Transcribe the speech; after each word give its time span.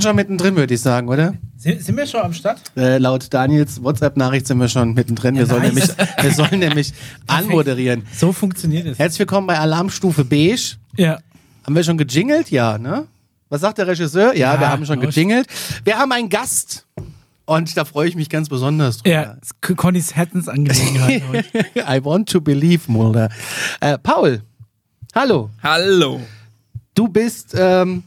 Sind 0.00 0.08
schon 0.08 0.16
mittendrin, 0.16 0.56
würde 0.56 0.72
ich 0.72 0.80
sagen, 0.80 1.08
oder? 1.10 1.34
Sind, 1.58 1.84
sind 1.84 1.94
wir 1.94 2.06
schon 2.06 2.22
am 2.22 2.32
Start? 2.32 2.58
Äh, 2.74 2.96
laut 2.96 3.26
Daniels 3.34 3.84
WhatsApp-Nachricht 3.84 4.46
sind 4.46 4.56
wir 4.56 4.68
schon 4.70 4.94
mittendrin. 4.94 5.34
Wir, 5.34 5.42
Ja, 5.42 5.46
sollen, 5.46 5.74
nice. 5.74 5.74
nämlich, 5.74 5.90
wir 6.22 6.32
sollen 6.32 6.58
nämlich 6.58 6.92
anmoderieren. 7.26 8.06
So 8.16 8.32
funktioniert 8.32 8.86
es. 8.86 8.98
Herzlich 8.98 9.18
willkommen 9.18 9.46
bei 9.46 9.58
Alarmstufe 9.58 10.24
Beige. 10.24 10.76
Ja. 10.96 11.18
Haben 11.66 11.74
wir 11.76 11.84
schon 11.84 11.98
gejingelt? 11.98 12.50
Ja, 12.50 12.78
ne? 12.78 13.08
Was 13.50 13.60
sagt 13.60 13.76
der 13.76 13.88
Regisseur? 13.88 14.34
Ja, 14.34 14.54
Ja, 14.54 14.60
wir 14.60 14.70
haben 14.70 14.86
schon 14.86 15.00
gejingelt. 15.00 15.46
Wir 15.84 15.98
haben 15.98 16.10
einen 16.12 16.30
Gast. 16.30 16.86
Und 17.44 17.76
da 17.76 17.84
freue 17.84 18.08
ich 18.08 18.16
mich 18.16 18.30
ganz 18.30 18.48
besonders 18.48 19.02
drüber. 19.02 19.10
Ja, 19.10 19.36
Connys 19.76 20.16
Herzensangelegenheit 20.16 21.22
heute. 21.28 21.66
I 21.76 22.02
want 22.02 22.26
to 22.30 22.40
believe, 22.40 22.90
Mulder. 22.90 23.28
Äh, 23.80 23.98
Paul, 23.98 24.40
hallo. 25.14 25.50
Hallo. 25.62 26.22
Du 26.94 27.06
bist, 27.06 27.54
ähm, 27.54 28.02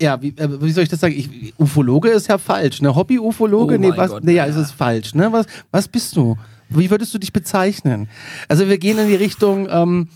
ja, 0.00 0.20
wie, 0.22 0.28
äh, 0.28 0.62
wie 0.62 0.72
soll 0.72 0.84
ich 0.84 0.88
das 0.88 1.00
sagen? 1.00 1.14
Ich, 1.16 1.54
Ufologe 1.58 2.10
ist 2.10 2.28
ja 2.28 2.38
falsch, 2.38 2.80
ne? 2.80 2.94
Hobby-Ufologe? 2.94 3.74
Oh 3.74 3.78
nee, 3.78 3.92
was, 3.94 4.10
Gott, 4.10 4.24
nee, 4.24 4.34
ja, 4.34 4.44
ja. 4.44 4.50
es 4.50 4.56
ist 4.56 4.72
falsch, 4.72 5.14
ne? 5.14 5.32
Was, 5.32 5.46
was 5.70 5.88
bist 5.88 6.16
du? 6.16 6.36
Wie 6.68 6.90
würdest 6.90 7.12
du 7.14 7.18
dich 7.18 7.32
bezeichnen? 7.32 8.08
Also 8.46 8.68
wir 8.68 8.78
gehen 8.78 8.98
in 8.98 9.08
die 9.08 9.14
Richtung 9.14 9.68
ähm, 9.70 10.08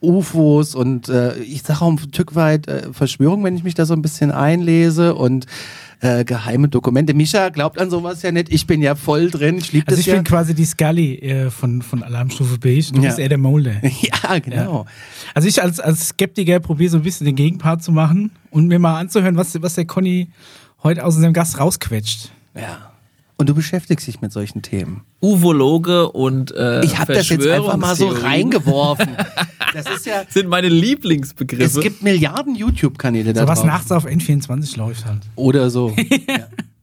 UFOs 0.00 0.74
und 0.74 1.08
äh, 1.08 1.36
ich 1.38 1.62
sage 1.62 1.82
auch 1.82 1.90
ein 1.90 1.98
Stück 1.98 2.34
weit 2.34 2.68
äh, 2.68 2.92
Verschwörung, 2.92 3.44
wenn 3.44 3.56
ich 3.56 3.64
mich 3.64 3.74
da 3.74 3.86
so 3.86 3.94
ein 3.94 4.02
bisschen 4.02 4.30
einlese 4.30 5.14
und 5.14 5.46
äh, 6.04 6.24
geheime 6.24 6.68
Dokumente. 6.68 7.14
Mischa 7.14 7.48
glaubt 7.48 7.80
an 7.80 7.88
sowas 7.90 8.22
ja 8.22 8.30
nicht. 8.30 8.52
Ich 8.52 8.66
bin 8.66 8.82
ja 8.82 8.94
voll 8.94 9.30
drin. 9.30 9.56
Ich 9.58 9.72
liebe 9.72 9.86
Also 9.86 9.96
das 9.96 10.00
ich 10.00 10.06
ja. 10.06 10.14
bin 10.16 10.24
quasi 10.24 10.54
die 10.54 10.64
Scully 10.64 11.14
äh, 11.16 11.50
von, 11.50 11.80
von 11.82 12.02
Alarmstufe 12.02 12.58
Beige. 12.58 12.92
Du 12.92 13.00
Ja. 13.00 13.08
bist 13.08 13.18
eher 13.18 13.28
der 13.30 13.38
Molde. 13.38 13.80
ja, 14.00 14.38
genau. 14.38 14.84
Also 15.34 15.48
ich 15.48 15.62
als, 15.62 15.80
als 15.80 16.08
Skeptiker 16.08 16.60
probiere 16.60 16.90
so 16.90 16.98
ein 16.98 17.02
bisschen 17.02 17.24
den 17.24 17.36
Gegenpart 17.36 17.82
zu 17.82 17.90
machen 17.90 18.30
und 18.50 18.68
mir 18.68 18.78
mal 18.78 18.98
anzuhören, 19.00 19.36
was, 19.36 19.60
was 19.62 19.74
der 19.74 19.86
Conny 19.86 20.28
heute 20.82 21.04
aus 21.04 21.16
seinem 21.16 21.32
Gast 21.32 21.58
rausquetscht. 21.58 22.30
Ja. 22.54 22.90
Und 23.36 23.48
du 23.48 23.54
beschäftigst 23.54 24.06
dich 24.06 24.20
mit 24.20 24.32
solchen 24.32 24.62
Themen. 24.62 25.02
Uvologe 25.20 26.10
und 26.12 26.52
äh, 26.54 26.84
Ich 26.84 26.98
habe 26.98 27.14
das 27.14 27.28
jetzt 27.28 27.46
einfach 27.46 27.76
mal 27.76 27.96
so 27.96 28.06
reingeworfen. 28.08 29.08
Das 29.72 29.86
ist 29.90 30.06
ja. 30.06 30.22
Sind 30.28 30.48
meine 30.48 30.68
Lieblingsbegriffe. 30.68 31.64
Es 31.64 31.80
gibt 31.80 32.02
Milliarden 32.02 32.54
YouTube-Kanäle 32.54 33.32
da 33.32 33.42
So 33.42 33.48
was 33.48 33.58
drauf. 33.60 33.66
nachts 33.66 33.92
auf 33.92 34.06
N24 34.06 34.76
läuft 34.78 35.04
halt. 35.04 35.22
Oder 35.34 35.68
so. 35.70 35.94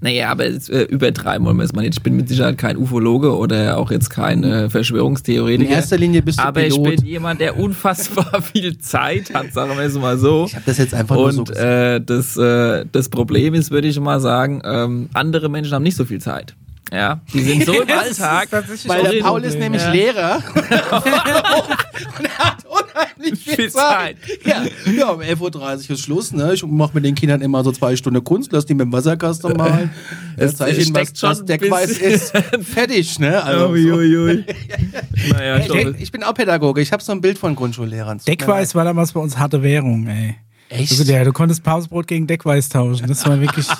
Naja, 0.00 0.30
aber 0.30 0.44
äh, 0.46 0.82
übertreiben 0.84 1.44
wollen 1.44 1.56
wir 1.56 1.64
es 1.64 1.72
mal 1.72 1.82
nicht. 1.82 1.94
Ich 1.94 2.02
bin 2.02 2.16
mit 2.16 2.28
Sicherheit 2.28 2.56
kein 2.56 2.76
Ufologe 2.76 3.36
oder 3.36 3.78
auch 3.78 3.90
jetzt 3.90 4.10
kein 4.10 4.44
äh, 4.44 4.70
Verschwörungstheoretiker. 4.70 5.68
In 5.68 5.74
erster 5.74 5.98
Linie 5.98 6.22
bist 6.22 6.38
du 6.38 6.44
Aber 6.44 6.60
Pilot. 6.60 6.88
ich 6.88 6.96
bin 7.00 7.06
jemand, 7.06 7.40
der 7.40 7.58
unfassbar 7.58 8.40
viel 8.52 8.78
Zeit 8.78 9.34
hat, 9.34 9.52
sagen 9.52 9.76
wir 9.76 9.84
es 9.84 9.94
mal 9.94 10.16
so. 10.16 10.44
Ich 10.46 10.54
habe 10.54 10.64
das 10.66 10.78
jetzt 10.78 10.94
einfach 10.94 11.16
nur 11.16 11.32
so 11.32 11.40
Und 11.40 11.56
äh, 11.56 12.00
das, 12.00 12.36
äh, 12.36 12.84
das 12.92 13.08
Problem 13.08 13.54
ist, 13.54 13.72
würde 13.72 13.88
ich 13.88 13.98
mal 13.98 14.20
sagen, 14.20 14.62
ähm, 14.64 15.08
andere 15.14 15.48
Menschen 15.48 15.74
haben 15.74 15.82
nicht 15.82 15.96
so 15.96 16.04
viel 16.04 16.20
Zeit. 16.20 16.54
Ja, 16.92 17.20
die 17.34 17.40
sind 17.40 17.66
so 17.66 17.72
im 17.72 17.88
Alltag. 17.98 18.48
Weil 18.86 19.02
der 19.02 19.22
Paul 19.22 19.42
ist 19.44 19.58
nämlich 19.58 19.82
ja. 19.82 19.92
Lehrer 19.92 20.42
und 20.54 22.24
er 22.24 22.38
hat 22.38 22.64
unheimlich 22.98 23.40
viel, 23.40 23.54
Viel 23.54 23.70
Zeit. 23.70 24.16
Ja, 24.44 24.64
ja, 24.92 25.10
um 25.10 25.20
11.30 25.20 25.40
Uhr 25.40 25.90
ist 25.94 26.00
Schluss. 26.00 26.32
Ne? 26.32 26.54
Ich 26.54 26.64
mache 26.64 26.92
mit 26.94 27.04
den 27.04 27.14
Kindern 27.14 27.40
immer 27.40 27.62
so 27.64 27.72
zwei 27.72 27.96
Stunden 27.96 28.22
Kunst, 28.24 28.52
lass 28.52 28.66
die 28.66 28.74
mit 28.74 28.86
dem 28.86 28.92
Wasserkasten 28.92 29.56
malen. 29.56 29.90
Es 30.36 30.52
Das 30.52 30.56
zeige 30.56 30.82
ihnen, 30.82 30.94
was, 30.94 31.22
was 31.22 31.44
Deckweiß 31.44 31.98
ist. 31.98 32.32
Fertig, 32.62 33.18
ne? 33.18 33.42
Also, 33.42 33.68
Ui, 33.68 33.90
ui, 33.90 34.16
ui. 34.16 34.44
naja, 35.32 35.58
ich 35.58 36.00
ich, 36.00 36.12
bin 36.12 36.22
auch 36.22 36.34
Pädagoge. 36.34 36.80
Ich 36.80 36.92
habe 36.92 37.02
so 37.02 37.12
ein 37.12 37.20
Bild 37.20 37.38
von 37.38 37.54
Grundschullehrern. 37.54 38.20
Deckweiß 38.26 38.74
war 38.74 38.84
damals 38.84 39.12
bei 39.12 39.20
uns 39.20 39.38
harte 39.38 39.62
Währung, 39.62 40.06
ey. 40.06 40.36
Echt? 40.70 40.92
Also 40.92 41.04
der, 41.04 41.24
du 41.24 41.32
konntest 41.32 41.62
Pausenbrot 41.62 42.06
gegen 42.06 42.26
Deckweiß 42.26 42.68
tauschen. 42.68 43.06
Das 43.06 43.26
war 43.26 43.40
wirklich. 43.40 43.66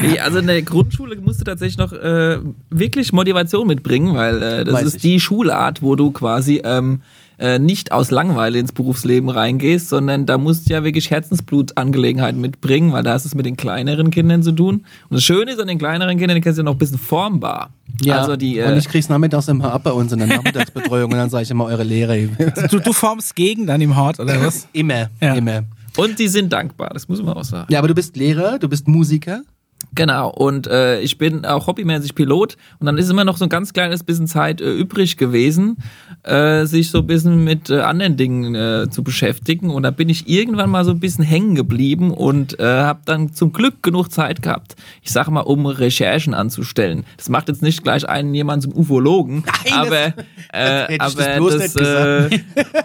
Nee, 0.00 0.18
also 0.18 0.38
in 0.38 0.46
der 0.46 0.60
Grundschule 0.62 1.16
musst 1.16 1.40
du 1.40 1.44
tatsächlich 1.44 1.78
noch 1.78 1.92
äh, 1.92 2.38
wirklich 2.70 3.12
Motivation 3.12 3.66
mitbringen, 3.66 4.14
weil 4.14 4.42
äh, 4.42 4.64
das 4.64 4.74
Weiß 4.74 4.84
ist 4.84 4.96
ich. 4.96 5.02
die 5.02 5.20
Schulart, 5.20 5.82
wo 5.82 5.96
du 5.96 6.10
quasi 6.10 6.60
ähm, 6.64 7.00
äh, 7.38 7.58
nicht 7.58 7.92
aus 7.92 8.10
Langeweile 8.10 8.58
ins 8.58 8.72
Berufsleben 8.72 9.28
reingehst, 9.28 9.88
sondern 9.88 10.26
da 10.26 10.38
musst 10.38 10.68
du 10.68 10.74
ja 10.74 10.84
wirklich 10.84 11.10
Herzensblutangelegenheiten 11.10 12.40
mitbringen, 12.40 12.92
weil 12.92 13.02
da 13.02 13.12
hast 13.14 13.24
du 13.24 13.28
es 13.28 13.34
mit 13.34 13.46
den 13.46 13.56
kleineren 13.56 14.10
Kindern 14.10 14.42
zu 14.42 14.52
tun. 14.52 14.84
Und 15.08 15.14
das 15.16 15.22
Schöne 15.24 15.52
ist 15.52 15.60
an 15.60 15.68
den 15.68 15.78
kleineren 15.78 16.18
Kindern, 16.18 16.36
die 16.36 16.40
kannst 16.40 16.58
du 16.58 16.62
ja 16.62 16.64
noch 16.64 16.72
ein 16.72 16.78
bisschen 16.78 16.98
formbar. 16.98 17.70
Ja, 18.02 18.18
Also 18.20 18.36
die, 18.36 18.60
und 18.60 18.72
äh, 18.72 18.78
ich 18.78 18.88
krieg's 18.88 19.08
nachmittags 19.08 19.48
immer 19.48 19.72
ab 19.72 19.82
bei 19.84 19.92
uns 19.92 20.12
in 20.12 20.18
der 20.18 20.28
Nachmittagsbetreuung 20.28 21.12
und 21.12 21.18
dann 21.18 21.30
sage 21.30 21.44
ich 21.44 21.50
immer 21.50 21.64
eure 21.66 21.84
Lehre. 21.84 22.28
Du, 22.70 22.78
du 22.80 22.92
formst 22.92 23.34
gegen 23.36 23.66
dann 23.66 23.80
im 23.80 23.96
Hort, 23.96 24.20
oder 24.20 24.40
was? 24.44 24.66
immer, 24.72 25.10
Ja. 25.20 25.34
immer. 25.34 25.62
und 25.96 26.18
die 26.18 26.28
sind 26.28 26.52
dankbar, 26.52 26.90
das 26.92 27.08
muss 27.08 27.22
man 27.22 27.34
auch 27.34 27.44
sagen. 27.44 27.72
Ja, 27.72 27.78
aber 27.78 27.88
du 27.88 27.94
bist 27.94 28.16
Lehrer, 28.16 28.58
du 28.58 28.68
bist 28.68 28.88
Musiker. 28.88 29.42
Genau, 29.94 30.30
und 30.30 30.66
äh, 30.66 31.00
ich 31.00 31.18
bin 31.18 31.44
auch 31.44 31.66
hobbymäßig 31.66 32.14
Pilot 32.14 32.56
und 32.80 32.86
dann 32.86 32.98
ist 32.98 33.10
immer 33.10 33.24
noch 33.24 33.36
so 33.36 33.44
ein 33.44 33.48
ganz 33.48 33.72
kleines 33.72 34.02
bisschen 34.02 34.26
Zeit 34.26 34.60
äh, 34.60 34.72
übrig 34.72 35.16
gewesen, 35.16 35.76
äh, 36.22 36.64
sich 36.66 36.90
so 36.90 36.98
ein 36.98 37.06
bisschen 37.06 37.44
mit 37.44 37.70
äh, 37.70 37.80
anderen 37.80 38.16
Dingen 38.16 38.54
äh, 38.54 38.88
zu 38.90 39.02
beschäftigen 39.04 39.70
und 39.70 39.82
da 39.82 39.90
bin 39.90 40.08
ich 40.08 40.28
irgendwann 40.28 40.70
mal 40.70 40.84
so 40.84 40.90
ein 40.90 41.00
bisschen 41.00 41.24
hängen 41.24 41.54
geblieben 41.54 42.10
und 42.12 42.58
äh, 42.58 42.64
habe 42.64 43.00
dann 43.04 43.32
zum 43.34 43.52
Glück 43.52 43.82
genug 43.82 44.10
Zeit 44.10 44.42
gehabt, 44.42 44.74
ich 45.02 45.12
sag 45.12 45.28
mal, 45.28 45.40
um 45.40 45.66
Recherchen 45.66 46.34
anzustellen. 46.34 47.04
Das 47.16 47.28
macht 47.28 47.48
jetzt 47.48 47.62
nicht 47.62 47.82
gleich 47.82 48.08
einen 48.08 48.34
jemand 48.34 48.62
zum 48.62 48.72
Ufologen, 48.76 49.44
Nein, 49.64 49.72
aber, 49.78 50.14
das- 50.52 50.88
äh, 50.88 50.98
das 50.98 51.16
aber 51.16 51.50
das, 51.50 51.76
äh, 51.76 52.38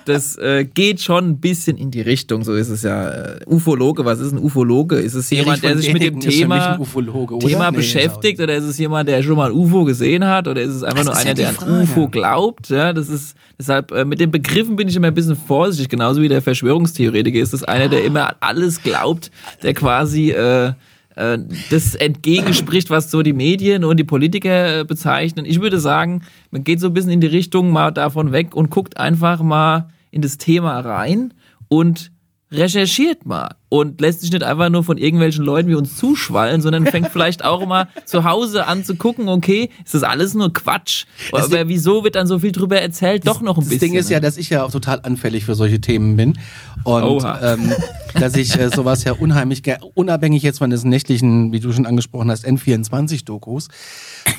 das 0.05 0.35
äh, 0.37 0.65
geht 0.65 1.01
schon 1.01 1.29
ein 1.29 1.37
bisschen 1.39 1.77
in 1.77 1.91
die 1.91 2.01
Richtung, 2.01 2.43
so 2.43 2.53
ist 2.53 2.69
es 2.69 2.83
ja. 2.83 3.09
Äh, 3.09 3.39
Ufologe, 3.47 4.05
was 4.05 4.19
ist 4.19 4.31
ein 4.31 4.37
Ufologe? 4.39 4.97
Ist 4.97 5.13
es 5.15 5.29
jemand, 5.29 5.63
der 5.63 5.77
sich 5.77 5.87
mit 5.93 6.01
dem 6.03 6.19
Thema 6.41 6.77
Ufologe, 6.99 7.35
oder? 7.35 7.47
Thema 7.47 7.71
Nee, 7.71 7.77
beschäftigt 7.77 8.39
oder 8.39 8.55
ist 8.55 8.65
es 8.65 8.77
jemand, 8.77 9.07
der 9.09 9.23
schon 9.23 9.35
mal 9.35 9.51
ein 9.51 9.55
UFO 9.55 9.83
gesehen 9.85 10.25
hat 10.25 10.47
oder 10.47 10.61
ist 10.61 10.73
es 10.73 10.83
einfach 10.83 11.05
Das 11.05 11.05
nur 11.05 11.15
einer, 11.15 11.29
ja 11.29 11.33
der 11.51 11.61
an. 11.61 11.81
UFO 11.81 12.07
glaubt? 12.07 12.69
Ja, 12.69 12.93
das 12.93 13.09
ist 13.09 13.35
deshalb 13.57 13.91
äh, 13.91 14.05
mit 14.05 14.19
den 14.19 14.31
Begriffen 14.31 14.75
bin 14.75 14.87
ich 14.87 14.95
immer 14.95 15.07
ein 15.07 15.13
bisschen 15.13 15.35
vorsichtig, 15.35 15.89
genauso 15.89 16.21
wie 16.21 16.27
der 16.27 16.41
Verschwörungstheoretiker 16.41 17.39
ist 17.39 17.53
das 17.53 17.63
einer, 17.63 17.87
der 17.87 18.03
immer 18.03 18.29
an 18.29 18.35
alles 18.39 18.81
glaubt, 18.81 19.31
der 19.63 19.73
quasi 19.73 20.31
äh, 20.31 20.73
äh, 21.15 21.37
das 21.69 21.95
entgegenspricht, 21.95 22.89
was 22.89 23.11
so 23.11 23.21
die 23.21 23.33
Medien 23.33 23.83
und 23.83 23.97
die 23.97 24.03
Politiker 24.03 24.79
äh, 24.79 24.83
bezeichnen. 24.85 25.45
Ich 25.45 25.61
würde 25.61 25.79
sagen, 25.79 26.21
man 26.51 26.63
geht 26.63 26.79
so 26.79 26.87
ein 26.87 26.93
bisschen 26.93 27.11
in 27.11 27.21
die 27.21 27.27
Richtung 27.27 27.71
mal 27.71 27.91
davon 27.91 28.31
weg 28.31 28.55
und 28.55 28.69
guckt 28.69 28.97
einfach 28.97 29.41
mal 29.41 29.89
in 30.11 30.21
das 30.21 30.37
Thema 30.37 30.79
rein 30.79 31.33
und 31.67 32.11
recherchiert 32.51 33.25
mal 33.25 33.55
und 33.69 34.01
lässt 34.01 34.21
sich 34.21 34.31
nicht 34.31 34.43
einfach 34.43 34.69
nur 34.69 34.83
von 34.83 34.97
irgendwelchen 34.97 35.45
Leuten 35.45 35.69
wie 35.69 35.75
uns 35.75 35.95
zuschwallen, 35.95 36.61
sondern 36.61 36.87
fängt 36.87 37.07
vielleicht 37.11 37.45
auch 37.45 37.65
mal 37.67 37.87
zu 38.05 38.23
Hause 38.23 38.65
an 38.65 38.83
zu 38.83 38.95
gucken, 38.95 39.29
okay, 39.29 39.69
ist 39.85 39.93
das 39.93 40.03
alles 40.03 40.33
nur 40.33 40.51
Quatsch? 40.51 41.05
Das 41.31 41.45
Aber 41.45 41.67
wieso 41.67 42.03
wird 42.03 42.15
dann 42.15 42.25
so 42.25 42.39
viel 42.39 42.51
drüber 42.51 42.81
erzählt? 42.81 43.27
Doch 43.27 43.41
noch 43.41 43.57
ein 43.57 43.61
das 43.61 43.69
bisschen. 43.69 43.91
Ding 43.91 43.99
ist 43.99 44.09
ja, 44.09 44.17
ne? 44.17 44.21
dass 44.21 44.37
ich 44.37 44.49
ja 44.49 44.63
auch 44.63 44.71
total 44.71 45.01
anfällig 45.01 45.45
für 45.45 45.53
solche 45.53 45.79
Themen 45.79 46.15
bin. 46.15 46.39
Und 46.83 47.23
ähm, 47.41 47.71
dass 48.15 48.35
ich 48.35 48.57
äh, 48.57 48.69
sowas 48.69 49.03
ja 49.03 49.13
unheimlich, 49.13 49.61
unabhängig 49.93 50.41
jetzt 50.41 50.57
von 50.57 50.71
diesen 50.71 50.89
nächtlichen, 50.89 51.51
wie 51.51 51.59
du 51.59 51.71
schon 51.71 51.85
angesprochen 51.85 52.31
hast, 52.31 52.47
N24-Dokus. 52.47 53.67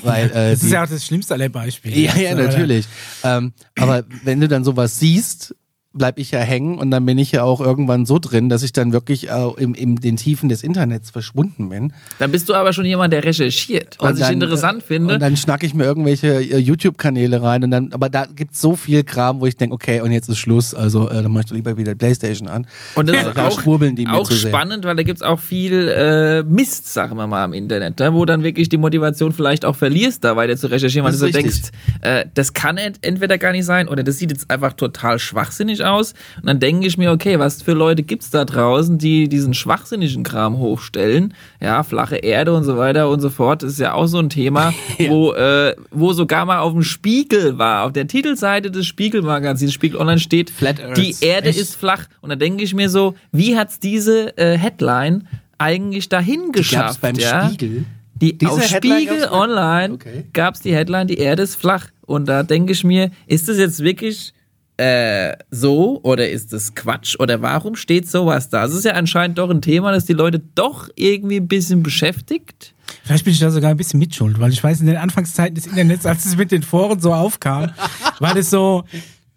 Weil, 0.03 0.25
äh, 0.31 0.51
Das 0.51 0.59
die, 0.59 0.65
ist 0.65 0.71
ja 0.71 0.83
auch 0.83 0.89
das 0.89 1.05
schlimmste 1.05 1.35
aller 1.35 1.49
Beispiele. 1.49 1.97
ja, 1.97 2.15
ja, 2.17 2.35
natürlich. 2.35 2.87
Ähm, 3.23 3.53
aber 3.79 4.03
wenn 4.23 4.41
du 4.41 4.47
dann 4.49 4.63
sowas 4.65 4.99
siehst, 4.99 5.55
bleib 5.93 6.17
ich 6.17 6.31
ja 6.31 6.39
hängen 6.39 6.77
und 6.77 6.89
dann 6.89 7.05
bin 7.05 7.17
ich 7.17 7.33
ja 7.33 7.43
auch 7.43 7.59
irgendwann 7.59 8.05
so 8.05 8.17
drin, 8.17 8.47
dass 8.47 8.63
ich 8.63 8.71
dann 8.71 8.93
wirklich 8.93 9.29
äh, 9.29 9.49
im, 9.57 9.73
in 9.73 9.97
den 9.97 10.15
Tiefen 10.15 10.47
des 10.47 10.63
Internets 10.63 11.09
verschwunden 11.11 11.69
bin. 11.69 11.91
Dann 12.17 12.31
bist 12.31 12.47
du 12.47 12.53
aber 12.53 12.71
schon 12.71 12.85
jemand, 12.85 13.11
der 13.11 13.25
recherchiert, 13.25 13.97
was 13.99 14.11
Und 14.11 14.15
ich 14.19 14.23
dann, 14.23 14.33
interessant 14.35 14.83
äh, 14.83 14.85
finde. 14.85 15.13
Und 15.15 15.19
dann 15.19 15.35
schnack 15.35 15.63
ich 15.63 15.73
mir 15.73 15.83
irgendwelche 15.83 16.39
äh, 16.39 16.57
YouTube-Kanäle 16.57 17.41
rein 17.41 17.65
und 17.65 17.71
dann, 17.71 17.91
aber 17.91 18.09
da 18.09 18.25
gibt's 18.25 18.61
so 18.61 18.77
viel 18.77 19.03
Kram, 19.03 19.41
wo 19.41 19.47
ich 19.47 19.57
denke, 19.57 19.75
okay, 19.75 19.99
und 19.99 20.13
jetzt 20.13 20.29
ist 20.29 20.37
Schluss, 20.37 20.73
also 20.73 21.09
äh, 21.09 21.21
dann 21.21 21.31
mach 21.31 21.41
ich 21.41 21.47
doch 21.47 21.55
lieber 21.55 21.75
wieder 21.75 21.93
Playstation 21.93 22.47
an. 22.47 22.67
Und 22.95 23.09
das 23.09 23.27
ist 23.27 23.37
auch, 23.37 23.61
die 23.61 24.05
mir 24.05 24.13
auch 24.13 24.31
spannend, 24.31 24.85
weil 24.85 24.95
da 24.95 25.03
gibt's 25.03 25.21
auch 25.21 25.39
viel 25.39 25.89
äh, 25.89 26.43
Mist, 26.43 26.93
sagen 26.93 27.17
wir 27.17 27.27
mal, 27.27 27.43
im 27.43 27.53
Internet, 27.53 27.99
ne? 27.99 28.13
wo 28.13 28.23
dann 28.23 28.43
wirklich 28.43 28.69
die 28.69 28.77
Motivation 28.77 29.33
vielleicht 29.33 29.65
auch 29.65 29.75
verlierst, 29.75 30.23
da 30.23 30.37
weiter 30.37 30.55
zu 30.55 30.67
recherchieren, 30.67 31.05
weil 31.05 31.11
du 31.11 31.17
so 31.17 31.25
richtig. 31.25 31.43
denkst, 31.43 31.71
äh, 32.01 32.25
das 32.33 32.53
kann 32.53 32.77
ent 32.77 32.99
entweder 33.01 33.37
gar 33.37 33.51
nicht 33.51 33.65
sein 33.65 33.89
oder 33.89 34.03
das 34.03 34.17
sieht 34.17 34.31
jetzt 34.31 34.49
einfach 34.49 34.73
total 34.73 35.19
schwachsinnig 35.19 35.80
aus. 35.83 36.13
Und 36.37 36.47
dann 36.47 36.59
denke 36.59 36.87
ich 36.87 36.97
mir, 36.97 37.11
okay, 37.11 37.39
was 37.39 37.61
für 37.61 37.73
Leute 37.73 38.03
gibt's 38.03 38.29
da 38.29 38.45
draußen, 38.45 38.97
die 38.97 39.27
diesen 39.29 39.53
schwachsinnigen 39.53 40.23
Kram 40.23 40.57
hochstellen? 40.57 41.33
Ja, 41.61 41.83
flache 41.83 42.17
Erde 42.17 42.53
und 42.53 42.63
so 42.63 42.77
weiter 42.77 43.09
und 43.09 43.19
so 43.21 43.29
fort. 43.29 43.63
Das 43.63 43.71
ist 43.73 43.79
ja 43.79 43.93
auch 43.93 44.07
so 44.07 44.19
ein 44.19 44.29
Thema, 44.29 44.73
wo, 45.07 45.33
äh, 45.33 45.75
wo 45.91 46.13
sogar 46.13 46.45
mal 46.45 46.59
auf 46.59 46.73
dem 46.73 46.83
Spiegel 46.83 47.57
war, 47.57 47.85
auf 47.85 47.93
der 47.93 48.07
Titelseite 48.07 48.71
des 48.71 48.85
Spiegelmagazins, 48.87 49.73
Spiegel 49.73 49.99
Online 49.99 50.19
steht, 50.19 50.49
Flat 50.49 50.79
Earth. 50.81 50.97
die 50.97 51.15
Erde 51.21 51.49
Echt? 51.49 51.59
ist 51.59 51.75
flach. 51.75 52.05
Und 52.21 52.29
da 52.29 52.35
denke 52.35 52.63
ich 52.63 52.73
mir 52.73 52.89
so, 52.89 53.15
wie 53.31 53.57
hat's 53.57 53.79
diese 53.79 54.37
äh, 54.37 54.57
Headline 54.57 55.27
eigentlich 55.57 56.09
dahin 56.09 56.51
geschafft? 56.51 57.01
beim 57.01 57.15
ja? 57.15 57.47
Spiegel. 57.47 57.85
Die, 58.15 58.37
Diese 58.37 58.51
auf 58.51 58.71
Headline 58.71 59.01
Spiegel 59.01 59.27
Online 59.31 59.93
Okay. 59.95 60.25
gab's 60.33 60.59
die 60.59 60.73
Headline, 60.75 61.07
die 61.07 61.17
Erde 61.17 61.41
ist 61.43 61.55
flach. 61.55 61.87
Und 62.05 62.27
da 62.29 62.43
denke 62.43 62.71
ich 62.73 62.83
mir, 62.83 63.09
ist 63.25 63.49
das 63.49 63.57
jetzt 63.57 63.83
wirklich 63.83 64.33
äh, 64.77 65.35
so 65.51 65.99
oder 66.03 66.29
ist 66.29 66.53
das 66.53 66.73
Quatsch 66.73 67.15
oder 67.19 67.41
warum 67.41 67.75
steht 67.75 68.09
sowas 68.09 68.49
da? 68.49 68.65
Es 68.65 68.73
ist 68.73 68.85
ja 68.85 68.93
anscheinend 68.93 69.37
doch 69.37 69.49
ein 69.49 69.61
Thema, 69.61 69.91
das 69.91 70.05
die 70.05 70.13
Leute 70.13 70.39
doch 70.39 70.89
irgendwie 70.95 71.37
ein 71.37 71.47
bisschen 71.47 71.83
beschäftigt. 71.83 72.73
Vielleicht 73.03 73.25
bin 73.25 73.33
ich 73.33 73.39
da 73.39 73.51
sogar 73.51 73.71
ein 73.71 73.77
bisschen 73.77 73.99
mitschuld, 73.99 74.39
weil 74.39 74.51
ich 74.51 74.63
weiß, 74.63 74.81
in 74.81 74.87
den 74.87 74.97
Anfangszeiten 74.97 75.55
des 75.55 75.67
Internets, 75.67 76.05
als 76.05 76.25
es 76.25 76.35
mit 76.35 76.51
den 76.51 76.63
Foren 76.63 76.99
so 76.99 77.13
aufkam, 77.13 77.71
war 78.19 78.33
das 78.33 78.49
so, 78.49 78.83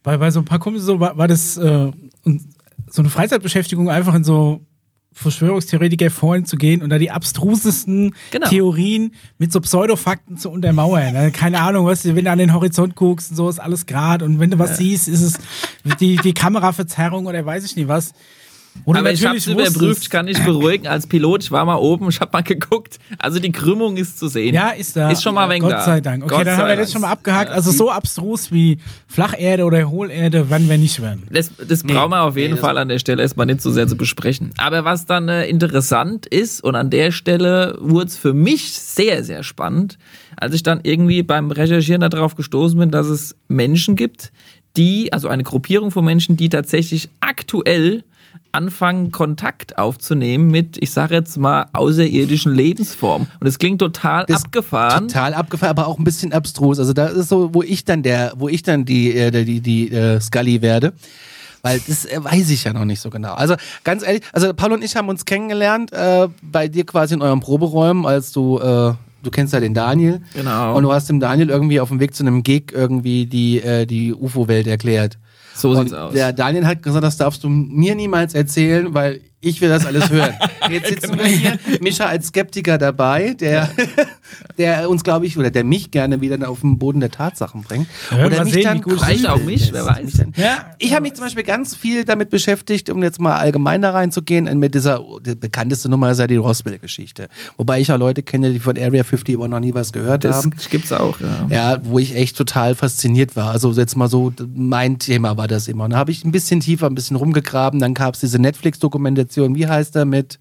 bei, 0.03 0.17
bei 0.17 0.31
so 0.31 0.41
ein 0.41 0.45
paar 0.45 0.59
Kumpels 0.59 0.85
so, 0.85 0.99
war, 0.99 1.17
war 1.17 1.29
das 1.29 1.57
äh, 1.57 1.91
so 2.91 3.03
eine 3.03 3.11
Freizeitbeschäftigung 3.11 3.91
einfach 3.91 4.15
in 4.15 4.25
so 4.25 4.67
Verschwörungstheoretiker 5.15 6.11
vorhin 6.11 6.45
zu 6.45 6.57
gehen 6.57 6.83
und 6.83 6.91
da 6.91 6.99
die 6.99 7.11
abstrusesten 7.11 8.15
Genau. 8.31 8.49
Theorien 8.49 9.13
mit 9.39 9.53
so 9.53 9.61
Pseudofakten 9.61 10.37
zu 10.37 10.51
untermauern. 10.51 11.13
Ne? 11.13 11.31
Keine 11.31 11.61
Ahnung, 11.61 11.87
was, 11.87 12.05
wenn 12.05 12.25
du 12.25 12.31
an 12.31 12.39
den 12.39 12.53
Horizont 12.53 12.97
guckst 12.97 13.31
und 13.31 13.37
so 13.37 13.49
ist 13.49 13.61
alles 13.61 13.87
gerade 13.87 14.25
und 14.25 14.41
wenn 14.41 14.51
du 14.51 14.59
was 14.59 14.77
siehst, 14.77 15.09
ist 15.09 15.23
es 15.23 15.39
die, 16.01 16.17
die 16.17 16.35
Kameraverzerrung 16.35 17.27
oder 17.27 17.47
weiß 17.47 17.65
ich 17.65 17.77
nicht 17.77 17.89
was. 17.89 18.13
Oder 18.85 19.01
Aber 19.01 19.13
ich 19.13 19.25
habe 19.25 19.37
es 19.37 19.47
überprüft, 19.47 20.03
ich 20.03 20.11
kann 20.11 20.27
dich 20.27 20.39
beruhigen. 20.45 20.87
Als 20.87 21.07
Pilot, 21.07 21.45
ich 21.45 21.51
war 21.51 21.65
mal 21.65 21.77
oben, 21.77 22.09
ich 22.09 22.21
habe 22.21 22.31
mal 22.33 22.43
geguckt. 22.43 22.99
Also 23.19 23.39
die 23.39 23.53
Krümmung 23.53 23.97
ist 23.97 24.19
zu 24.19 24.29
sehen. 24.29 24.55
Ja, 24.55 24.71
ist 24.71 24.97
da. 24.97 25.11
Ist 25.11 25.23
schon 25.23 25.35
mal 25.35 25.45
ein 25.45 25.51
wenig 25.51 25.63
Gott 25.63 25.73
da. 25.73 25.85
sei 25.85 26.01
Dank. 26.01 26.25
Okay, 26.25 26.35
Gott 26.37 26.47
dann 26.47 26.57
haben 26.59 26.69
wir 26.69 26.77
das 26.77 26.93
schon 26.93 27.01
mal 27.01 27.11
abgehakt. 27.11 27.51
Also 27.51 27.71
so 27.71 27.91
abstrus 27.91 28.53
wie 28.53 28.79
Flacherde 29.07 29.65
oder 29.65 29.91
Hohlerde 29.91 30.51
werden 30.51 30.69
wir 30.69 30.77
nicht 30.77 31.01
werden. 31.01 31.23
Das, 31.31 31.51
das 31.67 31.83
brauchen 31.83 32.11
wir 32.11 32.23
auf 32.23 32.37
jeden 32.37 32.59
Fall 32.59 32.77
an 32.77 32.89
der 32.89 32.99
Stelle 32.99 33.23
erstmal 33.23 33.47
nicht 33.47 33.63
so 33.63 33.71
sehr 33.71 33.87
zu 33.87 33.97
besprechen. 33.97 34.53
Aber 34.59 34.85
was 34.85 35.07
dann 35.07 35.29
äh, 35.29 35.47
interessant 35.47 36.27
ist, 36.27 36.63
und 36.63 36.75
an 36.75 36.91
der 36.91 37.11
Stelle 37.11 37.79
wurde 37.81 38.07
es 38.07 38.17
für 38.17 38.35
mich 38.35 38.73
sehr, 38.73 39.25
sehr 39.25 39.43
spannend, 39.43 39.99
als 40.37 40.55
ich 40.55 40.63
dann 40.63 40.81
irgendwie 40.83 41.23
beim 41.23 41.51
Recherchieren 41.51 42.01
darauf 42.01 42.35
gestoßen 42.35 42.79
bin, 42.79 42.91
dass 42.91 43.07
es 43.07 43.37
Menschen 43.49 43.97
gibt, 43.97 44.33
die, 44.77 45.13
also 45.13 45.29
eine 45.29 45.45
Gruppierung 45.45 45.91
von 45.91 46.05
Menschen, 46.05 46.37
die 46.37 46.49
tatsächlich 46.49 47.09
aktuell 47.21 48.03
anfangen, 48.55 49.11
Kontakt 49.11 49.79
aufzunehmen 49.79 50.51
mit, 50.51 50.77
ich 50.81 50.93
sage 50.93 51.15
jetzt 51.15 51.37
mal, 51.37 51.67
außerirdischen 51.73 52.55
Lebensformen. 52.55 53.29
Und 53.41 53.47
es 53.47 53.59
klingt 53.59 53.81
total 53.81 54.25
Das 54.27 54.45
abgefahren. 54.45 55.09
Total 55.09 55.35
abgefahren, 55.35 55.71
aber 55.71 55.89
auch 55.89 55.99
ein 55.99 56.05
bisschen 56.05 56.33
abstrus. 56.33 56.79
Also 56.79 56.93
da 56.93 57.07
ist 57.07 57.29
so, 57.29 57.53
wo 57.53 57.63
ich 57.63 57.85
dann 57.85 58.03
der, 58.03 58.33
wo 58.37 58.49
ich 58.49 58.63
dann 58.63 58.85
die, 58.85 59.15
äh, 59.15 59.31
die, 59.45 59.61
die, 59.61 59.91
äh, 59.91 60.21
Scully 60.21 60.63
werde. 60.63 60.93
Weil 61.63 61.81
das 61.87 62.05
äh, 62.05 62.23
weiß 62.23 62.51
ich 62.51 62.65
ja 62.65 62.73
noch 62.73 62.85
nicht 62.85 63.01
so 63.01 63.11
genau. 63.11 63.35
Also 63.35 63.55
ganz 63.85 64.07
ehrlich, 64.07 64.23
also 64.33 64.53
Paul 64.53 64.73
und 64.73 64.85
ich 64.85 64.97
haben 64.97 65.09
uns 65.09 65.25
kennengelernt 65.25 65.93
äh, 65.93 66.29
bei 66.43 66.69
dir 66.69 66.85
quasi 66.85 67.15
in 67.15 67.23
eurem 67.23 67.41
Proberäumen, 67.41 68.05
als 68.05 68.33
du, 68.33 68.59
äh, 68.59 68.93
du 69.23 69.31
kennst 69.31 69.55
ja 69.55 69.61
den 69.61 69.73
Daniel. 69.73 70.21
Genau. 70.35 70.77
Und 70.77 70.83
du 70.83 70.93
hast 70.93 71.09
dem 71.09 71.21
Daniel 71.21 71.49
irgendwie 71.49 71.81
auf 71.81 71.89
dem 71.89 72.01
Weg 72.01 72.15
zu 72.15 72.23
einem 72.23 72.43
Gig 72.43 72.73
irgendwie 72.73 73.27
die, 73.27 73.61
äh, 73.63 73.87
die 73.87 74.15
UFO-Welt 74.15 74.67
erklärt. 74.67 75.19
So 75.55 75.75
sieht's 75.75 75.93
aus. 75.93 76.13
Der 76.13 76.33
Daniel 76.33 76.67
hat 76.67 76.83
gesagt, 76.83 77.05
das 77.05 77.17
darfst 77.17 77.45
du 77.45 77.49
mir 77.49 77.95
niemals 77.95 78.35
erzählen, 78.35 78.93
weil 78.93 79.21
ich 79.45 79.61
will 79.61 79.69
das 79.69 79.87
alles 79.87 80.11
hören. 80.11 80.35
Jetzt 80.71 80.89
sitzen 80.89 81.19
wir 81.19 81.27
hier, 81.27 81.59
Mischa 81.81 82.07
als 82.07 82.29
Skeptiker 82.29 82.79
dabei, 82.79 83.35
der, 83.35 83.69
der 84.59 84.89
uns, 84.91 85.05
glaube 85.05 85.27
ich, 85.27 85.37
oder 85.39 85.51
der 85.51 85.65
mich 85.65 85.91
gerne 85.91 86.21
wieder 86.21 86.49
auf 86.49 86.61
den 86.61 86.79
Boden 86.79 87.01
der 87.01 87.11
Tatsachen 87.11 87.63
bringt. 87.63 87.87
Ja, 88.11 88.27
oder 88.27 88.45
mich 88.45 88.55
sehen, 88.55 88.65
dann 88.65 88.81
gut- 88.83 88.95
Vielleicht 89.01 89.29
auch 89.29 89.43
mich, 89.43 89.73
wer 89.73 89.85
weiß. 89.87 90.05
Mich 90.05 90.37
Ja. 90.37 90.67
Ich 90.79 90.93
habe 90.93 91.03
mich 91.03 91.15
zum 91.15 91.25
Beispiel 91.25 91.45
ganz 91.45 91.75
viel 91.77 92.05
damit 92.05 92.31
beschäftigt, 92.31 92.91
um 92.91 93.03
jetzt 93.03 93.21
mal 93.21 93.37
allgemein 93.37 93.83
da 93.83 93.91
reinzugehen, 93.91 94.59
mit 94.59 94.75
dieser, 94.75 95.01
die 95.25 95.35
bekannteste 95.35 95.89
Nummer 95.89 96.11
ist 96.11 96.19
ja 96.19 96.27
die 96.27 96.37
Roswell-Geschichte. 96.37 97.29
Wobei 97.57 97.81
ich 97.81 97.89
ja 97.89 97.97
Leute 97.97 98.23
kenne, 98.23 98.53
die 98.53 98.61
von 98.61 98.79
Area 98.79 99.05
50 99.05 99.37
aber 99.37 99.49
noch 99.49 99.61
nie 99.61 99.75
was 99.75 99.93
gehört 99.93 100.25
das 100.25 100.37
haben. 100.37 100.55
gibt's 100.71 100.93
auch, 100.93 101.21
ja. 101.21 101.47
Ja, 101.51 101.79
wo 101.85 101.99
ich 101.99 102.15
echt 102.17 102.37
total 102.37 102.75
fasziniert 102.75 103.37
war. 103.37 103.51
Also 103.51 103.73
jetzt 103.73 103.97
mal 103.97 104.09
so, 104.09 104.33
mein 104.55 104.99
Thema 104.99 105.37
war 105.37 105.49
das 105.49 105.69
immer. 105.69 105.85
Und 105.85 105.91
da 105.91 105.97
habe 105.99 106.11
ich 106.11 106.25
ein 106.25 106.33
bisschen 106.33 106.61
tiefer, 106.61 106.87
ein 106.87 106.95
bisschen 106.95 107.17
rumgegraben. 107.17 107.81
Dann 107.81 107.95
gab 107.95 108.15
es 108.15 108.21
diese 108.21 108.39
Netflix-Dokumentation, 108.39 109.34
wie 109.37 109.67
heißt 109.67 109.97
er, 109.97 110.05
mit 110.05 110.39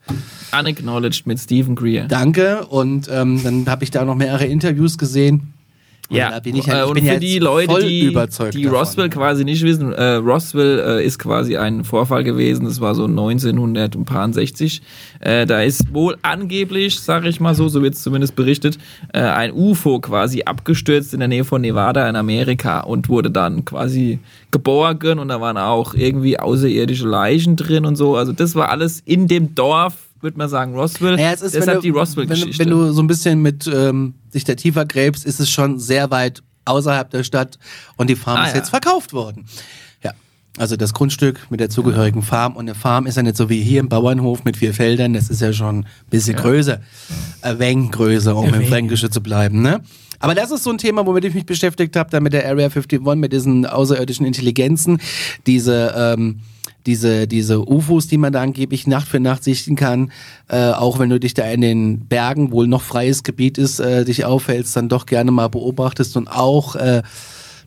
Unacknowledged 0.57 1.25
mit 1.25 1.40
Stephen 1.40 1.75
Greer. 1.75 2.07
Danke. 2.07 2.66
Und 2.68 3.10
ähm, 3.12 3.42
dann 3.44 3.68
habe 3.68 3.84
ich 3.84 3.92
da 3.92 4.06
noch 4.06 4.16
mehrere 4.16 4.45
Interviews 4.45 4.98
gesehen. 4.98 5.53
Und 6.10 6.18
Ja, 6.18 6.38
bin 6.40 6.56
ich, 6.56 6.68
äh, 6.68 6.72
ja, 6.72 6.84
ich 6.84 6.90
und 6.90 6.96
bin 6.96 7.06
für 7.06 7.20
die 7.20 7.40
Leute, 7.40 7.80
die, 7.80 8.08
überzeugt 8.08 8.54
die 8.54 8.64
davon. 8.64 8.78
Roswell 8.78 9.10
quasi 9.10 9.46
nicht 9.46 9.64
wissen, 9.64 9.94
äh, 9.94 10.16
Roswell 10.16 10.80
äh, 11.00 11.06
ist 11.06 11.18
quasi 11.18 11.56
ein 11.56 11.84
Vorfall 11.86 12.24
gewesen, 12.24 12.66
das 12.66 12.82
war 12.82 12.94
so 12.94 13.06
1960. 13.06 14.82
Äh, 15.22 15.46
da 15.46 15.62
ist 15.62 15.94
wohl 15.94 16.18
angeblich, 16.22 17.00
sage 17.00 17.30
ich 17.30 17.40
mal 17.40 17.56
so, 17.56 17.70
so 17.70 17.82
wird 17.82 17.94
es 17.94 18.04
zumindest 18.04 18.36
berichtet, 18.36 18.78
äh, 19.14 19.22
ein 19.22 19.54
UFO 19.54 20.00
quasi 20.00 20.44
abgestürzt 20.44 21.14
in 21.14 21.20
der 21.20 21.30
Nähe 21.30 21.46
von 21.46 21.62
Nevada 21.62 22.08
in 22.10 22.18
Amerika 22.18 22.82
und 22.82 23.08
wurde 23.08 23.32
dann 23.32 23.64
quasi 23.64 24.20
geborgen 24.52 25.20
und 25.20 25.30
da 25.30 25.40
waren 25.40 25.58
auch 25.58 25.94
irgendwie 25.94 26.38
außerirdische 26.38 27.08
Leichen 27.08 27.56
drin 27.56 27.86
und 27.86 27.96
so. 27.96 28.18
Also 28.18 28.34
das 28.34 28.56
war 28.56 28.70
alles 28.70 29.02
in 29.06 29.28
dem 29.28 29.56
Dorf, 29.56 29.94
würde 30.24 30.38
man 30.38 30.50
sagen, 30.50 30.74
Roswell. 30.74 31.16
Naja, 31.18 31.34
es 31.34 31.42
ist, 31.42 31.54
Deshalb 31.56 31.78
wenn 31.78 31.81
die 31.81 31.90
du, 31.90 31.96
wenn, 31.96 32.00
Roswell-Geschichte. 32.00 32.60
wenn 32.60 32.70
du 32.70 32.92
so 32.94 33.02
ein 33.02 33.08
bisschen 33.08 33.42
mit 33.42 33.68
ähm, 33.68 34.16
sich 34.30 34.44
da 34.46 34.56
tiefer 34.56 34.86
gräbst, 34.86 35.25
ist 35.25 35.40
es 35.40 35.50
schon 35.50 35.80
sehr 35.80 36.10
weit 36.12 36.42
außerhalb 36.66 37.10
der 37.10 37.24
Stadt 37.24 37.60
und 37.98 38.10
die 38.10 38.16
Farm 38.16 38.38
Ah, 38.38 38.46
ist 38.46 38.52
ja. 38.54 38.58
jetzt 38.60 38.70
verkauft 38.70 39.12
worden. 39.14 39.46
Ja. 40.02 40.14
Also 40.58 40.78
das 40.78 40.94
Grundstück 40.94 41.40
mit 41.50 41.60
der 41.60 41.70
zugehörigen 41.70 42.22
Farm 42.22 42.56
und 42.56 42.62
eine 42.70 42.75
Farm 42.75 43.06
ist 43.06 43.18
ja 43.18 43.24
nicht 43.24 43.36
so 43.38 43.50
wie 43.50 43.62
hier 43.62 43.81
im 43.81 43.90
Bauernhof 43.90 44.46
mit 44.46 44.56
vier 44.58 44.74
Feldern, 44.74 45.14
das 45.14 45.30
ist 45.30 45.42
ja 45.42 45.52
schon 45.52 45.80
ein 45.80 45.86
bisschen 46.10 46.38
größer. 46.38 46.80
Ein 47.42 47.60
wenig 47.60 47.92
größer, 47.92 48.36
um 48.36 48.54
im. 48.54 48.66
Fränkische 48.66 49.10
zu 49.10 49.22
bleiben, 49.22 49.62
ne? 49.62 49.81
Aber 50.24 50.36
das 50.36 50.52
ist 50.52 50.64
so 50.64 50.70
ein 50.70 50.78
Thema, 50.78 51.06
womit 51.06 51.25
ich 51.25 51.34
mich 51.34 51.46
beschäftigt 51.46 51.98
habe, 51.98 52.10
da 52.10 52.22
mit 52.22 52.31
der 52.31 52.48
Area 52.48 52.68
51, 52.68 53.02
mit 53.18 53.34
diesen 53.34 53.66
außerirdischen 53.66 54.25
Intelligenzen, 54.25 55.02
diese, 55.46 55.94
ähm, 55.98 56.40
diese, 56.86 57.28
diese 57.28 57.68
UFOs, 57.68 58.08
die 58.08 58.18
man 58.18 58.31
da 58.31 58.42
angeblich 58.42 58.88
Nacht 58.88 59.10
für 59.10 59.20
Nacht 59.20 59.44
sichten 59.44 59.75
kann, 59.75 60.14
äh, 60.48 60.70
auch 60.72 60.98
wenn 60.98 61.10
du 61.10 61.20
dich 61.20 61.34
da 61.34 61.44
in 61.52 61.60
den 61.60 62.08
Bergen, 62.08 62.54
wohl 62.54 62.68
noch 62.68 62.84
freies 62.84 63.24
Gebiet 63.24 63.58
ist, 63.58 63.81
äh, 63.81 64.06
dich 64.06 64.24
aufhältst, 64.24 64.78
dann 64.78 64.88
doch 64.88 65.08
gerne 65.08 65.31
mal 65.31 65.50
beobachtest 65.50 66.16
und 66.16 66.30
auch 66.30 66.78
äh, 66.78 67.02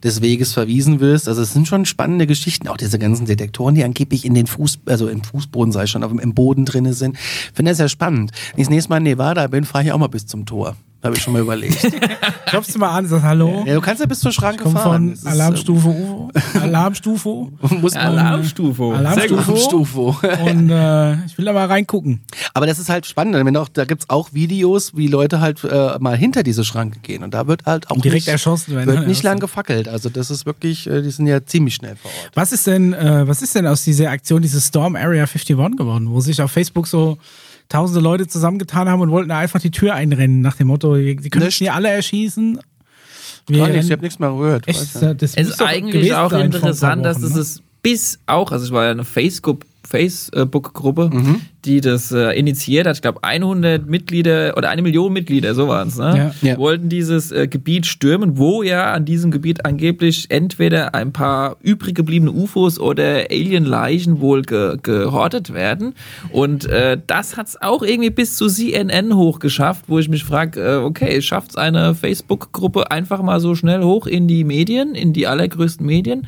des 0.02 0.23
Weges 0.23 0.55
verwiesen 0.55 1.00
wirst. 1.00 1.29
Also 1.29 1.43
es 1.43 1.52
sind 1.52 1.69
schon 1.69 1.85
spannende 1.85 2.26
Geschichten, 2.26 2.69
auch 2.69 2.78
diese 2.78 2.99
ganzen 2.99 3.26
Detektoren, 3.26 3.75
die 3.75 3.85
angeblich 3.85 4.25
in 4.25 4.33
den 4.33 4.47
Fuß, 4.47 4.78
also 4.87 5.09
im 5.09 5.23
Fußboden 5.23 5.73
sei 5.73 5.87
schon, 5.87 6.02
aber 6.02 6.23
im 6.23 6.33
Boden 6.33 6.64
drinne 6.64 6.95
sind. 6.95 7.19
Finde 7.52 7.73
das 7.73 7.80
ja 7.80 7.88
spannend. 7.90 8.33
Wenn 8.54 8.62
ich 8.62 8.66
das 8.69 8.71
nächste 8.71 8.88
Mal 8.88 8.97
in 8.97 9.02
Nevada 9.02 9.47
bin, 9.47 9.64
fahre 9.64 9.85
ich 9.85 9.92
auch 9.92 9.99
mal 9.99 10.07
bis 10.07 10.26
zum 10.26 10.47
Tor. 10.47 10.75
Habe 11.06 11.16
ich 11.16 11.22
schon 11.22 11.32
mal 11.32 11.42
überlegt. 11.42 11.78
Klopfst 12.46 12.75
du 12.75 12.78
mal 12.78 12.90
an, 12.90 13.06
sagst 13.06 13.25
Hallo. 13.25 13.64
ja, 13.66 13.75
du 13.75 13.80
kannst 13.80 14.00
ja 14.00 14.06
bis 14.06 14.20
zur 14.20 14.32
Schranke 14.32 14.64
Komm 14.64 14.72
fahren. 14.75 15.16
von 15.16 15.28
Alarmstufe 15.32 15.88
UFO. 15.88 16.30
Alarmstufe. 16.60 17.28
muss 17.80 17.94
Alarmstufe. 17.94 18.94
Alarmstufe. 18.94 20.00
Und 20.44 20.70
äh, 20.70 21.14
ich 21.26 21.38
will 21.38 21.44
da 21.44 21.52
mal 21.52 21.66
reingucken. 21.66 22.20
Aber 22.54 22.66
das 22.66 22.78
ist 22.78 22.88
halt 22.88 23.06
spannend. 23.06 23.34
Wenn 23.34 23.56
auch, 23.56 23.68
da 23.68 23.84
gibt's 23.84 24.08
auch 24.08 24.32
Videos, 24.32 24.96
wie 24.96 25.08
Leute 25.08 25.40
halt 25.40 25.62
äh, 25.64 25.98
mal 25.98 26.16
hinter 26.16 26.42
diese 26.42 26.64
Schranke 26.64 26.98
gehen. 27.00 27.22
Und 27.22 27.34
da 27.34 27.46
wird 27.46 27.66
halt 27.66 27.90
auch 27.90 27.96
Direkt 27.96 28.26
nicht, 28.26 28.28
erschossen 28.28 28.75
werden. 28.75 28.86
Wird 28.86 29.00
Ja, 29.02 29.06
nicht 29.06 29.22
ja. 29.22 29.30
lang 29.30 29.40
gefackelt. 29.40 29.88
Also 29.88 30.08
das 30.08 30.30
ist 30.30 30.46
wirklich, 30.46 30.86
äh, 30.86 31.02
die 31.02 31.10
sind 31.10 31.26
ja 31.26 31.44
ziemlich 31.44 31.75
schnell 31.75 31.96
vor 31.96 32.10
Ort. 32.10 32.30
Was 32.34 32.52
ist 32.52 32.66
denn, 32.66 32.92
äh, 32.92 33.26
was 33.26 33.42
ist 33.42 33.54
denn 33.54 33.66
aus 33.66 33.84
dieser 33.84 34.10
Aktion, 34.10 34.42
diese 34.42 34.60
Storm 34.60 34.96
Area 34.96 35.25
51 35.25 35.56
geworden, 35.76 36.10
wo 36.10 36.20
sich 36.20 36.40
auf 36.42 36.50
Facebook 36.50 36.86
so 36.86 37.18
tausende 37.68 38.00
Leute 38.00 38.26
zusammengetan 38.26 38.88
haben 38.88 39.00
und 39.00 39.11
wollten 39.11 39.28
da 39.28 39.38
einfach 39.38 39.61
die 39.61 39.70
Tür 39.70 39.94
einrennen, 39.94 40.40
nach 40.40 40.56
dem 40.56 40.68
Motto, 40.68 40.94
sie 40.94 41.16
können 41.16 41.46
Nicht. 41.46 41.70
alle 41.70 41.88
erschießen. 41.88 42.61
Wir 43.49 43.58
Gar 43.58 43.68
nicht, 43.68 43.85
ich 43.85 43.92
habe 43.92 44.02
nichts 44.02 44.18
mehr 44.18 44.30
gehört. 44.30 44.66
Echt, 44.66 44.94
das, 45.02 45.35
ja. 45.35 45.42
ist 45.42 45.62
eigentlich 45.62 46.14
auch 46.14 46.32
interessant, 46.32 47.04
dass 47.04 47.23
es 47.23 47.56
ne? 47.56 47.62
bis 47.82 48.18
auch, 48.26 48.50
also 48.50 48.64
es 48.64 48.73
war 48.73 48.85
ja 48.85 48.90
eine 48.90 49.04
Facebook 49.04 49.64
Facebook-Gruppe, 49.87 51.11
Mhm. 51.12 51.40
die 51.64 51.81
das 51.81 52.12
äh, 52.12 52.31
initiiert 52.38 52.87
hat. 52.87 52.97
Ich 52.97 53.02
glaube, 53.02 53.21
100 53.23 53.87
Mitglieder 53.88 54.55
oder 54.57 54.69
eine 54.71 54.83
Million 54.83 55.12
Mitglieder, 55.12 55.55
so 55.55 55.69
waren 55.69 55.88
es, 55.88 55.97
ne? 55.99 56.33
Ja. 56.43 56.49
Ja. 56.50 56.59
wollten 56.59 56.88
dieses 56.88 57.33
äh, 57.33 57.49
Gebiet 57.49 57.87
stürmen, 57.87 58.38
wo 58.38 58.62
ja 58.62 58.93
an 58.93 59.05
diesem 59.05 59.31
Gebiet 59.31 59.64
angeblich 59.64 60.26
entweder 60.31 60.95
ein 60.95 61.12
paar 61.12 61.57
übrig 61.62 61.95
gebliebene 61.95 62.31
UFOs 62.33 62.78
oder 62.78 63.26
Alien-Leichen 63.31 64.21
wohl 64.21 64.43
ge 64.43 64.76
gehortet 64.83 65.52
werden. 65.55 65.95
Und 66.31 66.66
äh, 66.66 66.99
das 67.07 67.37
hat 67.37 67.49
es 67.49 67.61
auch 67.61 67.83
irgendwie 67.83 68.11
bis 68.11 68.37
zu 68.37 68.49
CNN 68.49 69.14
hochgeschafft, 69.16 69.85
wo 69.88 69.99
ich 69.99 70.09
mich 70.09 70.25
frage, 70.25 70.61
äh, 70.61 70.76
okay, 70.76 71.21
schafft 71.23 71.50
es 71.50 71.57
eine 71.57 71.95
Facebook-Gruppe 71.95 72.90
einfach 72.90 73.23
mal 73.23 73.40
so 73.40 73.55
schnell 73.55 73.83
hoch 73.83 74.07
in 74.07 74.28
die 74.28 74.45
Medien, 74.45 74.95
in 74.95 75.12
die 75.12 75.26
allergrößten 75.26 75.85
Medien? 75.87 76.26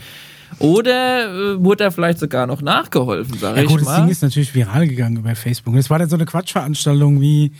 Oder 0.59 1.55
äh, 1.55 1.65
wurde 1.65 1.85
da 1.85 1.91
vielleicht 1.91 2.19
sogar 2.19 2.47
noch 2.47 2.62
nachgeholfen, 2.62 3.38
sag 3.38 3.57
Ja 3.57 3.62
ich 3.62 3.69
gut, 3.69 3.81
das 3.81 3.87
mal. 3.87 4.00
Ding 4.00 4.09
ist 4.09 4.23
natürlich 4.23 4.55
viral 4.55 4.88
gegangen 4.88 5.17
über 5.17 5.35
Facebook. 5.37 5.77
Es 5.77 5.91
war 5.91 5.99
dann 5.99 6.09
so 6.09 6.17
eine 6.17 6.25
Quatschveranstaltung 6.25 7.21
wie, 7.21 7.53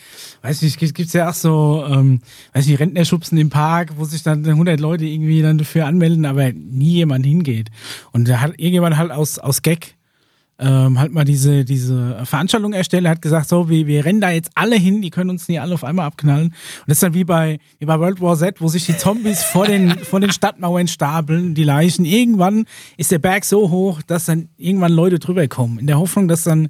weiß 0.43 0.62
nicht, 0.62 0.78
gibt 0.78 0.95
gibt's 0.95 1.12
ja 1.12 1.31
auch 1.31 1.35
so, 1.35 1.85
ähm, 1.88 2.21
weiß 2.55 2.67
nicht, 2.67 2.81
Rentnerschubsen 2.81 3.38
im 3.38 3.50
Park, 3.50 3.93
wo 3.97 4.05
sich 4.05 4.23
dann 4.23 4.45
100 4.45 4.81
Leute 4.81 5.05
irgendwie 5.05 5.43
dann 5.43 5.59
dafür 5.59 5.87
anmelden, 5.87 6.25
aber 6.25 6.52
nie 6.52 6.95
jemand 6.95 7.25
hingeht. 7.25 7.71
Und 8.12 8.28
da 8.28 8.40
hat 8.40 8.52
irgendjemand 8.52 8.97
halt 8.97 9.12
aus, 9.12 9.38
aus 9.38 9.62
Gag 9.62 9.98
ähm, 10.59 10.99
halt 10.99 11.12
mal 11.12 11.25
diese, 11.25 11.65
diese 11.65 12.25
Veranstaltung 12.25 12.73
erstellt, 12.73 13.05
er 13.05 13.12
hat 13.12 13.23
gesagt, 13.23 13.49
so, 13.49 13.69
wir, 13.69 13.87
wir 13.87 14.05
rennen 14.05 14.21
da 14.21 14.31
jetzt 14.31 14.50
alle 14.55 14.77
hin, 14.77 15.03
die 15.03 15.11
können 15.11 15.31
uns 15.31 15.49
nie 15.49 15.59
alle 15.59 15.75
auf 15.75 15.85
einmal 15.85 16.07
abknallen. 16.07 16.49
Und 16.49 16.55
das 16.87 16.97
ist 16.97 17.03
dann 17.03 17.15
wie 17.15 17.25
bei, 17.25 17.59
wie 17.79 17.87
bei 17.87 17.99
World 18.00 18.21
War 18.21 18.37
Z, 18.37 18.61
wo 18.61 18.69
sich 18.69 18.87
die 18.87 18.97
Zombies 18.97 19.43
vor 19.45 19.67
den, 19.67 19.91
vor 19.99 20.21
den 20.21 20.33
Stadtmauern 20.33 20.88
stapeln, 20.88 21.55
die 21.55 21.65
Leichen. 21.65 22.05
Irgendwann 22.05 22.65
ist 22.97 23.12
der 23.12 23.21
Berg 23.21 23.45
so 23.45 23.71
hoch, 23.71 24.03
dass 24.03 24.25
dann 24.25 24.49
irgendwann 24.57 24.93
Leute 24.93 25.19
drüber 25.19 25.47
kommen. 25.47 25.79
In 25.79 25.87
der 25.87 25.99
Hoffnung, 25.99 26.27
dass 26.27 26.43
dann 26.43 26.69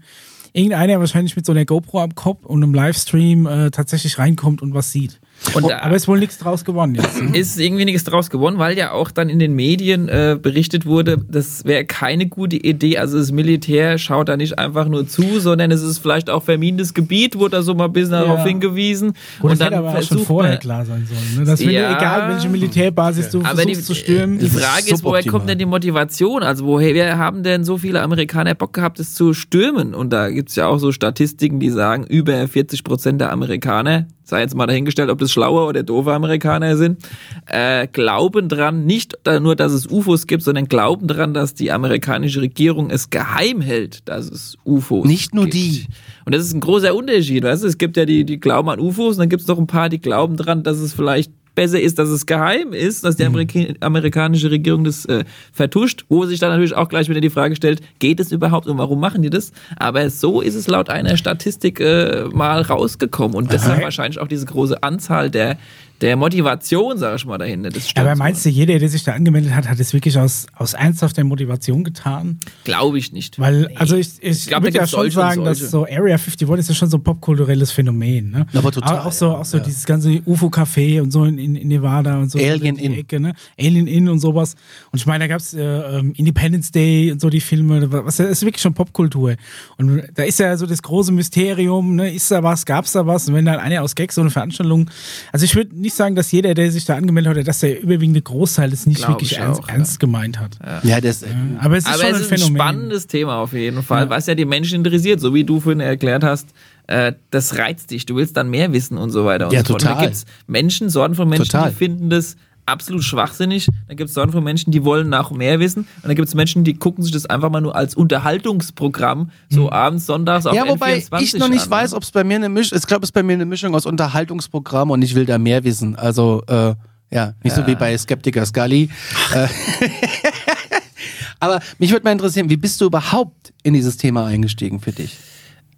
irgendeiner 0.53 1.01
wahrscheinlich 1.01 1.37
mit 1.37 1.47
so 1.47 1.53
einer 1.53 1.65
GoPro 1.65 2.01
am 2.01 2.15
Kopf 2.15 2.45
und 2.45 2.63
einem 2.63 2.75
Livestream 2.75 3.47
äh, 3.47 3.71
tatsächlich 3.71 4.19
reinkommt 4.19 4.61
und 4.61 4.75
was 4.75 4.93
sieht. 4.93 5.21
Und 5.55 5.65
oh, 5.65 5.71
aber 5.73 5.95
ist 5.95 6.09
wohl 6.09 6.19
nichts 6.19 6.39
draus 6.39 6.65
gewonnen 6.65 6.97
jetzt. 6.97 7.23
ne? 7.23 7.37
ist 7.39 7.59
irgendwie 7.61 7.85
nichts 7.85 8.05
draus 8.05 8.29
gewonnen, 8.29 8.59
weil 8.59 8.77
ja 8.77 8.91
auch 8.93 9.11
dann 9.11 9.29
in 9.29 9.39
den 9.39 9.55
Medien 9.55 10.09
äh, 10.09 10.37
berichtet 10.41 10.85
wurde, 10.85 11.19
das 11.31 11.65
wäre 11.65 11.85
keine 11.85 12.27
gute 12.27 12.57
Idee. 12.57 12.99
Also 12.99 13.19
das 13.19 13.31
Militär 13.33 13.99
schaut 13.99 14.29
da 14.29 14.37
nicht 14.37 14.59
einfach 14.59 14.89
nur 14.89 15.07
zu, 15.07 15.39
sondern 15.41 15.71
es 15.71 15.81
ist 15.83 15.99
vielleicht 15.99 16.29
auch 16.29 16.43
verminetes 16.43 16.93
Gebiet, 16.93 17.39
wurde 17.39 17.57
da 17.59 17.63
so 17.63 17.75
mal 17.75 17.85
ein 17.87 17.93
bisschen 17.93 18.13
darauf 18.13 18.45
hingewiesen. 18.45 19.13
Gut, 19.41 19.53
das 19.53 19.61
und 19.61 19.65
hätte 19.67 19.79
aber 19.79 19.97
auch 19.99 20.03
schon 20.03 20.19
vorher 20.19 20.53
man- 20.55 20.61
klar 20.61 20.85
sein 20.85 21.07
sollen. 21.07 21.45
Ne? 21.47 21.59
Wenn 21.59 21.71
Ja. 21.71 21.93
du, 21.93 21.97
egal 21.99 22.35
welche 22.35 22.49
Militärbasis 22.49 23.31
du 23.31 23.41
aber 23.43 23.65
die, 23.65 23.75
versuchst 23.75 23.87
zu 23.87 23.95
stürmen, 23.95 24.39
die 24.39 24.47
ist 24.47 24.59
Frage 24.59 24.93
ist, 24.93 25.05
woher 25.05 25.25
kommt 25.25 25.49
denn 25.49 25.59
die 25.59 25.67
Motivation? 25.67 26.43
Also 26.43 26.67
woher 26.67 27.17
haben 27.17 27.43
denn 27.43 27.65
so 27.65 27.79
viele 27.79 28.03
Amerikaner 28.03 28.55
Bock 28.55 28.73
gehabt, 28.73 28.99
es 29.01 29.15
zu 29.15 29.33
stürmen? 29.35 29.95
Und 29.95 30.13
da 30.13 30.29
gibt's 30.31 30.57
ja 30.57 30.67
auch 30.67 30.79
so 30.79 30.91
Statistiken, 30.93 31.61
die 31.61 31.71
sagen, 31.71 32.05
über 32.05 32.47
40 32.47 32.83
Prozent 32.85 33.21
der 33.21 33.33
Amerikaner, 33.33 34.07
sei 34.29 34.41
jetzt 34.41 34.55
mal 34.55 34.67
dahingestellt, 34.67 35.11
ob 35.11 35.19
das 35.19 35.33
schlaue 35.33 35.65
oder 35.67 35.83
doofe 35.83 36.13
Amerikaner 36.13 36.77
sind, 36.77 37.03
äh, 37.47 37.87
glauben 37.87 38.49
dran, 38.49 38.85
nicht 38.85 39.17
nur, 39.41 39.57
dass 39.57 39.73
es 39.73 39.87
UFOs 39.87 40.27
gibt, 40.27 40.43
sondern 40.43 40.67
glauben 40.67 41.07
dran, 41.07 41.33
dass 41.33 41.55
die 41.55 41.73
amerikanische 41.73 42.43
Regierung 42.43 42.91
es 42.91 43.09
geheim 43.09 43.63
hält, 43.63 44.07
dass 44.09 44.31
es 44.31 44.59
UFOs 44.65 45.07
Nicht 45.07 45.35
nur 45.35 45.45
gibt. 45.45 45.55
die. 45.55 45.87
Und 46.27 46.35
das 46.35 46.45
ist 46.45 46.53
ein 46.53 46.61
großer 46.61 46.95
Unterschied, 46.95 47.43
weißt 47.43 47.63
du? 47.63 47.69
Es 47.69 47.79
gibt 47.79 47.97
ja 47.97 48.05
die, 48.05 48.25
die 48.25 48.39
glauben 48.39 48.69
an 48.69 48.81
UFOs 48.81 49.17
und 49.17 49.21
dann 49.21 49.29
gibt 49.31 49.43
es 49.43 49.49
noch 49.49 49.59
ein 49.59 49.67
paar, 49.67 49.89
die 49.89 49.99
glauben 49.99 50.37
dran, 50.37 50.63
dass 50.63 50.79
es 50.79 50.93
vielleicht 50.93 51.33
besser 51.59 51.81
ist, 51.81 51.99
dass 51.99 52.09
es 52.09 52.25
geheim 52.25 52.73
ist, 52.73 53.05
dass 53.05 53.17
die 53.17 53.25
Amerika 53.25 53.59
amerikanische 53.81 54.49
Regierung 54.49 54.85
das 54.85 55.05
äh, 55.07 55.25
vertuscht, 55.53 56.05
wo 56.09 56.25
sich 56.25 56.39
dann 56.39 56.51
natürlich 56.51 56.77
auch 56.77 56.89
gleich 56.89 57.09
wieder 57.09 57.21
die 57.21 57.31
Frage 57.31 57.57
stellt, 57.57 57.81
geht 57.99 58.21
es 58.21 58.31
überhaupt 58.31 58.69
und 58.69 58.79
warum 58.79 59.01
machen 59.01 59.23
die 59.23 59.31
das? 59.31 59.51
Aber 59.77 60.09
so 60.09 60.41
ist 60.41 60.55
es 60.55 60.69
laut 60.69 60.89
einer 60.89 61.17
Statistik 61.17 61.81
äh, 61.81 62.27
mal 62.33 62.63
rausgekommen 62.63 63.37
und 63.37 63.53
deshalb 63.53 63.79
Okay. 63.79 63.85
wahrscheinlich 63.85 64.21
auch 64.21 64.29
diese 64.29 64.47
große 64.47 64.83
Anzahl 64.85 65.31
der, 65.31 65.59
der 66.01 66.17
Motivation, 66.17 66.97
sag 66.97 67.17
ich 67.17 67.27
mal, 67.27 67.39
dahinter. 67.39 67.71
Das 67.71 67.89
stimmt 67.89 68.07
aber 68.07 68.17
meinst 68.17 68.45
du, 68.45 68.51
jeder, 68.51 68.79
der 68.79 68.89
sich 68.89 69.03
da 69.05 69.13
angemeldet 69.13 69.55
hat, 69.55 69.69
hat 69.69 69.81
es 69.81 69.93
wirklich 69.93 70.19
aus, 70.19 70.47
aus 70.55 70.75
ernsthafter 70.75 71.25
Motivation 71.25 71.83
getan? 71.83 72.39
Glaube 72.65 72.99
ich 72.99 73.13
nicht. 73.13 73.39
Weil, 73.39 73.71
also 73.75 73.97
ich, 73.97 74.11
ich, 74.21 74.47
glaub, 74.47 74.61
da 74.61 74.67
würde 74.67 74.79
ja 74.79 74.87
schon 74.87 75.11
sagen, 75.11 75.45
dass 75.45 75.59
so 75.59 75.85
Area 75.85 76.17
51 76.17 76.49
ist 76.59 76.69
ja 76.69 76.75
schon 76.75 76.91
so 76.91 76.99
ein 76.99 77.03
popkulturelles 77.03 77.73
Phänomen. 77.73 78.31
Ne? 78.31 78.47
Aber 78.55 78.71
total, 78.71 79.01
Auch, 79.01 79.07
auch 79.07 79.13
so, 79.13 79.31
auch 79.31 79.45
so 79.45 79.59
dieses 79.59 79.85
ganze 79.87 80.11
UFO-Café 80.25 81.01
und 81.01 81.11
so 81.11 81.25
in, 81.25 81.39
in, 81.39 81.57
in 81.57 81.69
Nevada 81.69 82.19
und 82.19 82.31
so. 82.31 82.39
Alien 82.39 82.77
Inn. 82.77 82.95
Ecke, 82.95 83.19
ne? 83.19 83.35
Alien 83.59 83.87
Inn 83.87 84.09
und 84.09 84.21
sowas. 84.21 84.55
Und 84.93 85.01
ich 85.01 85.07
meine, 85.07 85.25
da 85.25 85.29
gab's 85.29 85.55
äh, 85.55 85.63
ähm, 85.63 86.13
Independence 86.17 86.71
Day 86.71 87.11
und 87.11 87.21
so 87.21 87.29
die 87.29 87.41
Filme. 87.41 87.91
Was, 87.91 88.17
das 88.17 88.31
ist 88.31 88.43
wirklich 88.43 88.63
schon 88.63 88.75
Popkultur. 88.75 89.35
Und 89.77 90.03
da 90.15 90.23
ist 90.23 90.39
ja 90.39 90.57
so 90.57 90.67
das 90.67 90.83
große 90.83 91.13
Mysterium, 91.13 91.97
ne? 91.97 92.13
ist 92.13 92.31
da 92.31 92.43
was, 92.43 92.65
gab's 92.65 92.93
da 92.93 93.07
was? 93.07 93.29
Und 93.29 93.35
wenn 93.35 93.45
dann 93.45 93.59
einer 93.59 93.83
aus 93.83 93.95
Gags 93.95 94.15
so 94.15 94.21
eine 94.21 94.31
Veranstaltung. 94.31 94.91
Also 95.33 95.45
ich 95.45 95.55
würde 95.55 95.71
nicht 95.89 95.97
sagen, 95.97 96.15
dass 96.15 96.31
jeder, 96.31 96.53
der 96.53 96.71
sich 96.71 96.85
da 96.85 96.97
angemeldet 96.97 97.39
hat, 97.39 97.49
dass 97.49 97.61
der 97.61 97.81
überwiegende 97.83 98.21
Großteil 98.21 98.73
es 98.73 98.87
nicht 98.87 98.99
Glaub 98.99 99.13
wirklich 99.13 99.33
ich 99.33 99.39
ernst, 99.39 99.63
auch, 99.63 99.69
ja. 99.69 99.75
ernst 99.75 99.99
gemeint 99.99 100.39
hat. 100.39 100.59
Ja, 100.83 101.01
das, 101.01 101.25
Aber 101.61 101.77
es 101.79 101.85
ist 101.85 101.91
Aber 101.91 102.03
schon 102.03 102.11
es 102.11 102.29
ein 102.29 102.35
ist 102.35 102.43
ein 102.45 102.55
spannendes 102.55 103.07
Thema 103.07 103.37
auf 103.37 103.55
jeden 103.55 103.83
Fall, 103.83 104.11
was 104.11 104.27
ja 104.27 104.35
die 104.35 104.45
Menschen 104.45 104.77
interessiert, 104.85 105.21
so 105.21 105.33
wie 105.35 105.45
du 105.45 105.61
vorhin 105.61 105.81
erklärt 105.81 106.23
hast. 106.25 106.49
Äh, 106.87 107.15
das 107.31 107.57
reizt 107.57 107.91
dich, 107.91 108.05
du 108.07 108.17
willst 108.17 108.37
dann 108.37 108.51
mehr 108.51 108.73
wissen 108.73 108.99
und 108.99 109.11
so 109.11 109.25
weiter. 109.25 109.47
Und 109.47 109.55
Ja, 109.55 109.61
so 109.61 109.73
fort. 109.73 109.83
Und 109.83 109.89
total. 109.89 109.97
Da 109.97 110.05
gibt's 110.07 110.27
Menschen, 110.47 110.91
Sorten 110.91 111.15
von 111.15 111.29
Menschen, 111.29 111.47
Total. 111.47 111.71
die 111.71 111.77
finden 111.77 112.11
das 112.11 112.37
absolut 112.69 113.03
schwachsinnig. 113.03 113.69
Dann 113.87 113.97
gibt 113.97 114.09
es 114.09 114.15
Sorten 114.15 114.33
von 114.33 114.45
Menschen, 114.45 114.71
die 114.71 114.85
wollen 114.85 115.09
nach 115.09 115.31
mehr 115.31 115.59
wissen. 115.61 115.81
Und 115.81 116.05
dann 116.05 116.15
gibt 116.15 116.29
es 116.29 116.35
Menschen, 116.35 116.65
die 116.65 116.75
gucken 116.75 117.03
sich 117.03 117.13
das 117.13 117.27
einfach 117.27 117.51
mal 117.51 117.61
nur 117.61 117.75
als 117.75 117.95
Unterhaltungsprogramm 117.95 119.31
so 119.49 119.71
abends, 119.73 120.07
sonntags 120.07 120.47
auf 120.47 120.55
ja, 120.55 120.69
wobei 120.69 120.99
N24 120.99 121.21
ich 121.23 121.35
noch 121.39 121.49
nicht 121.49 121.65
an. 121.65 121.71
weiß, 121.71 121.95
ob 121.95 122.03
es 122.03 122.11
bei 122.11 122.25
mir 122.25 122.37
eine 122.37 122.49
Mischung, 122.49 122.79
ich 122.79 122.87
glaube, 122.87 123.03
es 123.05 123.09
ist 123.09 123.15
bei 123.15 123.23
mir 123.23 123.33
eine 123.33 123.47
Mischung 123.47 123.75
aus 123.75 123.87
Unterhaltungsprogramm 123.87 124.91
und 124.91 125.03
ich 125.03 125.15
will 125.15 125.27
da 125.27 125.39
mehr 125.39 125.65
wissen. 125.65 125.97
Also, 125.97 126.43
äh, 126.47 126.75
ja, 127.11 127.35
nicht 127.43 127.57
so 127.57 127.67
wie 127.67 127.75
bei 127.75 127.97
Skeptiker 127.97 128.45
Scully. 128.45 128.91
Äh, 129.35 129.49
Aber 131.41 131.61
mich 131.79 131.93
würde 131.93 132.05
mal 132.05 132.13
interessieren, 132.13 132.51
wie 132.51 132.57
bist 132.57 132.81
du 132.81 132.87
überhaupt 132.87 133.53
in 133.63 133.75
dieses 133.75 133.97
Thema 133.97 134.27
eingestiegen 134.27 134.81
für 134.81 134.93
dich? 134.93 135.17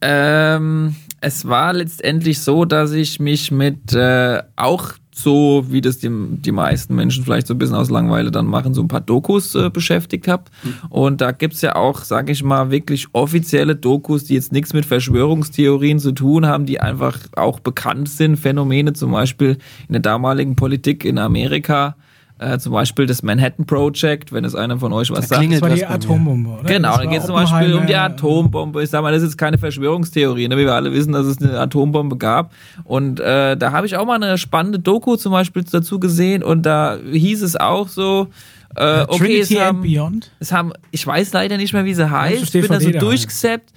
Ähm, 0.01 0.97
es 1.21 1.47
war 1.47 1.73
letztendlich 1.75 2.41
so, 2.41 2.65
dass 2.65 2.93
ich 2.93 3.21
mich 3.21 3.51
mit 3.51 3.93
äh, 3.93 4.43
auch 4.57 4.95
so, 5.23 5.65
wie 5.69 5.81
das 5.81 5.99
die, 5.99 6.09
die 6.11 6.53
meisten 6.53 6.95
Menschen 6.95 7.25
vielleicht 7.25 7.47
so 7.47 7.55
ein 7.55 7.59
bisschen 7.59 7.77
aus 7.77 7.91
Langeweile 7.91 8.31
dann 8.31 8.47
machen, 8.47 8.75
so 8.75 8.83
ein 8.83 8.89
paar 8.89 9.01
Dokus 9.01 9.55
äh, 9.55 9.71
beschäftigt 9.71 10.29
habe. 10.29 10.45
Und 10.89 11.21
da 11.21 11.33
gibt's 11.33 11.63
ja 11.63 11.77
auch, 11.77 12.05
sag 12.05 12.31
ich 12.31 12.43
mal, 12.43 12.71
wirklich 12.71 13.09
offizielle 13.13 13.77
Dokus, 13.77 14.25
die 14.25 14.35
jetzt 14.35 14.53
nichts 14.53 14.73
mit 14.73 14.85
Verschwörungstheorien 14.85 15.99
zu 15.99 16.13
tun 16.13 16.47
haben, 16.47 16.67
die 16.67 16.81
einfach 16.81 17.19
auch 17.37 17.61
bekannt 17.61 18.09
sind. 18.09 18.37
Phänomene 18.37 18.93
zum 18.93 19.13
Beispiel 19.13 19.59
in 19.89 19.93
der 19.93 20.03
damaligen 20.03 20.57
Politik 20.57 21.05
in 21.05 21.19
Amerika. 21.19 21.97
Äh, 22.41 22.59
zum 22.59 22.73
Beispiel 22.73 23.05
das 23.05 23.23
Manhattan 23.23 23.67
Project, 23.67 24.33
wenn 24.33 24.47
es 24.47 24.55
einer 24.55 24.79
von 24.79 24.95
euch 24.95 25.11
was 25.11 25.29
sagt. 25.29 25.53
Das 25.53 25.61
war 25.61 25.69
was 25.69 25.79
die 25.79 25.83
bei 25.83 25.89
mir. 25.89 25.95
Atombombe, 25.95 26.49
oder? 26.49 26.63
Genau, 26.63 26.97
war 26.97 27.07
geht 27.07 27.21
es 27.21 27.27
zum 27.27 27.35
Beispiel 27.35 27.75
um 27.75 27.87
die. 27.87 27.95
Atombombe. 27.95 28.83
Ich 28.83 28.89
sag 28.89 29.03
mal, 29.03 29.13
das 29.13 29.21
ist 29.21 29.33
jetzt 29.33 29.37
keine 29.37 29.59
Verschwörungstheorie, 29.59 30.49
ne? 30.49 30.57
wie 30.57 30.65
wir 30.65 30.73
alle 30.73 30.91
wissen, 30.91 31.13
dass 31.13 31.27
es 31.27 31.43
eine 31.43 31.61
Atombombe 31.61 32.17
gab. 32.17 32.53
Und 32.85 33.21
äh, 33.21 33.59
da 33.59 33.73
habe 33.73 33.87
ich 33.87 33.99
auch 33.99 34.07
mal 34.07 34.15
eine 34.15 34.39
spannende 34.39 34.79
Doku 34.79 35.17
zum 35.17 35.33
Beispiel 35.33 35.65
dazu 35.71 36.01
gesehen 36.01 36.43
und 36.43 36.65
da 36.65 36.97
hieß 37.13 37.43
es 37.43 37.57
auch 37.57 37.89
so, 37.89 38.29
äh, 38.75 39.03
okay, 39.03 39.19
Trinity 39.19 39.41
es 39.41 39.51
and 39.51 39.61
haben, 39.61 39.83
Beyond. 39.83 40.31
es 40.41 40.51
haben, 40.51 40.73
ich 40.93 41.07
weiß 41.07 41.35
leider 41.35 41.59
nicht 41.59 41.75
mehr, 41.75 41.85
wie 41.85 41.93
sie 41.93 42.11
heißt, 42.11 42.47
steht 42.47 42.63
bin 42.63 42.73
da 42.73 42.81
so 42.81 42.91
durchgesappt 42.91 43.71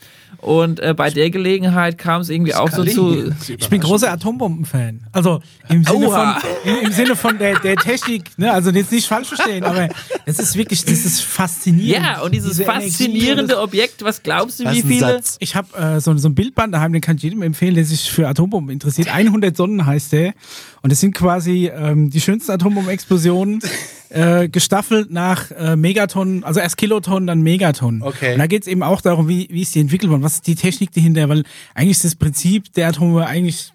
und 0.43 0.79
äh, 0.79 0.93
bei 0.95 1.09
der 1.09 1.29
Gelegenheit 1.29 1.97
kam 1.97 2.21
es 2.21 2.29
irgendwie 2.29 2.53
auch 2.53 2.69
so 2.69 2.83
zu, 2.83 3.33
Ich 3.57 3.69
bin 3.69 3.81
großer 3.81 4.11
Atombomben-Fan. 4.11 5.01
Also 5.11 5.41
im 5.69 5.83
Sinne 5.83 6.07
Oha. 6.07 6.39
von, 6.39 6.49
im, 6.71 6.85
im 6.87 6.91
Sinne 6.91 7.15
von 7.15 7.37
der, 7.37 7.59
der 7.59 7.75
Technik, 7.77 8.37
ne? 8.37 8.51
also 8.51 8.69
jetzt 8.71 8.91
nicht 8.91 9.07
falsch 9.07 9.29
verstehen, 9.29 9.63
aber 9.63 9.89
es 10.25 10.39
ist 10.39 10.55
wirklich, 10.55 10.83
das 10.85 11.05
ist 11.05 11.21
faszinierend. 11.21 12.05
ja, 12.05 12.21
und 12.21 12.33
dieses 12.33 12.51
Diese 12.57 12.63
Energie 12.63 12.89
faszinierende 12.89 13.53
das- 13.53 13.63
Objekt, 13.63 14.03
was 14.03 14.21
glaubst 14.21 14.59
du, 14.59 14.69
wie 14.71 14.81
viele? 14.81 14.99
Satz. 14.99 15.37
Ich 15.39 15.55
habe 15.55 15.67
äh, 15.77 15.99
so, 15.99 16.15
so 16.17 16.27
ein 16.29 16.35
Bildband 16.35 16.73
daheim, 16.73 16.93
den 16.93 17.01
kann 17.01 17.15
ich 17.17 17.23
jedem 17.23 17.41
empfehlen, 17.41 17.75
der 17.75 17.85
sich 17.85 18.11
für 18.11 18.27
Atombomben 18.27 18.71
interessiert. 18.71 19.07
100 19.13 19.55
Sonnen 19.55 19.85
heißt 19.85 20.11
der. 20.11 20.33
Und 20.83 20.91
es 20.91 20.99
sind 20.99 21.15
quasi 21.15 21.71
ähm, 21.73 22.09
die 22.09 22.19
schönsten 22.19 22.51
Atombombenexplosionen 22.51 23.61
äh, 24.09 24.49
gestaffelt 24.49 25.11
nach 25.11 25.49
äh, 25.51 25.77
Megatonnen, 25.77 26.43
also 26.43 26.59
erst 26.59 26.75
Kilotonnen, 26.75 27.25
dann 27.25 27.41
Megatonnen. 27.41 28.01
Okay. 28.01 28.33
Und 28.33 28.39
da 28.39 28.47
geht 28.47 28.63
es 28.63 28.67
eben 28.67 28.83
auch 28.83 28.99
darum, 28.99 29.29
wie, 29.29 29.47
wie 29.49 29.61
ist 29.61 29.73
die 29.75 29.79
entwickelt 29.79 30.11
worden, 30.11 30.23
was 30.23 30.35
ist 30.35 30.47
die 30.47 30.55
Technik 30.55 30.91
dahinter, 30.91 31.29
weil 31.29 31.43
eigentlich 31.73 31.97
ist 31.97 32.03
das 32.03 32.15
Prinzip 32.15 32.73
der 32.73 32.89
Atombombe 32.89 33.25
eigentlich 33.25 33.71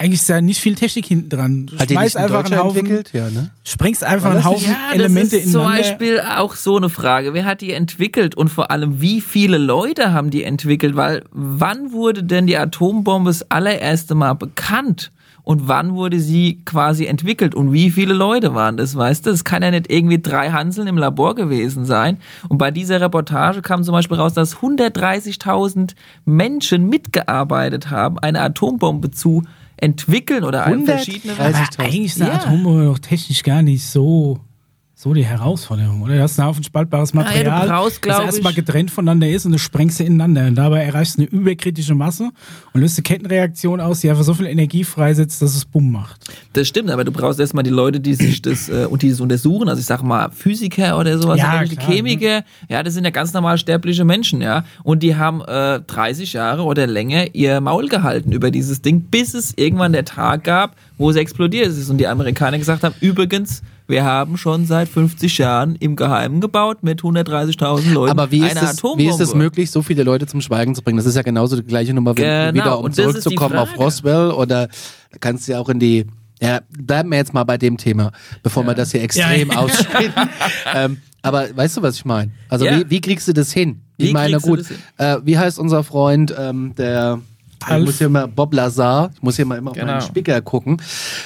eigentlich 0.00 0.20
ist 0.20 0.30
da 0.30 0.40
nicht 0.40 0.60
viel 0.60 0.76
Technik 0.76 1.06
hinten 1.06 1.28
dran. 1.28 1.66
Du 1.66 1.76
Hat 1.76 1.90
die 1.90 1.94
schmeißt 1.94 2.16
einfach 2.16 2.44
einen 2.44 2.56
Haufen, 2.56 2.78
entwickelt? 2.78 3.10
Ja, 3.12 3.30
ne? 3.30 3.50
sprengst 3.64 4.04
einfach 4.04 4.30
einen 4.30 4.36
das 4.36 4.44
Haufen 4.44 4.70
Ja, 4.70 4.94
Elemente 4.94 5.38
ist 5.38 5.50
zum. 5.50 5.64
Beispiel 5.64 6.20
auch 6.20 6.54
so 6.54 6.76
eine 6.76 6.88
Frage. 6.88 7.34
Wer 7.34 7.44
hat 7.44 7.60
die 7.62 7.72
entwickelt 7.72 8.36
und 8.36 8.48
vor 8.48 8.70
allem 8.70 9.00
wie 9.00 9.20
viele 9.20 9.58
Leute 9.58 10.12
haben 10.12 10.30
die 10.30 10.44
entwickelt? 10.44 10.94
Weil 10.94 11.24
wann 11.32 11.90
wurde 11.90 12.22
denn 12.22 12.46
die 12.46 12.56
Atombombe 12.56 13.28
das 13.30 13.50
allererste 13.50 14.14
Mal 14.14 14.34
bekannt? 14.34 15.10
Und 15.48 15.66
wann 15.66 15.94
wurde 15.94 16.20
sie 16.20 16.60
quasi 16.66 17.06
entwickelt? 17.06 17.54
Und 17.54 17.72
wie 17.72 17.90
viele 17.90 18.12
Leute 18.12 18.54
waren 18.54 18.76
das? 18.76 18.94
Weißt 18.94 19.24
du, 19.24 19.30
es 19.30 19.44
kann 19.44 19.62
ja 19.62 19.70
nicht 19.70 19.90
irgendwie 19.90 20.20
drei 20.20 20.50
Hanseln 20.50 20.86
im 20.88 20.98
Labor 20.98 21.34
gewesen 21.34 21.86
sein. 21.86 22.18
Und 22.50 22.58
bei 22.58 22.70
dieser 22.70 23.00
Reportage 23.00 23.62
kam 23.62 23.82
zum 23.82 23.92
Beispiel 23.92 24.18
raus, 24.18 24.34
dass 24.34 24.56
130.000 24.58 25.94
Menschen 26.26 26.90
mitgearbeitet 26.90 27.90
haben, 27.90 28.18
eine 28.18 28.42
Atombombe 28.42 29.10
zu 29.10 29.42
entwickeln 29.78 30.44
oder 30.44 30.64
ein 30.64 30.84
130.000? 30.84 30.86
verschiedene. 30.86 31.32
Aber 31.38 31.44
eigentlich 31.78 32.04
ist 32.04 32.20
eine 32.20 32.30
Ja. 32.30 32.36
Atombombe 32.36 32.84
doch 32.84 32.98
technisch 32.98 33.42
gar 33.42 33.62
nicht 33.62 33.86
so, 33.86 34.40
so 35.00 35.14
die 35.14 35.24
Herausforderung, 35.24 36.02
oder? 36.02 36.16
Du 36.16 36.22
hast 36.22 36.40
einen 36.40 36.48
Haufen 36.48 36.64
spaltbares 36.64 37.12
ja, 37.12 37.20
Material, 37.20 37.68
brauchst, 37.68 38.02
glaub 38.02 38.16
das 38.16 38.34
erstmal 38.34 38.52
getrennt 38.52 38.90
voneinander 38.90 39.28
ist 39.28 39.46
und 39.46 39.52
du 39.52 39.58
sprengst 39.60 39.98
sie 39.98 40.04
ineinander. 40.04 40.48
Und 40.48 40.56
dabei 40.56 40.82
erreichst 40.82 41.18
du 41.18 41.22
eine 41.22 41.30
überkritische 41.30 41.94
Masse 41.94 42.30
und 42.72 42.80
löst 42.80 42.98
eine 42.98 43.04
Kettenreaktion 43.04 43.80
aus, 43.80 44.00
die 44.00 44.10
einfach 44.10 44.24
so 44.24 44.34
viel 44.34 44.46
Energie 44.46 44.82
freisetzt, 44.82 45.40
dass 45.40 45.54
es 45.54 45.64
Bumm 45.64 45.92
macht. 45.92 46.22
Das 46.52 46.66
stimmt, 46.66 46.90
aber 46.90 47.04
du 47.04 47.12
brauchst 47.12 47.38
erstmal 47.38 47.62
die 47.62 47.70
Leute, 47.70 48.00
die 48.00 48.14
sich 48.14 48.42
das 48.42 48.68
äh, 48.68 48.86
und 48.86 49.02
die 49.02 49.10
das 49.10 49.20
untersuchen. 49.20 49.68
Also 49.68 49.78
ich 49.78 49.86
sag 49.86 50.02
mal 50.02 50.30
Physiker 50.32 50.98
oder 50.98 51.16
sowas, 51.16 51.38
Ja, 51.38 51.62
klar, 51.62 51.86
Chemiker. 51.86 52.42
Ja, 52.68 52.82
das 52.82 52.94
sind 52.94 53.04
ja 53.04 53.10
ganz 53.10 53.32
normal 53.32 53.56
sterbliche 53.56 54.04
Menschen, 54.04 54.40
ja. 54.40 54.64
Und 54.82 55.04
die 55.04 55.14
haben 55.14 55.42
äh, 55.42 55.78
30 55.78 56.32
Jahre 56.32 56.64
oder 56.64 56.88
länger 56.88 57.36
ihr 57.36 57.60
Maul 57.60 57.86
gehalten 57.86 58.32
über 58.32 58.50
dieses 58.50 58.82
Ding, 58.82 59.02
bis 59.02 59.34
es 59.34 59.52
irgendwann 59.54 59.92
der 59.92 60.04
Tag 60.04 60.42
gab, 60.42 60.74
wo 60.96 61.08
es 61.08 61.14
explodiert 61.14 61.68
ist. 61.68 61.88
Und 61.88 61.98
die 61.98 62.08
Amerikaner 62.08 62.58
gesagt 62.58 62.82
haben, 62.82 62.96
übrigens, 63.00 63.62
wir 63.88 64.04
haben 64.04 64.36
schon 64.36 64.66
seit 64.66 64.88
50 64.88 65.38
Jahren 65.38 65.74
im 65.76 65.96
Geheimen 65.96 66.40
gebaut 66.40 66.82
mit 66.82 67.00
130.000 67.00 67.92
Leuten 67.92 68.10
Aber 68.10 68.30
wie 68.30 68.44
ist, 68.46 68.56
eine 68.56 68.70
es, 68.70 68.82
wie 68.82 69.06
ist 69.06 69.20
es 69.20 69.34
möglich, 69.34 69.70
so 69.70 69.82
viele 69.82 70.02
Leute 70.02 70.26
zum 70.26 70.40
Schweigen 70.40 70.74
zu 70.74 70.82
bringen? 70.82 70.98
Das 70.98 71.06
ist 71.06 71.16
ja 71.16 71.22
genauso 71.22 71.56
die 71.56 71.64
gleiche 71.64 71.94
Nummer, 71.94 72.16
wie 72.16 72.20
Genau, 72.22 72.52
wieder 72.54 72.78
um 72.78 72.92
zurückzukommen 72.92 73.56
auf. 73.56 73.76
Roswell 73.78 74.30
oder 74.30 74.68
kannst 75.20 75.48
du 75.48 75.52
ja 75.52 75.58
auch 75.58 75.68
in 75.68 75.80
die 75.80 76.06
ja, 76.40 76.60
bleiben 76.70 77.10
wir 77.10 77.18
jetzt 77.18 77.34
mal 77.34 77.42
bei 77.42 77.58
dem 77.58 77.76
Thema, 77.78 78.12
bevor 78.44 78.64
wir 78.64 78.74
das 78.74 78.92
hier 78.92 79.02
extrem 79.02 79.50
Ja. 79.52 79.56
ausschneiden. 79.58 80.14
ähm, 80.72 80.98
aber 81.20 81.46
weißt 81.56 81.78
du, 81.78 81.82
was 81.82 81.96
ich 81.96 82.04
meine? 82.04 82.30
Also 82.48 82.64
Ja. 82.64 82.78
wie, 82.78 82.90
wie 82.90 83.00
kriegst 83.00 83.26
du 83.26 83.32
das 83.32 83.50
hin? 83.52 83.80
Wie 83.96 84.06
ich 84.06 84.12
meine, 84.12 84.38
gut, 84.38 84.64
äh, 84.98 85.16
wie 85.24 85.36
heißt 85.36 85.58
unser 85.58 85.82
Freund, 85.82 86.32
ähm, 86.38 86.74
der 86.76 87.18
ich 87.60 87.66
Alf. 87.66 87.84
muss 87.84 87.98
hier 87.98 88.08
mal, 88.08 88.26
Bob 88.28 88.54
Lazar, 88.54 89.10
ich 89.14 89.22
muss 89.22 89.36
hier 89.36 89.44
mal 89.46 89.58
immer 89.58 89.70
auf 89.72 89.76
Genau. 89.76 89.92
meinen 89.92 90.00
Spicker 90.02 90.40
gucken. 90.40 90.80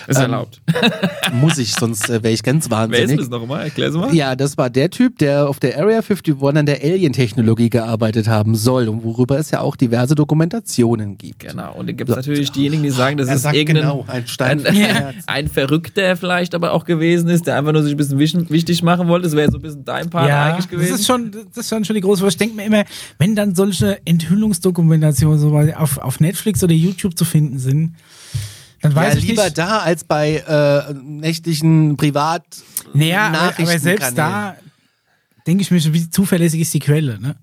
ist 0.06 0.16
ähm, 0.16 0.22
erlaubt. 0.22 0.60
Muss 1.32 1.58
ich, 1.58 1.72
sonst 1.74 2.08
äh, 2.10 2.22
wäre 2.22 2.32
ich 2.34 2.42
ganz 2.42 2.68
Wer 2.70 2.84
ist 2.84 2.90
wahnsinnig. 2.92 3.16
das 3.20 3.28
nochmal? 3.30 3.64
Erklär's 3.64 3.94
mal. 3.94 4.14
Ja, 4.14 4.34
das 4.36 4.56
war 4.58 4.68
der 4.70 4.90
Typ, 4.90 5.18
der 5.18 5.48
auf 5.48 5.60
der 5.60 5.78
Area 5.78 5.98
51 6.00 6.34
an 6.42 6.66
der 6.66 6.82
Alien-Technologie 6.82 7.70
gearbeitet 7.70 8.28
haben 8.28 8.54
soll 8.54 8.88
und 8.88 9.04
worüber 9.04 9.38
es 9.38 9.50
ja 9.50 9.60
auch 9.60 9.76
diverse 9.76 10.14
Dokumentationen 10.14 11.16
gibt. 11.18 11.40
Genau, 11.40 11.74
und 11.74 11.88
dann 11.88 11.96
gibt 11.96 12.10
es 12.10 12.16
natürlich 12.16 12.50
diejenigen, 12.52 12.82
die 12.82 12.90
sagen, 12.90 13.16
das 13.16 13.28
Er 13.28 13.36
ist 13.36 13.42
sagt 13.42 13.56
irgendein 13.56 13.84
genau, 13.84 14.04
ein 14.08 14.26
Stein 14.26 14.64
ein, 14.66 15.14
ein 15.26 15.48
Verrückter 15.48 16.16
vielleicht 16.16 16.54
aber 16.54 16.72
auch 16.72 16.84
gewesen 16.84 17.28
ist, 17.28 17.46
der 17.46 17.56
einfach 17.58 17.72
nur 17.72 17.82
sich 17.82 17.92
ein 17.92 17.96
bisschen 17.96 18.18
wisch- 18.18 18.34
wichtig 18.50 18.82
machen 18.82 19.08
wollte. 19.08 19.24
Das 19.24 19.36
wäre 19.36 19.50
so 19.50 19.58
ein 19.58 19.62
bisschen 19.62 19.84
dein 19.84 20.10
Part 20.10 20.28
ja, 20.28 20.52
eigentlich 20.52 20.68
gewesen. 20.68 20.90
das 20.92 21.00
ist 21.00 21.06
schon, 21.06 21.30
das 21.54 21.64
ist 21.64 21.70
schon, 21.70 21.84
schon 21.84 21.94
die 21.94 22.00
große 22.02 22.20
Frage. 22.20 22.30
Ich 22.32 22.36
denke 22.38 22.56
mir 22.56 22.64
immer, 22.66 22.84
wenn 23.18 23.34
dann 23.34 23.54
solche 23.54 23.98
Enthüllungsdokumentationen 24.06 25.38
so 25.38 25.56
auf, 25.76 25.98
auf 25.98 26.20
Netflix 26.22 26.64
oder 26.64 26.72
YouTube 26.72 27.16
zu 27.18 27.24
finden 27.24 27.58
sind, 27.58 27.96
dann 28.80 28.94
weiß 28.94 29.14
ja, 29.14 29.18
ich 29.18 29.26
lieber 29.28 29.44
nicht. 29.44 29.58
da 29.58 29.78
als 29.78 30.04
bei 30.04 30.36
äh, 30.38 30.94
nächtlichen 30.94 31.96
Privat 31.96 32.44
Naja, 32.94 33.28
aber, 33.28 33.54
aber 33.56 33.78
selbst 33.78 34.18
da 34.18 34.56
denke 35.46 35.62
ich 35.62 35.70
mir 35.70 35.80
schon, 35.80 35.94
wie 35.94 36.08
zuverlässig 36.10 36.60
ist 36.60 36.74
die 36.74 36.78
Quelle, 36.78 37.20
ne? 37.20 37.36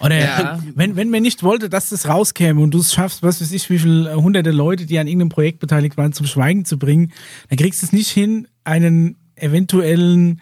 Oder 0.00 0.18
Ja. 0.18 0.62
wenn, 0.74 0.96
wenn 0.96 1.10
man 1.10 1.22
nicht 1.22 1.42
wollte, 1.42 1.68
dass 1.68 1.90
das 1.90 2.08
rauskäme 2.08 2.60
und 2.60 2.72
du 2.72 2.78
es 2.78 2.92
schaffst, 2.92 3.22
was 3.22 3.40
weiß 3.40 3.52
ich, 3.52 3.68
wie 3.70 3.78
viele 3.78 4.10
äh, 4.10 4.14
hunderte 4.14 4.50
Leute, 4.50 4.86
die 4.86 4.98
an 4.98 5.06
irgendeinem 5.06 5.28
Projekt 5.30 5.60
beteiligt 5.60 5.96
waren, 5.96 6.12
zum 6.12 6.26
Schweigen 6.26 6.64
zu 6.64 6.78
bringen, 6.78 7.12
dann 7.48 7.58
kriegst 7.58 7.82
du 7.82 7.86
es 7.86 7.92
nicht 7.92 8.10
hin, 8.10 8.48
einen 8.64 9.16
eventuellen 9.36 10.40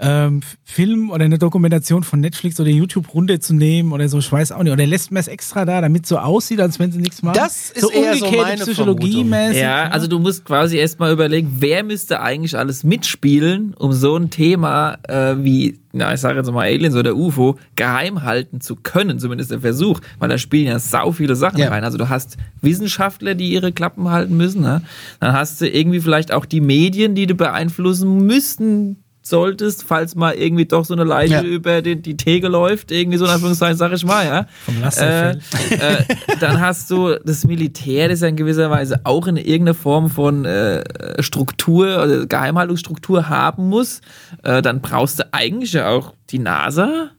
ähm, 0.00 0.40
Film 0.64 1.10
oder 1.10 1.24
eine 1.24 1.38
Dokumentation 1.38 2.02
von 2.02 2.20
Netflix 2.20 2.58
oder 2.60 2.70
YouTube 2.70 3.14
runterzunehmen 3.14 3.92
oder 3.92 4.08
so, 4.08 4.18
ich 4.18 4.30
weiß 4.30 4.52
auch 4.52 4.62
nicht. 4.62 4.72
Oder 4.72 4.86
lässt 4.86 5.10
man 5.12 5.20
es 5.20 5.28
extra 5.28 5.64
da, 5.64 5.80
damit 5.80 6.04
es 6.04 6.08
so 6.08 6.18
aussieht, 6.18 6.60
als 6.60 6.78
wenn 6.78 6.92
sie 6.92 6.98
nichts 6.98 7.22
machen? 7.22 7.36
Das 7.36 7.70
ist 7.70 7.92
eher 7.94 8.16
so 8.16 8.30
meine 8.30 8.64
Psychologie-mäßig. 8.64 9.60
Ja, 9.62 9.88
also 9.88 10.06
du 10.06 10.18
musst 10.18 10.44
quasi 10.44 10.76
erstmal 10.78 11.12
überlegen, 11.12 11.56
wer 11.58 11.84
müsste 11.84 12.20
eigentlich 12.20 12.56
alles 12.56 12.84
mitspielen, 12.84 13.74
um 13.78 13.92
so 13.92 14.16
ein 14.16 14.30
Thema 14.30 14.98
äh, 15.08 15.36
wie, 15.38 15.78
na, 15.92 16.12
ich 16.12 16.20
sage 16.20 16.38
jetzt 16.38 16.50
mal 16.50 16.66
Aliens 16.66 16.96
oder 16.96 17.14
UFO, 17.14 17.58
geheim 17.76 18.22
halten 18.22 18.60
zu 18.60 18.76
können, 18.76 19.18
zumindest 19.18 19.50
der 19.50 19.60
Versuch, 19.60 20.00
weil 20.18 20.28
da 20.28 20.38
spielen 20.38 20.66
ja 20.66 20.78
sau 20.78 21.12
viele 21.12 21.36
Sachen 21.36 21.58
Ja. 21.58 21.68
rein. 21.68 21.84
Also 21.84 21.98
du 21.98 22.08
hast 22.08 22.36
Wissenschaftler, 22.60 23.34
die 23.34 23.50
ihre 23.52 23.72
Klappen 23.72 24.10
halten 24.10 24.36
müssen, 24.36 24.62
ne? 24.62 24.82
dann 25.20 25.32
hast 25.32 25.60
du 25.60 25.68
irgendwie 25.68 26.00
vielleicht 26.00 26.32
auch 26.32 26.44
die 26.46 26.60
Medien, 26.60 27.14
die 27.14 27.26
du 27.26 27.34
beeinflussen 27.34 28.26
müssten 28.26 29.03
solltest, 29.26 29.84
falls 29.84 30.14
mal 30.14 30.34
irgendwie 30.34 30.66
doch 30.66 30.84
so 30.84 30.92
eine 30.94 31.04
Leiche 31.04 31.32
Ja. 31.34 31.42
über 31.42 31.80
die, 31.82 32.00
die 32.00 32.16
Theke 32.16 32.48
läuft, 32.48 32.90
irgendwie 32.92 33.16
so 33.18 33.24
in 33.24 33.30
Anführungszeichen, 33.30 33.76
sag 33.76 33.92
ich 33.92 34.04
mal, 34.04 34.26
ja. 34.26 34.46
Vom 34.66 34.82
Äh, 34.82 35.30
äh, 35.30 35.36
dann 36.40 36.60
hast 36.60 36.90
du 36.90 37.14
das 37.24 37.44
Militär, 37.46 38.08
das 38.08 38.20
ja 38.20 38.28
in 38.28 38.36
gewisser 38.36 38.70
Weise 38.70 39.00
auch 39.04 39.26
in 39.26 39.36
irgendeiner 39.36 39.74
Form 39.74 40.10
von 40.10 40.44
äh, 40.44 40.84
Struktur 41.22 42.02
oder 42.04 42.26
Geheimhaltungsstruktur 42.26 43.28
haben 43.28 43.68
muss. 43.70 44.02
Äh, 44.42 44.60
dann 44.60 44.80
brauchst 44.82 45.18
du 45.20 45.24
eigentlich 45.32 45.72
ja 45.72 45.88
auch 45.88 46.12
die 46.30 46.38
NASA. 46.38 47.10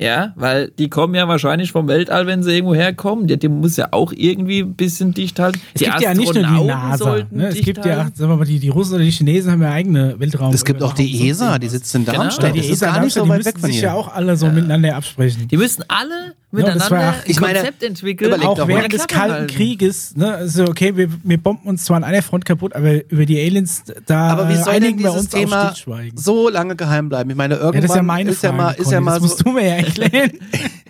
Ja, 0.00 0.32
weil 0.36 0.70
die 0.78 0.88
kommen 0.88 1.14
ja 1.14 1.28
wahrscheinlich 1.28 1.72
vom 1.72 1.86
Weltall, 1.86 2.26
wenn 2.26 2.42
sie 2.42 2.52
irgendwo 2.54 2.74
herkommen. 2.74 3.26
Die, 3.26 3.38
die 3.38 3.48
muss 3.48 3.76
ja 3.76 3.88
auch 3.90 4.12
irgendwie 4.16 4.60
ein 4.60 4.74
bisschen 4.74 5.12
dicht 5.12 5.38
halten. 5.38 5.60
Es 5.74 5.80
die 5.80 5.84
gibt 5.84 6.00
ja 6.00 6.14
nicht 6.14 6.32
nur 6.34 6.42
die 6.42 6.64
NASA. 6.66 6.96
sollten 6.96 7.36
Ne? 7.36 7.48
Es 7.48 7.60
gibt 7.60 7.84
ja, 7.84 8.08
sagen 8.14 8.30
wir 8.32 8.36
mal, 8.36 8.44
die, 8.46 8.58
die 8.58 8.70
Russen 8.70 8.94
oder 8.94 9.04
die 9.04 9.10
Chinesen 9.10 9.52
haben 9.52 9.62
ja 9.62 9.70
eigene 9.72 10.18
Weltraum. 10.18 10.54
Es 10.54 10.64
gibt 10.64 10.82
auch 10.82 10.94
die 10.94 11.28
ESA, 11.28 11.48
sonst 11.50 11.62
die 11.62 11.68
sitzt 11.68 11.94
in 11.94 12.04
Genau. 12.06 12.16
Darmstadt. 12.18 12.56
Ja, 12.56 12.62
die 12.62 12.70
ESA 12.70 12.86
gar 12.86 13.04
nicht 13.04 13.12
so 13.12 13.24
die 13.24 13.28
weit 13.28 13.36
müssen 13.38 13.46
weg 13.48 13.58
von 13.60 13.68
sich 13.70 13.78
hier. 13.80 13.88
ja 13.88 13.94
auch 13.94 14.12
alle 14.14 14.36
so 14.36 14.46
miteinander 14.48 14.96
absprechen. 14.96 15.48
Die 15.48 15.56
müssen 15.58 15.84
alle 15.88 16.32
miteinander 16.52 16.90
war- 16.90 17.08
ein 17.10 17.14
ich 17.26 17.40
meine, 17.40 17.58
Konzept 17.58 17.82
entwickeln. 17.84 18.32
auch 18.42 18.66
während 18.66 18.92
des 18.92 19.06
Kalten 19.06 19.32
halten. 19.34 19.46
Krieges, 19.54 20.16
ne, 20.16 20.32
also 20.34 20.64
okay, 20.64 20.96
wir, 20.96 21.08
wir 21.22 21.38
bomben 21.38 21.68
uns 21.68 21.84
zwar 21.84 21.98
an 21.98 22.02
einer 22.04 22.22
Front 22.22 22.44
kaputt, 22.44 22.74
aber 22.74 23.08
über 23.08 23.24
die 23.24 23.38
Aliens, 23.38 23.84
da 24.06 24.28
Aber 24.30 24.48
wie 24.48 24.56
soll 24.56 24.64
denn 24.64 24.82
einigen 24.84 24.98
wir 24.98 25.10
dieses 25.10 25.26
uns 25.26 25.34
auf 25.34 25.40
Thema 25.40 25.74
so 26.16 26.48
lange 26.48 26.74
geheim 26.74 27.08
bleiben? 27.08 27.30
Ich 27.30 27.36
meine, 27.36 27.54
Ja, 27.54 27.60
irgendwann 27.60 27.82
das 27.82 27.90
ist 27.90 27.96
ja 27.96 28.02
meine 28.02 28.30
ist 28.30 28.42
ja 28.42 28.48
Frage, 28.48 28.62
mal, 28.62 28.70
ist 28.72 28.82
Conny, 28.84 28.94
ja 28.94 29.00
mal 29.00 29.10
das 29.12 29.22
so, 29.22 29.28
musst 29.28 29.46
du 29.46 29.50
mir 29.52 29.68
ja 29.68 29.74
erklären. 29.98 30.32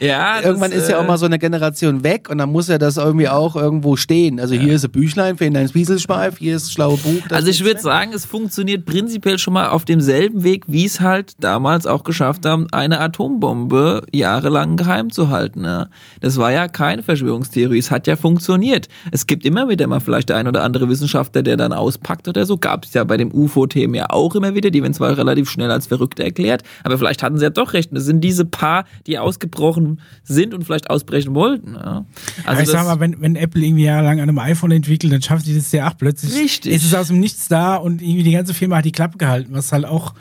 Ja, 0.00 0.36
das, 0.36 0.46
irgendwann 0.46 0.72
ist 0.72 0.88
ja 0.88 0.98
auch 0.98 1.06
mal 1.06 1.18
so 1.18 1.26
eine 1.26 1.38
Generation 1.38 2.02
weg 2.02 2.30
und 2.30 2.38
dann 2.38 2.50
muss 2.50 2.68
ja 2.68 2.78
das 2.78 2.96
irgendwie 2.96 3.28
auch 3.28 3.54
irgendwo 3.54 3.96
stehen. 3.96 4.40
Also 4.40 4.54
hier 4.54 4.72
ist 4.72 4.84
ein 4.84 4.90
Büchlein 4.90 5.36
für 5.36 5.50
dein 5.50 5.68
Spieselschweif, 5.68 6.38
hier 6.38 6.56
ist 6.56 6.66
das 6.66 6.72
schlaue 6.72 6.96
Buch. 6.96 7.20
das 7.28 7.36
Also 7.36 7.50
ich 7.50 7.62
würde 7.64 7.82
sagen, 7.82 8.12
es 8.14 8.24
funktioniert 8.24 8.86
prinzipiell 8.86 9.38
schon 9.38 9.52
mal 9.52 9.68
auf 9.68 9.84
demselben 9.84 10.42
Weg, 10.42 10.64
wie 10.68 10.86
es 10.86 11.02
halt 11.02 11.34
damals 11.40 11.86
auch 11.86 12.02
geschafft 12.02 12.46
haben, 12.46 12.66
eine 12.72 12.98
Atombombe 12.98 14.06
jahrelang 14.10 14.78
geheim 14.78 15.10
zu 15.10 15.28
halten. 15.28 15.64
Ja. 15.64 15.88
Das 16.22 16.38
war 16.38 16.50
ja 16.50 16.68
keine 16.68 17.02
Verschwörungstheorie, 17.02 17.78
es 17.78 17.90
hat 17.90 18.06
ja 18.06 18.16
funktioniert. 18.16 18.88
Es 19.12 19.26
gibt 19.26 19.44
immer 19.44 19.68
wieder 19.68 19.86
mal 19.86 20.00
vielleicht 20.00 20.30
der 20.30 20.36
ein 20.36 20.48
oder 20.48 20.64
andere 20.64 20.88
Wissenschaftler, 20.88 21.42
der 21.42 21.58
dann 21.58 21.74
auspackt 21.74 22.26
oder 22.26 22.46
so. 22.46 22.56
Gab 22.56 22.86
es 22.86 22.94
ja 22.94 23.04
bei 23.04 23.18
dem 23.18 23.34
UFO-Themen 23.34 23.94
ja 23.94 24.06
auch 24.08 24.34
immer 24.34 24.54
wieder, 24.54 24.70
die 24.70 24.82
werden 24.82 24.94
zwar 24.94 25.14
relativ 25.18 25.50
schnell 25.50 25.70
als 25.70 25.88
verrückt 25.88 26.20
erklärt, 26.20 26.62
aber 26.84 26.96
vielleicht 26.96 27.22
hatten 27.22 27.36
sie 27.36 27.44
ja 27.44 27.50
doch 27.50 27.74
recht. 27.74 27.90
Und 27.90 27.98
es 27.98 28.06
sind 28.06 28.22
diese 28.22 28.46
paar, 28.46 28.79
die 29.06 29.18
ausgebrochen 29.18 30.00
sind 30.22 30.54
und 30.54 30.64
vielleicht 30.64 30.90
ausbrechen 30.90 31.34
wollten. 31.34 31.74
Ja. 31.74 32.04
Also 32.44 32.62
ich 32.62 32.68
das- 32.68 32.72
sag 32.72 32.84
mal, 32.86 33.00
wenn, 33.00 33.20
wenn 33.20 33.36
Apple 33.36 33.62
irgendwie 33.64 33.84
jahrelang 33.84 34.20
an 34.20 34.28
einem 34.28 34.38
iPhone 34.38 34.70
entwickelt, 34.72 35.12
dann 35.12 35.22
schafft 35.22 35.46
die 35.46 35.54
das 35.54 35.70
ja 35.72 35.88
auch 35.90 35.96
plötzlich. 35.96 36.34
Richtig. 36.34 36.72
Ist 36.74 36.84
es 36.84 36.94
aus 36.94 37.08
dem 37.08 37.20
Nichts 37.20 37.48
da 37.48 37.76
und 37.76 38.02
irgendwie 38.02 38.22
die 38.22 38.32
ganze 38.32 38.54
Firma 38.54 38.76
hat 38.76 38.84
die 38.84 38.92
Klappe 38.92 39.18
gehalten, 39.18 39.52
was 39.52 39.72
halt 39.72 39.84
auch 39.84 40.14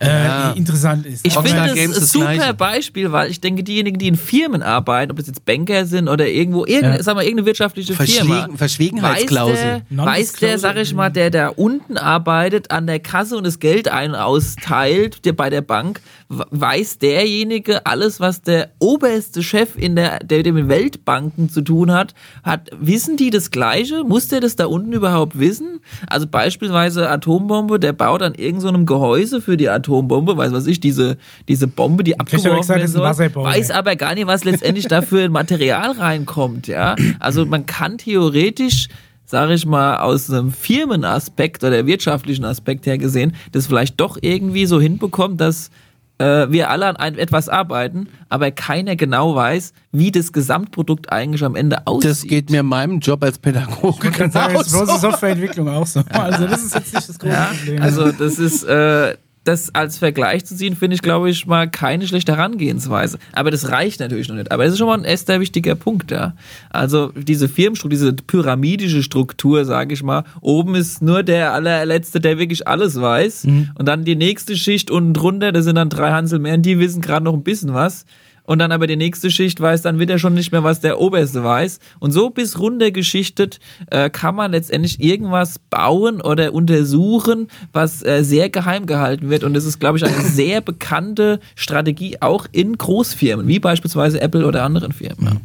äh, 0.00 0.56
interessant 0.58 1.04
ist. 1.06 1.26
Ich 1.26 1.34
finde 1.34 1.52
das 1.56 1.74
Games 1.74 1.96
ein 1.98 2.04
super 2.04 2.34
Gleiche. 2.34 2.54
Beispiel, 2.54 3.12
weil 3.12 3.30
ich 3.30 3.40
denke, 3.40 3.62
diejenigen, 3.62 3.98
die 3.98 4.08
in 4.08 4.16
Firmen 4.16 4.62
arbeiten, 4.62 5.10
ob 5.12 5.18
das 5.18 5.26
jetzt 5.26 5.44
Banker 5.44 5.84
sind 5.86 6.08
oder 6.08 6.26
irgendwo, 6.26 6.64
irgendeine, 6.64 6.96
Ja. 6.96 7.02
sag 7.02 7.14
mal, 7.16 7.22
irgendeine 7.22 7.46
wirtschaftliche 7.46 7.94
Firma. 7.94 8.34
Verschwiegen, 8.56 8.58
Verschwiegenheitsklausel. 8.58 9.54
Weiß 9.54 9.82
der, 9.90 10.06
weiß 10.06 10.32
der, 10.34 10.58
sag 10.58 10.76
ich 10.76 10.94
mal, 10.94 11.10
der 11.10 11.30
da 11.30 11.48
unten 11.48 11.96
arbeitet, 11.96 12.70
an 12.70 12.86
der 12.86 12.98
Kasse 13.00 13.36
und 13.36 13.44
das 13.44 13.58
Geld 13.58 13.88
ein 13.88 14.14
austeilt, 14.14 15.24
der 15.24 15.32
bei 15.34 15.50
der 15.50 15.60
Bank, 15.62 16.00
weiß 16.28 16.98
derjenige 16.98 17.84
alles, 17.86 18.20
was 18.20 18.40
der 18.42 18.70
oberste 18.78 19.42
Chef 19.42 19.76
in 19.76 19.96
der, 19.96 20.20
der 20.20 20.38
mit 20.38 20.46
den 20.46 20.68
Weltbanken 20.68 21.50
zu 21.50 21.60
tun 21.60 21.92
hat, 21.92 22.14
hat, 22.42 22.70
wissen 22.80 23.16
die 23.16 23.30
das 23.30 23.50
Gleiche? 23.50 24.04
Muss 24.04 24.28
der 24.28 24.40
das 24.40 24.56
da 24.56 24.66
unten 24.66 24.92
überhaupt 24.92 25.38
wissen? 25.38 25.80
Also 26.06 26.26
beispielsweise 26.26 27.08
Atombombe, 27.10 27.78
der 27.78 27.92
baut 27.92 28.22
an 28.22 28.34
irgendeinem 28.34 28.86
Gehäuse 28.86 29.40
für 29.40 29.56
die 29.56 29.68
Atombombe, 29.68 29.89
weiß 29.90 30.52
was 30.52 30.66
ich, 30.66 30.80
diese, 30.80 31.16
diese 31.48 31.66
Bombe, 31.66 32.04
die 32.04 32.18
abgeworfen 32.18 32.58
gesagt, 32.58 32.68
werden 32.68 32.80
das 32.82 32.90
ist 32.90 33.20
ein 33.20 33.32
soll, 33.32 33.44
weiß 33.44 33.70
aber 33.70 33.96
gar 33.96 34.14
nicht, 34.14 34.26
was 34.26 34.44
letztendlich 34.44 34.86
dafür 34.86 35.24
in 35.24 35.32
Material 35.32 35.92
reinkommt, 35.92 36.66
ja. 36.66 36.96
Also 37.18 37.46
man 37.46 37.66
kann 37.66 37.98
theoretisch 37.98 38.88
sage 39.26 39.54
ich 39.54 39.64
mal, 39.64 39.98
aus 39.98 40.28
einem 40.28 40.50
Firmenaspekt 40.50 41.62
oder 41.62 41.86
wirtschaftlichen 41.86 42.44
Aspekt 42.44 42.86
her 42.86 42.98
gesehen, 42.98 43.36
das 43.52 43.68
vielleicht 43.68 44.00
doch 44.00 44.18
irgendwie 44.20 44.66
so 44.66 44.80
hinbekommt, 44.80 45.40
dass 45.40 45.70
äh, 46.18 46.50
wir 46.50 46.68
alle 46.68 46.86
an 46.86 46.96
ein, 46.96 47.16
etwas 47.16 47.48
arbeiten, 47.48 48.08
aber 48.28 48.50
keiner 48.50 48.96
genau 48.96 49.34
weiß, 49.34 49.72
wie 49.92 50.10
das 50.10 50.32
Gesamtprodukt 50.32 51.10
eigentlich 51.12 51.44
am 51.44 51.56
Ende 51.56 51.86
aussieht. 51.86 52.10
Das 52.10 52.22
geht 52.22 52.50
mir 52.50 52.60
in 52.60 52.66
meinem 52.66 52.98
Job 53.00 53.22
als 53.22 53.38
Pädagoge 53.38 54.08
Ich 54.08 54.14
kann 54.14 54.30
sagen, 54.30 54.54
das 54.54 54.66
ist 54.66 54.72
bloße 54.72 54.86
genauso. 54.86 55.10
Softwareentwicklung 55.10 55.68
auch 55.68 55.86
so. 55.86 56.02
Also 56.10 56.46
das 56.46 56.64
ist 56.64 56.74
jetzt 56.74 56.94
nicht 56.94 57.08
das 57.08 57.18
große 57.18 57.32
Ja, 57.32 57.52
Problem. 57.56 57.82
also 57.82 58.12
das 58.12 58.38
ist, 58.38 58.64
äh, 58.64 59.16
das 59.44 59.74
als 59.74 59.98
Vergleich 59.98 60.44
zu 60.44 60.54
ziehen, 60.54 60.76
finde 60.76 60.94
ich, 60.94 61.02
glaube 61.02 61.30
ich, 61.30 61.46
mal 61.46 61.68
keine 61.70 62.06
schlechte 62.06 62.36
Herangehensweise. 62.36 63.18
Aber 63.32 63.50
das 63.50 63.70
reicht 63.70 64.00
natürlich 64.00 64.28
noch 64.28 64.36
nicht. 64.36 64.52
Aber 64.52 64.64
das 64.64 64.74
ist 64.74 64.78
schon 64.78 64.88
mal 64.88 64.98
ein 64.98 65.04
erster 65.04 65.40
wichtiger 65.40 65.74
Punkt, 65.74 66.10
ja. 66.10 66.34
Also 66.68 67.12
diese 67.16 67.48
Firmenstruktur, 67.48 67.90
diese 67.90 68.12
pyramidische 68.12 69.02
Struktur, 69.02 69.64
sage 69.64 69.94
ich 69.94 70.02
mal, 70.02 70.24
oben 70.42 70.74
ist 70.74 71.00
nur 71.00 71.22
der 71.22 71.54
allerletzte, 71.54 72.20
der 72.20 72.38
wirklich 72.38 72.68
alles 72.68 73.00
weiß. 73.00 73.46
Und 73.76 73.88
dann 73.88 74.04
die 74.04 74.16
nächste 74.16 74.56
Schicht 74.56 74.90
unten 74.90 75.14
drunter, 75.14 75.52
das 75.52 75.64
sind 75.64 75.76
dann 75.76 75.88
drei 75.88 76.10
Hansel 76.10 76.38
mehr, 76.38 76.54
und 76.54 76.62
die 76.62 76.78
wissen 76.78 77.00
gerade 77.00 77.24
noch 77.24 77.34
ein 77.34 77.42
bisschen 77.42 77.72
was. 77.72 78.04
Und 78.50 78.58
dann 78.58 78.72
aber 78.72 78.88
die 78.88 78.96
nächste 78.96 79.30
Schicht 79.30 79.60
weiß 79.60 79.82
dann 79.82 80.00
wieder 80.00 80.18
schon 80.18 80.34
nicht 80.34 80.50
mehr, 80.50 80.64
was 80.64 80.80
der 80.80 80.98
Oberste 80.98 81.44
weiß. 81.44 81.78
Und 82.00 82.10
so 82.10 82.30
bis 82.30 82.58
runtergeschichtet 82.58 83.60
äh, 83.92 84.10
kann 84.10 84.34
man 84.34 84.50
letztendlich 84.50 85.00
irgendwas 85.00 85.60
bauen 85.70 86.20
oder 86.20 86.52
untersuchen, 86.52 87.46
was 87.72 88.04
äh, 88.04 88.24
sehr 88.24 88.50
geheim 88.50 88.86
gehalten 88.86 89.30
wird. 89.30 89.44
Und 89.44 89.54
das 89.54 89.64
ist, 89.64 89.78
glaube 89.78 89.98
ich, 89.98 90.04
eine 90.04 90.20
sehr 90.28 90.62
bekannte 90.62 91.38
Strategie 91.54 92.16
auch 92.18 92.48
in 92.50 92.76
Großfirmen, 92.76 93.46
wie 93.46 93.60
beispielsweise 93.60 94.20
Apple 94.20 94.44
oder 94.44 94.64
anderen 94.64 94.90
Firmen. 94.90 95.26
Ja. 95.26 95.36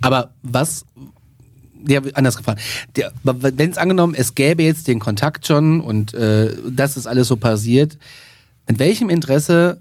Aber 0.00 0.30
was 0.44 0.84
ja, 1.88 2.02
anders 2.12 2.36
gefragt. 2.36 2.62
Wenn 3.24 3.70
es 3.70 3.78
angenommen, 3.78 4.14
es 4.16 4.36
gäbe 4.36 4.62
jetzt 4.62 4.86
den 4.86 5.00
Kontakt 5.00 5.44
schon 5.48 5.80
und 5.80 6.14
äh, 6.14 6.54
das 6.70 6.96
ist 6.96 7.08
alles 7.08 7.26
so 7.26 7.36
passiert, 7.36 7.98
in 8.68 8.78
welchem 8.78 9.10
Interesse 9.10 9.80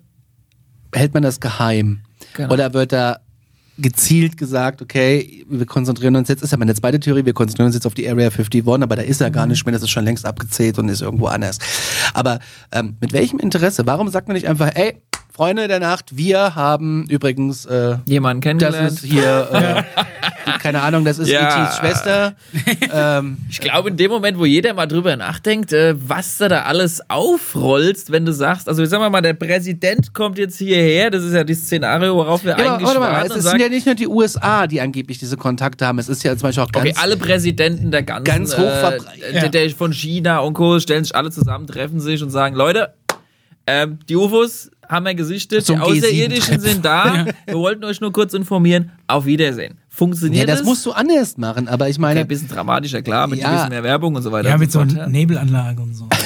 hält 0.92 1.14
man 1.14 1.22
das 1.22 1.40
geheim? 1.40 2.00
Genau. 2.34 2.54
Oder 2.54 2.74
wird 2.74 2.92
da 2.92 3.20
gezielt 3.78 4.38
gesagt, 4.38 4.82
okay, 4.82 5.46
wir 5.50 5.66
konzentrieren 5.66 6.16
uns 6.16 6.30
jetzt, 6.30 6.44
ist 6.44 6.52
ja 6.52 6.58
meine 6.58 6.76
zweite 6.76 7.00
Theorie, 7.00 7.26
wir 7.26 7.34
konzentrieren 7.34 7.68
uns 7.68 7.76
jetzt 7.76 7.88
auf 7.88 7.96
die 7.96 8.08
Area 8.08 8.28
51, 8.28 8.64
aber 8.68 8.96
da 8.96 9.02
ist 9.02 9.20
er 9.20 9.32
gar 9.32 9.48
nicht 9.48 9.66
mehr, 9.66 9.74
das 9.74 9.82
ist 9.82 9.90
schon 9.90 10.06
längst 10.06 10.26
abgezählt 10.26 10.78
und 10.78 10.90
ist 10.90 11.02
irgendwo 11.02 11.26
anders. 11.26 11.58
Aber 12.14 12.40
ähm, 12.72 12.98
mit 13.02 13.14
welchem 13.14 13.40
Interesse? 13.40 13.86
Warum 13.88 14.10
sagt 14.10 14.28
man 14.28 14.36
nicht 14.36 14.48
einfach, 14.48 14.70
ey, 14.76 15.02
Freunde 15.36 15.68
der 15.68 15.80
Nacht, 15.80 16.16
wir 16.16 16.54
haben 16.54 17.06
übrigens 17.10 17.66
äh, 17.66 17.98
Jemanden 18.06 18.42
das 18.60 18.76
kennengelernt. 18.76 18.92
ist 18.92 19.04
hier, 19.04 19.86
äh, 20.46 20.60
keine 20.60 20.84
Ahnung, 20.84 21.04
das 21.06 21.18
ist 21.18 21.28
Ja. 21.28 21.64
E.T.'s 21.64 21.78
Schwester. 21.80 22.36
ähm, 22.94 23.38
Ich 23.50 23.60
glaube, 23.60 23.90
in 23.90 23.98
dem 23.98 24.12
Moment, 24.12 24.38
wo 24.38 24.46
jeder 24.46 24.76
mal 24.76 24.86
drüber 24.86 25.16
nachdenkt, 25.16 25.74
äh, 25.74 25.96
was 25.98 26.38
du 26.38 26.50
da 26.50 26.62
alles 26.64 27.02
aufrollst, 27.10 28.12
wenn 28.12 28.26
du 28.26 28.32
sagst, 28.32 28.70
also 28.70 28.86
sagen 28.86 29.02
wir 29.02 29.10
mal, 29.10 29.22
der 29.22 29.34
Präsident 29.34 30.14
kommt 30.14 30.38
jetzt 30.38 30.60
hierher, 30.60 31.10
das 31.10 31.24
ist 31.24 31.34
ja 31.34 31.44
das 31.44 31.58
Szenario, 31.58 32.16
worauf 32.16 32.44
wir 32.44 32.52
ja, 32.52 32.58
eigentlich 32.76 32.88
warte 32.88 33.00
mal, 33.00 33.26
es 33.26 33.44
sind 33.44 33.60
ja 33.60 33.70
nicht 33.70 33.88
nur 33.88 33.96
die 33.96 34.08
USA, 34.08 34.68
die 34.68 34.82
angeblich 34.82 35.18
diese 35.18 35.36
Kontakte 35.36 35.88
haben. 35.88 35.98
Es 35.98 36.10
ist 36.10 36.24
ja 36.24 36.38
zum 36.38 36.50
Beispiel 36.50 36.64
auch 36.64 36.72
ganz 36.72 36.90
okay, 36.92 36.96
alle 37.02 37.18
Präsidenten 37.18 37.90
der 37.90 38.04
ganzen, 38.04 38.24
Ganz 38.26 38.54
hochverbra- 38.56 39.20
äh, 39.20 39.34
der, 39.34 39.50
der 39.50 39.68
von 39.72 39.94
China 39.94 40.40
und 40.42 40.54
Co. 40.54 40.80
stellen 40.80 41.04
sich 41.04 41.16
alle 41.16 41.32
zusammen, 41.32 41.66
treffen 41.66 42.00
sich 42.00 42.22
und 42.22 42.30
sagen, 42.30 42.56
Leute, 42.56 42.94
ähm, 43.66 43.98
die 44.10 44.16
UFOs 44.16 44.70
haben 44.90 45.06
wir 45.06 45.16
gesichtet, 45.16 45.66
So 45.66 45.74
die 45.76 45.80
Außerirdischen 45.80 46.56
G7-Treff. 46.58 46.62
sind 46.72 46.86
da, 46.86 47.26
wir 47.46 47.54
wollten 47.56 47.84
euch 47.86 48.02
nur 48.02 48.12
kurz 48.14 48.34
informieren, 48.34 48.92
auf 49.08 49.26
Wiedersehen. 49.26 49.78
Funktioniert 49.90 50.42
Ja, 50.42 50.46
das 50.48 50.60
das? 50.60 50.68
musst 50.68 50.86
du 50.86 50.92
anders 50.92 51.38
machen, 51.38 51.68
aber 51.68 51.88
ich 51.90 51.96
Okay, 51.96 52.02
meine, 52.02 52.20
ein 52.22 52.28
bisschen 52.28 52.48
dramatischer, 52.48 53.02
klar, 53.02 53.28
mit 53.28 53.40
Ja. 53.40 53.48
ein 53.50 53.56
bisschen 53.56 53.70
mehr 53.70 53.84
Werbung 53.84 54.16
und 54.16 54.22
so 54.24 54.32
weiter. 54.32 54.50
Ja, 54.50 54.58
mit 54.58 54.72
so 54.72 54.80
fort, 54.80 54.92
einer 54.92 55.08
Nebelanlage 55.08 55.82
und 55.82 55.94
so. 55.94 56.08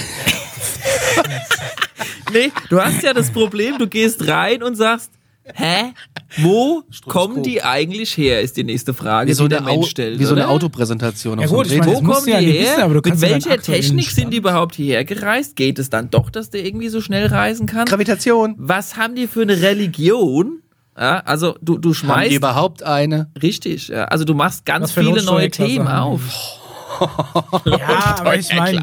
Nee, 2.34 2.52
du 2.70 2.82
hast 2.82 3.04
ja 3.04 3.14
das 3.14 3.32
Problem, 3.32 3.78
du 3.78 3.88
gehst 3.88 4.28
rein 4.28 4.62
und 4.62 4.76
sagst, 4.76 5.12
hä? 5.54 5.94
Wo 6.38 6.84
kommen 7.06 7.44
die 7.44 7.64
eigentlich 7.64 8.18
her, 8.18 8.42
ist 8.42 8.58
die 8.58 8.64
nächste 8.64 8.94
Frage, 8.94 9.30
wie 9.30 9.34
so, 9.34 9.44
die 9.46 9.50
der 9.50 9.60
eine, 9.60 9.70
Au 9.70 9.74
Mensch 9.76 9.90
stellt. 9.90 10.20
wie 10.20 10.26
so 10.26 10.34
eine 10.36 10.44
oder? 10.44 10.52
Autopräsentation. 10.52 11.40
Ja 11.40 11.46
auf 11.46 11.50
so 11.52 11.56
gut, 11.58 11.68
ich 11.72 11.78
meine, 11.80 11.94
Wo 11.96 12.02
kommen 12.02 12.28
ja 12.28 12.40
die 12.40 12.48
nicht 12.48 12.60
her? 12.60 12.72
wissen, 12.72 12.82
aber 12.82 13.02
du 13.02 13.10
Mit 13.10 13.22
ja 13.22 13.30
welcher 13.30 13.58
Technik 13.62 14.10
sind 14.12 14.32
die 14.34 14.38
überhaupt 14.38 14.76
hierher 14.76 15.06
gereist? 15.06 15.56
Geht 15.56 15.80
es 15.80 15.90
dann 15.90 16.10
doch, 16.10 16.30
dass 16.30 16.50
der 16.50 16.66
irgendwie 16.66 16.90
so 16.90 17.02
schnell 17.02 17.28
reisen 17.28 17.66
kann? 17.66 17.86
Gravitation. 17.86 18.56
Was 18.58 18.98
haben 18.98 19.16
die 19.16 19.28
für 19.28 19.42
eine 19.42 19.62
Religion? 19.62 20.62
Ja, 20.98 21.20
also 21.20 21.56
du, 21.62 21.78
du 21.78 21.90
Haben 21.90 21.94
schmeißt 21.96 22.32
die 22.32 22.36
überhaupt 22.36 22.84
eine? 22.84 23.30
richtig, 23.42 23.90
ja, 23.90 24.06
also 24.06 24.26
du 24.26 24.34
machst 24.34 24.66
ganz 24.66 24.92
viele 24.92 25.24
neue 25.24 25.50
Themen 25.52 25.88
haben 25.88 26.14
auf. 26.14 26.22
Ja, 27.66 28.16
aber 28.20 28.36
ich 28.38 28.52
meine, 28.56 28.82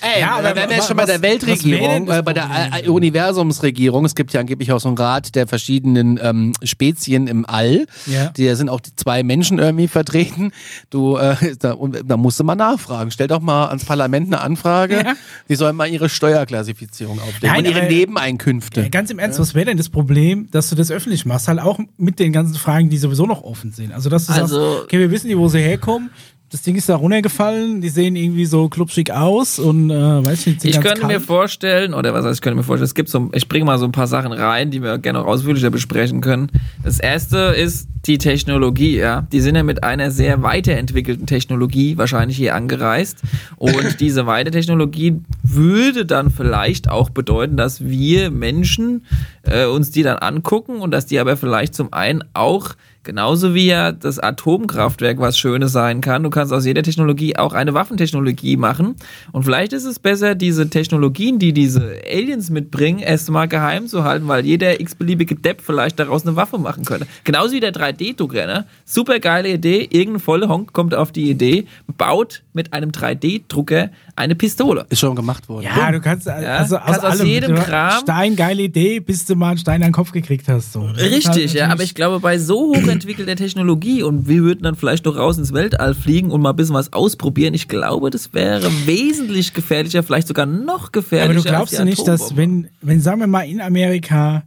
Ey, 0.00 0.20
Ja, 0.20 0.36
aber 0.38 0.54
wenn 0.54 0.68
wir 0.68 0.76
jetzt 0.76 0.88
schon 0.88 0.96
bei 0.96 1.02
was- 1.04 1.10
der 1.10 1.22
Weltregierung, 1.22 2.08
äh, 2.10 2.22
bei 2.22 2.32
der 2.32 2.48
äh, 2.84 2.88
Universumsregierung, 2.88 4.04
es 4.04 4.14
gibt 4.14 4.32
ja 4.32 4.40
angeblich 4.40 4.72
auch 4.72 4.80
so 4.80 4.88
einen 4.88 4.98
Rat 4.98 5.34
der 5.34 5.46
verschiedenen 5.46 6.18
ähm, 6.22 6.52
Spezien 6.62 7.26
im 7.26 7.44
All. 7.46 7.86
Ja. 8.06 8.32
Da 8.36 8.56
sind 8.56 8.68
auch 8.68 8.80
die 8.80 8.94
zwei 8.96 9.22
Menschen 9.22 9.58
irgendwie 9.58 9.88
vertreten. 9.88 10.52
Du, 10.90 11.16
äh, 11.16 11.36
da, 11.58 11.72
und, 11.72 11.98
da 12.06 12.16
musst 12.16 12.40
du 12.40 12.44
mal 12.44 12.54
nachfragen. 12.54 13.10
Stell 13.10 13.28
doch 13.28 13.40
mal 13.40 13.66
ans 13.68 13.84
Parlament 13.84 14.26
eine 14.26 14.40
Anfrage. 14.40 14.96
Ja. 15.04 15.14
Die 15.48 15.54
sollen 15.54 15.76
mal 15.76 15.86
ihre 15.88 16.08
Steuerklassifizierung 16.08 17.18
auflegen 17.20 17.48
Nein, 17.48 17.58
und 17.64 17.70
ihre 17.70 17.80
aber- 17.80 17.88
Nebeneinkünfte. 17.90 18.82
Äh, 18.86 18.88
Ganz 18.90 19.10
im 19.10 19.18
Ernst, 19.18 19.38
was 19.38 19.54
wäre 19.54 19.66
denn 19.66 19.76
das 19.76 19.88
Problem, 19.88 20.48
dass 20.50 20.68
du 20.70 20.76
das 20.76 20.90
öffentlich 20.90 21.24
machst? 21.26 21.48
Halt 21.48 21.60
auch 21.60 21.78
mit 21.96 22.18
den 22.18 22.32
ganzen 22.32 22.54
Fragen, 22.54 22.90
die 22.90 22.98
sowieso 22.98 23.26
noch 23.26 23.42
offen 23.42 23.72
sind. 23.72 23.92
Also, 23.92 24.08
dass 24.10 24.26
du 24.26 24.32
Also- 24.32 24.60
sagst, 24.60 24.84
okay, 24.84 24.98
wir 24.98 25.10
wissen 25.10 25.28
nicht, 25.28 25.36
wo 25.38 25.48
sie 25.48 25.58
herkommen. 25.60 26.10
Das 26.50 26.62
Ding 26.62 26.74
ist 26.74 26.88
da 26.88 26.96
runtergefallen, 26.96 27.80
die 27.80 27.90
sehen 27.90 28.16
irgendwie 28.16 28.44
so 28.44 28.68
klubschig 28.68 29.12
aus 29.12 29.60
und 29.60 29.88
äh, 29.90 29.94
weiß 30.26 30.48
ich 30.48 30.54
nicht, 30.54 30.64
Ich 30.64 30.80
könnte 30.80 31.06
mir 31.06 31.14
kalt. 31.14 31.26
vorstellen, 31.26 31.94
oder 31.94 32.12
was 32.12 32.24
heißt, 32.24 32.38
ich 32.38 32.40
könnte 32.42 32.56
mir 32.56 32.64
vorstellen, 32.64 32.86
es 32.86 32.96
gibt 32.96 33.08
so, 33.08 33.30
ich 33.32 33.46
bringe 33.46 33.64
mal 33.66 33.78
so 33.78 33.84
ein 33.84 33.92
paar 33.92 34.08
Sachen 34.08 34.32
rein, 34.32 34.72
die 34.72 34.82
wir 34.82 34.98
gerne 34.98 35.20
auch 35.20 35.26
ausführlicher 35.26 35.70
besprechen 35.70 36.20
können. 36.20 36.50
Das 36.82 36.98
erste 36.98 37.38
ist 37.38 37.88
die 38.06 38.18
Technologie, 38.18 38.96
ja. 38.96 39.28
Die 39.30 39.40
sind 39.40 39.54
ja 39.54 39.62
mit 39.62 39.84
einer 39.84 40.10
sehr 40.10 40.42
weiterentwickelten 40.42 41.26
Technologie 41.28 41.96
wahrscheinlich 41.98 42.36
hier 42.36 42.56
angereist. 42.56 43.18
Und 43.56 44.00
diese 44.00 44.26
Weitertechnologie 44.26 45.20
würde 45.44 46.04
dann 46.04 46.30
vielleicht 46.30 46.90
auch 46.90 47.10
bedeuten, 47.10 47.56
dass 47.56 47.84
wir 47.84 48.30
Menschen 48.32 49.04
äh, 49.44 49.66
uns 49.66 49.92
die 49.92 50.02
dann 50.02 50.16
angucken 50.18 50.80
und 50.80 50.90
dass 50.90 51.06
die 51.06 51.20
aber 51.20 51.36
vielleicht 51.36 51.76
zum 51.76 51.92
einen 51.92 52.24
auch 52.34 52.70
Genauso 53.02 53.54
wie 53.54 53.66
ja 53.66 53.92
das 53.92 54.18
Atomkraftwerk 54.18 55.18
was 55.18 55.38
Schönes 55.38 55.72
sein 55.72 56.02
kann. 56.02 56.22
Du 56.22 56.28
kannst 56.28 56.52
aus 56.52 56.66
jeder 56.66 56.82
Technologie 56.82 57.34
auch 57.34 57.54
eine 57.54 57.72
Waffentechnologie 57.72 58.58
machen. 58.58 58.96
Und 59.32 59.44
vielleicht 59.44 59.72
ist 59.72 59.86
es 59.86 59.98
besser, 59.98 60.34
diese 60.34 60.68
Technologien, 60.68 61.38
die 61.38 61.54
diese 61.54 61.96
Aliens 62.06 62.50
mitbringen, 62.50 62.98
erstmal 62.98 63.48
geheim 63.48 63.86
zu 63.86 64.04
halten, 64.04 64.28
weil 64.28 64.44
jeder 64.44 64.80
x-beliebige 64.80 65.34
Depp 65.34 65.62
vielleicht 65.62 65.98
daraus 65.98 66.26
eine 66.26 66.36
Waffe 66.36 66.58
machen 66.58 66.84
könnte. 66.84 67.06
Genauso 67.24 67.54
wie 67.54 67.60
der 67.60 67.72
3D-Drucker, 67.72 68.46
ne? 68.46 68.66
Super 68.84 69.18
geile 69.18 69.48
Idee. 69.48 69.88
Irgendein 69.90 70.20
Vollhonk 70.20 70.74
kommt 70.74 70.94
auf 70.94 71.10
die 71.10 71.30
Idee, 71.30 71.64
baut 71.96 72.42
mit 72.52 72.74
einem 72.74 72.90
3D-Drucker 72.90 73.90
eine 74.20 74.34
Pistole. 74.34 74.86
Ist 74.88 75.00
schon 75.00 75.14
gemacht 75.16 75.48
worden. 75.48 75.64
Ja, 75.64 75.90
du 75.90 76.00
kannst, 76.00 76.28
also 76.28 76.76
aus, 76.76 76.84
Kannst 76.84 77.04
aus 77.04 77.22
jedem 77.22 77.54
Kram- 77.56 78.00
Stein, 78.02 78.36
geile 78.36 78.62
Idee, 78.62 79.00
bis 79.00 79.24
du 79.24 79.34
mal 79.34 79.50
einen 79.50 79.58
Stein 79.58 79.82
an 79.82 79.88
den 79.88 79.92
Kopf 79.92 80.12
gekriegt 80.12 80.46
hast. 80.48 80.72
So. 80.72 80.82
Richtig, 80.82 81.24
halt 81.26 81.52
ja, 81.54 81.68
aber 81.68 81.82
ich 81.82 81.94
glaube, 81.94 82.20
bei 82.20 82.38
so 82.38 82.74
hochentwickelter 82.74 83.36
Technologie 83.36 84.02
und 84.02 84.28
wir 84.28 84.42
würden 84.42 84.62
dann 84.62 84.76
vielleicht 84.76 85.04
noch 85.04 85.16
raus 85.16 85.38
ins 85.38 85.52
Weltall 85.52 85.94
fliegen 85.94 86.30
und 86.30 86.40
mal 86.40 86.50
ein 86.50 86.56
bisschen 86.56 86.74
was 86.74 86.92
ausprobieren, 86.92 87.54
ich 87.54 87.68
glaube, 87.68 88.10
das 88.10 88.32
wäre 88.32 88.70
wesentlich 88.86 89.54
gefährlicher, 89.54 90.02
vielleicht 90.02 90.28
sogar 90.28 90.46
noch 90.46 90.92
gefährlicher. 90.92 91.30
Aber 91.30 91.42
du 91.42 91.48
glaubst 91.48 91.72
ja 91.74 91.84
nicht, 91.84 92.06
dass 92.06 92.36
wenn, 92.36 92.68
wenn, 92.82 93.00
sagen 93.00 93.20
wir 93.20 93.26
mal, 93.26 93.42
in 93.42 93.60
Amerika 93.60 94.44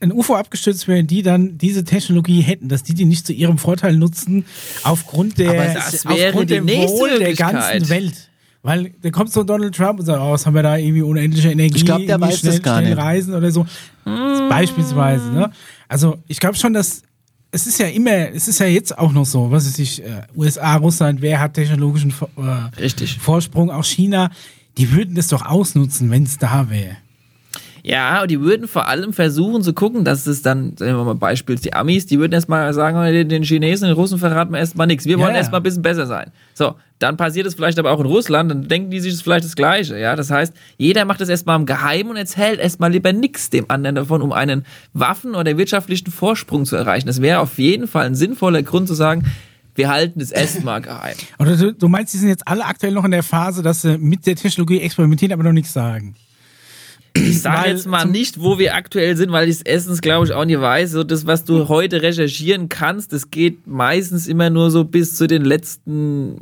ein 0.00 0.12
UFO 0.12 0.36
abgestürzt 0.36 0.86
wäre, 0.86 1.02
die 1.02 1.22
dann 1.22 1.58
diese 1.58 1.84
Technologie 1.84 2.40
hätten, 2.40 2.68
dass 2.68 2.82
die 2.84 2.94
die 2.94 3.04
nicht 3.04 3.26
zu 3.26 3.32
ihrem 3.32 3.58
Vorteil 3.58 3.96
nutzen, 3.96 4.44
aufgrund 4.84 5.38
der, 5.38 5.50
Aber 5.50 5.74
das 5.74 6.04
wäre 6.04 6.28
aufgrund 6.28 6.50
dem 6.50 6.66
nächste 6.66 6.98
Wohl 6.98 7.18
der 7.18 7.34
ganzen 7.34 7.88
Welt. 7.88 8.28
Weil 8.62 8.92
da 9.00 9.10
kommt 9.10 9.32
so 9.32 9.44
Donald 9.44 9.74
Trump 9.74 10.00
und 10.00 10.06
sagt, 10.06 10.20
oh, 10.20 10.32
was 10.32 10.44
haben 10.44 10.54
wir 10.54 10.62
da 10.62 10.76
irgendwie 10.76 11.02
unendliche 11.02 11.50
Energie, 11.50 11.76
Ich 11.76 11.84
glaub, 11.84 12.04
der 12.04 12.20
weiß 12.20 12.42
das 12.42 12.60
gar 12.60 12.78
schnell 12.78 12.94
nicht. 12.94 13.02
reisen 13.02 13.34
oder 13.34 13.50
so. 13.50 13.64
Beispielsweise, 14.48 15.30
ne? 15.32 15.50
Also 15.88 16.18
ich 16.26 16.40
glaube 16.40 16.56
schon, 16.56 16.72
dass 16.72 17.02
es 17.50 17.66
ist 17.66 17.78
ja 17.78 17.86
immer, 17.86 18.30
es 18.34 18.48
ist 18.48 18.58
ja 18.60 18.66
jetzt 18.66 18.98
auch 18.98 19.12
noch 19.12 19.24
so, 19.24 19.50
was 19.50 19.66
ist 19.66 19.78
ich, 19.78 20.02
äh, 20.02 20.22
USA, 20.36 20.76
Russland, 20.76 21.22
wer 21.22 21.40
hat 21.40 21.54
technologischen 21.54 22.10
äh. 22.10 23.06
Vorsprung, 23.20 23.70
auch 23.70 23.84
China, 23.84 24.30
die 24.76 24.92
würden 24.92 25.14
das 25.14 25.28
doch 25.28 25.46
ausnutzen, 25.46 26.10
wenn 26.10 26.24
es 26.24 26.36
da 26.36 26.68
wäre. 26.68 26.96
Ja, 27.84 28.22
und 28.22 28.30
die 28.30 28.40
würden 28.40 28.68
vor 28.68 28.88
allem 28.88 29.12
versuchen 29.12 29.62
zu 29.62 29.72
gucken, 29.72 30.04
dass 30.04 30.26
es 30.26 30.42
dann, 30.42 30.76
sagen 30.76 30.96
wir 30.96 31.04
mal 31.04 31.14
Beispiel, 31.14 31.56
die 31.56 31.72
Amis, 31.72 32.06
die 32.06 32.18
würden 32.18 32.32
erstmal 32.32 32.72
sagen, 32.74 33.00
den 33.12 33.28
den 33.28 33.42
Chinesen, 33.42 33.88
den 33.88 33.94
Russen 33.94 34.18
verraten 34.18 34.52
wir 34.52 34.58
erstmal 34.58 34.86
nichts. 34.86 35.04
Wir 35.06 35.12
Ja, 35.12 35.18
wollen 35.18 35.32
ja. 35.34 35.38
erstmal 35.38 35.60
ein 35.60 35.64
bisschen 35.64 35.82
besser 35.82 36.06
sein. 36.06 36.30
So, 36.54 36.74
dann 36.98 37.16
passiert 37.16 37.46
es 37.46 37.54
vielleicht 37.54 37.78
aber 37.78 37.92
auch 37.92 38.00
in 38.00 38.06
Russland, 38.06 38.50
dann 38.50 38.66
denken 38.68 38.90
die 38.90 39.00
sich 39.00 39.12
das 39.12 39.22
vielleicht 39.22 39.44
das 39.44 39.54
Gleiche. 39.56 39.98
Ja, 39.98 40.16
das 40.16 40.30
heißt, 40.30 40.52
jeder 40.76 41.04
macht 41.04 41.20
es 41.20 41.28
erstmal 41.28 41.58
im 41.58 41.66
Geheimen 41.66 42.10
und 42.10 42.16
erzählt 42.16 42.58
erstmal 42.60 42.90
lieber 42.90 43.12
nichts 43.12 43.50
dem 43.50 43.66
anderen 43.68 43.94
davon, 43.96 44.22
um 44.22 44.32
einen 44.32 44.64
Waffen- 44.92 45.34
oder 45.34 45.56
wirtschaftlichen 45.56 46.10
Vorsprung 46.10 46.64
zu 46.64 46.76
erreichen. 46.76 47.06
Das 47.06 47.22
wäre 47.22 47.40
auf 47.40 47.58
jeden 47.58 47.86
Fall 47.86 48.06
ein 48.06 48.14
sinnvoller 48.14 48.62
Grund 48.62 48.88
zu 48.88 48.94
sagen, 48.94 49.24
wir 49.76 49.88
halten 49.88 50.20
es 50.20 50.32
erstmal 50.32 50.80
geheim. 50.82 51.14
Oder 51.38 51.56
du, 51.56 51.72
du 51.72 51.86
meinst, 51.86 52.12
die 52.12 52.18
sind 52.18 52.30
jetzt 52.30 52.48
alle 52.48 52.64
aktuell 52.64 52.92
noch 52.92 53.04
in 53.04 53.12
der 53.12 53.22
Phase, 53.22 53.62
dass 53.62 53.82
sie 53.82 53.96
mit 53.96 54.26
der 54.26 54.34
Technologie 54.34 54.80
experimentieren, 54.80 55.32
aber 55.32 55.44
noch 55.44 55.52
nichts 55.52 55.72
sagen. 55.72 56.16
Ich 57.26 57.42
sage 57.42 57.70
jetzt 57.70 57.86
mal 57.86 58.04
nicht, 58.06 58.40
wo 58.40 58.58
wir 58.58 58.74
aktuell 58.74 59.16
sind, 59.16 59.32
weil 59.32 59.48
ich 59.48 59.56
es 59.56 59.62
erstens, 59.62 60.00
glaube 60.00 60.26
ich, 60.26 60.32
auch 60.32 60.44
nicht 60.44 60.60
weiß. 60.60 60.92
So 60.92 61.04
das, 61.04 61.26
was 61.26 61.44
du 61.44 61.68
heute 61.68 62.02
recherchieren 62.02 62.68
kannst, 62.68 63.12
das 63.12 63.30
geht 63.30 63.66
meistens 63.66 64.26
immer 64.26 64.50
nur 64.50 64.70
so 64.70 64.84
bis 64.84 65.14
zu 65.16 65.26
den 65.26 65.44
letzten 65.44 66.38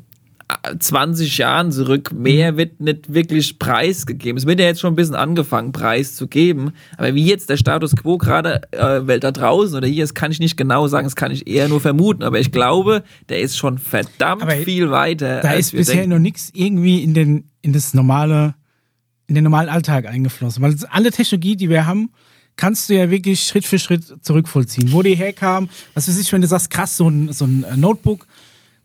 äh, 0.48 0.78
20 0.78 1.38
Jahren 1.38 1.72
zurück. 1.72 2.12
Mehr 2.12 2.56
wird 2.56 2.80
nicht 2.80 3.12
wirklich 3.12 3.58
preisgegeben. 3.58 4.36
Es 4.38 4.46
wird 4.46 4.60
ja 4.60 4.66
jetzt 4.66 4.80
schon 4.80 4.92
ein 4.92 4.96
bisschen 4.96 5.14
angefangen, 5.16 5.72
Preis 5.72 6.14
zu 6.14 6.28
geben. 6.28 6.72
Aber 6.96 7.14
wie 7.14 7.24
jetzt 7.26 7.50
der 7.50 7.56
Status 7.56 7.96
quo 7.96 8.16
gerade 8.18 8.60
äh, 8.72 9.06
Welt 9.06 9.24
da 9.24 9.32
draußen 9.32 9.76
oder 9.76 9.88
hier 9.88 10.04
ist, 10.04 10.14
kann 10.14 10.30
ich 10.30 10.38
nicht 10.40 10.56
genau 10.56 10.86
sagen. 10.88 11.06
Das 11.06 11.16
kann 11.16 11.32
ich 11.32 11.46
eher 11.48 11.68
nur 11.68 11.80
vermuten. 11.80 12.22
Aber 12.22 12.38
ich 12.38 12.52
glaube, 12.52 13.02
der 13.28 13.40
ist 13.40 13.56
schon 13.56 13.78
verdammt 13.78 14.42
Aber 14.42 14.52
viel 14.52 14.90
weiter. 14.90 15.40
Da 15.40 15.52
ist 15.52 15.72
wir 15.72 15.78
bisher 15.80 15.96
denken. 15.96 16.10
noch 16.10 16.18
nichts 16.20 16.50
irgendwie 16.54 17.02
in 17.02 17.14
den, 17.14 17.44
in 17.62 17.72
das 17.72 17.92
normale, 17.94 18.54
in 19.26 19.34
den 19.34 19.44
normalen 19.44 19.68
Alltag 19.68 20.06
eingeflossen. 20.06 20.62
Weil 20.62 20.76
alle 20.90 21.10
Technologie, 21.10 21.56
die 21.56 21.68
wir 21.68 21.86
haben, 21.86 22.10
kannst 22.56 22.88
du 22.88 22.94
ja 22.94 23.10
wirklich 23.10 23.42
Schritt 23.42 23.66
für 23.66 23.78
Schritt 23.78 24.04
zurückvollziehen. 24.22 24.92
Wo 24.92 25.02
die 25.02 25.14
herkam, 25.14 25.68
was 25.94 26.08
weiß 26.08 26.18
ich, 26.18 26.32
wenn 26.32 26.40
du 26.40 26.46
sagst, 26.46 26.70
krass, 26.70 26.96
so 26.96 27.08
ein, 27.08 27.32
so 27.32 27.44
ein 27.44 27.64
Notebook, 27.76 28.26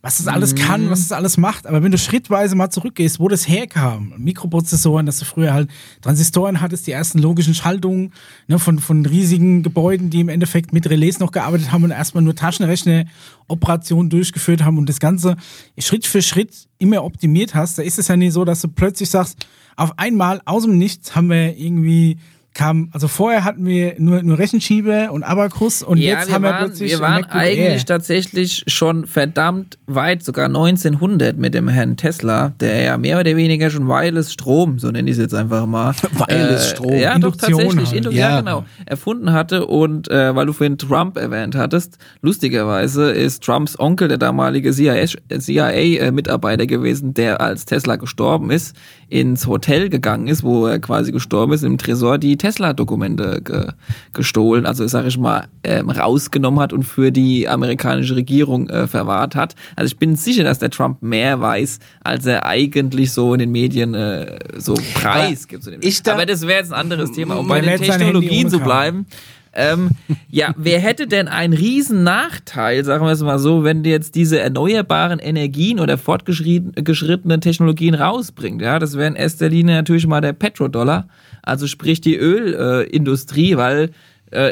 was 0.01 0.17
das 0.17 0.27
alles 0.27 0.55
kann, 0.55 0.89
was 0.89 1.01
das 1.01 1.11
alles 1.11 1.37
macht. 1.37 1.67
Aber 1.67 1.83
wenn 1.83 1.91
du 1.91 1.97
schrittweise 1.97 2.55
mal 2.55 2.71
zurückgehst, 2.71 3.19
wo 3.19 3.27
das 3.27 3.47
herkam, 3.47 4.13
Mikroprozessoren, 4.17 5.05
dass 5.05 5.19
du 5.19 5.25
früher 5.25 5.53
halt 5.53 5.69
Transistoren 6.01 6.59
hattest, 6.59 6.87
die 6.87 6.91
ersten 6.91 7.19
logischen 7.19 7.53
Schaltungen 7.53 8.11
ne, 8.47 8.57
von, 8.57 8.79
von 8.79 9.05
riesigen 9.05 9.61
Gebäuden, 9.61 10.09
die 10.09 10.21
im 10.21 10.29
Endeffekt 10.29 10.73
mit 10.73 10.89
Relais 10.89 11.19
noch 11.19 11.31
gearbeitet 11.31 11.71
haben 11.71 11.83
und 11.83 11.91
erstmal 11.91 12.23
nur 12.23 12.35
Taschenrechner-Operationen 12.35 14.09
durchgeführt 14.09 14.63
haben 14.63 14.79
und 14.79 14.89
das 14.89 14.99
Ganze 14.99 15.37
Schritt 15.77 16.07
für 16.07 16.23
Schritt 16.23 16.67
immer 16.79 17.03
optimiert 17.03 17.53
hast, 17.53 17.77
da 17.77 17.83
ist 17.83 17.99
es 17.99 18.07
ja 18.07 18.17
nicht 18.17 18.33
so, 18.33 18.43
dass 18.43 18.61
du 18.61 18.69
plötzlich 18.69 19.09
sagst, 19.09 19.45
auf 19.75 19.97
einmal 19.97 20.41
aus 20.45 20.63
dem 20.63 20.77
Nichts 20.77 21.15
haben 21.15 21.29
wir 21.29 21.57
irgendwie 21.57 22.17
kam, 22.53 22.89
also 22.91 23.07
vorher 23.07 23.45
hatten 23.45 23.65
wir 23.65 23.95
nur, 23.97 24.23
nur 24.23 24.37
Rechenschieber 24.37 25.11
und 25.13 25.23
Abacus 25.23 25.83
und 25.83 25.97
ja, 25.97 26.19
jetzt 26.19 26.27
wir 26.27 26.35
haben 26.35 26.43
waren, 26.43 26.53
wir 26.53 26.65
plötzlich 26.65 26.91
wir 26.91 26.99
waren 26.99 27.21
MacBook 27.21 27.35
eigentlich 27.35 27.79
Air. 27.79 27.85
tatsächlich 27.85 28.63
schon 28.67 29.05
verdammt 29.07 29.77
weit, 29.87 30.21
sogar 30.23 30.47
1900 30.47 31.37
mit 31.37 31.53
dem 31.53 31.69
Herrn 31.69 31.95
Tesla, 31.95 32.49
der 32.59 32.81
ja 32.81 32.97
mehr 32.97 33.19
oder 33.19 33.37
weniger 33.37 33.69
schon 33.69 33.87
Wireless 33.87 34.33
Strom, 34.33 34.79
so 34.79 34.91
nenne 34.91 35.09
ich 35.09 35.15
es 35.15 35.21
jetzt 35.21 35.33
einfach 35.33 35.65
mal. 35.65 35.93
Wireless 36.11 36.71
Strom. 36.71 36.93
Ja, 36.93 37.13
Induktion 37.13 37.51
doch 37.51 37.57
tatsächlich, 37.57 37.87
halt. 37.87 37.97
Indu 37.97 38.11
ja. 38.11 38.29
Ja. 38.31 38.39
genau, 38.39 38.65
erfunden 38.85 39.31
hatte 39.31 39.65
und 39.65 40.09
äh, 40.09 40.35
weil 40.35 40.45
du 40.45 40.53
vorhin 40.53 40.77
Trump 40.77 41.17
erwähnt 41.17 41.55
hattest, 41.55 41.99
lustigerweise 42.21 43.11
ist 43.11 43.43
Trumps 43.43 43.79
Onkel 43.79 44.09
der 44.09 44.17
damalige 44.17 44.71
CIA-Mitarbeiter 44.73 46.65
gewesen, 46.67 47.13
der 47.13 47.39
als 47.39 47.63
Tesla 47.65 47.95
gestorben 47.95 48.51
ist, 48.51 48.75
ins 49.07 49.47
Hotel 49.47 49.89
gegangen 49.89 50.27
ist, 50.27 50.43
wo 50.43 50.67
er 50.67 50.79
quasi 50.79 51.11
gestorben 51.11 51.53
ist, 51.53 51.63
im 51.63 51.77
Tresor 51.77 52.17
die 52.17 52.37
Tesla-Dokumente 52.41 53.41
ge 53.43 53.67
gestohlen, 54.13 54.65
also 54.65 54.87
sag 54.87 55.05
ich 55.05 55.17
mal, 55.17 55.45
ähm, 55.63 55.89
rausgenommen 55.89 56.59
hat 56.59 56.73
und 56.73 56.83
für 56.83 57.11
die 57.11 57.47
amerikanische 57.47 58.15
Regierung 58.15 58.69
äh, 58.69 58.87
verwahrt 58.87 59.35
hat. 59.35 59.55
Also 59.75 59.93
ich 59.93 59.97
bin 59.99 60.15
sicher, 60.15 60.43
dass 60.43 60.59
der 60.59 60.69
Trump 60.69 61.01
mehr 61.01 61.39
weiß, 61.39 61.79
als 62.03 62.25
er 62.25 62.45
eigentlich 62.45 63.11
so 63.13 63.33
in 63.33 63.39
den 63.39 63.51
Medien 63.51 63.93
äh, 63.93 64.39
so 64.57 64.73
preisgibt. 64.95 65.69
ich 65.81 66.01
da- 66.03 66.13
Aber 66.13 66.25
das 66.25 66.41
wäre 66.47 66.59
jetzt 66.59 66.73
ein 66.73 66.79
anderes 66.79 67.11
Thema, 67.11 67.35
um 67.35 67.47
bei 67.47 67.61
den 67.61 67.69
Technologien 67.99 68.49
zu 68.49 68.55
ohne 68.57 68.65
Kabel. 68.65 69.05
Ähm, 69.53 69.89
ja, 70.29 70.53
wer 70.55 70.79
hätte 70.79 71.07
denn 71.07 71.27
einen 71.27 71.53
riesen 71.53 72.03
Nachteil, 72.03 72.85
sagen 72.85 73.05
wir 73.05 73.11
es 73.11 73.21
mal 73.21 73.39
so, 73.39 73.63
wenn 73.63 73.83
jetzt 73.83 74.15
diese 74.15 74.39
erneuerbaren 74.39 75.19
Energien 75.19 75.79
oder 75.79 75.97
fortgeschrittenen 75.97 77.41
Technologien 77.41 77.95
rausbringt? 77.95 78.61
Ja, 78.61 78.79
das 78.79 78.97
wäre 78.97 79.07
in 79.07 79.15
erster 79.15 79.49
Linie 79.49 79.75
natürlich 79.75 80.07
mal 80.07 80.21
der 80.21 80.33
Petrodollar, 80.33 81.07
also 81.41 81.67
sprich 81.67 81.99
die 81.99 82.15
Ölindustrie, 82.15 83.53
äh, 83.53 83.57
weil 83.57 83.89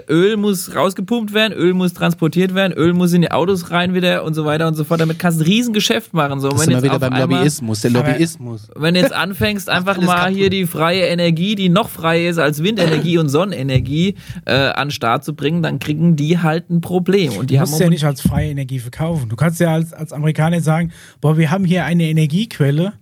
Öl 0.09 0.35
muss 0.37 0.75
rausgepumpt 0.75 1.33
werden, 1.33 1.53
Öl 1.57 1.73
muss 1.73 1.93
transportiert 1.93 2.53
werden, 2.53 2.73
Öl 2.73 2.93
muss 2.93 3.13
in 3.13 3.21
die 3.21 3.31
Autos 3.31 3.71
rein 3.71 3.93
wieder 3.93 4.23
und 4.25 4.33
so 4.33 4.43
weiter 4.45 4.67
und 4.67 4.75
so 4.75 4.83
fort. 4.83 4.99
Damit 4.99 5.19
kannst 5.19 5.39
du 5.39 5.43
ein 5.43 5.47
Riesengeschäft 5.47 6.13
machen. 6.13 6.39
So, 6.41 6.49
Das 6.49 6.59
wenn 6.59 6.65
sind 6.65 6.69
wir 6.69 6.75
jetzt 6.77 6.83
wieder 6.83 6.93
auf 6.95 6.99
beim 6.99 7.13
einmal- 7.13 7.37
Lobbyismus, 7.39 7.81
der 7.81 7.91
Lobbyismus. 7.91 8.67
wenn 8.75 8.93
du 8.95 8.99
jetzt 8.99 9.13
anfängst, 9.13 9.69
einfach 9.69 9.97
mal 10.01 10.17
kaputt. 10.23 10.35
hier 10.37 10.49
die 10.49 10.65
freie 10.65 11.03
Energie, 11.03 11.55
die 11.55 11.69
noch 11.69 11.87
freier 11.89 12.29
ist 12.29 12.37
als 12.39 12.61
Windenergie 12.61 13.17
und 13.17 13.29
Sonnenenergie, 13.29 14.15
äh, 14.45 14.53
an 14.53 14.87
den 14.87 14.91
Start 14.91 15.23
zu 15.23 15.33
bringen, 15.33 15.63
dann 15.63 15.79
kriegen 15.79 16.15
die 16.15 16.39
halt 16.39 16.69
ein 16.69 16.81
Problem. 16.81 17.33
Und 17.37 17.49
die 17.49 17.55
Du 17.55 17.61
haben 17.61 17.69
musst 17.69 17.81
ja 17.81 17.89
nicht 17.89 18.03
als 18.03 18.21
freie 18.21 18.49
Energie 18.49 18.79
verkaufen. 18.79 19.29
Du 19.29 19.35
kannst 19.35 19.59
ja 19.61 19.73
als, 19.73 19.93
als 19.93 20.11
Amerikaner 20.11 20.59
sagen, 20.61 20.91
boah, 21.21 21.37
wir 21.37 21.51
haben 21.51 21.63
hier 21.63 21.85
eine 21.85 22.03
Energiequelle, 22.09 22.93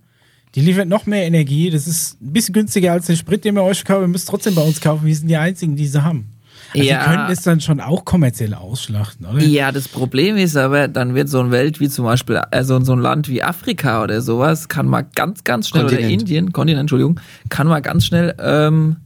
die 0.54 0.60
liefert 0.60 0.88
noch 0.88 1.06
mehr 1.06 1.24
Energie. 1.26 1.70
Das 1.70 1.86
ist 1.86 2.20
ein 2.22 2.32
bisschen 2.32 2.52
günstiger 2.54 2.92
als 2.92 3.06
der 3.06 3.16
Sprit, 3.16 3.44
den 3.44 3.54
wir 3.54 3.62
euch 3.64 3.78
verkaufen. 3.82 4.04
Ihr 4.04 4.08
müsst 4.08 4.28
trotzdem 4.28 4.54
bei 4.54 4.62
uns 4.62 4.80
kaufen. 4.80 5.04
Wir 5.06 5.14
sind 5.14 5.28
die 5.28 5.36
Einzigen, 5.36 5.76
die 5.76 5.86
sie 5.86 6.02
haben. 6.02 6.28
Also 6.74 6.86
Ja. 6.86 6.98
die 6.98 7.04
könnten 7.16 7.32
es 7.32 7.42
dann 7.42 7.60
schon 7.60 7.80
auch 7.80 8.04
kommerziell 8.04 8.54
ausschlachten, 8.54 9.26
oder? 9.26 9.42
Ja, 9.42 9.72
das 9.72 9.88
Problem 9.88 10.36
ist 10.36 10.56
aber, 10.56 10.88
dann 10.88 11.14
wird 11.14 11.28
so 11.28 11.40
eine 11.40 11.50
Welt 11.50 11.80
wie 11.80 11.88
zum 11.88 12.04
Beispiel, 12.04 12.36
also 12.36 12.82
so 12.84 12.92
ein 12.92 12.98
Land 13.00 13.28
wie 13.28 13.42
Afrika 13.42 14.02
oder 14.02 14.20
sowas, 14.20 14.68
kann 14.68 14.86
mal 14.86 15.06
ganz, 15.14 15.44
ganz 15.44 15.68
schnell, 15.68 15.84
oder 15.84 15.96
Kontinent. 15.96 16.22
Indien, 16.22 16.52
Kontinent, 16.52 16.80
Entschuldigung, 16.82 17.20
kann 17.48 17.66
mal 17.68 17.80
ganz 17.80 18.04
schnell 18.04 18.34
ähm, 18.38 18.96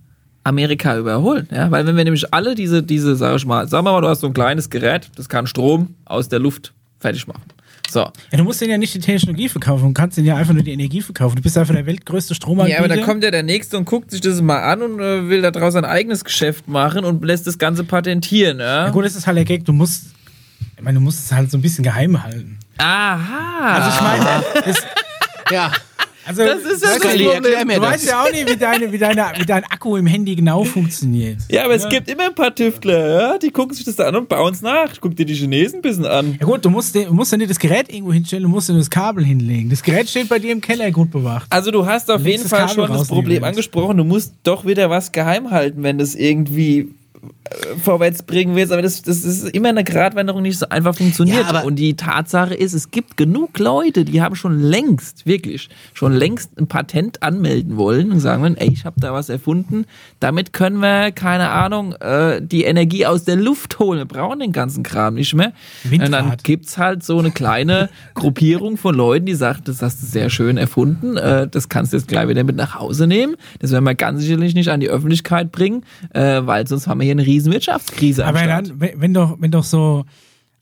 Amerika 0.44 0.98
überholen. 0.98 1.48
Ja? 1.52 1.70
Weil 1.70 1.86
wenn 1.86 1.96
wir 1.96 2.04
nämlich 2.04 2.34
alle 2.34 2.54
diese, 2.54 2.82
diese, 2.82 3.14
sag 3.16 3.36
ich 3.36 3.46
mal, 3.46 3.68
sagen 3.68 3.86
wir 3.86 3.92
mal, 3.92 4.00
du 4.00 4.08
hast 4.08 4.20
so 4.20 4.26
ein 4.26 4.34
kleines 4.34 4.68
Gerät, 4.70 5.10
das 5.16 5.28
kann 5.28 5.46
Strom 5.46 5.94
aus 6.04 6.28
der 6.28 6.40
Luft 6.40 6.72
fertig 6.98 7.26
machen. 7.26 7.42
So. 7.92 8.00
Ja, 8.00 8.38
du 8.38 8.44
musst 8.44 8.60
denen 8.60 8.70
ja 8.70 8.78
nicht 8.78 8.94
die 8.94 9.00
Technologie 9.00 9.48
verkaufen, 9.48 9.84
du 9.88 9.92
kannst 9.92 10.16
denen 10.16 10.26
ja 10.26 10.36
einfach 10.36 10.54
nur 10.54 10.62
die 10.62 10.72
Energie 10.72 11.02
verkaufen. 11.02 11.36
Du 11.36 11.42
bist 11.42 11.58
einfach 11.58 11.74
der 11.74 11.86
weltgrößte 11.86 12.34
Stromanbieter. 12.34 12.78
Ja, 12.78 12.84
aber 12.84 12.94
da 12.94 13.02
kommt 13.04 13.22
ja 13.22 13.30
der 13.30 13.42
Nächste 13.42 13.76
und 13.76 13.84
guckt 13.84 14.10
sich 14.10 14.20
das 14.20 14.40
mal 14.40 14.62
an 14.62 14.82
und 14.82 15.00
äh, 15.00 15.28
will 15.28 15.42
daraus 15.42 15.74
ein 15.74 15.84
eigenes 15.84 16.24
Geschäft 16.24 16.68
machen 16.68 17.04
und 17.04 17.24
lässt 17.24 17.46
das 17.46 17.58
Ganze 17.58 17.84
patentieren. 17.84 18.60
Ja? 18.60 18.86
ja, 18.86 18.90
gut, 18.90 19.04
das 19.04 19.14
ist 19.14 19.26
halt 19.26 19.36
der 19.36 19.44
Gag. 19.44 19.64
Du 19.64 19.72
musst, 19.72 20.06
ich 20.76 20.82
meine, 20.82 20.94
du 20.98 21.00
musst 21.00 21.24
es 21.24 21.32
halt 21.32 21.50
so 21.50 21.58
ein 21.58 21.62
bisschen 21.62 21.84
geheim 21.84 22.22
halten. 22.22 22.58
Aha. 22.78 23.74
Also 23.74 23.90
ich 23.90 24.00
meine, 24.00 24.44
das, 24.64 24.82
Ja, 25.52 25.70
also, 26.26 26.42
Das 26.44 26.58
ist 26.62 26.82
ja 26.84 26.88
das 26.94 26.98
du, 27.00 27.08
erklär 27.08 27.64
mir 27.64 27.74
Du 27.76 27.80
das. 27.80 27.90
weißt 27.92 28.08
ja 28.08 28.22
auch 28.22 28.30
nicht, 28.30 28.48
wie, 28.48 28.56
deine, 28.56 28.92
wie, 28.92 28.98
deine, 28.98 29.24
wie 29.38 29.44
dein 29.44 29.64
Akku 29.64 29.96
im 29.96 30.06
Handy 30.06 30.34
genau 30.34 30.64
funktioniert. 30.64 31.38
ja, 31.50 31.64
aber 31.64 31.74
es 31.74 31.88
gibt 31.88 32.08
immer 32.10 32.26
ein 32.26 32.34
paar 32.34 32.54
Tüftler, 32.54 33.08
ja? 33.32 33.38
die 33.38 33.50
gucken 33.50 33.74
sich 33.74 33.84
das 33.84 33.96
da 33.96 34.04
an 34.08 34.16
und 34.16 34.28
bauen 34.28 34.52
es 34.52 34.62
nach. 34.62 34.88
Guck 35.00 35.16
dir 35.16 35.26
die 35.26 35.34
Chinesen 35.34 35.78
ein 35.78 35.82
bisschen 35.82 36.06
an. 36.06 36.36
Ja 36.40 36.46
gut, 36.46 36.64
du 36.64 36.70
musst, 36.70 36.94
du 36.94 37.12
musst 37.12 37.32
ja 37.32 37.38
nicht 37.38 37.50
das 37.50 37.58
Gerät 37.58 37.92
irgendwo 37.92 38.12
hinstellen, 38.12 38.42
du 38.44 38.48
musst 38.48 38.68
ja 38.68 38.74
nur 38.74 38.80
das 38.82 38.90
Kabel 38.90 39.24
hinlegen. 39.24 39.70
Das 39.70 39.82
Gerät 39.82 40.08
steht 40.08 40.28
bei 40.28 40.38
dir 40.38 40.52
im 40.52 40.60
Keller 40.60 40.90
gut 40.90 41.10
bewacht. 41.10 41.46
Also 41.50 41.70
du 41.70 41.86
hast 41.86 42.10
auf 42.10 42.22
Legst 42.22 42.26
jeden 42.44 42.50
das 42.50 42.58
Fall 42.58 42.68
schon 42.68 42.92
das 42.92 43.08
Problem 43.08 43.44
angesprochen. 43.44 43.96
Du 43.96 44.04
musst 44.04 44.34
doch 44.44 44.64
wieder 44.64 44.90
was 44.90 45.12
geheim 45.12 45.50
halten, 45.50 45.82
wenn 45.82 45.98
das 45.98 46.14
irgendwie 46.14 46.88
vorwärts 47.82 48.22
bringen 48.22 48.54
willst. 48.54 48.72
Aber 48.72 48.82
das, 48.82 49.02
das 49.02 49.24
ist 49.24 49.48
immer 49.50 49.68
eine 49.70 49.84
Gratwanderung, 49.84 50.42
die 50.42 50.50
nicht 50.50 50.58
so 50.58 50.68
einfach 50.68 50.94
funktioniert. 50.94 51.42
Ja, 51.42 51.48
aber- 51.48 51.64
und 51.64 51.76
die 51.76 51.94
Tatsache 51.94 52.54
ist, 52.54 52.72
es 52.72 52.90
gibt 52.90 53.16
genug 53.16 53.58
Leute, 53.58 54.04
die 54.04 54.22
haben 54.22 54.34
schon 54.36 54.60
längst, 54.60 55.26
wirklich, 55.26 55.68
schon 55.92 56.12
längst 56.12 56.58
ein 56.58 56.66
Patent 56.66 57.22
anmelden 57.22 57.76
wollen 57.76 58.12
und 58.12 58.20
sagen, 58.20 58.56
ey, 58.56 58.70
ich 58.72 58.84
habe 58.84 59.00
da 59.00 59.12
was 59.12 59.28
erfunden. 59.28 59.86
Damit 60.20 60.52
können 60.52 60.78
wir, 60.78 61.12
keine 61.12 61.50
Ahnung, 61.50 61.94
äh, 61.94 62.40
die 62.40 62.64
Energie 62.64 63.06
aus 63.06 63.24
der 63.24 63.36
Luft 63.36 63.78
holen. 63.78 63.98
Wir 63.98 64.04
brauchen 64.06 64.40
den 64.40 64.52
ganzen 64.52 64.82
Kram 64.82 65.14
nicht 65.14 65.34
mehr. 65.34 65.52
Windrad. 65.84 66.06
Und 66.06 66.12
dann 66.12 66.36
gibt's 66.42 66.78
halt 66.78 67.02
so 67.02 67.18
eine 67.18 67.30
kleine 67.30 67.90
Gruppierung 68.14 68.76
von 68.76 68.94
Leuten, 68.94 69.26
die 69.26 69.34
sagt, 69.34 69.68
das 69.68 69.82
hast 69.82 70.02
du 70.02 70.06
sehr 70.06 70.30
schön 70.30 70.56
erfunden, 70.56 71.16
äh, 71.16 71.48
das 71.48 71.68
kannst 71.68 71.92
du 71.92 71.96
jetzt 71.96 72.08
gleich 72.08 72.28
wieder 72.28 72.44
mit 72.44 72.56
nach 72.56 72.76
Hause 72.78 73.06
nehmen. 73.06 73.36
Das 73.58 73.72
werden 73.72 73.84
wir 73.84 73.94
ganz 73.94 74.20
sicherlich 74.22 74.54
nicht 74.54 74.68
an 74.68 74.80
die 74.80 74.88
Öffentlichkeit 74.88 75.52
bringen, 75.52 75.84
äh, 76.14 76.40
weil 76.44 76.66
sonst 76.66 76.86
haben 76.86 77.00
wir 77.00 77.04
hier 77.04 77.12
eine 77.12 77.26
riesen 77.26 77.41
Wirtschaftskrise 77.50 78.24
am 78.24 78.36
Aber 78.36 78.46
dann, 78.46 78.80
wenn 78.80 79.14
doch, 79.14 79.36
wenn 79.40 79.50
doch 79.50 79.64
so 79.64 80.04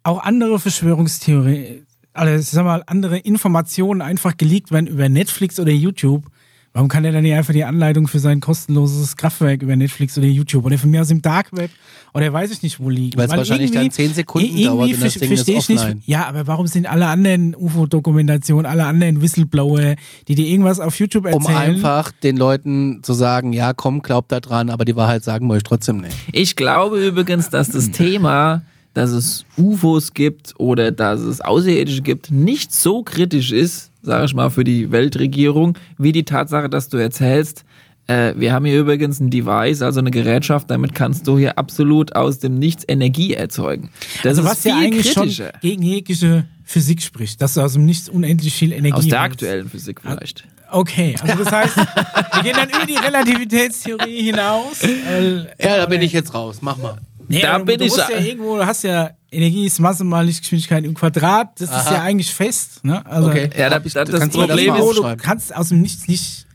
auch 0.02 0.22
andere 0.22 0.58
Verschwörungstheorien, 0.58 1.86
also 2.12 2.56
sag 2.56 2.64
mal, 2.64 2.82
andere 2.86 3.18
Informationen 3.18 4.02
einfach 4.02 4.36
geleakt 4.36 4.72
werden 4.72 4.86
über 4.86 5.08
Netflix 5.08 5.60
oder 5.60 5.72
YouTube, 5.72 6.24
warum 6.72 6.88
kann 6.88 7.02
der 7.02 7.12
dann 7.12 7.22
nicht 7.22 7.34
einfach 7.34 7.52
die 7.52 7.64
Anleitung 7.64 8.06
für 8.06 8.20
sein 8.20 8.40
kostenloses 8.40 9.16
Kraftwerk 9.16 9.62
über 9.62 9.74
Netflix 9.74 10.16
oder 10.16 10.26
YouTube 10.26 10.64
oder 10.64 10.78
von 10.78 10.90
mir 10.90 11.00
aus 11.00 11.10
im 11.10 11.20
Dark 11.20 11.48
Web 11.52 11.70
oder 12.14 12.32
weiß 12.32 12.52
ich 12.52 12.62
nicht 12.62 12.80
wo 12.80 12.88
liegen? 12.88 13.18
Weil 13.18 13.26
es 13.26 13.36
wahrscheinlich 13.36 13.72
dann 13.72 13.90
10 13.90 14.14
Sekunden 14.14 14.62
dauert 14.62 14.92
und 14.92 15.02
das 15.02 15.14
Ding 15.14 15.32
ist 15.32 15.48
ich 15.48 15.68
nicht. 15.68 15.80
offline. 15.80 16.02
Ja, 16.06 16.26
aber 16.26 16.46
warum 16.46 16.66
sind 16.66 16.86
alle 16.86 17.06
anderen 17.06 17.56
UFO-Dokumentationen, 17.56 18.66
alle 18.66 18.84
anderen 18.84 19.20
Whistleblower, 19.20 19.96
die 20.28 20.34
dir 20.34 20.46
irgendwas 20.46 20.80
auf 20.80 20.98
YouTube 20.98 21.26
erzählen? 21.26 21.44
um 21.44 21.56
einfach 21.56 22.12
den 22.12 22.36
Leuten 22.36 23.02
zu 23.02 23.14
sagen, 23.14 23.52
ja, 23.52 23.72
komm, 23.72 24.02
glaubt 24.02 24.30
da 24.30 24.40
dran, 24.40 24.70
aber 24.70 24.84
die 24.84 24.96
Wahrheit 24.96 25.24
sagen 25.24 25.48
wir 25.48 25.54
euch 25.54 25.64
trotzdem 25.64 25.98
nicht. 25.98 26.16
Ich 26.32 26.56
glaube 26.56 27.04
übrigens, 27.04 27.50
dass 27.50 27.70
das 27.70 27.90
Thema, 27.90 28.62
dass 28.94 29.10
es 29.10 29.44
UFOs 29.56 30.14
gibt 30.14 30.54
oder 30.58 30.90
dass 30.90 31.20
es 31.20 31.40
Außerirdische 31.40 32.02
gibt, 32.02 32.30
nicht 32.30 32.72
so 32.72 33.02
kritisch 33.02 33.52
ist, 33.52 33.90
sage 34.02 34.24
ich 34.24 34.34
mal, 34.34 34.50
für 34.50 34.64
die 34.64 34.90
Weltregierung, 34.90 35.76
wie 35.98 36.12
die 36.12 36.24
Tatsache, 36.24 36.68
dass 36.68 36.88
du 36.88 36.96
erzählst, 36.96 37.64
äh, 38.10 38.34
wir 38.36 38.52
haben 38.52 38.64
hier 38.64 38.80
übrigens 38.80 39.20
ein 39.20 39.30
Device, 39.30 39.82
also 39.82 40.00
eine 40.00 40.10
Gerätschaft, 40.10 40.68
damit 40.70 40.94
kannst 40.94 41.28
du 41.28 41.38
hier 41.38 41.58
absolut 41.58 42.16
aus 42.16 42.40
dem 42.40 42.58
Nichts 42.58 42.84
Energie 42.88 43.34
erzeugen. 43.34 43.90
Das 44.22 44.38
also 44.38 44.42
ist 44.42 44.48
was 44.48 44.62
viel 44.62 44.72
ja 44.72 44.78
eigentlich 44.78 45.14
kritischer. 45.14 45.50
schon 45.52 45.60
gegen 45.60 45.82
jegliche 45.82 46.46
Physik 46.64 47.02
spricht, 47.02 47.40
dass 47.40 47.54
du 47.54 47.60
aus 47.60 47.74
dem 47.74 47.84
Nichts 47.84 48.08
unendlich 48.08 48.54
viel 48.54 48.72
Energie 48.72 48.94
Aus 48.94 49.06
der 49.06 49.20
aktuellen 49.20 49.68
Physik 49.68 50.00
vielleicht. 50.00 50.44
Okay, 50.72 51.16
also 51.20 51.44
das 51.44 51.52
heißt, 51.52 51.76
wir 51.76 52.42
gehen 52.42 52.54
dann 52.54 52.68
über 52.68 52.86
die 52.86 52.96
Relativitätstheorie 52.96 54.22
hinaus. 54.22 54.82
Weil, 54.82 55.52
Ja, 55.60 55.78
da 55.78 55.86
bin 55.86 56.00
ich 56.00 56.12
jetzt 56.12 56.32
raus, 56.32 56.58
mach 56.60 56.76
mal. 56.78 56.98
Nee, 57.30 57.42
Da 57.42 57.58
du, 57.58 57.64
bin 57.64 57.78
du 57.78 57.84
ich 57.84 57.90
musst 57.92 58.08
ja- 58.10 58.16
ja 58.18 58.24
irgendwo, 58.24 58.56
du 58.56 58.66
hast 58.66 58.82
ja 58.84 59.10
Energie 59.32 59.64
ist 59.66 59.78
Masse 59.78 60.02
mal 60.04 60.26
Lichtgeschwindigkeit 60.26 60.84
im 60.84 60.94
Quadrat, 60.94 61.60
das 61.60 61.70
ist 61.70 61.74
Aha. 61.76 61.94
ja 61.94 62.02
eigentlich 62.02 62.34
fest. 62.34 62.84
Ne? 62.84 63.04
Also 63.06 63.28
Okay. 63.30 63.48
Ja, 63.56 63.70
da, 63.70 63.80
ich- 63.84 63.92
da, 63.92 64.04
das 64.04 64.28
Problem 64.28 64.74
ist, 64.74 64.96
du 64.98 65.16
kannst 65.16 65.54
aus 65.54 65.68
dem 65.68 65.80
Nichts 65.80 66.08
nicht 66.08 66.46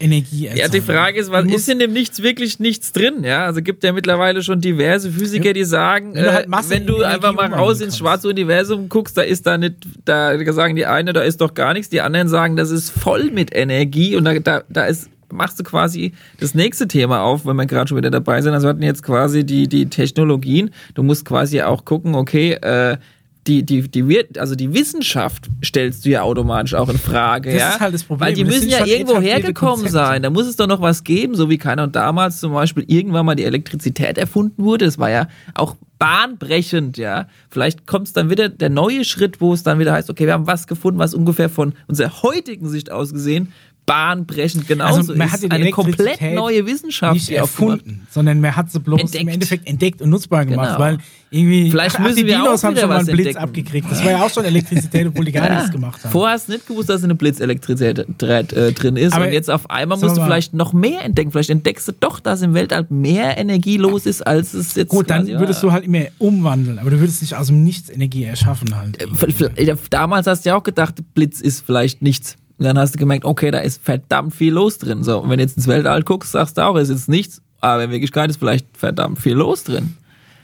Energie 0.00 0.46
erzeugen. 0.46 0.58
Ja, 0.60 0.68
die 0.68 0.80
Frage 0.80 1.20
ist, 1.20 1.30
was 1.30 1.44
ist 1.44 1.68
in 1.68 1.78
dem 1.78 1.92
Nichts 1.92 2.22
wirklich 2.22 2.58
nichts 2.58 2.90
drin? 2.92 3.22
Ja, 3.22 3.44
also 3.44 3.62
gibt 3.62 3.84
ja 3.84 3.92
mittlerweile 3.92 4.42
schon 4.42 4.60
diverse 4.60 5.12
Physiker, 5.12 5.52
die 5.52 5.64
sagen, 5.64 6.14
Wenn 6.14 6.24
du 6.24 6.32
halt 6.32 6.46
äh, 6.46 6.48
Masse 6.48 6.70
wenn 6.70 6.86
du 6.86 7.02
einfach 7.04 7.32
mal 7.34 7.52
raus 7.54 7.80
ins 7.80 7.98
schwarze 7.98 8.28
Universum 8.28 8.88
guckst, 8.88 9.16
da 9.16 9.22
ist 9.22 9.46
da 9.46 9.58
nicht, 9.58 9.76
da 10.04 10.36
sagen 10.52 10.74
die 10.74 10.86
eine, 10.86 11.12
da 11.12 11.20
ist 11.22 11.40
doch 11.40 11.54
gar 11.54 11.72
nichts, 11.74 11.88
die 11.90 12.00
anderen 12.00 12.28
sagen, 12.28 12.56
das 12.56 12.70
ist 12.70 12.90
voll 12.90 13.30
mit 13.30 13.54
Energie 13.54 14.16
und 14.16 14.24
da, 14.24 14.38
da, 14.40 14.62
da 14.68 14.86
ist 14.86 15.08
machst 15.32 15.58
du 15.58 15.64
quasi 15.64 16.12
das 16.38 16.54
nächste 16.54 16.88
Thema 16.88 17.22
auf, 17.22 17.46
wenn 17.46 17.56
wir 17.56 17.66
gerade 17.66 17.88
schon 17.88 17.98
wieder 17.98 18.10
dabei 18.10 18.40
sind. 18.42 18.52
Also 18.52 18.66
wir 18.66 18.70
hatten 18.70 18.82
jetzt 18.82 19.02
quasi 19.02 19.44
die, 19.44 19.68
die 19.68 19.86
Technologien. 19.86 20.70
Du 20.94 21.02
musst 21.02 21.24
quasi 21.24 21.62
auch 21.62 21.84
gucken, 21.84 22.14
okay, 22.14 22.52
äh, 22.52 22.98
die, 23.46 23.64
die, 23.64 23.88
die 23.88 24.08
wird, 24.08 24.38
also 24.38 24.54
die 24.54 24.72
Wissenschaft 24.72 25.48
stellst 25.64 26.04
du 26.04 26.10
ja 26.10 26.22
automatisch 26.22 26.74
auch 26.74 26.88
in 26.88 26.98
Frage. 26.98 27.50
Das 27.50 27.60
ja? 27.60 27.70
ist 27.70 27.80
halt 27.80 27.94
das 27.94 28.04
Problem. 28.04 28.28
Weil 28.28 28.34
die 28.34 28.44
Das 28.44 28.54
müssen 28.54 28.68
ja 28.68 28.86
irgendwo 28.86 29.20
hergekommen 29.20 29.74
Konzepte. 29.74 29.92
sein. 29.92 30.22
Da 30.22 30.30
muss 30.30 30.46
es 30.46 30.54
doch 30.56 30.68
noch 30.68 30.80
was 30.80 31.02
geben, 31.02 31.34
so 31.34 31.50
wie 31.50 31.58
keiner 31.58 31.82
und 31.82 31.96
damals 31.96 32.38
zum 32.38 32.52
Beispiel 32.52 32.84
irgendwann 32.86 33.26
mal 33.26 33.34
die 33.34 33.44
Elektrizität 33.44 34.16
erfunden 34.16 34.62
wurde. 34.62 34.84
Das 34.84 34.98
war 34.98 35.10
ja 35.10 35.26
auch 35.54 35.76
bahnbrechend, 35.98 36.98
ja. 36.98 37.26
Vielleicht 37.48 37.86
kommt 37.86 38.06
es 38.08 38.12
dann 38.12 38.30
wieder 38.30 38.48
der 38.48 38.70
neue 38.70 39.04
Schritt, 39.04 39.40
wo 39.40 39.52
es 39.52 39.64
dann 39.64 39.80
wieder 39.80 39.92
heißt, 39.92 40.08
okay, 40.08 40.26
wir 40.26 40.34
haben 40.34 40.46
was 40.46 40.68
gefunden, 40.68 41.00
was 41.00 41.12
ungefähr 41.12 41.48
von 41.48 41.74
unserer 41.88 42.22
heutigen 42.22 42.68
Sicht 42.68 42.92
aus 42.92 43.12
gesehen 43.12 43.52
bahnbrechend 43.84 44.68
genauso 44.68 44.98
Also 44.98 45.14
man 45.16 45.26
ist. 45.26 45.32
hat 45.34 45.42
ja 45.42 45.48
die 45.48 45.54
Eine 45.54 45.70
komplett 45.70 46.20
neue 46.34 46.66
Wissenschaft, 46.66 47.14
nicht 47.14 47.28
die 47.30 47.34
erfunden, 47.34 48.06
sondern 48.10 48.40
man 48.40 48.54
hat 48.56 48.70
sie 48.70 48.78
bloß 48.80 49.00
Entdeckt. 49.00 49.22
im 49.22 49.28
Endeffekt 49.28 49.68
entdeckt 49.68 50.00
und 50.02 50.10
nutzbar 50.10 50.46
gemacht, 50.46 50.68
Genau. 50.68 50.78
weil 50.78 50.98
irgendwie 51.30 51.70
Vielleicht 51.70 51.96
ach, 51.96 52.00
müssen 52.00 52.16
die 52.18 52.26
wir 52.26 52.36
Dinos 52.36 52.62
haben 52.62 52.76
schon 52.76 52.88
mal 52.88 52.98
einen 52.98 53.06
Blitz 53.06 53.18
entdecken. 53.28 53.38
abgekriegt. 53.38 53.90
Das 53.90 54.04
war 54.04 54.10
ja 54.12 54.22
auch 54.22 54.30
schon 54.30 54.44
Elektrizität, 54.44 55.06
obwohl 55.08 55.24
die 55.24 55.32
gar 55.32 55.48
nichts 55.50 55.70
gemacht 55.72 56.04
haben. 56.04 56.12
Vorher 56.12 56.34
hast 56.34 56.48
du 56.48 56.52
nicht 56.52 56.66
gewusst, 56.66 56.88
dass 56.90 57.02
eine 57.02 57.14
Blitzelektrizität 57.14 58.06
äh, 58.52 58.72
drin 58.72 58.96
ist. 58.96 59.14
Aber 59.14 59.26
und 59.26 59.32
jetzt 59.32 59.50
auf 59.50 59.68
einmal 59.70 59.98
musst 59.98 60.16
du 60.16 60.22
vielleicht 60.22 60.54
noch 60.54 60.72
mehr 60.72 61.04
entdecken. 61.04 61.32
Vielleicht 61.32 61.50
entdeckst 61.50 61.88
du 61.88 61.92
doch, 61.98 62.20
dass 62.20 62.42
im 62.42 62.54
Weltall 62.54 62.86
mehr 62.90 63.38
Energie 63.38 63.78
los 63.78 64.06
ist, 64.06 64.26
als 64.26 64.54
es 64.54 64.74
jetzt 64.74 64.90
Gut, 64.90 65.10
dann 65.10 65.26
würdest 65.26 65.62
du 65.62 65.72
halt 65.72 65.84
immer 65.84 66.04
umwandeln, 66.18 66.78
aber 66.78 66.90
du 66.90 67.00
würdest 67.00 67.22
nicht 67.22 67.34
aus 67.34 67.46
dem 67.48 67.64
Nichts 67.64 67.88
Energie 67.90 68.24
erschaffen 68.24 68.76
halt. 68.76 69.02
V- 69.16 69.48
Damals 69.90 70.26
hast 70.26 70.44
du 70.44 70.50
ja 70.50 70.56
auch 70.56 70.62
gedacht, 70.62 70.96
Blitz 71.14 71.40
ist 71.40 71.64
vielleicht 71.64 72.02
nichts. 72.02 72.36
Und 72.62 72.66
dann 72.66 72.78
hast 72.78 72.94
du 72.94 72.98
gemerkt, 73.00 73.24
okay, 73.24 73.50
da 73.50 73.58
ist 73.58 73.82
verdammt 73.82 74.36
viel 74.36 74.52
los 74.52 74.78
drin. 74.78 75.02
So, 75.02 75.18
und 75.18 75.28
wenn 75.30 75.38
du 75.38 75.42
jetzt 75.42 75.56
ins 75.56 75.66
Weltall 75.66 76.04
guckst, 76.04 76.30
sagst 76.30 76.58
du 76.58 76.64
auch, 76.64 76.76
es 76.76 76.90
ist 76.90 77.08
nichts. 77.08 77.42
Aber 77.60 77.82
in 77.82 77.90
Wirklichkeit 77.90 78.30
ist 78.30 78.36
vielleicht 78.36 78.68
verdammt 78.76 79.18
viel 79.18 79.34
los 79.34 79.64
drin. 79.64 79.96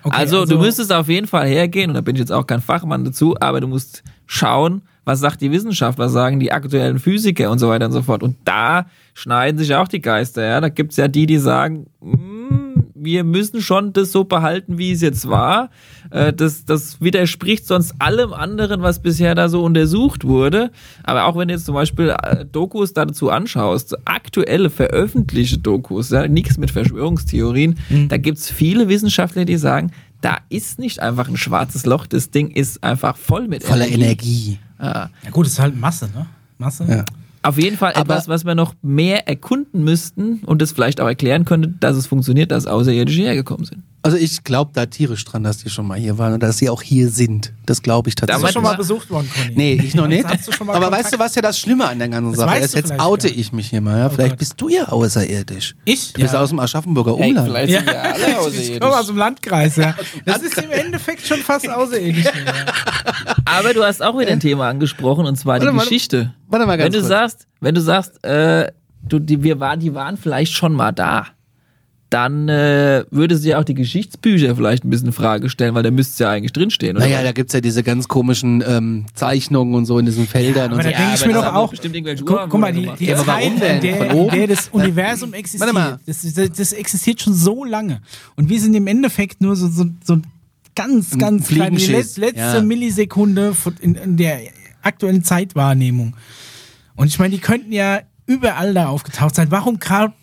Okay, 0.03 0.17
also, 0.17 0.45
du 0.45 0.59
müsstest 0.59 0.93
auf 0.93 1.09
jeden 1.09 1.29
Fall 1.29 1.47
hergehen, 1.47 1.91
und 1.91 1.95
da 1.95 2.01
bin 2.01 2.17
ich 2.17 2.21
jetzt 2.21 2.33
auch 2.33 2.45
kein 2.45 2.61
Fachmann 2.61 3.05
dazu, 3.05 3.37
aber 3.39 3.61
du 3.61 3.69
musst 3.69 4.03
schauen, 4.27 4.83
was 5.05 5.21
sagt 5.21 5.41
die 5.41 5.53
Wissenschaft, 5.53 5.97
was 5.97 6.11
sagen 6.11 6.41
die 6.41 6.51
aktuellen 6.51 6.99
Physiker 6.99 7.53
und 7.53 7.61
so 7.61 7.69
weiter 7.69 7.87
und 7.87 7.93
so 7.93 8.03
fort. 8.03 8.25
Und 8.25 8.35
da 8.45 8.87
schneiden 9.15 9.57
sich 9.57 9.73
auch 9.77 9.87
die 9.87 10.01
Geister. 10.01 10.45
Ja? 10.45 10.61
Da 10.61 10.71
gibt's 10.71 10.97
ja 10.97 11.07
die, 11.07 11.27
die 11.27 11.39
sagen, 11.39 11.87
"Mm, 12.01 12.38
wir 13.09 13.25
müssen 13.25 13.63
schon 13.63 13.95
das 13.95 14.13
so 14.13 14.25
behalten, 14.25 14.77
wie 14.77 14.93
es 14.93 15.01
jetzt 15.01 15.29
war. 15.29 15.71
Äh, 16.11 16.35
Das, 16.35 16.67
das 16.67 17.01
widerspricht 17.01 17.67
sonst 17.67 17.95
allem 17.99 18.35
anderen, 18.35 18.83
was 18.83 19.01
bisher 19.01 19.35
da 19.35 19.49
so 19.49 19.65
untersucht 19.65 20.25
wurde. 20.25 20.71
Aber 21.05 21.25
auch 21.25 21.37
wenn 21.39 21.49
du 21.49 21.55
jetzt 21.55 21.65
zum 21.65 21.75
Beispiel 21.75 22.11
äh, 22.23 22.45
Dokus 22.45 22.93
dazu 22.93 23.31
anschaust, 23.31 23.97
aktuelle 24.07 24.69
veröffentlichte 24.69 25.57
Dokus, 25.59 26.11
ja, 26.11 26.29
nichts 26.29 26.59
mit 26.59 26.71
Verschwörungstheorien, 26.71 27.79
Mhm. 27.89 28.09
da 28.09 28.19
gibt's 28.19 28.51
viele 28.51 28.89
Wissenschaftler, 28.89 29.47
die 29.47 29.57
sagen, 29.57 29.91
da 30.21 30.37
ist 30.51 30.79
nicht 30.79 31.01
einfach 31.01 31.29
ein 31.29 31.37
schwarzes 31.39 31.87
Loch, 31.87 32.07
das 32.07 32.31
Ding 32.31 32.51
ist 32.51 32.85
einfach 32.85 33.17
voll 33.17 33.49
mit 33.49 33.63
Voller 33.65 33.89
Energie. 33.89 34.59
Ah. 34.79 35.09
Ja 35.25 35.31
gut, 35.31 35.47
das 35.47 35.53
ist 35.55 35.59
halt 35.61 35.81
Masse, 35.81 36.07
ne? 36.15 36.27
Masse. 36.59 36.85
Ja. 36.89 37.05
Auf 37.43 37.59
jeden 37.59 37.77
Fall 37.77 37.93
Aber- 37.93 38.15
etwas, 38.15 38.29
was 38.29 38.45
wir 38.45 38.55
noch 38.55 38.75
mehr 38.83 39.29
erkunden 39.29 39.85
müssten 39.85 40.41
und 40.45 40.61
das 40.61 40.73
vielleicht 40.73 41.01
auch 41.01 41.07
erklären 41.07 41.45
könnte, 41.45 41.69
dass 41.81 41.97
es 41.97 42.07
funktioniert, 42.07 42.51
dass 42.51 42.67
Außerirdische 42.67 43.23
hergekommen 43.23 43.65
sind. 43.65 43.83
Also 44.09 44.25
ich 44.25 44.43
glaube 44.43 44.71
da 44.73 44.87
tierisch 44.87 45.23
dran, 45.27 45.43
dass 45.45 45.59
die 45.59 45.69
schon 45.69 45.87
mal 45.87 45.99
hier 45.99 46.17
waren 46.17 46.33
und 46.33 46.43
dass 46.43 46.57
sie 46.57 46.71
auch 46.71 46.81
hier 46.81 47.11
sind. 47.11 47.53
Das 47.67 47.83
glaube 47.83 48.09
ich 48.09 48.15
Bist 48.15 48.23
du 48.23 48.27
tatsächlich. 48.33 48.55
schon 48.55 48.63
mal 48.63 48.75
besucht 48.77 49.11
worden, 49.11 49.29
Conny? 49.35 49.53
Nee, 49.55 49.73
ich 49.85 49.95
noch 49.95 50.07
nicht. 50.09 50.25
Aber 50.25 50.37
Kontakt- 50.57 50.93
weißt 50.93 51.15
du, 51.15 51.19
was 51.19 51.35
ja 51.35 51.43
das 51.43 51.59
Schlimme 51.59 51.87
an 51.87 51.99
der 51.99 52.09
ganzen 52.09 52.31
Das 52.33 52.41
Sache 52.41 52.59
ist? 52.59 52.75
Jetzt 52.75 52.87
vielleicht 52.87 53.01
oute 53.03 53.27
nicht. 53.27 53.39
ich 53.39 53.53
mich 53.53 53.69
hier 53.69 53.83
mal. 53.83 53.99
Ja? 53.99 54.09
Vielleicht 54.09 54.31
Gott. 54.31 54.39
bist 54.39 54.55
du 54.61 54.69
ja 54.71 54.85
außerirdisch. 54.89 55.75
Ich? 55.85 56.15
Du 56.15 56.23
bist 56.23 56.35
aus 56.35 56.49
dem 56.49 56.59
Aschaffenburger 56.59 57.15
Umland. 57.17 57.69
Ja. 57.69 57.83
Ich 58.51 58.81
komme 58.81 58.97
aus 58.97 59.07
dem 59.09 59.17
Landkreis, 59.17 59.77
ja. 59.77 59.95
Das 60.25 60.39
ist 60.43 60.57
im 60.57 60.71
Endeffekt 60.71 61.27
schon 61.27 61.39
fast 61.41 61.69
außerirdisch. 61.69 62.25
Ja. 62.25 62.33
Aber 63.45 63.75
du 63.75 63.85
hast 63.85 64.03
auch 64.03 64.19
wieder 64.19 64.31
ein 64.31 64.41
Thema 64.41 64.69
angesprochen 64.69 65.27
und 65.27 65.37
zwar 65.37 65.59
die 65.59 65.67
Warte 65.67 65.77
mal, 65.77 65.83
Geschichte. 65.83 66.35
warte 66.49 66.67
mal 66.67 66.77
ganz 66.79 66.87
wenn 66.87 66.93
du 66.93 66.99
kurz. 67.01 67.09
sagst, 67.09 67.47
wenn 67.61 67.75
du 67.75 67.81
sagst, 67.83 68.25
äh, 68.25 68.73
du, 69.03 69.19
die, 69.19 69.43
wir 69.43 69.61
waren, 69.61 69.81
die 69.81 69.95
waren 69.95 70.17
vielleicht 70.17 70.53
schon 70.53 70.73
mal 70.73 70.93
da, 70.93 71.27
dann 72.11 72.49
äh, 72.49 73.05
würde 73.11 73.37
sie 73.37 73.51
ja 73.51 73.59
auch 73.59 73.65
die 73.65 73.75
Geschichtsbücher 73.75 74.57
vielleicht 74.57 74.83
ein 74.85 74.89
bisschen 74.91 75.09
in 75.09 75.13
Frage 75.13 75.51
stellen, 75.51 75.75
weil 75.75 75.83
da 75.83 75.91
müsste 75.91 76.13
es 76.13 76.19
ja 76.21 76.31
eigentlich 76.31 76.53
drinstehen, 76.55 76.97
oder? 76.97 77.05
Naja, 77.05 77.23
da 77.23 77.33
gibt's 77.33 77.53
ja 77.53 77.61
diese 77.61 77.83
ganz 77.83 78.09
komischen 78.09 78.65
ähm, 78.67 79.05
Zeichnungen 79.15 79.75
und 79.75 79.85
so 79.85 79.99
in 79.99 80.07
diesen 80.07 80.27
Feldern 80.27 80.73
aber 80.73 80.77
und 80.77 80.83
so. 80.85 80.91
da 80.91 80.97
denke 80.97 81.15
ich 81.15 81.21
aber 81.21 81.29
mir 81.29 81.35
doch 81.35 81.55
auch, 81.55 81.73
guck, 82.25 82.49
guck 82.51 82.61
mal, 82.61 82.73
die, 82.73 82.89
die 82.99 83.05
Ja, 83.07 83.17
Zeit, 83.17 83.27
warum 83.27 83.61
denn? 83.61 83.81
der, 83.83 83.97
Von 83.97 84.11
oben? 84.13 84.37
der 84.37 84.47
das 84.47 84.69
Universum 84.69 85.35
existiert, 85.35 85.75
mal. 85.75 86.01
das, 86.07 86.23
das, 86.35 86.51
das 86.53 86.73
existiert 86.73 87.21
schon 87.21 87.35
so 87.35 87.63
lange. 87.65 88.01
Und 88.37 88.49
wir 88.49 88.59
sind 88.59 88.73
im 88.75 88.87
Endeffekt 88.87 89.43
nur 89.43 89.55
so, 89.55 89.69
so, 89.69 89.85
so 90.03 90.15
ein 90.15 90.23
ganz, 90.75 91.19
ganz 91.19 91.49
kleine, 91.49 91.77
die 91.77 91.87
let- 91.89 92.17
letzte 92.17 92.39
ja. 92.41 92.63
Millisekunde 92.63 93.53
von- 93.53 93.77
in, 93.83 93.97
in 93.97 94.17
der 94.17 94.39
aktuellen 94.81 95.25
Zeitwahrnehmung. 95.25 96.15
Und 96.97 97.09
ich 97.09 97.19
meine, 97.19 97.35
die 97.35 97.41
könnten 97.41 97.73
ja 97.73 98.01
überall 98.27 98.73
da 98.73 98.89
aufgetaucht 98.89 99.35
sein. 99.35 99.51
Warum 99.51 99.79
gerade 99.79 100.15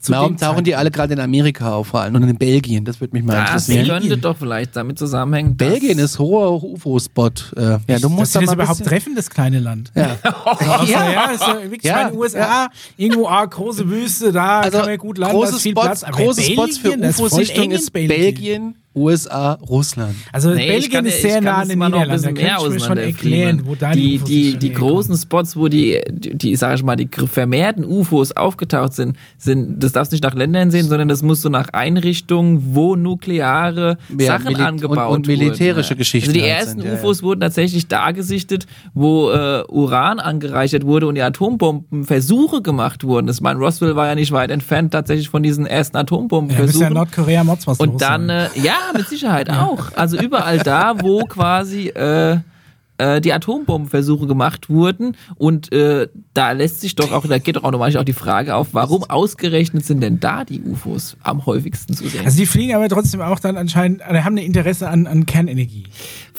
zu 0.00 0.12
Warum 0.12 0.36
tauchen 0.38 0.64
die 0.64 0.74
alle 0.74 0.90
gerade 0.90 1.12
in 1.12 1.20
Amerika 1.20 1.74
auf 1.74 1.88
vor 1.88 2.00
allem 2.00 2.14
und 2.14 2.22
in 2.22 2.36
Belgien? 2.36 2.84
Das 2.86 3.00
würde 3.00 3.14
mich 3.14 3.22
mal 3.22 3.34
Das 3.34 3.68
interessieren. 3.68 4.00
könnte 4.00 4.16
doch 4.18 4.36
vielleicht 4.36 4.74
damit 4.74 4.98
zusammenhängen. 4.98 5.56
dass- 5.58 5.68
Belgien 5.68 5.98
ist 5.98 6.18
hoher 6.18 6.62
UFO-Spot. 6.62 7.28
Äh, 7.56 7.60
ja, 7.62 7.76
du 7.86 7.94
Dass 7.94 8.02
musst 8.08 8.32
sie 8.32 8.38
da 8.38 8.40
das 8.46 8.56
mal 8.56 8.62
überhaupt 8.62 8.84
treffen, 8.84 9.14
das 9.14 9.28
kleine 9.28 9.58
Land. 9.60 9.92
Ja. 9.94 10.16
Außer, 10.22 10.84
ja, 11.12 11.24
ist 11.30 11.40
ja 11.42 11.62
wirklich 11.62 11.82
Ja, 11.82 12.10
USA, 12.12 12.68
irgendwo 12.96 13.28
ah, 13.28 13.44
große 13.44 13.88
Wüste, 13.90 14.32
da 14.32 14.60
Also 14.60 14.78
kann 14.78 14.86
man 14.88 14.98
gut 14.98 15.18
landen, 15.18 15.36
große 15.36 15.60
Spots, 15.60 15.84
Platz. 15.86 16.02
Aber 16.04 16.16
große 16.16 16.42
Spots 16.42 16.78
für 16.78 16.82
Belgien, 16.88 17.02
das 17.02 17.10
ist 17.10 17.16
voll 17.16 17.26
UFO-Sichtung 17.26 17.70
ist 17.70 17.92
Belgien, 17.92 18.74
USA, 18.94 19.52
Russland. 19.68 20.14
Also 20.32 20.50
Nee, 20.50 20.62
ich 20.62 20.68
Belgien 20.68 20.90
kann- 20.92 21.06
ist 21.06 21.22
sehr 21.22 21.34
kann 21.34 21.44
nah 21.44 21.56
an 21.58 21.68
den 21.68 21.78
mal 21.78 21.88
noch 21.90 22.00
ein 22.00 22.08
Niederlanden. 22.08 22.34
Da 22.36 22.42
bisschen 22.42 22.46
mehr 22.46 22.56
könnte 22.56 22.76
ich 22.76 22.82
mir 22.82 22.86
schon 22.88 22.98
erklären, 22.98 23.62
wo 23.64 23.74
da 23.76 23.92
die, 23.92 24.18
die, 24.18 24.18
die, 24.18 24.48
UFOs 24.50 24.58
die, 24.58 24.72
großen 24.72 25.16
Spots, 25.16 25.56
wo 25.56 25.68
die, 25.68 26.00
die, 26.10 26.34
die, 26.36 26.56
sag 26.56 26.74
ich 26.74 26.82
mal, 26.82 26.96
die 26.96 27.08
vermehrten 27.26 27.84
UFOs 27.84 28.32
aufgetaucht 28.32 28.94
sind, 28.94 29.16
sind, 29.38 29.82
das 29.82 29.92
darfst 29.92 30.10
du 30.10 30.14
nicht 30.16 30.24
nach 30.24 30.34
Ländern 30.34 30.70
sehen, 30.72 30.88
sondern 30.88 31.06
das 31.08 31.22
musst 31.22 31.44
du 31.44 31.50
nach 31.50 31.68
Einrichtungen, 31.72 32.74
wo 32.74 32.96
nukleare 32.96 33.96
Ja, 34.18 34.26
Sachen 34.38 34.56
angebaut 34.56 34.98
und- 35.08 35.14
und 35.14 35.26
militärische 35.28 35.90
wurden. 35.90 35.98
Geschichten 35.98 36.30
Also 36.30 36.40
die 36.40 36.42
halt 36.50 36.60
ersten 36.60 36.80
sind, 36.80 36.84
ja, 36.90 36.94
ja. 36.94 36.98
UFOs 37.00 37.22
wurden 37.22 37.40
tatsächlich 37.40 37.86
da 37.86 38.10
gesichtet, 38.10 38.66
wo 38.92 39.30
äh, 39.30 39.62
Uran 39.68 40.18
angereichert 40.18 40.84
wurde 40.84 41.06
und 41.06 41.14
die 41.14 41.22
Atombombenversuche 41.22 42.62
gemacht 42.62 43.04
wurden. 43.04 43.26
Das 43.26 43.40
mein 43.40 43.56
Roswell 43.56 43.96
war 43.96 44.06
ja 44.08 44.14
nicht 44.14 44.32
weit 44.32 44.50
entfernt 44.50 44.92
tatsächlich 44.92 45.28
von 45.28 45.42
diesen 45.42 45.66
ersten 45.66 45.96
Ja, 45.96 46.02
Atombombenversuchen. 46.02 46.82
ja 46.82 46.90
Nordkorea 46.90 47.44
Mods 47.44 47.66
was 47.66 47.78
los 47.78 47.88
Und 47.88 48.00
dann, 48.02 48.28
äh, 48.28 48.48
ja, 48.62 48.74
mit 48.96 49.08
Sicherheit 49.08 49.50
auch. 49.50 49.92
Also 49.96 50.18
überall 50.18 50.58
da, 50.58 51.00
wo 51.00 51.24
quasi 51.24 51.88
äh, 51.88 52.38
äh, 53.00 53.20
die 53.20 53.32
Atombombenversuche 53.32 54.26
gemacht 54.26 54.68
wurden. 54.68 55.16
Und 55.36 55.72
äh, 55.72 56.08
da 56.34 56.52
lässt 56.52 56.80
sich 56.80 56.94
doch 56.94 57.12
auch, 57.12 57.26
da 57.26 57.38
geht 57.38 57.56
doch 57.56 57.64
automatisch 57.64 57.96
auch 57.96 58.04
die 58.04 58.12
Frage 58.12 58.54
auf, 58.54 58.68
warum 58.72 59.04
ausgerechnet 59.04 59.84
sind 59.86 60.02
denn 60.02 60.20
da 60.20 60.44
die 60.44 60.60
UFOs 60.60 61.16
am 61.22 61.46
häufigsten 61.46 61.94
zu 61.94 62.08
sehen? 62.08 62.24
Also 62.24 62.36
die 62.36 62.46
fliegen 62.46 62.74
aber 62.74 62.88
trotzdem 62.88 63.22
auch 63.22 63.40
dann 63.40 63.56
anscheinend, 63.56 64.02
oder 64.08 64.24
haben 64.24 64.36
ein 64.36 64.44
Interesse 64.44 64.88
an, 64.88 65.06
an 65.06 65.24
Kernenergie. 65.26 65.84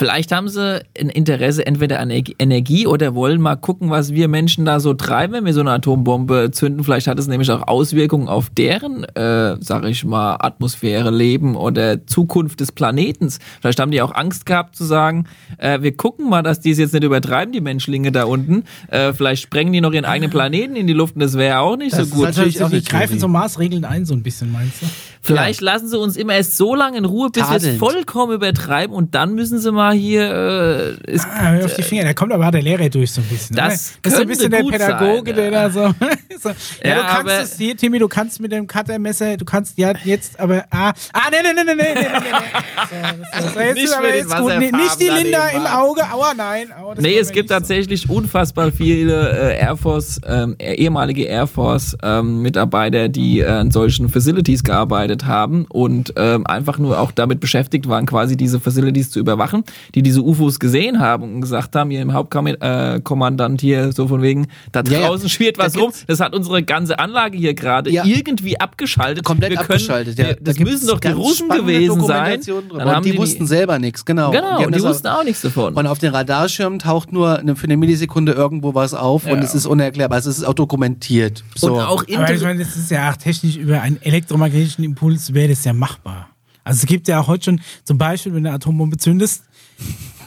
Vielleicht 0.01 0.31
haben 0.31 0.49
sie 0.49 0.81
ein 0.99 1.09
Interesse 1.09 1.63
entweder 1.63 1.99
an 1.99 2.09
Ener- 2.09 2.33
Energie 2.39 2.87
oder 2.87 3.13
wollen 3.13 3.39
mal 3.39 3.55
gucken, 3.55 3.91
was 3.91 4.13
wir 4.15 4.27
Menschen 4.27 4.65
da 4.65 4.79
so 4.79 4.95
treiben, 4.95 5.33
wenn 5.33 5.45
wir 5.45 5.53
so 5.53 5.59
eine 5.59 5.69
Atombombe 5.73 6.49
zünden. 6.51 6.83
Vielleicht 6.83 7.05
hat 7.05 7.19
es 7.19 7.27
nämlich 7.27 7.51
auch 7.51 7.67
Auswirkungen 7.67 8.27
auf 8.27 8.49
deren, 8.49 9.03
äh, 9.03 9.57
sag 9.59 9.85
ich 9.85 10.03
mal, 10.03 10.37
Atmosphäre, 10.39 11.11
Leben 11.11 11.55
oder 11.55 12.07
Zukunft 12.07 12.61
des 12.61 12.71
Planetens. 12.71 13.37
Vielleicht 13.59 13.79
haben 13.79 13.91
die 13.91 14.01
auch 14.01 14.15
Angst 14.15 14.47
gehabt 14.47 14.75
zu 14.75 14.85
sagen, 14.85 15.27
äh, 15.59 15.83
wir 15.83 15.95
gucken 15.95 16.27
mal, 16.31 16.41
dass 16.41 16.59
die 16.59 16.71
es 16.71 16.79
jetzt 16.79 16.93
nicht 16.93 17.03
übertreiben, 17.03 17.53
die 17.53 17.61
Menschlinge 17.61 18.11
da 18.11 18.23
unten. 18.23 18.63
Äh, 18.87 19.13
vielleicht 19.13 19.43
sprengen 19.43 19.71
die 19.71 19.81
noch 19.81 19.93
ihren 19.93 20.05
eigenen 20.05 20.31
Planeten 20.31 20.75
in 20.75 20.87
die 20.87 20.93
Luft 20.93 21.13
und 21.13 21.21
das 21.21 21.37
wäre 21.37 21.59
auch 21.59 21.77
nicht 21.77 21.91
Das 21.91 21.99
so 21.99 22.05
ist 22.05 22.11
gut. 22.15 22.23
natürlich 22.25 22.59
Also 22.59 22.75
auch 22.75 22.79
die 22.79 22.83
greifen 22.83 23.19
so 23.19 23.27
Maßregeln 23.27 23.85
ein, 23.85 24.05
so 24.05 24.15
ein 24.15 24.23
bisschen, 24.23 24.51
meinst 24.51 24.81
du? 24.81 24.87
Vielleicht 25.23 25.61
ja. 25.61 25.65
lassen 25.65 25.87
sie 25.87 25.99
uns 25.99 26.17
immer 26.17 26.33
erst 26.33 26.57
so 26.57 26.73
lange 26.73 26.97
in 26.97 27.05
Ruhe, 27.05 27.29
bis 27.29 27.47
wir 27.47 27.57
es 27.57 27.77
vollkommen 27.77 28.33
übertreiben 28.33 28.95
und 28.95 29.13
dann 29.13 29.35
müssen 29.35 29.59
sie 29.59 29.71
mal 29.71 29.93
hier. 29.93 30.97
Äh, 31.05 31.11
ist, 31.11 31.27
ah, 31.27 31.63
auf 31.63 31.75
die 31.75 31.83
Finger, 31.83 32.03
da 32.03 32.13
kommt 32.13 32.33
aber 32.33 32.49
der 32.49 32.63
Lehrer 32.63 32.89
durch 32.89 33.11
so 33.11 33.21
ein 33.21 33.27
bisschen. 33.27 33.55
Das, 33.55 33.93
das 34.01 34.13
ist 34.13 34.17
so 34.17 34.23
ein 34.23 34.27
bisschen 34.27 34.49
der 34.49 34.63
Pädagoge, 34.63 35.35
sein, 35.35 35.35
der 35.35 35.51
da 35.51 35.69
so. 35.69 35.79
so. 36.41 36.49
Ja, 36.83 36.89
ja, 36.89 36.95
du 36.95 37.01
kannst 37.01 37.53
es 37.53 37.57
hier, 37.57 37.77
Timmy, 37.77 37.99
du 37.99 38.07
kannst 38.07 38.41
mit 38.41 38.51
dem 38.51 38.65
Cuttermesser, 38.65 39.37
du 39.37 39.45
kannst 39.45 39.77
ja 39.77 39.93
jetzt, 40.03 40.39
aber. 40.39 40.65
Ah, 40.71 40.91
ah 41.13 41.29
nee, 41.29 41.37
nee, 41.43 41.53
nee, 41.53 41.63
nee, 41.65 41.75
nee, 41.75 41.93
nee, 41.93 42.01
nee. 42.01 43.73
nee. 43.73 43.85
So, 43.85 44.49
nicht, 44.49 44.59
nee, 44.59 44.71
nicht 44.71 44.99
die 44.99 45.09
Linda 45.09 45.49
im 45.49 45.67
Auge, 45.67 46.01
aua, 46.11 46.33
nein. 46.35 46.71
Aua, 46.73 46.95
nee, 46.97 47.17
es 47.17 47.31
gibt 47.31 47.49
tatsächlich 47.49 48.01
so. 48.07 48.13
unfassbar 48.13 48.71
viele 48.71 49.53
äh, 49.53 49.59
Air 49.59 49.77
Force, 49.77 50.19
ähm, 50.25 50.55
ehemalige 50.59 51.25
Air 51.25 51.45
Force-Mitarbeiter, 51.45 53.05
ähm, 53.05 53.11
die 53.11 53.41
äh, 53.41 53.61
in 53.61 53.69
solchen 53.69 54.09
Facilities 54.09 54.63
gearbeitet 54.63 55.10
abgearbeitet 55.11 55.25
haben 55.25 55.65
und 55.69 56.13
ähm, 56.17 56.45
einfach 56.47 56.77
nur 56.77 56.99
auch 56.99 57.11
damit 57.11 57.39
beschäftigt 57.39 57.87
waren, 57.87 58.05
quasi 58.05 58.37
diese 58.37 58.59
Facilities 58.59 59.11
zu 59.11 59.19
überwachen, 59.19 59.63
die 59.95 60.01
diese 60.01 60.21
UFOs 60.21 60.59
gesehen 60.59 60.99
haben 60.99 61.23
und 61.23 61.41
gesagt 61.41 61.75
haben, 61.75 61.89
hier 61.89 62.01
im 62.01 62.13
Hauptkommandant 62.13 63.61
hier 63.61 63.91
so 63.91 64.07
von 64.07 64.21
wegen, 64.21 64.47
da 64.71 64.81
Ja, 64.87 64.99
ja. 64.99 65.07
draußen 65.07 65.29
schwirrt 65.29 65.57
was 65.57 65.73
Da 65.73 65.81
rum, 65.81 65.91
das 66.07 66.19
hat 66.19 66.33
unsere 66.35 66.63
ganze 66.63 66.99
Anlage 66.99 67.37
hier 67.37 67.53
gerade 67.53 67.89
Ja. 67.91 68.03
irgendwie 68.05 68.59
abgeschaltet. 68.59 69.23
Komplett 69.23 69.51
Wir 69.51 69.57
können- 69.57 69.69
abgeschaltet, 69.71 70.17
ja. 70.17 70.25
wir- 70.27 70.33
Da 70.35 70.39
Das 70.43 70.55
gibt's 70.55 70.71
müssen 70.73 70.87
doch 70.87 70.99
die 70.99 71.09
Russen 71.09 71.49
gewesen 71.49 72.01
sein. 72.05 72.39
Dann 72.45 72.69
Und 72.71 72.85
haben 72.85 73.03
die, 73.05 73.17
wussten 73.17 73.45
selber 73.47 73.79
nichts, 73.79 74.05
genau. 74.05 74.31
Genau, 74.31 74.43
haben 74.51 74.65
und 74.65 74.75
die 74.75 74.79
das 74.81 74.87
wussten 74.89 75.07
auch 75.07 75.23
nichts 75.23 75.41
davon. 75.41 75.73
Und 75.73 75.87
auf 75.87 75.99
den 75.99 76.13
Radarschirmen 76.13 76.79
taucht 76.79 77.11
nur 77.11 77.39
eine, 77.39 77.55
für 77.55 77.65
eine 77.65 77.77
Millisekunde 77.77 78.31
irgendwo 78.33 78.73
was 78.75 78.93
auf 78.93 79.25
und 79.25 79.39
es 79.43 79.53
ist 79.55 79.65
unerklärbar. 79.65 80.17
Also 80.17 80.29
es 80.29 80.37
ist 80.39 80.43
auch 80.43 80.53
dokumentiert. 80.53 81.43
So. 81.55 81.73
Und 81.73 81.81
auch 81.81 82.03
Aber 82.13 82.33
ich 82.33 82.41
meine, 82.41 82.59
das 82.63 82.75
ist 82.75 82.91
ja 82.91 83.11
auch 83.11 83.17
technisch 83.17 83.55
über 83.57 83.81
einen 83.81 84.01
elektromagnetischen 84.01 84.83
Impuls 84.83 85.00
wäre 85.01 85.49
das 85.49 85.63
ja 85.65 85.73
machbar. 85.73 86.29
Also 86.63 86.81
es 86.83 86.85
gibt 86.85 87.07
ja 87.07 87.19
auch 87.19 87.27
heute 87.27 87.45
schon, 87.45 87.61
zum 87.83 87.97
Beispiel, 87.97 88.33
wenn 88.33 88.43
du 88.43 88.49
eine 88.49 88.55
Atombombe 88.55 88.97
zündest, 88.97 89.43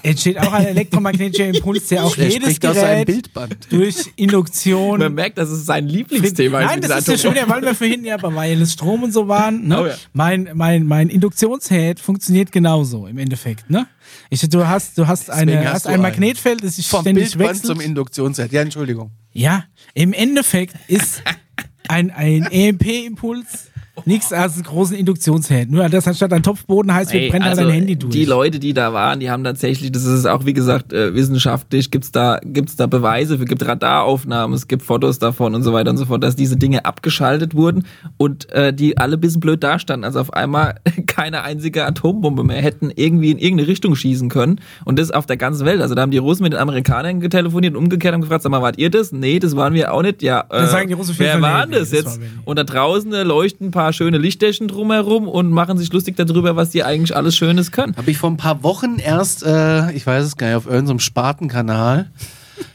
entsteht 0.02 0.36
auch 0.38 0.52
ein 0.52 0.66
elektromagnetischer 0.66 1.46
Impuls, 1.46 1.86
der 1.88 2.04
auch 2.04 2.14
Der 2.16 2.28
jedes 2.28 2.58
Gerät 2.58 3.06
Bildband. 3.06 3.68
durch 3.70 4.10
Induktion 4.16 4.98
man 4.98 5.14
merkt, 5.14 5.38
das 5.38 5.50
ist 5.50 5.64
sein 5.64 5.88
Lieblingsthema. 5.88 6.60
Nein, 6.60 6.80
das 6.80 7.08
ist 7.08 7.22
ja 7.22 7.30
wieder, 7.30 7.48
weil 7.48 7.62
wir 7.62 7.74
vorhin 7.74 8.04
ja 8.04 8.16
bei 8.16 8.30
Wireless 8.30 8.72
Strom 8.72 9.04
und 9.04 9.12
so 9.12 9.28
waren. 9.28 9.66
Ne? 9.68 9.80
Oh 9.80 9.86
ja. 9.86 9.94
Mein, 10.12 10.50
mein, 10.54 10.84
mein 10.86 11.08
Induktionsherd 11.08 12.00
funktioniert 12.00 12.52
genauso 12.52 13.06
im 13.06 13.16
Endeffekt. 13.18 13.70
Ne? 13.70 13.86
Ich, 14.28 14.46
du 14.48 14.66
hast, 14.66 14.98
du 14.98 15.06
hast, 15.06 15.30
eine, 15.30 15.58
hast 15.64 15.74
hast 15.74 15.86
du 15.86 15.90
ein. 15.90 16.00
Magnetfeld, 16.02 16.62
das 16.64 16.76
sich 16.76 16.88
Vom 16.88 17.02
ständig 17.02 17.30
Bildband 17.30 17.50
wechselt. 17.50 17.66
zum 17.66 17.80
Induktionsset. 17.80 18.52
Ja, 18.52 18.62
Entschuldigung. 18.62 19.10
Ja, 19.32 19.64
im 19.94 20.12
Endeffekt 20.12 20.74
ist 20.88 21.22
ein, 21.88 22.10
ein 22.10 22.42
EMP-Impuls 22.50 23.70
nichts 24.04 24.32
als 24.32 24.54
einen 24.54 24.64
großen 24.64 24.96
Induktionsherd. 24.96 25.70
Nur 25.70 25.88
das 25.88 26.08
anstatt 26.08 26.32
ein 26.32 26.42
Topfboden 26.42 26.92
heißt, 26.92 27.12
wir 27.12 27.22
Ey, 27.22 27.30
brennen 27.30 27.44
also, 27.44 27.62
dein 27.62 27.70
Handy 27.70 27.96
durch. 27.96 28.12
Die 28.12 28.24
Leute, 28.24 28.58
die 28.58 28.74
da 28.74 28.92
waren, 28.92 29.20
die 29.20 29.30
haben 29.30 29.44
tatsächlich, 29.44 29.92
das 29.92 30.04
ist 30.04 30.26
auch 30.26 30.44
wie 30.44 30.52
gesagt 30.52 30.92
äh, 30.92 31.14
wissenschaftlich, 31.14 31.90
gibt's 31.90 32.10
da 32.10 32.40
gibt's 32.42 32.76
da 32.76 32.86
Beweise, 32.86 33.36
es 33.36 33.46
gibt 33.46 33.64
Radaraufnahmen, 33.64 34.54
es 34.54 34.66
gibt 34.66 34.82
Fotos 34.82 35.18
davon 35.18 35.54
und 35.54 35.62
so 35.62 35.72
weiter 35.72 35.90
und 35.90 35.96
so 35.96 36.06
fort, 36.06 36.22
dass 36.22 36.34
diese 36.34 36.56
Dinge 36.56 36.84
abgeschaltet 36.84 37.54
wurden 37.54 37.84
und 38.16 38.50
äh, 38.50 38.72
die 38.72 38.98
alle 38.98 39.16
ein 39.16 39.20
bisschen 39.20 39.40
blöd 39.40 39.62
dastanden. 39.62 40.04
Also 40.04 40.20
auf 40.20 40.32
einmal 40.32 40.80
keine 41.06 41.42
einzige 41.42 41.86
Atombombe 41.86 42.42
mehr 42.42 42.62
hätten 42.62 42.90
irgendwie 42.94 43.30
in 43.30 43.38
irgendeine 43.38 43.68
Richtung 43.68 43.94
schießen 43.94 44.28
können 44.28 44.60
und 44.84 44.98
das 44.98 45.12
auf 45.12 45.26
der 45.26 45.36
ganzen 45.36 45.66
Welt. 45.66 45.80
Also 45.80 45.94
da 45.94 46.02
haben 46.02 46.10
die 46.10 46.18
Russen 46.18 46.42
mit 46.42 46.52
den 46.52 46.60
Amerikanern 46.60 47.20
getelefoniert 47.20 47.74
und 47.74 47.84
umgekehrt 47.84 48.12
haben 48.12 48.22
gefragt, 48.22 48.42
sag 48.42 48.50
mal, 48.50 48.62
wart 48.62 48.78
ihr 48.78 48.90
das? 48.90 49.12
Nee, 49.12 49.38
das 49.38 49.54
waren 49.54 49.72
wir 49.74 49.94
auch 49.94 50.02
nicht. 50.02 50.22
Ja, 50.22 50.40
äh, 50.50 50.58
Dann 50.58 50.68
sagen 50.68 50.88
die 50.88 50.94
Russen 50.94 51.12
jeden 51.12 51.24
wer 51.24 51.42
waren 51.42 51.70
das 51.70 51.90
das 51.90 51.92
jetzt? 51.92 52.20
wir 52.20 52.26
nicht. 52.26 52.38
Und 52.44 52.58
da 52.58 52.64
draußen 52.64 53.10
leuchten 53.10 53.68
ein 53.68 53.70
paar 53.70 53.83
schöne 53.92 54.18
Lichtdächen 54.18 54.68
drumherum 54.68 55.28
und 55.28 55.50
machen 55.50 55.78
sich 55.78 55.92
lustig 55.92 56.16
darüber, 56.16 56.56
was 56.56 56.70
die 56.70 56.84
eigentlich 56.84 57.16
alles 57.16 57.36
Schönes 57.36 57.72
können. 57.72 57.96
Habe 57.96 58.10
ich 58.10 58.18
vor 58.18 58.30
ein 58.30 58.36
paar 58.36 58.62
Wochen 58.62 58.98
erst, 58.98 59.44
äh, 59.44 59.92
ich 59.92 60.06
weiß 60.06 60.24
es 60.24 60.36
gar 60.36 60.48
nicht, 60.48 60.56
auf 60.56 60.66
irgendeinem 60.66 61.00
Spartenkanal. 61.00 62.10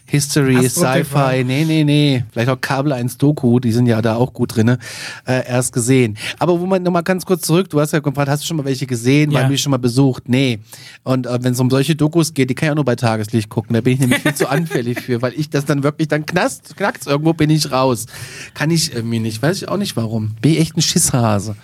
History. 0.05 0.67
Sci-Fi, 0.67 1.43
nee, 1.45 1.65
nee, 1.65 1.83
nee, 1.83 2.23
vielleicht 2.31 2.49
auch 2.49 2.59
Kabel 2.59 2.93
1 2.93 3.17
Doku, 3.17 3.59
die 3.59 3.71
sind 3.71 3.85
ja 3.85 4.01
da 4.01 4.15
auch 4.15 4.33
gut 4.33 4.55
drinne, 4.55 4.79
äh, 5.27 5.47
erst 5.47 5.71
gesehen. 5.73 6.17
Aber 6.39 6.59
wo 6.59 6.65
man 6.65 6.81
nochmal 6.81 7.03
ganz 7.03 7.25
kurz 7.25 7.43
zurück, 7.45 7.69
du 7.69 7.79
hast 7.79 7.93
ja 7.93 7.99
gefragt, 7.99 8.27
hast 8.29 8.43
du 8.43 8.47
schon 8.47 8.57
mal 8.57 8.65
welche 8.65 8.87
gesehen, 8.87 9.29
Ja. 9.31 9.41
weil 9.41 9.49
mich 9.49 9.61
schon 9.61 9.71
mal 9.71 9.77
besucht? 9.77 10.27
Nee. 10.27 10.59
Und 11.03 11.27
äh, 11.27 11.37
wenn 11.43 11.53
es 11.53 11.59
um 11.59 11.69
solche 11.69 11.95
Dokus 11.95 12.33
geht, 12.33 12.49
die 12.49 12.55
kann 12.55 12.67
ich 12.67 12.71
auch 12.71 12.75
nur 12.75 12.85
bei 12.85 12.95
Tageslicht 12.95 13.49
gucken, 13.49 13.73
da 13.75 13.81
bin 13.81 13.93
ich 13.93 13.99
nämlich 13.99 14.21
viel 14.21 14.33
zu 14.33 14.49
anfällig 14.49 14.99
für, 15.01 15.21
weil 15.21 15.33
ich 15.35 15.49
das 15.49 15.65
dann 15.65 15.83
wirklich, 15.83 16.07
dann 16.07 16.25
knast, 16.25 16.75
knackt's 16.75 17.05
irgendwo, 17.05 17.33
bin 17.33 17.49
ich 17.51 17.71
raus. 17.71 18.07
Kann 18.55 18.71
ich 18.71 18.93
irgendwie 18.93 19.19
nicht, 19.19 19.41
weiß 19.41 19.57
ich 19.61 19.67
auch 19.69 19.77
nicht 19.77 19.95
warum. 19.95 20.31
Bin 20.41 20.53
ich 20.53 20.59
echt 20.59 20.75
ein 20.75 20.81
Schisshase. 20.81 21.55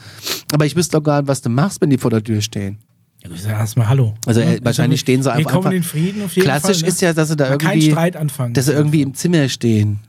Aber 0.53 0.65
ich 0.65 0.75
wüsste 0.75 0.97
doch 0.97 1.03
gar 1.03 1.21
nicht, 1.21 1.27
was 1.27 1.41
du 1.41 1.49
machst, 1.49 1.81
wenn 1.81 1.89
die 1.89 1.97
vor 1.97 2.11
der 2.11 2.23
Tür 2.23 2.41
stehen. 2.41 2.77
Ja, 3.27 3.31
ich 3.33 3.41
sag 3.41 3.51
erstmal 3.53 3.89
Hallo. 3.89 4.13
Also 4.25 4.41
Ja, 4.41 4.51
äh, 4.51 4.59
wahrscheinlich 4.63 4.99
stehen 4.99 5.23
sie 5.23 5.31
einfach. 5.31 5.51
Willkommen 5.51 5.65
einfach 5.67 5.77
in 5.77 5.83
Frieden 5.83 6.23
auf 6.23 6.35
jeden 6.35 6.45
Klassisch 6.45 6.77
Fall. 6.77 6.83
ne? 6.83 6.87
ist 6.89 7.01
ja, 7.01 7.13
dass 7.13 7.29
sie 7.29 7.35
da 7.35 7.49
Man 7.49 7.57
keinen 7.57 7.71
irgendwie, 7.79 7.91
Streit 7.91 8.15
anfangen. 8.15 8.53
dass 8.53 8.65
sie 8.65 8.73
irgendwie 8.73 9.01
im 9.01 9.13
Zimmer 9.13 9.49
stehen. 9.49 9.99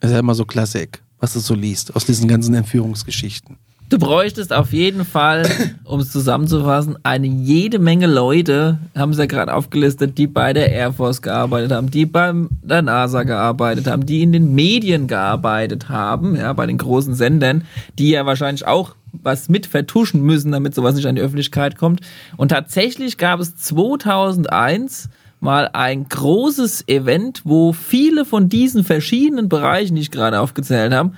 Das 0.00 0.10
ist 0.10 0.14
ja 0.14 0.20
immer 0.20 0.34
so 0.34 0.44
Klassik, 0.44 1.02
was 1.18 1.32
du 1.32 1.40
so 1.40 1.54
liest 1.54 1.94
aus 1.96 2.04
diesen 2.04 2.28
ganzen 2.28 2.54
Entführungsgeschichten. 2.54 3.56
Du 3.90 3.98
bräuchtest 3.98 4.52
auf 4.52 4.72
jeden 4.72 5.04
Fall, 5.04 5.50
um 5.84 5.98
es 5.98 6.12
zusammenzufassen, 6.12 6.96
eine 7.02 7.26
jede 7.26 7.80
Menge 7.80 8.06
Leute, 8.06 8.78
haben 8.96 9.12
sie 9.12 9.22
ja 9.22 9.26
gerade 9.26 9.52
aufgelistet, 9.52 10.16
die 10.16 10.28
bei 10.28 10.52
der 10.52 10.70
Air 10.70 10.92
Force 10.92 11.20
gearbeitet 11.22 11.72
haben, 11.72 11.90
die 11.90 12.06
bei 12.06 12.32
der 12.62 12.82
NASA 12.82 13.24
gearbeitet 13.24 13.88
haben, 13.88 14.06
die 14.06 14.22
in 14.22 14.30
den 14.30 14.54
Medien 14.54 15.08
gearbeitet 15.08 15.88
haben, 15.88 16.36
ja, 16.36 16.52
bei 16.52 16.66
den 16.66 16.78
großen 16.78 17.16
Sendern, 17.16 17.64
die 17.98 18.10
ja 18.10 18.24
wahrscheinlich 18.24 18.64
auch 18.64 18.94
was 19.12 19.48
mit 19.48 19.66
vertuschen 19.66 20.22
müssen, 20.22 20.52
damit 20.52 20.74
sowas 20.74 20.94
nicht 20.94 21.06
an 21.06 21.16
die 21.16 21.22
Öffentlichkeit 21.22 21.76
kommt. 21.76 22.00
Und 22.36 22.48
tatsächlich 22.48 23.18
gab 23.18 23.40
es 23.40 23.56
2001 23.56 25.08
mal 25.40 25.70
ein 25.72 26.08
großes 26.08 26.86
Event, 26.88 27.42
wo 27.44 27.72
viele 27.72 28.24
von 28.24 28.48
diesen 28.48 28.84
verschiedenen 28.84 29.48
Bereichen, 29.48 29.94
die 29.94 30.02
ich 30.02 30.10
gerade 30.10 30.40
aufgezählt 30.40 30.92
habe, 30.92 31.12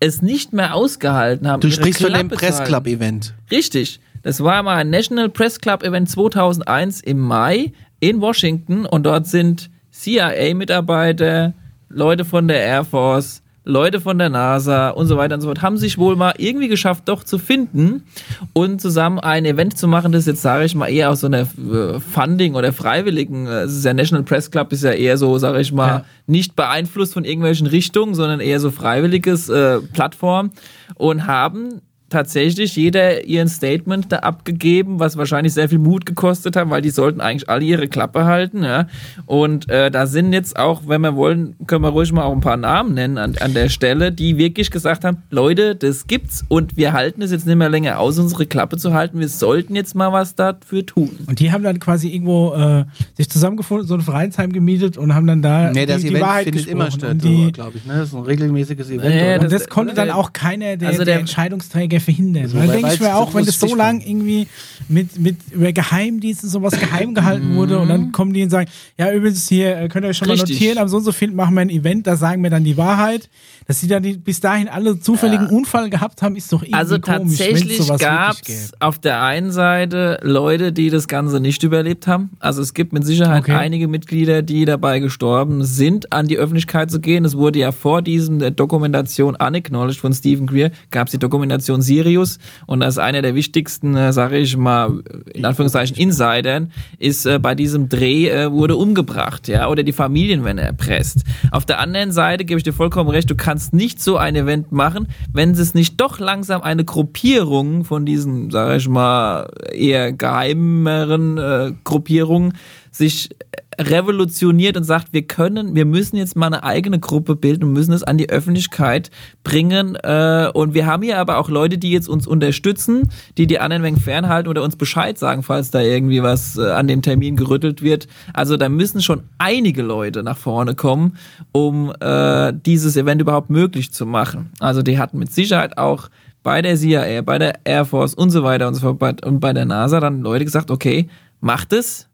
es 0.00 0.22
nicht 0.22 0.52
mehr 0.52 0.74
ausgehalten 0.74 1.48
haben. 1.48 1.60
Du 1.60 1.70
sprichst 1.70 2.02
von 2.02 2.12
dem 2.12 2.28
Klappe 2.28 2.36
zu 2.36 2.42
halten. 2.42 2.56
Pressclub-Event. 2.56 3.34
Richtig. 3.50 4.00
Das 4.22 4.42
war 4.42 4.62
mal 4.62 4.76
ein 4.76 4.90
National 4.90 5.28
Press 5.28 5.60
Club 5.60 5.82
Event 5.82 6.10
2001 6.10 7.00
im 7.00 7.20
Mai 7.20 7.72
in 8.00 8.20
Washington 8.20 8.84
und 8.84 9.04
dort 9.04 9.26
sind 9.26 9.70
CIA-Mitarbeiter, 9.92 11.54
Leute 11.88 12.24
von 12.24 12.48
der 12.48 12.60
Air 12.60 12.84
Force, 12.84 13.42
Leute 13.68 14.00
von 14.00 14.16
der 14.16 14.28
NASA 14.30 14.90
und 14.90 15.08
so 15.08 15.16
weiter 15.16 15.34
und 15.34 15.40
so 15.40 15.48
fort, 15.48 15.60
haben 15.60 15.76
sich 15.76 15.98
wohl 15.98 16.14
mal 16.14 16.34
irgendwie 16.38 16.68
geschafft, 16.68 17.02
doch 17.06 17.24
zu 17.24 17.36
finden 17.38 18.04
und 18.52 18.80
zusammen 18.80 19.18
ein 19.18 19.44
Event 19.44 19.76
zu 19.76 19.88
machen, 19.88 20.12
das 20.12 20.24
jetzt, 20.26 20.40
sage 20.40 20.64
ich 20.64 20.74
mal, 20.76 20.86
eher 20.86 21.10
aus 21.10 21.20
so 21.20 21.26
einer 21.26 21.40
äh, 21.40 21.98
Funding- 21.98 22.54
oder 22.54 22.72
Freiwilligen, 22.72 23.46
äh, 23.48 23.62
es 23.62 23.76
ist 23.76 23.84
ja 23.84 23.92
National 23.92 24.22
Press 24.24 24.50
Club, 24.52 24.72
ist 24.72 24.84
ja 24.84 24.92
eher 24.92 25.18
so, 25.18 25.36
sage 25.38 25.60
ich 25.60 25.72
mal, 25.72 25.88
Ja. 25.88 26.04
nicht 26.28 26.54
beeinflusst 26.54 27.12
von 27.12 27.24
irgendwelchen 27.24 27.66
Richtungen, 27.66 28.14
sondern 28.14 28.38
eher 28.40 28.60
so 28.60 28.70
freiwilliges 28.70 29.48
äh, 29.48 29.80
Plattform 29.80 30.52
und 30.94 31.26
haben 31.26 31.82
tatsächlich 32.08 32.76
jeder 32.76 33.24
ihren 33.24 33.48
Statement 33.48 34.12
da 34.12 34.18
abgegeben, 34.18 35.00
was 35.00 35.16
wahrscheinlich 35.16 35.52
sehr 35.54 35.68
viel 35.68 35.78
Mut 35.80 36.06
gekostet 36.06 36.54
hat, 36.56 36.70
weil 36.70 36.80
die 36.82 36.90
sollten 36.90 37.20
eigentlich 37.20 37.48
alle 37.48 37.64
ihre 37.64 37.88
Klappe 37.88 38.24
halten. 38.24 38.62
Ja? 38.62 38.86
Und 39.26 39.68
äh, 39.68 39.90
da 39.90 40.06
sind 40.06 40.32
jetzt 40.32 40.56
auch, 40.56 40.82
wenn 40.86 41.00
wir 41.00 41.16
wollen, 41.16 41.56
können 41.66 41.82
wir 41.82 41.88
ruhig 41.88 42.12
mal 42.12 42.22
auch 42.24 42.32
ein 42.32 42.40
paar 42.40 42.56
Namen 42.56 42.94
nennen 42.94 43.18
an, 43.18 43.34
an 43.40 43.54
der 43.54 43.68
Stelle, 43.68 44.12
die 44.12 44.38
wirklich 44.38 44.70
gesagt 44.70 45.04
haben, 45.04 45.18
Leute, 45.30 45.74
das 45.74 46.06
gibt's 46.06 46.44
und 46.48 46.76
wir 46.76 46.92
halten 46.92 47.22
es 47.22 47.32
jetzt 47.32 47.46
nicht 47.46 47.56
mehr 47.56 47.68
länger 47.68 47.98
aus, 47.98 48.18
unsere 48.18 48.46
Klappe 48.46 48.76
zu 48.76 48.94
halten. 48.94 49.18
Wir 49.18 49.28
sollten 49.28 49.74
jetzt 49.74 49.94
mal 49.94 50.12
was 50.12 50.34
dafür 50.36 50.86
tun. 50.86 51.10
Und 51.26 51.40
die 51.40 51.50
haben 51.50 51.64
dann 51.64 51.80
quasi 51.80 52.08
irgendwo 52.08 52.54
äh, 52.54 52.84
sich 53.14 53.28
zusammengefunden, 53.28 53.86
so 53.86 53.94
ein 53.94 54.00
Vereinsheim 54.00 54.52
gemietet 54.52 54.96
und 54.96 55.14
haben 55.14 55.26
dann 55.26 55.42
da 55.42 55.72
Nee, 55.72 55.86
das 55.86 56.02
die, 56.02 56.04
die 56.04 56.10
Event 56.10 56.24
Wahrheit 56.24 56.44
findet 56.44 56.66
gesprochen. 56.66 56.80
immer 56.80 56.90
statt, 56.92 57.52
glaube 57.54 57.78
ich. 57.78 57.84
Ne? 57.84 57.94
Das 57.94 58.08
ist 58.08 58.14
ein 58.14 58.22
regelmäßiges 58.22 58.90
Event. 58.90 59.14
Nee, 59.14 59.22
oder? 59.24 59.34
und 59.42 59.52
das, 59.52 59.62
das- 59.62 59.68
konnte 59.68 59.94
dann 59.94 60.08
äh, 60.08 60.12
auch 60.12 60.32
keiner 60.32 60.76
der, 60.76 60.88
also 60.88 60.98
der, 60.98 61.06
der- 61.06 61.18
Entscheidungsträger 61.20 61.95
verhindern. 62.00 62.48
So, 62.48 62.58
Weil 62.58 62.68
wer 62.68 62.76
denke 62.76 62.94
ich 62.94 63.00
mir 63.00 63.16
auch, 63.16 63.34
wenn 63.34 63.44
das 63.44 63.58
so 63.58 63.74
lang 63.74 64.00
irgendwie 64.00 64.46
mit, 64.88 65.18
mit 65.18 65.36
über 65.50 65.72
Geheimdienst 65.72 66.44
und 66.44 66.50
sowas 66.50 66.78
geheim 66.78 67.14
gehalten 67.14 67.54
wurde 67.56 67.78
und 67.78 67.88
dann 67.88 68.12
kommen 68.12 68.32
die 68.32 68.42
und 68.42 68.50
sagen, 68.50 68.70
ja 68.98 69.12
übrigens 69.12 69.48
hier, 69.48 69.76
äh, 69.76 69.88
könnt 69.88 70.04
ihr 70.04 70.10
euch 70.10 70.16
schon 70.16 70.28
mal 70.28 70.34
Richtig. 70.34 70.56
notieren, 70.56 70.78
am 70.78 70.88
so 70.88 70.98
und 70.98 71.04
so 71.04 71.12
viel 71.12 71.30
machen 71.32 71.54
wir 71.54 71.62
ein 71.62 71.70
Event, 71.70 72.06
da 72.06 72.16
sagen 72.16 72.42
wir 72.42 72.50
dann 72.50 72.64
die 72.64 72.76
Wahrheit. 72.76 73.28
Dass 73.66 73.80
sie 73.80 73.88
dann 73.88 74.02
die, 74.02 74.16
bis 74.16 74.40
dahin 74.40 74.68
alle 74.68 75.00
zufälligen 75.00 75.48
Unfall 75.48 75.90
gehabt 75.90 76.22
haben, 76.22 76.36
ist 76.36 76.52
doch 76.52 76.62
irgendwie 76.62 76.74
Also 76.74 77.00
komisch, 77.00 77.38
tatsächlich 77.38 77.88
gab 77.98 78.36
es 78.46 78.72
auf 78.78 78.98
der 79.00 79.22
einen 79.22 79.50
Seite 79.50 80.18
Leute, 80.22 80.72
die 80.72 80.88
das 80.88 81.08
Ganze 81.08 81.40
nicht 81.40 81.62
überlebt 81.64 82.06
haben. 82.06 82.30
Also 82.38 82.62
es 82.62 82.74
gibt 82.74 82.92
mit 82.92 83.04
Sicherheit 83.04 83.42
Okay. 83.42 83.52
einige 83.52 83.88
Mitglieder, 83.88 84.42
die 84.42 84.64
dabei 84.64 85.00
gestorben 85.00 85.64
sind, 85.64 86.12
an 86.12 86.26
die 86.28 86.36
Öffentlichkeit 86.38 86.90
zu 86.90 87.00
gehen. 87.00 87.24
Es 87.24 87.36
wurde 87.36 87.58
ja 87.58 87.72
vor 87.72 88.02
diesem 88.02 88.38
der 88.38 88.50
Dokumentation 88.52 89.34
Unacknowledged 89.36 90.00
von 90.00 90.12
Stephen 90.12 90.46
Greer, 90.46 90.70
gab 90.90 91.08
es 91.08 91.12
die 91.12 91.18
Dokumentation 91.18 91.82
Sirius 91.82 92.38
und 92.66 92.82
als 92.82 92.98
einer 92.98 93.20
der 93.20 93.34
wichtigsten, 93.34 93.96
äh, 93.96 94.12
sage 94.12 94.38
ich 94.38 94.56
mal, 94.56 95.00
in 95.34 95.44
Anführungszeichen 95.44 95.96
Insidern, 95.96 96.70
ist 96.98 97.26
äh, 97.26 97.38
bei 97.38 97.54
diesem 97.54 97.88
Dreh 97.88 98.28
äh, 98.28 98.50
wurde 98.52 98.76
umgebracht, 98.76 99.48
ja, 99.48 99.68
oder 99.68 99.82
die 99.82 99.92
Familien 99.92 100.44
werden 100.44 100.58
erpresst. 100.58 101.24
Auf 101.50 101.66
der 101.66 101.80
anderen 101.80 102.12
Seite 102.12 102.44
gebe 102.44 102.58
ich 102.58 102.64
dir 102.64 102.72
vollkommen 102.72 103.10
recht, 103.10 103.28
du 103.30 103.34
kannst 103.34 103.55
nicht 103.72 104.02
so 104.02 104.16
ein 104.16 104.36
Event 104.36 104.72
machen, 104.72 105.08
wenn 105.32 105.50
es 105.50 105.74
nicht 105.74 106.00
doch 106.00 106.18
langsam 106.18 106.62
eine 106.62 106.84
Gruppierung 106.84 107.84
von 107.84 108.06
diesen, 108.06 108.50
sage 108.50 108.76
ich 108.76 108.88
mal, 108.88 109.50
eher 109.72 110.12
geheimeren 110.12 111.38
äh, 111.38 111.72
Gruppierungen 111.84 112.54
sich 112.90 113.30
revolutioniert 113.78 114.76
und 114.76 114.84
sagt, 114.84 115.12
wir 115.12 115.22
können, 115.22 115.74
wir 115.74 115.84
müssen 115.84 116.16
jetzt 116.16 116.36
mal 116.36 116.46
eine 116.46 116.62
eigene 116.62 116.98
Gruppe 116.98 117.36
bilden 117.36 117.64
und 117.64 117.72
müssen 117.72 117.92
es 117.92 118.02
an 118.02 118.18
die 118.18 118.28
Öffentlichkeit 118.28 119.10
bringen. 119.44 119.96
Äh, 119.96 120.50
und 120.52 120.74
wir 120.74 120.86
haben 120.86 121.02
hier 121.02 121.18
aber 121.18 121.38
auch 121.38 121.48
Leute, 121.48 121.78
die 121.78 121.90
jetzt 121.90 122.08
uns 122.08 122.26
unterstützen, 122.26 123.10
die 123.38 123.46
die 123.46 123.58
anderen 123.58 123.82
wegen 123.82 123.98
fernhalten 123.98 124.48
oder 124.48 124.62
uns 124.62 124.76
Bescheid 124.76 125.18
sagen, 125.18 125.42
falls 125.42 125.70
da 125.70 125.80
irgendwie 125.80 126.22
was 126.22 126.56
äh, 126.56 126.70
an 126.70 126.88
dem 126.88 127.02
Termin 127.02 127.36
gerüttelt 127.36 127.82
wird. 127.82 128.08
Also 128.32 128.56
da 128.56 128.68
müssen 128.68 129.02
schon 129.02 129.24
einige 129.38 129.82
Leute 129.82 130.22
nach 130.22 130.36
vorne 130.36 130.74
kommen, 130.74 131.16
um 131.52 131.92
äh, 132.00 132.52
dieses 132.54 132.96
Event 132.96 133.20
überhaupt 133.20 133.50
möglich 133.50 133.92
zu 133.92 134.06
machen. 134.06 134.50
Also 134.60 134.82
die 134.82 134.98
hatten 134.98 135.18
mit 135.18 135.32
Sicherheit 135.32 135.78
auch 135.78 136.08
bei 136.42 136.62
der 136.62 136.76
CIA, 136.76 137.22
bei 137.22 137.38
der 137.38 137.58
Air 137.64 137.84
Force 137.84 138.14
und 138.14 138.30
so 138.30 138.44
weiter 138.44 138.68
und 138.68 138.74
so 138.74 138.96
fort 138.96 139.26
und 139.26 139.40
bei 139.40 139.52
der 139.52 139.64
NASA 139.64 139.98
dann 139.98 140.22
Leute 140.22 140.44
gesagt, 140.44 140.70
okay, 140.70 141.08
macht 141.40 141.72
es, 141.72 142.05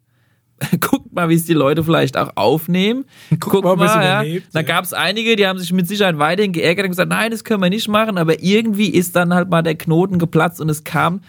guckt 0.80 1.12
mal, 1.12 1.28
wie 1.28 1.34
es 1.34 1.44
die 1.44 1.54
Leute 1.54 1.84
vielleicht 1.84 2.16
auch 2.16 2.30
aufnehmen. 2.36 3.04
Guckt 3.40 3.64
mal, 3.64 3.72
ob 3.72 3.80
es 3.80 3.94
mal, 3.94 4.04
ja. 4.04 4.22
überlebt, 4.22 4.48
Da 4.52 4.62
gab 4.62 4.84
es 4.84 4.92
einige, 4.92 5.36
die 5.36 5.46
haben 5.46 5.58
sich 5.58 5.72
mit 5.72 5.88
Sicherheit 5.88 6.18
weiterhin 6.18 6.52
geärgert 6.52 6.84
und 6.84 6.90
gesagt, 6.90 7.10
nein, 7.10 7.30
das 7.30 7.44
können 7.44 7.62
wir 7.62 7.70
nicht 7.70 7.88
machen, 7.88 8.18
aber 8.18 8.42
irgendwie 8.42 8.88
ist 8.88 9.16
dann 9.16 9.34
halt 9.34 9.50
mal 9.50 9.62
der 9.62 9.74
Knoten 9.74 10.18
geplatzt 10.18 10.60
und 10.60 10.68
es 10.68 10.84
kam 10.84 11.20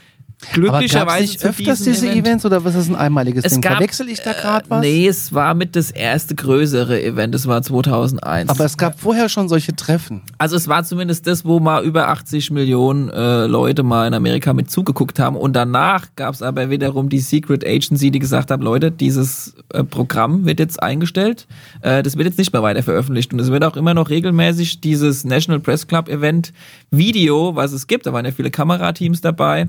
glücklicherweise 0.51 1.21
nicht 1.23 1.45
öfters 1.45 1.83
diese 1.83 2.07
Event. 2.07 2.25
Events 2.27 2.45
oder 2.45 2.63
was 2.63 2.75
ist 2.75 2.81
das 2.81 2.89
ein 2.89 2.95
einmaliges 2.95 3.45
Es 3.45 3.53
Ding? 3.53 3.61
gab, 3.61 3.73
Verwechsel 3.73 4.09
ich 4.09 4.19
da 4.21 4.33
gerade 4.33 4.65
äh, 4.65 4.69
was? 4.69 4.81
Nee, 4.81 5.07
es 5.07 5.33
war 5.33 5.53
mit 5.53 5.75
das 5.75 5.91
erste 5.91 6.35
größere 6.35 7.01
Event, 7.01 7.33
das 7.33 7.47
war 7.47 7.61
2001. 7.61 8.49
Aber 8.49 8.65
es 8.65 8.77
gab 8.77 8.99
vorher 8.99 9.29
schon 9.29 9.49
solche 9.49 9.75
Treffen. 9.75 10.21
Also 10.37 10.55
es 10.55 10.67
war 10.67 10.83
zumindest 10.83 11.27
das, 11.27 11.45
wo 11.45 11.59
mal 11.59 11.83
über 11.83 12.09
80 12.09 12.51
Millionen 12.51 13.09
äh, 13.09 13.45
Leute 13.45 13.83
mal 13.83 14.07
in 14.07 14.13
Amerika 14.13 14.53
mit 14.53 14.69
zugeguckt 14.69 15.19
haben. 15.19 15.35
Und 15.35 15.53
danach 15.53 16.07
gab 16.15 16.33
es 16.33 16.41
aber 16.41 16.69
wiederum 16.69 17.09
die 17.09 17.19
Secret 17.19 17.65
Agency, 17.65 18.11
die 18.11 18.19
gesagt 18.19 18.51
hat, 18.51 18.61
Leute, 18.61 18.91
dieses 18.91 19.55
äh, 19.73 19.83
Programm 19.83 20.45
wird 20.45 20.59
jetzt 20.59 20.81
eingestellt. 20.81 21.47
Äh, 21.81 22.03
das 22.03 22.17
wird 22.17 22.27
jetzt 22.27 22.37
nicht 22.37 22.53
mehr 22.53 22.63
weiter 22.63 22.83
veröffentlicht. 22.83 23.33
Und 23.33 23.39
es 23.39 23.49
wird 23.51 23.63
auch 23.63 23.75
immer 23.75 23.93
noch 23.93 24.09
regelmäßig 24.09 24.81
dieses 24.81 25.23
National 25.23 25.59
Press 25.59 25.87
Club 25.87 26.09
Event 26.09 26.53
Video, 26.91 27.55
was 27.55 27.71
es 27.73 27.87
gibt, 27.87 28.05
da 28.05 28.13
waren 28.13 28.25
ja 28.25 28.31
viele 28.31 28.51
Kamerateams 28.51 29.21
dabei, 29.21 29.67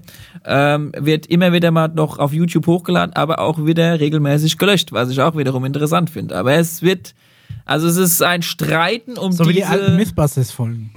ähm, 0.65 0.93
wird 0.97 1.27
immer 1.27 1.53
wieder 1.53 1.71
mal 1.71 1.89
noch 1.89 2.19
auf 2.19 2.33
YouTube 2.33 2.67
hochgeladen, 2.67 3.15
aber 3.15 3.39
auch 3.39 3.65
wieder 3.65 4.01
regelmäßig 4.01 4.59
gelöscht, 4.59 4.93
was 4.93 5.11
ich 5.11 5.21
auch 5.21 5.37
wiederum 5.37 5.65
interessant 5.65 6.11
finde. 6.11 6.37
Aber 6.37 6.55
es 6.55 6.83
wird... 6.83 7.15
Also 7.67 7.87
es 7.89 7.97
ist 7.97 8.23
ein 8.23 8.43
Streiten 8.43 9.17
um 9.17 9.33
So 9.33 9.45
wie 9.45 9.55
diese... 9.55 9.67
die 9.67 9.73
alten 9.73 9.97
Mythbusters-Folgen. 9.97 10.93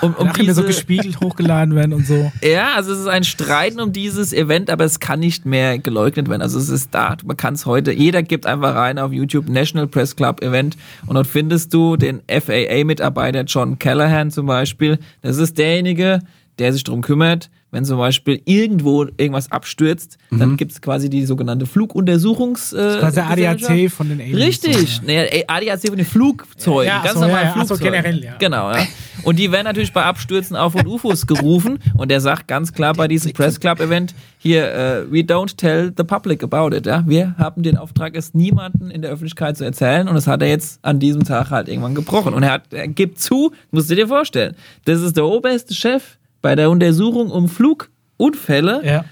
um, 0.00 0.14
um 0.14 0.30
immer 0.38 0.54
so 0.54 0.62
gespiegelt 0.62 1.20
hochgeladen 1.20 1.74
werden 1.74 1.92
und 1.92 2.06
so. 2.06 2.30
ja, 2.42 2.74
also 2.74 2.92
es 2.92 3.00
ist 3.00 3.06
ein 3.08 3.24
Streiten 3.24 3.80
um 3.80 3.92
dieses 3.92 4.32
Event, 4.32 4.70
aber 4.70 4.84
es 4.84 5.00
kann 5.00 5.20
nicht 5.20 5.44
mehr 5.44 5.78
geleugnet 5.78 6.28
werden. 6.28 6.42
Also 6.42 6.58
es 6.58 6.68
ist 6.68 6.94
da. 6.94 7.16
Man 7.24 7.36
kann 7.36 7.54
es 7.54 7.66
heute, 7.66 7.92
jeder 7.92 8.22
gibt 8.22 8.46
einfach 8.46 8.74
rein 8.76 8.98
auf 8.98 9.12
YouTube 9.12 9.48
National 9.48 9.88
Press 9.88 10.14
Club 10.14 10.42
Event 10.42 10.76
und 11.06 11.14
dort 11.14 11.26
findest 11.26 11.74
du 11.74 11.96
den 11.96 12.22
FAA-Mitarbeiter 12.28 13.42
John 13.42 13.78
Callahan 13.78 14.30
zum 14.30 14.46
Beispiel. 14.46 14.98
Das 15.22 15.38
ist 15.38 15.58
derjenige, 15.58 16.20
der 16.58 16.72
sich 16.72 16.84
darum 16.84 17.02
kümmert, 17.02 17.50
wenn 17.70 17.84
zum 17.84 17.98
Beispiel 17.98 18.40
irgendwo 18.44 19.04
irgendwas 19.16 19.50
abstürzt, 19.50 20.16
dann 20.30 20.56
gibt 20.56 20.70
es 20.70 20.80
quasi 20.80 21.10
die 21.10 21.26
sogenannte 21.26 21.66
Fluguntersuchungs... 21.66 22.72
Äh, 22.72 22.76
Mhm. 22.76 22.80
Das 22.84 22.94
ist 22.94 23.00
quasi. 23.00 23.46
ADAC 23.46 23.90
von 23.90 24.08
den 24.08 24.20
Aliens. 24.20 24.38
Richtig. 24.64 25.02
Nee, 25.02 25.24
ey, 25.24 25.44
ADAC 25.48 25.88
von 25.88 25.96
den 25.96 26.06
Flugzeugen. 26.06 26.86
Ja, 26.86 27.02
ganz 27.02 27.14
so, 27.14 27.20
ja, 27.22 27.26
normal 27.26 27.44
ja. 27.44 27.50
Ach 27.56 27.60
so, 27.62 27.74
Flugzeugen. 27.76 27.92
generell, 27.92 28.24
ja. 28.24 28.36
Genau, 28.38 28.70
ja. 28.70 28.86
Und 29.24 29.38
die 29.38 29.50
werden 29.50 29.64
natürlich 29.64 29.92
bei 29.92 30.04
Abstürzen 30.04 30.54
auch 30.54 30.70
von 30.70 30.86
UFOs 30.86 31.26
gerufen. 31.26 31.78
Und 31.96 32.10
der 32.10 32.20
sagt 32.20 32.46
ganz 32.46 32.72
klar 32.72 32.94
bei 32.94 33.08
diesem 33.08 33.32
Press 33.32 33.58
Club 33.58 33.80
Event, 33.80 34.14
hier, 34.38 34.72
äh, 34.72 35.10
we 35.12 35.20
don't 35.20 35.56
tell 35.56 35.92
the 35.96 36.04
public 36.04 36.44
about 36.44 36.76
it. 36.76 36.86
Ja? 36.86 37.02
Wir 37.06 37.34
haben 37.38 37.62
den 37.64 37.76
Auftrag, 37.76 38.14
es 38.16 38.34
niemanden 38.34 38.90
in 38.90 39.02
der 39.02 39.10
Öffentlichkeit 39.10 39.56
zu 39.56 39.64
erzählen. 39.64 40.06
Und 40.06 40.14
das 40.14 40.26
hat 40.28 40.42
er 40.42 40.48
jetzt 40.48 40.78
an 40.82 41.00
diesem 41.00 41.24
Tag 41.24 41.50
halt 41.50 41.68
irgendwann 41.68 41.94
gebrochen. 41.96 42.34
Und 42.34 42.42
er, 42.44 42.52
hat, 42.52 42.72
er 42.72 42.86
gibt 42.86 43.18
zu, 43.18 43.52
musst 43.72 43.90
du 43.90 43.96
dir 43.96 44.06
vorstellen, 44.06 44.54
das 44.84 45.00
ist 45.00 45.16
der 45.16 45.24
oberste 45.26 45.74
Chef 45.74 46.18
bei 46.44 46.54
der 46.54 46.68
Untersuchung 46.70 47.30
um 47.30 47.48
Flugunfälle 47.48 48.82
Ja. 48.84 49.04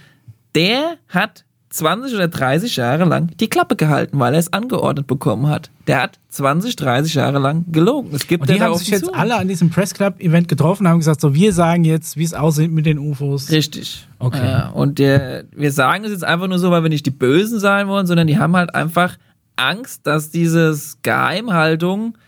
der 0.54 0.96
hat 1.08 1.44
20 1.70 2.14
oder 2.14 2.28
30 2.28 2.76
Jahre 2.76 3.06
lang 3.06 3.30
die 3.40 3.48
Klappe 3.48 3.76
gehalten, 3.76 4.18
weil 4.20 4.34
er 4.34 4.40
es 4.40 4.52
angeordnet 4.52 5.06
bekommen 5.06 5.48
hat. 5.48 5.70
Der 5.86 6.02
hat 6.02 6.18
20, 6.28 6.76
30 6.76 7.14
Jahre 7.14 7.38
lang 7.38 7.64
gelogen. 7.72 8.10
Es 8.12 8.26
gibt 8.26 8.42
Und 8.42 8.50
die 8.50 8.60
haben 8.60 8.74
sich 8.76 8.88
jetzt 8.88 9.06
zu. 9.06 9.14
alle 9.14 9.36
an 9.36 9.48
diesem 9.48 9.70
Press 9.70 9.94
Club 9.94 10.20
Event 10.20 10.48
getroffen 10.48 10.84
und 10.84 10.90
haben 10.92 10.98
gesagt, 10.98 11.22
so 11.22 11.32
wir 11.34 11.54
sagen 11.54 11.84
jetzt, 11.84 12.18
wie 12.18 12.24
es 12.24 12.34
aussieht 12.34 12.70
mit 12.70 12.84
den 12.84 12.98
UFOs. 12.98 13.50
Richtig. 13.50 14.06
Okay. 14.18 14.46
Ja, 14.46 14.68
und 14.68 14.98
der, 14.98 15.44
wir 15.56 15.72
sagen 15.72 16.02
das 16.02 16.12
jetzt 16.12 16.24
einfach 16.24 16.46
nur 16.48 16.58
so, 16.58 16.70
weil 16.70 16.82
wir 16.82 16.90
nicht 16.90 17.06
die 17.06 17.10
Bösen 17.10 17.58
sein 17.58 17.88
wollen, 17.88 18.06
sondern 18.06 18.26
die 18.26 18.36
haben 18.38 18.54
halt 18.54 18.74
einfach 18.74 19.16
Angst, 19.56 20.06
dass 20.06 20.28
dieses 20.30 20.98
Geheimhaltung 21.00 22.18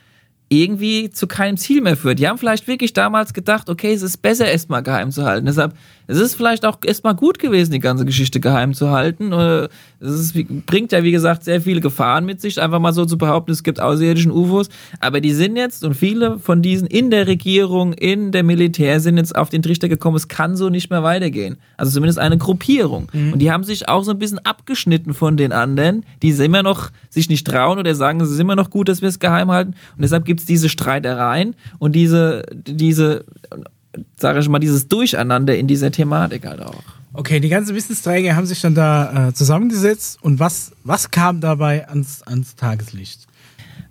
irgendwie 0.63 1.11
zu 1.11 1.27
keinem 1.27 1.57
Ziel 1.57 1.81
mehr 1.81 1.97
führt. 1.97 2.19
Die 2.19 2.29
haben 2.29 2.39
vielleicht 2.39 2.67
wirklich 2.69 2.93
damals 2.93 3.33
gedacht, 3.33 3.69
okay, 3.69 3.93
es 3.93 4.03
ist 4.03 4.23
besser 4.23 4.47
erstmal 4.47 4.83
geheim 4.83 5.11
zu 5.11 5.25
halten. 5.25 5.47
Deshalb, 5.47 5.75
es 6.07 6.19
ist 6.19 6.35
vielleicht 6.35 6.67
auch 6.67 6.79
erstmal 6.85 7.15
gut 7.15 7.39
gewesen, 7.39 7.73
die 7.73 7.81
ganze 7.81 8.05
Geschichte 8.05 8.41
geheim 8.41 8.75
zu 8.75 8.91
halten. 8.91 9.33
Äh, 9.33 9.69
Es 10.01 10.21
ist, 10.21 10.67
bringt 10.67 10.93
ja, 10.93 11.03
wie 11.03 11.13
gesagt, 11.13 11.45
sehr 11.45 11.63
viele 11.63 11.81
Gefahren 11.81 12.27
mit 12.27 12.41
sich, 12.41 12.61
einfach 12.61 12.79
mal 12.79 12.93
so 12.93 13.07
zu 13.07 13.17
behaupten, 13.17 13.53
es 13.53 13.63
gibt 13.63 13.81
außerirdischen 13.81 14.31
UFOs. 14.31 14.69
Aber 15.01 15.23
die 15.23 15.33
sind 15.33 15.57
jetzt, 15.57 15.83
und 15.83 15.95
viele 15.95 16.39
von 16.39 16.61
diesen 16.61 16.87
in 16.87 17.11
der 17.11 17.27
Regierung, 17.27 17.95
in 17.95 18.31
der 18.31 18.43
Militär 18.43 19.01
sind 19.01 19.17
jetzt 19.17 19.35
auf 19.35 19.49
den 19.49 19.63
Trichter 19.63 19.89
gekommen, 19.89 20.17
es 20.17 20.29
kann 20.29 20.57
so 20.57 20.69
nicht 20.69 20.91
mehr 20.91 21.03
weitergehen. 21.03 21.57
Also 21.79 21.93
zumindest 21.93 22.19
eine 22.19 22.37
Gruppierung. 22.37 23.09
Und 23.33 23.39
die 23.39 23.51
haben 23.51 23.65
sich 23.65 23.89
auch 23.89 24.05
so 24.05 24.11
ein 24.11 24.19
bisschen 24.19 24.41
abgeschnitten 24.41 25.15
von 25.15 25.39
den 25.39 25.53
anderen, 25.53 26.05
die 26.23 26.31
immer 26.31 26.63
noch 26.63 26.91
sich 27.09 27.31
nicht 27.31 27.47
trauen 27.47 27.79
oder 27.79 27.95
sagen, 27.95 28.21
es 28.21 28.31
ist 28.31 28.41
immer 28.41 28.57
noch 28.57 28.69
gut, 28.69 28.89
dass 28.89 29.01
wir 29.01 29.09
es 29.09 29.19
geheim 29.19 29.51
halten. 29.51 29.75
Und 29.97 30.03
deshalb 30.03 30.27
gibt 30.27 30.41
es 30.41 30.43
diese 30.49 30.68
Streitereien 30.68 31.55
und 31.78 31.92
diese, 31.92 32.45
diese, 32.53 33.24
sage 34.16 34.40
ich 34.40 34.49
mal, 34.49 34.59
dieses 34.59 34.88
Durcheinander 34.88 35.57
in 35.57 35.66
dieser 35.66 35.90
Thematik 35.90 36.47
halt 36.47 36.61
auch. 36.61 36.82
Okay, 37.12 37.38
die 37.38 37.49
ganzen 37.49 37.76
Wissensträger 37.76 38.34
haben 38.34 38.47
sich 38.47 38.61
dann 38.61 38.74
da 38.74 39.28
äh, 39.28 39.32
zusammengesetzt 39.32 40.18
und 40.22 40.40
was, 40.40 40.72
was 40.82 41.11
kam 41.11 41.40
dabei 41.40 41.88
ans, 41.88 42.22
ans 42.22 42.57
Tageslicht? 42.57 43.26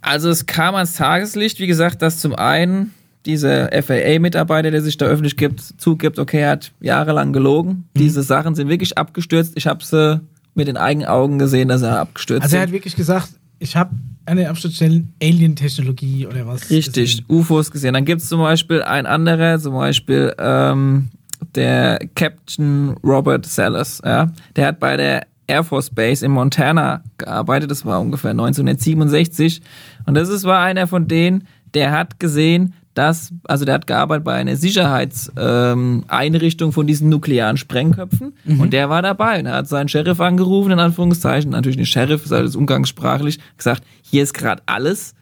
Also 0.02 0.30
es 0.30 0.46
kam 0.46 0.76
ans 0.76 0.94
Tageslicht, 0.94 1.60
wie 1.60 1.68
gesagt, 1.68 2.02
dass 2.02 2.20
zum 2.20 2.36
einen 2.36 2.94
dieser 3.26 3.70
FAA-Mitarbeiter, 3.72 4.72
der 4.72 4.82
sich 4.82 4.98
da 4.98 5.06
öffentlich 5.06 5.38
gibt, 5.38 5.62
zugibt, 5.62 6.20
okay, 6.20 6.42
er 6.42 6.52
hat 6.52 6.72
jahrelang 6.82 7.32
gelogen. 7.32 7.86
Diese 7.96 8.22
Sachen 8.22 8.56
sind 8.56 8.68
wirklich 8.68 8.98
abgestürzt. 8.98 9.54
Ich 9.56 9.68
habe 9.68 9.84
sie 9.84 10.20
mit 10.56 10.68
den 10.68 10.78
eigenen 10.78 11.08
Augen 11.08 11.40
gesehen, 11.40 11.70
dass 11.70 11.82
er 11.82 12.00
abgestürzt 12.00 12.44
Also 12.44 12.58
er 12.58 12.64
hat 12.64 12.72
wirklich 12.72 12.96
gesagt, 12.96 13.30
ich 13.60 13.76
habe 13.78 13.92
eine 14.26 14.50
Absturzstellen 14.50 15.14
Alien-Technologie 15.22 16.28
oder 16.28 16.48
was. 16.48 16.70
Richtig. 16.70 17.24
UFOs 17.30 17.72
gesehen. 17.72 17.94
Dann 17.94 18.06
gibt 18.06 18.22
es 18.22 18.30
zum 18.30 18.40
Beispiel 18.40 18.82
ein 18.82 19.06
anderer, 19.06 19.60
zum 19.60 19.74
Beispiel 19.74 20.34
ähm, 20.38 21.10
der 21.56 22.00
Captain 22.16 22.96
Robert 23.04 23.46
Sellers. 23.46 24.02
Ja? 24.04 24.32
Der 24.56 24.68
hat 24.68 24.80
bei 24.80 24.98
der 24.98 25.28
Air 25.48 25.64
Force 25.64 25.90
Base 25.90 26.26
in 26.26 26.32
Montana 26.32 27.04
gearbeitet. 27.18 27.70
Das 27.70 27.86
war 27.86 28.00
ungefähr 28.00 28.32
1967. 28.32 29.62
Und 30.06 30.16
das 30.16 30.30
ist, 30.30 30.46
war 30.46 30.62
einer 30.62 30.88
von 30.88 31.08
denen, 31.08 31.48
der 31.74 31.92
hat 31.92 32.20
gesehen, 32.20 32.74
dass, 32.94 33.34
also 33.46 33.66
der 33.66 33.74
hat 33.76 33.88
gearbeitet 33.88 34.24
bei 34.24 34.36
einer 34.36 34.56
Sicherheitseinrichtung 34.56 36.70
ähm, 36.70 36.74
von 36.74 36.88
diesen 36.88 37.10
nuklearen 37.10 37.58
Sprengköpfen. 37.58 38.34
Und 38.60 38.74
der 38.74 38.90
war 38.90 39.02
dabei. 39.02 39.40
Und 39.40 39.48
er 39.48 39.56
hat 39.56 39.68
seinen 39.68 39.90
Sheriff 39.90 40.22
angerufen, 40.22 40.72
in 40.72 40.80
Anführungszeichen, 40.80 41.52
natürlich 41.52 41.78
nicht 41.78 41.92
Sheriff, 41.92 42.26
ist 42.26 42.32
alles 42.32 42.56
umgangssprachlich, 42.56 43.40
gesagt, 43.58 43.84
hier 44.04 44.24
ist 44.24 44.34
gerade 44.34 44.62
alles 44.66 45.14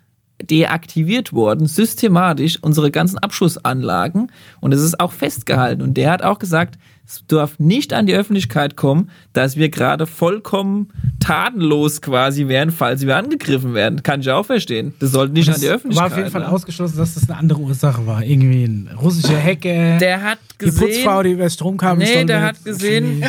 deaktiviert 0.42 1.34
worden, 1.34 1.68
systematisch 1.68 2.58
unsere 2.62 2.92
ganzen 2.92 3.20
Abschussanlagen. 3.20 4.32
Und 4.60 4.74
es 4.74 4.82
ist 4.82 5.00
auch 5.00 5.12
festgehalten. 5.12 5.82
Und 5.82 5.96
der 5.96 6.12
hat 6.12 6.24
auch 6.24 6.40
gesagt, 6.40 6.78
es 7.06 7.24
darf 7.28 7.60
nicht 7.60 7.92
an 7.94 8.06
die 8.06 8.14
Öffentlichkeit 8.16 8.78
kommen, 8.78 9.10
dass 9.34 9.58
wir 9.58 9.68
gerade 9.70 10.06
vollkommen 10.08 10.90
tatenlos 11.20 12.02
quasi 12.02 12.48
wären, 12.48 12.72
falls 12.72 13.06
wir 13.06 13.18
angegriffen 13.18 13.74
werden. 13.74 14.02
Kann 14.02 14.22
ich 14.22 14.30
auch 14.30 14.46
verstehen. 14.46 14.94
Das 15.00 15.12
sollte 15.12 15.34
nicht 15.34 15.50
Das 15.50 15.56
an 15.56 15.62
die 15.62 15.68
Öffentlichkeit. 15.68 16.10
war 16.10 16.12
auf 16.12 16.18
jeden 16.18 16.32
Fall 16.32 16.42
ne? 16.42 16.50
ausgeschlossen, 16.50 16.98
dass 16.98 17.16
das 17.16 17.30
eine 17.30 17.38
andere 17.38 17.60
Ursache 17.60 18.06
war. 18.08 18.24
Irgendwie 18.24 18.64
ein 18.64 18.90
russischer 19.02 19.42
Hacker, 19.42 19.98
Der 19.98 20.22
hat 20.24 20.40
die 20.62 20.66
gesehen, 20.66 20.88
Putzfrau, 20.88 21.24
die 21.24 21.32
über 21.32 21.44
das 21.44 21.54
Stromkabel 21.56 22.06
Nee, 22.06 22.24
der 22.26 22.42
hat 22.44 22.64
gesehen, 22.64 23.26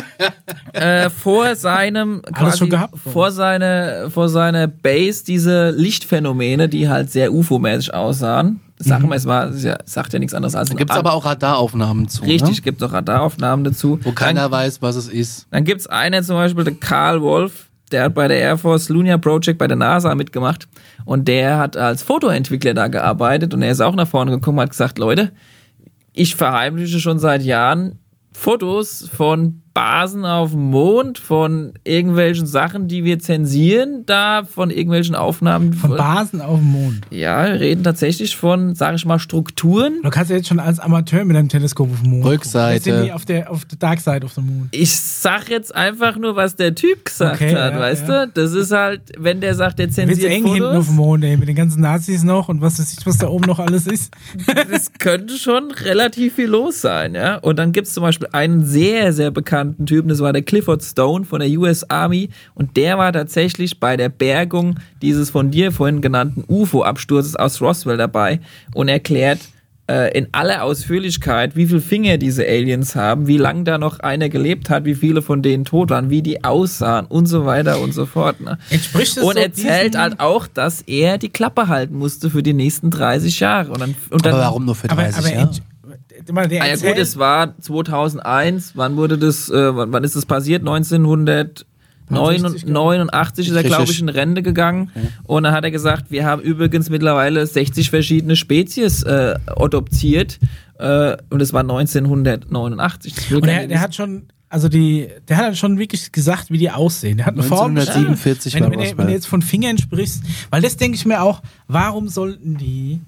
äh, 0.73 1.09
vor 1.09 1.55
seinem 1.55 2.21
Alles 2.31 2.57
schon 2.59 2.69
gehabt? 2.69 2.97
vor 2.97 3.31
seiner 3.31 4.09
vor 4.09 4.29
seiner 4.29 4.67
Base 4.67 5.23
diese 5.25 5.71
Lichtphänomene, 5.71 6.69
die 6.69 6.87
halt 6.89 7.11
sehr 7.11 7.31
UFO-mäßig 7.33 7.93
aussahen. 7.93 8.61
Sagen 8.83 9.09
wir 9.09 9.15
es 9.15 9.25
ist 9.55 9.63
ja, 9.63 9.77
sagt 9.85 10.13
ja 10.13 10.19
nichts 10.19 10.33
anderes 10.33 10.55
als 10.55 10.69
Gibt 10.69 10.89
es 10.91 10.97
Ab- 10.97 11.05
aber 11.05 11.13
auch 11.13 11.25
Radaraufnahmen 11.25 12.07
zu. 12.07 12.23
Richtig, 12.23 12.57
Ne? 12.57 12.61
gibt 12.61 12.83
auch 12.83 12.93
Radaraufnahmen 12.93 13.63
dazu. 13.63 13.99
Wo 14.03 14.11
keiner 14.11 14.49
weiß, 14.51 14.81
was 14.81 14.95
es 14.95 15.07
ist. 15.07 15.47
Dann 15.51 15.63
gibt's 15.63 15.87
einen 15.87 16.23
zum 16.23 16.35
Beispiel, 16.35 16.63
der 16.63 16.75
Carl 16.75 17.21
Wolf, 17.21 17.69
der 17.91 18.03
hat 18.03 18.13
bei 18.13 18.27
der 18.27 18.37
Air 18.39 18.57
Force 18.57 18.89
Lunar 18.89 19.17
Project 19.17 19.57
bei 19.57 19.67
der 19.67 19.77
NASA 19.77 20.13
mitgemacht 20.15 20.67
und 21.05 21.27
der 21.27 21.57
hat 21.57 21.77
als 21.77 22.03
Fotoentwickler 22.03 22.73
da 22.73 22.87
gearbeitet 22.87 23.53
und 23.53 23.61
er 23.61 23.71
ist 23.71 23.81
auch 23.81 23.95
nach 23.95 24.07
vorne 24.07 24.31
gekommen 24.31 24.57
und 24.59 24.63
hat 24.63 24.69
gesagt, 24.71 24.97
Leute, 24.99 25.31
ich 26.13 26.35
verheimliche 26.35 26.99
schon 26.99 27.17
seit 27.19 27.41
Jahren 27.43 27.99
Fotos 28.33 29.09
von 29.15 29.62
Basen 29.73 30.23
auf 30.23 30.51
dem 30.51 30.69
Mond, 30.69 31.17
von 31.17 31.73
irgendwelchen 31.83 32.45
Sachen, 32.45 32.87
die 32.87 33.03
wir 33.03 33.17
zensieren, 33.17 34.03
da 34.05 34.43
von 34.43 34.69
irgendwelchen 34.69 35.15
Aufnahmen. 35.15 35.73
Von 35.73 35.97
Basen 35.97 36.41
auf 36.41 36.59
dem 36.59 36.71
Mond. 36.71 37.01
Ja, 37.09 37.45
wir 37.45 37.59
reden 37.59 37.83
tatsächlich 37.83 38.35
von, 38.35 38.75
sag 38.75 38.93
ich 38.95 39.05
mal, 39.05 39.17
Strukturen. 39.17 39.99
Du 40.03 40.11
kannst 40.11 40.29
ja 40.29 40.37
jetzt 40.37 40.47
schon 40.47 40.59
als 40.59 40.79
Amateur 40.79 41.25
mit 41.25 41.35
deinem 41.35 41.49
Teleskop 41.49 41.91
auf 41.91 42.01
dem 42.01 42.11
Mond. 42.11 42.25
Rückseite. 42.25 42.79
gucken. 42.79 42.93
Sind 42.93 43.05
die 43.05 43.13
auf 43.13 43.25
der, 43.25 43.51
auf 43.51 43.65
der 43.65 43.77
Dark 43.79 43.99
Side 43.99 44.23
of 44.23 44.33
the 44.33 44.41
Moon. 44.41 44.69
Ich 44.71 44.91
sag 44.91 45.49
jetzt 45.49 45.73
einfach 45.75 46.17
nur, 46.17 46.35
was 46.35 46.55
der 46.55 46.75
Typ 46.75 47.05
gesagt 47.05 47.41
Okay, 47.41 47.55
hat, 47.55 47.73
ja, 47.73 47.79
weißt 47.79 48.07
ja. 48.07 48.25
du? 48.27 48.31
Das 48.31 48.53
ist 48.53 48.71
halt, 48.71 49.01
wenn 49.17 49.41
der 49.41 49.55
sagt, 49.55 49.79
der 49.79 49.87
Wird's 49.87 49.95
zensiert 49.95 50.31
eng 50.31 50.43
Fotos, 50.43 50.55
hinten 50.55 50.77
auf 50.77 50.85
dem 50.85 50.95
Mond, 50.95 51.23
ey, 51.23 51.35
mit 51.35 51.47
den 51.47 51.55
ganzen 51.55 51.81
Nazis 51.81 52.23
noch 52.23 52.47
und 52.47 52.61
was 52.61 52.79
weiß 52.79 52.95
ich, 52.99 53.05
was 53.07 53.17
da 53.17 53.27
oben 53.27 53.45
noch 53.45 53.57
alles 53.57 53.87
ist. 53.87 54.13
das 54.71 54.91
könnte 54.99 55.37
schon 55.37 55.71
relativ 55.71 56.35
viel 56.35 56.47
los 56.47 56.81
sein, 56.81 57.15
ja. 57.15 57.37
Und 57.37 57.57
dann 57.57 57.71
gibt's 57.71 57.93
zum 57.93 58.03
Beispiel 58.03 58.27
einen 58.33 58.63
sehr, 58.63 59.13
sehr 59.13 59.31
bekannten 59.31 59.62
Typen, 59.85 60.09
das 60.09 60.19
war 60.19 60.33
der 60.33 60.41
Clifford 60.41 60.83
Stone 60.83 61.25
von 61.25 61.39
der 61.39 61.49
US 61.51 61.89
Army 61.89 62.29
und 62.55 62.77
der 62.77 62.97
war 62.97 63.11
tatsächlich 63.11 63.79
bei 63.79 63.97
der 63.97 64.09
Bergung 64.09 64.79
dieses 65.01 65.29
von 65.29 65.51
dir 65.51 65.71
vorhin 65.71 66.01
genannten 66.01 66.43
UFO-Absturzes 66.47 67.35
aus 67.35 67.61
Roswell 67.61 67.97
dabei 67.97 68.39
und 68.73 68.87
erklärt 68.87 69.39
äh, 69.87 70.17
in 70.17 70.27
aller 70.31 70.63
Ausführlichkeit, 70.63 71.55
wie 71.55 71.67
viele 71.67 71.81
Finger 71.81 72.17
diese 72.17 72.43
Aliens 72.43 72.95
haben, 72.95 73.27
wie 73.27 73.37
lange 73.37 73.63
da 73.65 73.77
noch 73.77 73.99
einer 73.99 74.29
gelebt 74.29 74.69
hat, 74.69 74.85
wie 74.85 74.95
viele 74.95 75.21
von 75.21 75.41
denen 75.41 75.65
tot 75.65 75.89
waren, 75.89 76.09
wie 76.09 76.21
die 76.21 76.43
aussahen 76.43 77.05
und 77.05 77.25
so 77.25 77.45
weiter 77.45 77.81
und 77.81 77.93
so 77.93 78.05
fort. 78.05 78.39
Ne? 78.39 78.57
Entspricht 78.69 79.17
das 79.17 79.23
Und 79.23 79.33
so 79.33 79.39
erzählt 79.41 79.97
halt 79.97 80.19
auch, 80.19 80.47
dass 80.47 80.81
er 80.81 81.17
die 81.17 81.29
Klappe 81.29 81.67
halten 81.67 81.97
musste 81.97 82.29
für 82.29 82.43
die 82.43 82.53
nächsten 82.53 82.91
30 82.91 83.39
Jahre. 83.39 83.71
Und 83.71 83.81
dann, 83.81 83.95
und 84.09 84.25
dann 84.25 84.33
Aber 84.33 84.43
warum 84.43 84.65
nur 84.65 84.75
für 84.75 84.89
Aber, 84.89 85.01
30 85.01 85.17
aber 85.19 85.33
Jahre? 85.33 85.51
Mal, 86.31 86.47
der 86.47 86.63
Ah 86.63 86.67
ja 86.67 86.75
gut, 86.75 86.97
es 86.97 87.17
war 87.17 87.57
2001. 87.59 88.73
Wann 88.75 88.95
wurde 88.95 89.17
das? 89.17 89.49
Äh, 89.49 89.75
wann, 89.75 90.03
ist 90.03 90.15
das 90.15 90.25
passiert? 90.25 90.61
1989 90.61 93.47
ist 93.47 93.55
er, 93.55 93.63
glaube 93.63 93.91
ich, 93.91 93.99
in 93.99 94.09
Rente 94.09 94.43
gegangen. 94.43 94.91
Und 95.23 95.43
dann 95.43 95.53
hat 95.53 95.63
er 95.63 95.71
gesagt, 95.71 96.11
wir 96.11 96.25
haben 96.25 96.41
übrigens 96.41 96.89
mittlerweile 96.89 97.45
60 97.45 97.89
verschiedene 97.89 98.35
Spezies 98.35 99.03
äh, 99.03 99.35
adoptiert. 99.47 100.39
Äh, 100.79 101.17
und 101.29 101.41
es 101.41 101.53
war 101.53 101.61
1989. 101.61 103.15
Das 103.15 103.31
Und 103.31 103.45
der, 103.45 103.67
der 103.67 103.79
hat 103.79 103.95
schon, 103.95 104.23
also 104.49 104.69
die, 104.69 105.07
der 105.27 105.37
hat 105.37 105.45
dann 105.45 105.55
schon 105.55 105.79
wirklich 105.79 106.11
gesagt, 106.11 106.51
wie 106.51 106.57
die 106.57 106.71
aussehen. 106.71 107.17
Der 107.17 107.25
hat 107.25 107.35
eine 107.35 107.43
Form. 107.43 107.71
1947 107.71 108.53
wenn, 108.53 108.63
war 108.63 108.71
wenn, 108.71 108.79
Roswell. 108.79 108.97
wenn 108.97 109.07
du 109.07 109.13
jetzt 109.13 109.27
von 109.27 109.41
Fingern 109.41 109.77
sprichst, 109.77 110.23
weil 110.49 110.61
das 110.61 110.77
denke 110.77 110.95
ich 110.95 111.05
mir 111.05 111.21
auch, 111.21 111.41
warum 111.67 112.07
sollten 112.07 112.57
die 112.57 113.01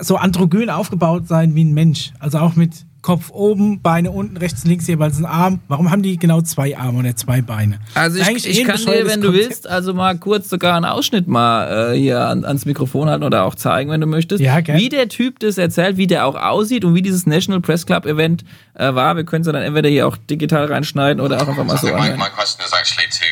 so 0.00 0.16
androgyn 0.16 0.70
aufgebaut 0.70 1.28
sein 1.28 1.54
wie 1.54 1.64
ein 1.64 1.72
Mensch? 1.72 2.12
Also 2.18 2.38
auch 2.38 2.56
mit 2.56 2.72
Kopf 3.02 3.30
oben, 3.30 3.80
Beine 3.80 4.10
unten, 4.10 4.36
rechts, 4.36 4.64
links 4.64 4.86
jeweils 4.86 5.16
ein 5.16 5.24
Arm. 5.24 5.60
Warum 5.68 5.90
haben 5.90 6.02
die 6.02 6.18
genau 6.18 6.42
zwei 6.42 6.76
Arme 6.76 6.98
oder 6.98 7.16
zwei 7.16 7.40
Beine? 7.40 7.80
Also 7.94 8.18
ich, 8.18 8.46
ich 8.46 8.64
kann 8.64 8.76
dir, 8.76 9.06
wenn 9.06 9.22
du 9.22 9.28
Konzept. 9.28 9.48
willst, 9.48 9.66
also 9.66 9.94
mal 9.94 10.18
kurz 10.18 10.50
sogar 10.50 10.76
einen 10.76 10.84
Ausschnitt 10.84 11.26
mal 11.26 11.94
äh, 11.94 11.98
hier 11.98 12.20
an, 12.20 12.44
ans 12.44 12.66
Mikrofon 12.66 13.08
halten 13.08 13.24
oder 13.24 13.44
auch 13.44 13.54
zeigen, 13.54 13.90
wenn 13.90 14.02
du 14.02 14.06
möchtest, 14.06 14.42
Ja, 14.42 14.58
wie 14.66 14.90
der 14.90 15.08
Typ 15.08 15.38
das 15.38 15.56
erzählt, 15.56 15.96
wie 15.96 16.06
der 16.06 16.26
auch 16.26 16.34
aussieht 16.34 16.84
und 16.84 16.94
wie 16.94 17.00
dieses 17.00 17.26
National 17.26 17.62
Press 17.62 17.86
Club 17.86 18.04
Event 18.04 18.44
äh, 18.74 18.94
war. 18.94 19.16
Wir 19.16 19.24
können 19.24 19.42
es 19.42 19.46
dann 19.46 19.54
entweder 19.54 19.88
hier 19.88 20.06
auch 20.06 20.18
digital 20.28 20.66
reinschneiden 20.66 21.22
oder 21.22 21.40
auch 21.40 21.48
einfach 21.48 21.64
mal 21.64 21.78
so 21.78 21.86
my, 21.86 22.10
my 22.16 22.28
question 22.36 22.62
is 22.64 22.72
actually 22.72 23.08
to 23.08 23.24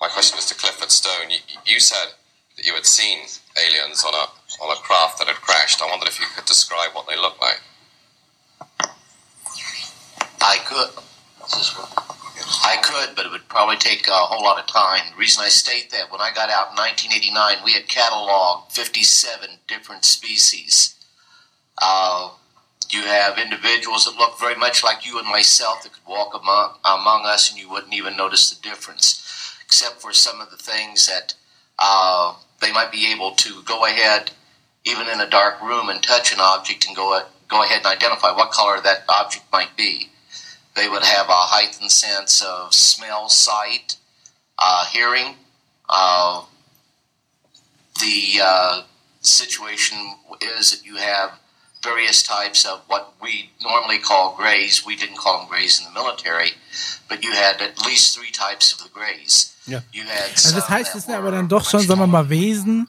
my 0.00 0.08
question 0.08 0.38
is 0.38 0.46
to 0.46 0.54
Clifford 0.54 0.90
Stone. 0.90 1.28
You, 1.28 1.74
you 1.74 1.78
said 1.78 2.16
that 2.56 2.66
you 2.66 2.72
had 2.74 2.86
seen 2.86 3.18
aliens 3.54 4.02
on 4.04 4.14
a 4.14 4.37
on 4.60 4.76
a 4.76 4.80
craft 4.80 5.18
that 5.18 5.28
had 5.28 5.36
crashed. 5.36 5.80
I 5.82 5.86
wondered 5.86 6.08
if 6.08 6.20
you 6.20 6.26
could 6.34 6.44
describe 6.46 6.90
what 6.94 7.06
they 7.08 7.16
look 7.16 7.40
like. 7.40 7.60
I 10.40 10.58
could. 10.64 10.90
I 12.64 12.76
could, 12.82 13.16
but 13.16 13.26
it 13.26 13.32
would 13.32 13.48
probably 13.48 13.76
take 13.76 14.06
a 14.06 14.12
whole 14.12 14.42
lot 14.42 14.58
of 14.58 14.66
time. 14.66 15.02
The 15.10 15.18
reason 15.18 15.44
I 15.44 15.48
state 15.48 15.90
that, 15.90 16.10
when 16.10 16.20
I 16.20 16.30
got 16.34 16.50
out 16.50 16.70
in 16.70 16.76
1989, 16.76 17.64
we 17.64 17.72
had 17.72 17.86
cataloged 17.86 18.72
57 18.72 19.48
different 19.66 20.04
species. 20.04 20.94
Uh, 21.80 22.30
you 22.90 23.02
have 23.02 23.38
individuals 23.38 24.04
that 24.04 24.16
look 24.16 24.38
very 24.40 24.54
much 24.54 24.82
like 24.82 25.06
you 25.06 25.18
and 25.18 25.28
myself 25.28 25.82
that 25.82 25.92
could 25.92 26.06
walk 26.06 26.34
among, 26.34 26.74
among 26.84 27.26
us 27.26 27.50
and 27.50 27.60
you 27.60 27.68
wouldn't 27.70 27.94
even 27.94 28.16
notice 28.16 28.50
the 28.50 28.60
difference, 28.62 29.56
except 29.64 30.00
for 30.00 30.12
some 30.12 30.40
of 30.40 30.50
the 30.50 30.56
things 30.56 31.06
that 31.06 31.34
uh, 31.78 32.34
they 32.60 32.72
might 32.72 32.90
be 32.90 33.12
able 33.12 33.32
to 33.32 33.62
go 33.64 33.84
ahead, 33.84 34.30
even 34.84 35.08
in 35.08 35.20
a 35.20 35.28
dark 35.28 35.60
room, 35.62 35.88
and 35.88 36.02
touch 36.02 36.32
an 36.32 36.40
object 36.40 36.86
and 36.86 36.96
go, 36.96 37.20
go 37.48 37.62
ahead 37.62 37.78
and 37.78 37.86
identify 37.86 38.32
what 38.32 38.50
color 38.50 38.80
that 38.80 39.04
object 39.08 39.44
might 39.52 39.76
be 39.76 40.10
they 40.78 40.88
would 40.88 41.02
have 41.02 41.28
a 41.28 41.42
heightened 41.54 41.90
sense 41.90 42.40
of 42.42 42.72
smell, 42.72 43.28
sight, 43.28 43.96
uh, 44.58 44.86
hearing. 44.86 45.34
Uh, 45.88 46.44
the 48.00 48.40
uh, 48.42 48.82
situation 49.20 49.98
is 50.40 50.70
that 50.70 50.86
you 50.86 50.96
have 50.96 51.32
various 51.82 52.22
types 52.22 52.64
of 52.64 52.80
what 52.86 53.14
we 53.20 53.50
normally 53.62 53.98
call 53.98 54.36
grays. 54.36 54.86
We 54.86 54.94
didn't 54.94 55.16
call 55.16 55.40
them 55.40 55.48
grays 55.48 55.80
in 55.80 55.86
the 55.86 56.00
military, 56.00 56.50
but 57.08 57.24
you 57.24 57.32
had 57.32 57.60
at 57.60 57.84
least 57.84 58.16
three 58.16 58.30
types 58.30 58.72
of 58.72 58.82
the 58.82 58.90
grays. 58.90 59.56
Yeah. 59.66 59.80
You 59.92 60.04
had 60.04 60.30
Also 60.30 60.54
das 60.54 60.68
heißt, 60.68 60.94
es 60.94 61.04
sind 61.04 61.14
aber 61.14 61.32
dann 61.32 61.48
doch 61.48 61.68
schon, 61.68 61.80
sagen 61.80 62.00
wir 62.00 62.06
mal, 62.06 62.28
Wesen, 62.28 62.88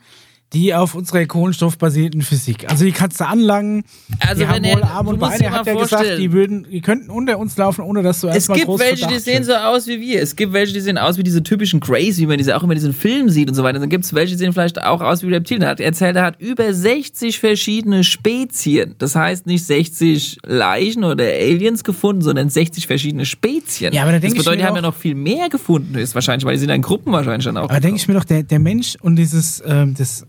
die 0.53 0.73
auf 0.73 0.95
unserer 0.95 1.25
kohlenstoffbasierten 1.25 2.21
Physik. 2.23 2.69
Also 2.69 2.83
die 2.83 2.91
kannst 2.91 3.19
du 3.19 3.27
anlangen, 3.27 3.83
Also 4.19 4.41
die 4.41 4.47
haben 4.47 4.55
wenn 4.55 4.63
er- 4.63 4.75
wohl 4.77 4.83
Arme 4.83 5.09
und 5.11 5.19
Beine. 5.19 5.43
Er 5.43 5.51
hat 5.51 5.67
ja 5.67 5.75
gesagt, 5.75 6.17
die 6.17 6.31
würden, 6.31 6.65
die 6.71 6.81
könnten 6.81 7.11
unter 7.11 7.37
uns 7.37 7.55
laufen, 7.57 7.81
ohne 7.81 8.01
dass 8.01 8.21
du 8.21 8.27
Es 8.29 8.35
erstmal 8.35 8.57
gibt 8.57 8.67
groß 8.67 8.79
welche, 8.79 8.95
die 8.95 9.01
Verdacht 9.03 9.21
sehen 9.25 9.43
so 9.43 9.53
aus 9.53 9.85
wie 9.87 10.01
wir. 10.01 10.21
Es 10.21 10.35
gibt 10.35 10.51
welche, 10.53 10.73
die 10.73 10.79
sehen 10.81 10.97
aus 10.97 11.17
wie 11.19 11.23
diese 11.23 11.43
typischen 11.43 11.79
Grays, 11.79 12.17
wie 12.17 12.25
man 12.25 12.37
diese 12.39 12.57
auch 12.57 12.63
immer 12.63 12.73
in 12.73 12.77
diesen 12.79 12.93
Filmen 12.93 13.29
sieht 13.29 13.47
und 13.47 13.53
so 13.55 13.63
weiter. 13.63 13.77
Dann 13.79 13.89
gibt 13.89 14.05
es 14.05 14.13
welche, 14.15 14.33
die 14.33 14.39
sehen 14.39 14.53
vielleicht 14.53 14.81
auch 14.83 15.01
aus 15.01 15.21
wie 15.21 15.31
Reptilien. 15.31 15.61
Er 15.61 15.69
hat 15.69 15.79
erzählt, 15.79 16.15
er 16.15 16.23
hat 16.23 16.41
über 16.41 16.73
60 16.73 17.37
verschiedene 17.39 18.03
Spezien. 18.03 18.95
Das 18.97 19.15
heißt 19.15 19.45
nicht 19.45 19.63
60 19.65 20.37
Leichen 20.45 21.03
oder 21.03 21.25
Aliens 21.25 21.83
gefunden, 21.83 22.21
sondern 22.23 22.49
60 22.49 22.87
verschiedene 22.87 23.25
Spezien. 23.25 23.93
Ja, 23.93 24.01
aber 24.01 24.13
da 24.13 24.19
das 24.19 24.31
ich 24.31 24.37
bedeutet, 24.37 24.57
mir 24.59 24.63
die 24.63 24.67
haben 24.67 24.75
ja 24.77 24.81
noch 24.81 24.95
viel 24.95 25.13
mehr 25.15 25.49
gefunden, 25.49 25.95
ist 25.95 26.15
wahrscheinlich, 26.15 26.45
weil 26.45 26.53
die 26.55 26.59
sind 26.59 26.69
in 26.71 26.81
Gruppen 26.81 27.11
wahrscheinlich 27.13 27.45
dann 27.45 27.57
auch. 27.57 27.69
Aber 27.69 27.79
denke 27.79 27.97
ich 27.97 28.07
mir 28.07 28.15
doch, 28.15 28.23
der, 28.23 28.41
der 28.43 28.59
Mensch 28.59 28.95
und 29.01 29.15
dieses 29.15 29.61
ähm, 29.65 29.93
das 29.95 30.25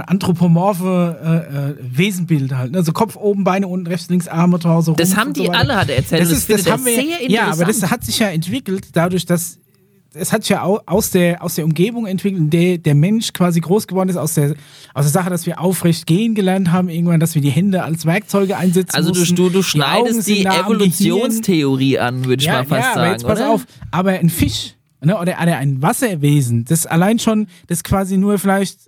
anthropomorphe 0.00 1.74
äh, 1.80 1.80
äh, 1.82 1.96
Wesenbild 1.98 2.52
halt. 2.54 2.72
ne? 2.72 2.78
Also 2.78 2.92
Kopf 2.92 3.16
oben, 3.16 3.44
Beine 3.44 3.68
unten, 3.68 3.86
rechts, 3.86 4.08
links, 4.08 4.28
Arme, 4.28 4.58
Torso, 4.58 4.92
Das 4.94 5.16
haben 5.16 5.32
die 5.32 5.46
so 5.46 5.52
alle, 5.52 5.76
hat 5.76 5.88
er 5.88 5.96
erzählt. 5.96 6.22
Das, 6.22 6.28
das 6.30 6.38
ist, 6.38 6.50
das 6.50 6.66
er 6.66 6.72
haben 6.72 6.84
wir 6.84 6.94
sehr 6.94 7.30
ja, 7.30 7.42
aber 7.44 7.50
das 7.64 7.76
interessant. 7.76 7.90
hat 7.92 8.04
sich 8.04 8.18
ja 8.18 8.28
entwickelt 8.28 8.88
dadurch, 8.92 9.26
dass 9.26 9.58
es 10.18 10.32
hat 10.32 10.44
sich 10.44 10.50
ja 10.50 10.62
au- 10.62 10.80
aus 10.86 11.10
der, 11.10 11.42
aus 11.42 11.56
der 11.56 11.66
Umgebung 11.66 12.06
entwickelt, 12.06 12.40
in 12.40 12.48
der 12.48 12.78
der 12.78 12.94
Mensch 12.94 13.34
quasi 13.34 13.60
groß 13.60 13.86
geworden 13.86 14.08
ist, 14.08 14.16
aus 14.16 14.32
der, 14.32 14.54
aus 14.94 15.04
der 15.04 15.12
Sache, 15.12 15.28
dass 15.28 15.44
wir 15.44 15.60
aufrecht 15.60 16.06
gehen 16.06 16.34
gelernt 16.34 16.72
haben, 16.72 16.88
irgendwann, 16.88 17.20
dass 17.20 17.34
wir 17.34 17.42
die 17.42 17.50
Hände 17.50 17.82
als 17.82 18.06
Werkzeuge 18.06 18.56
einsetzen 18.56 18.96
Also 18.96 19.10
du, 19.12 19.18
mussten. 19.20 19.36
du, 19.36 19.50
du 19.50 19.58
Die 19.58 19.62
schneidest 19.64 20.26
die 20.26 20.42
Gehirn. 20.44 20.64
Evolutionstheorie 20.64 21.98
an, 21.98 22.24
würde 22.24 22.40
ich 22.40 22.46
ja, 22.46 22.54
mal 22.54 22.64
fast 22.64 22.80
ja, 22.80 22.94
sagen. 22.94 22.98
aber 23.00 23.12
jetzt 23.12 23.26
pass 23.26 23.38
oder? 23.40 23.50
auf, 23.50 23.66
aber 23.90 24.10
ein 24.12 24.30
Fisch 24.30 24.74
ne, 25.04 25.14
oder, 25.18 25.36
oder 25.42 25.56
ein 25.58 25.82
Wasserwesen, 25.82 26.64
das 26.64 26.86
allein 26.86 27.18
schon, 27.18 27.48
das 27.66 27.84
quasi 27.84 28.16
nur 28.16 28.38
vielleicht 28.38 28.78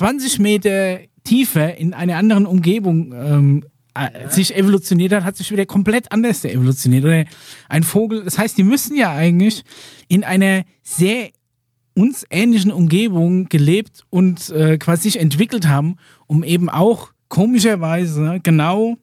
20 0.00 0.38
Meter 0.38 1.00
tiefer 1.24 1.76
in 1.76 1.92
einer 1.92 2.16
anderen 2.16 2.46
Umgebung 2.46 3.12
ähm, 3.12 3.64
äh, 3.92 4.30
sich 4.30 4.56
evolutioniert 4.56 5.12
hat, 5.12 5.24
hat 5.24 5.36
sich 5.36 5.50
wieder 5.52 5.66
komplett 5.66 6.10
anders 6.10 6.42
evolutioniert. 6.42 7.04
Oder 7.04 7.26
ein 7.68 7.82
Vogel, 7.82 8.24
das 8.24 8.38
heißt, 8.38 8.56
die 8.56 8.62
müssen 8.62 8.96
ja 8.96 9.12
eigentlich 9.12 9.62
in 10.08 10.24
einer 10.24 10.64
sehr 10.82 11.28
uns 11.92 12.24
ähnlichen 12.30 12.72
Umgebung 12.72 13.50
gelebt 13.50 14.06
und 14.08 14.48
äh, 14.48 14.78
quasi 14.78 15.02
sich 15.02 15.20
entwickelt 15.20 15.68
haben, 15.68 15.96
um 16.26 16.44
eben 16.44 16.70
auch 16.70 17.12
komischerweise 17.28 18.40
genau 18.42 18.96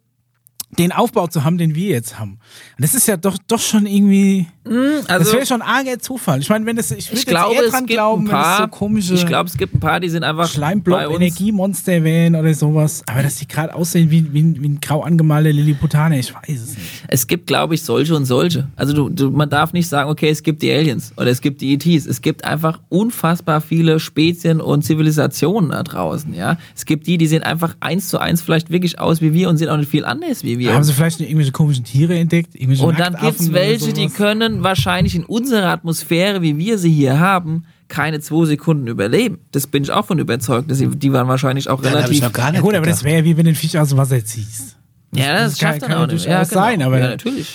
den 0.70 0.92
Aufbau 0.92 1.28
zu 1.28 1.44
haben, 1.44 1.58
den 1.58 1.76
wir 1.76 1.90
jetzt 1.90 2.20
haben. 2.20 2.40
Und 2.78 2.84
das 2.84 2.94
ist 2.94 3.08
ja 3.08 3.16
doch, 3.16 3.38
doch 3.48 3.60
schon 3.60 3.86
irgendwie, 3.86 4.48
das 4.66 5.06
also, 5.08 5.34
wäre 5.34 5.46
schon 5.46 5.62
arger 5.62 5.98
Zufall. 5.98 6.42
Ich 6.42 6.50
meine, 6.50 6.66
wenn 6.66 6.76
das, 6.76 6.92
ich 6.92 7.08
würde 7.08 7.20
ich 7.20 7.20
jetzt 7.22 7.28
glaube, 7.28 7.56
eher 7.56 7.64
es 7.64 7.72
dran 7.72 7.86
gibt 7.86 7.98
glauben, 7.98 8.24
ein 8.24 8.28
wenn 8.28 8.34
das 8.34 8.52
so 8.52 8.58
paar, 8.58 8.68
komische 8.68 9.14
ich 9.14 9.26
glaube, 9.26 9.50
es 9.50 9.58
gibt 9.58 9.76
ein 9.76 9.80
paar, 9.80 10.02
die 10.02 10.10
sind 10.10 10.24
einfach 10.24 10.50
Schleimblock. 10.50 11.10
Energiemonster 11.10 12.04
wären 12.04 12.36
oder 12.36 12.54
sowas. 12.54 13.02
Aber 13.08 13.24
dass 13.24 13.38
die 13.38 13.48
gerade 13.48 13.74
aussehen 13.74 14.12
wie, 14.12 14.34
wie, 14.34 14.62
wie 14.62 14.68
ein 14.68 14.82
grau 14.82 15.04
angemalter 15.04 15.54
Lilliputaner, 15.54 16.18
ich 16.18 16.34
weiß 16.34 16.62
es 16.62 16.70
nicht. 16.78 17.04
Es 17.08 17.28
gibt, 17.28 17.48
glaube 17.48 17.76
ich, 17.76 17.84
solche 17.84 18.14
und 18.14 18.26
solche. 18.26 18.68
Also 18.76 18.94
du, 18.94 19.10
du, 19.10 19.32
man 19.32 19.50
darf 19.50 19.72
nicht 19.72 19.88
sagen, 19.88 20.10
okay, 20.10 20.30
es 20.30 20.44
gibt 20.44 20.62
die 20.62 20.72
Aliens 20.72 21.14
oder 21.16 21.28
es 21.28 21.40
gibt 21.40 21.62
die 21.62 21.74
ETs. 21.76 22.06
Es 22.06 22.22
gibt 22.22 22.44
einfach 22.44 22.82
unfassbar 22.90 23.62
viele 23.62 24.02
Spezien 24.02 24.60
und 24.60 24.84
Zivilisationen 24.84 25.72
da 25.72 25.84
draußen, 25.84 26.34
ja. 26.34 26.58
Es 26.76 26.86
gibt 26.86 27.08
die, 27.08 27.18
die 27.18 27.28
sehen 27.28 27.44
einfach 27.44 27.76
eins 27.80 28.10
zu 28.10 28.20
eins 28.20 28.42
vielleicht 28.42 28.70
wirklich 28.70 29.00
aus 29.00 29.22
wie 29.22 29.34
wir 29.34 29.48
und 29.50 29.58
sind 29.58 29.70
auch 29.70 29.78
nicht 29.78 29.90
viel 29.90 30.04
anders 30.04 30.44
wie 30.44 30.57
wir. 30.60 30.74
Haben 30.74 30.84
sie 30.84 30.94
vielleicht 30.94 31.20
noch 31.20 31.26
irgendwelche 31.28 31.52
komischen 31.52 31.84
Tiere 31.84 32.18
entdeckt? 32.18 32.56
Irgendwelche 32.56 32.84
und 32.86 33.00
dann 33.00 33.16
gibt's 33.16 33.46
oder 33.46 33.54
welche, 33.54 33.94
die 33.94 34.08
können 34.10 34.64
wahrscheinlich 34.64 35.16
in 35.16 35.24
unserer 35.26 35.68
Atmosphäre, 35.70 36.42
wie 36.42 36.58
wir 36.58 36.78
sie 36.78 36.92
hier 36.92 37.20
haben, 37.20 37.64
keine 37.88 38.20
zwei 38.20 38.46
Sekunden 38.46 38.88
überleben. 38.88 39.40
Das 39.52 39.68
bin 39.68 39.84
ich 39.84 39.92
auch 39.92 40.06
von 40.06 40.20
überzeugt. 40.20 40.70
dass 40.70 40.78
sie- 40.80 40.88
Die 40.88 41.14
waren 41.14 41.28
wahrscheinlich 41.28 41.70
auch 41.70 41.82
ich 41.82 41.90
relativ 41.90 42.22
noch 42.22 42.34
gar 42.34 42.48
Ja 42.48 42.52
nicht 42.54 42.62
gut, 42.62 42.76
aber 42.76 42.86
das 42.86 43.00
gedacht. 43.00 43.14
wäre 43.16 43.24
wie 43.26 43.30
wenn 43.38 43.46
du 43.46 43.52
den 43.52 43.56
Fisch 43.56 43.76
aus 43.76 43.90
dem 43.90 43.98
Wasser 43.98 44.24
ziehst. 44.26 44.76
Ja, 45.16 45.34
das, 45.34 45.52
Das 45.54 45.60
kann- 45.60 45.70
schafft 45.70 45.82
dann 45.84 45.90
kann 45.90 45.98
auch 46.00 46.08
ja 46.08 46.14
nicht. 46.14 46.26
Ja, 46.26 46.44
genau. 46.44 46.54
sein, 46.62 46.82
aber- 46.82 47.00
ja, 47.00 47.08
natürlich. 47.10 47.48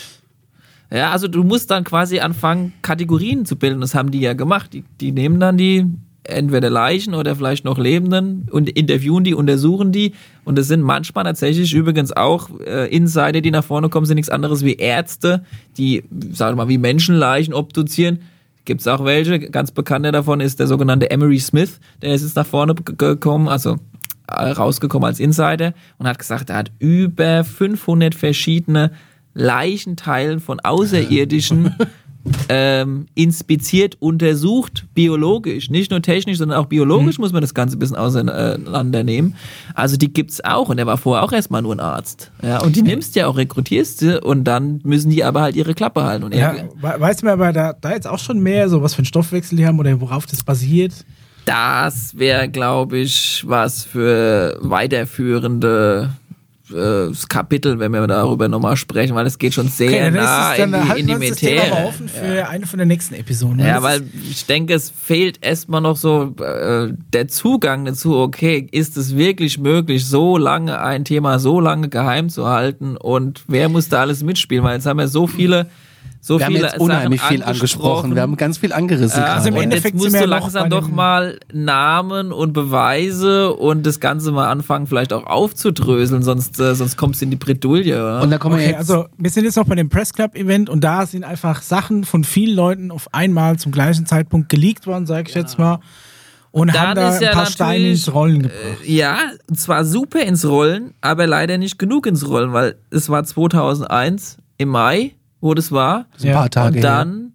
Ja, 0.91 1.11
also 1.11 1.27
du 1.29 1.43
musst 1.43 1.71
dann 1.71 1.85
quasi 1.85 2.21
anfangen, 2.21 2.73
Kategorien 2.83 3.47
zu 3.47 3.57
bilden. 3.57 3.81
Das 3.81 3.95
haben 3.95 4.11
die 4.11 4.21
ja 4.21 4.35
gemacht. 4.35 4.73
Die, 4.75 4.85
die 5.01 5.11
nehmen 5.13 5.41
dann 5.41 5.57
die 5.57 5.87
entweder 6.25 6.71
Leichen 6.71 7.15
oder 7.15 7.35
vielleicht 7.35 7.65
noch 7.65 7.79
Lebenden 7.79 8.49
und 8.51 8.69
interviewen 8.71 9.25
die, 9.25 9.35
untersuchen 9.35 9.93
die. 9.93 10.13
Und 10.45 10.57
das 10.57 10.69
sind 10.69 10.83
manchmal 10.83 11.25
tatsächlich 11.25 11.75
übrigens 11.75 12.13
auch 12.13 12.49
äh, 12.61 12.95
Insider, 12.95 13.41
die 13.41 13.51
nach 13.51 13.65
vorne 13.65 13.89
kommen, 13.89 14.07
sind 14.07 14.17
nichts 14.17 14.31
anderes 14.31 14.65
wie 14.65 14.75
Ärzte, 14.75 15.45
die, 15.77 16.05
sagen 16.31 16.57
wir 16.57 16.65
mal, 16.65 16.69
wie 16.69 16.79
Menschenleichen 16.79 17.55
obduzieren. 17.55 18.21
Gibt's 18.65 18.87
auch 18.87 19.05
welche. 19.05 19.41
Ganz 19.41 19.73
bekannter 19.73 20.13
davon 20.13 20.41
ist 20.41 20.61
der 20.61 20.69
sogenannte 20.69 21.11
Emery 21.11 21.41
Smith. 21.41 21.81
Der 22.01 22.15
ist 22.15 22.23
jetzt 22.23 22.37
nach 22.37 22.47
vorne 22.47 22.75
gekommen, 22.75 23.49
also 23.49 23.79
äh, 24.29 24.51
rausgekommen 24.51 25.07
als 25.07 25.19
Insider 25.19 25.75
und 25.99 26.07
hat 26.07 26.19
gesagt, 26.19 26.51
er 26.51 26.57
hat 26.57 26.73
über 26.79 27.43
500 27.43 28.15
verschiedene 28.15 28.93
Leichenteilen 29.35 30.39
von 30.39 30.61
Außerirdischen 30.65 31.75
ähm, 32.49 33.07
inspiziert, 33.15 33.97
untersucht, 34.01 34.85
biologisch, 34.95 35.71
nicht 35.71 35.91
nur 35.91 36.03
technisch, 36.03 36.39
sondern 36.39 36.59
auch 36.59 36.67
biologisch 36.67 37.19
muss 37.19 37.33
man 37.33 37.41
das 37.41 37.53
Ganze 37.55 37.77
ein 37.77 37.79
bisschen 37.81 37.97
auseinandernehmen. 37.97 39.35
Also 39.75 39.97
die 39.97 40.13
gibt's 40.13 40.43
auch 40.45 40.69
und 40.69 40.79
er 40.79 40.87
war 40.87 40.99
vorher 40.99 41.25
auch 41.25 41.33
erstmal 41.33 41.63
nur 41.63 41.75
ein 41.75 41.81
Arzt. 41.81 42.31
Ja, 42.43 42.61
und 42.63 42.77
die 42.77 42.83
nimmst 42.83 43.17
ja 43.17 43.27
auch, 43.27 43.37
rekrutierst 43.37 44.03
du 44.03 44.21
und 44.21 44.45
dann 44.45 44.81
müssen 44.85 45.11
die 45.11 45.25
aber 45.25 45.43
halt 45.43 45.57
ihre 45.57 45.75
Klappe 45.75 46.05
halten. 46.05 46.25
Und 46.25 46.35
Ja, 46.35 46.55
we- 46.81 46.95
weiß 47.01 47.23
man 47.23 47.33
aber 47.33 47.53
da, 47.53 47.73
da 47.73 47.91
jetzt 47.93 48.07
auch 48.07 48.19
schon 48.19 48.41
mehr, 48.41 48.69
so 48.69 48.83
was 48.83 48.95
für 48.95 48.99
einen 49.01 49.07
Stoffwechsel 49.07 49.57
die 49.59 49.67
haben 49.67 49.79
oder 49.79 50.01
worauf 50.01 50.27
das 50.27 50.43
basiert? 50.45 50.93
das 51.45 52.17
wäre, 52.17 52.49
glaube 52.49 52.99
ich, 52.99 53.43
was 53.49 53.83
für 53.83 54.57
weiterführende 54.61 56.11
Kapitel, 57.29 57.79
wenn 57.79 57.93
wir 57.93 58.07
darüber 58.07 58.49
nochmal 58.49 58.77
sprechen, 58.77 59.15
weil 59.15 59.27
es 59.27 59.39
geht 59.39 59.55
schon 59.55 59.69
sehr 59.69 60.11
dann 60.11 60.15
nah 60.15 60.57
dann, 60.57 60.75
in 60.75 60.81
die, 60.83 61.01
in 61.01 61.07
die 61.07 61.29
das 61.29 61.43
Materie. 61.43 61.71
mal 61.71 61.85
offen 61.87 62.09
für 62.09 62.49
eine 62.49 62.67
von 62.67 62.79
den 62.79 62.89
nächsten 62.89 63.15
Episoden. 63.15 63.59
Ja, 63.59 63.75
Das 63.75 63.83
weil 63.83 64.03
ich 64.31 64.47
denke, 64.47 64.75
es 64.75 64.91
fehlt 64.91 65.45
erstmal 65.45 65.81
noch 65.81 65.97
so 65.97 66.35
äh, 66.41 66.93
der 67.13 67.29
Zugang 67.29 67.85
dazu, 67.85 68.17
okay, 68.17 68.67
ist 68.71 68.97
es 68.97 69.17
wirklich 69.17 69.59
möglich, 69.59 70.07
so 70.07 70.39
lange 70.39 70.81
ein 70.81 71.05
Thema 71.05 71.39
so 71.39 71.61
lange 71.61 71.89
geheim 71.89 72.29
zu 72.29 72.47
halten 72.49 72.97
und 72.97 73.43
wer 73.49 73.69
muss 73.69 73.89
da 73.89 74.01
alles 74.01 74.23
mitspielen? 74.23 74.65
Weil 74.65 74.77
jetzt 74.77 74.87
haben 74.87 74.99
wir 74.99 75.09
so 75.09 75.27
viele, 75.27 75.67
so 76.25 76.39
Wir 76.39 76.47
haben 76.47 76.55
viele 76.55 76.67
jetzt 76.69 76.79
unheimlich 76.79 77.21
Sachen 77.21 77.35
viel 77.35 77.43
angesprochen. 77.43 78.15
Wir 78.15 78.23
haben 78.23 78.37
ganz 78.37 78.59
viel 78.59 78.73
angerissen. 78.73 79.21
ja, 79.21 79.35
Also 79.35 79.49
im 79.49 79.57
Endeffekt 79.57 79.95
jetzt 79.97 80.03
musst 80.05 80.13
wir 80.13 80.21
du 80.21 80.31
ja 80.31 80.37
noch 80.37 80.41
langsam 80.43 80.71
doch 80.71 80.89
mal 80.89 81.41
Namen 81.53 82.31
und 82.31 82.53
Beweise 82.53 83.53
und 83.53 83.85
das 83.85 83.99
Ganze 83.99 84.31
mal 84.31 84.49
anfangen, 84.49 84.87
vielleicht 84.87 85.13
auch 85.13 85.27
aufzudröseln, 85.27 86.23
sonst, 86.23 86.61
äh, 86.61 86.77
sonst 86.77 86.97
kommst 86.97 87.21
du 87.21 87.25
in 87.25 87.33
die 87.33 87.37
Bredouille. 87.37 87.95
Oder? 87.97 88.23
und 88.23 88.31
da 88.31 88.39
kommen 88.39 88.55
wir 88.57 88.63
Okay, 88.63 88.71
jetzt. 88.71 88.79
also 88.91 89.07
wir 89.19 89.31
sind 89.31 89.45
jetzt 89.47 89.57
noch 89.57 89.67
bei 89.67 89.75
dem 89.75 89.89
Press 89.89 90.13
Club 90.13 90.37
Event 90.37 90.71
und 90.71 90.85
da 90.85 91.07
sind 91.07 91.25
einfach 91.25 91.61
Sachen 91.61 92.05
von 92.05 92.23
vielen 92.23 92.55
Leuten 92.55 92.91
auf 92.93 93.13
einmal 93.13 93.59
zum 93.59 93.73
gleichen 93.73 94.07
Zeitpunkt 94.07 94.49
geleakt 94.49 94.87
worden, 94.87 95.07
sage 95.07 95.29
ich 95.29 95.35
jetzt 95.35 95.59
mal. 95.59 95.81
Und 96.53 96.69
Dann 96.75 96.81
haben 96.89 96.95
da 96.97 97.09
ist 97.09 97.17
ein 97.17 97.23
ja 97.23 97.33
paar 97.33 97.47
Steine 97.47 97.89
ins 97.89 98.13
Rollen 98.15 98.43
gebracht. 98.43 98.59
Äh, 98.87 98.93
ja, 98.93 99.17
und 99.49 99.59
zwar 99.59 99.85
super 99.85 100.21
ins 100.21 100.45
Rollen, 100.47 100.93
aber 101.01 101.27
leider 101.27 101.59
nicht 101.59 101.79
genug 101.81 102.07
ins 102.07 102.29
Rollen, 102.29 102.53
weil 102.53 102.77
es 102.91 103.09
war 103.09 103.25
2001 103.25 104.37
im 104.59 104.69
Mai, 104.69 105.13
wo 105.43 105.53
das 105.53 105.71
war. 105.71 106.07
ein 106.25 106.33
paar 106.33 106.49
Tage 106.49 106.69
und 106.69 106.75
her. 106.77 106.83
dann, 106.83 107.29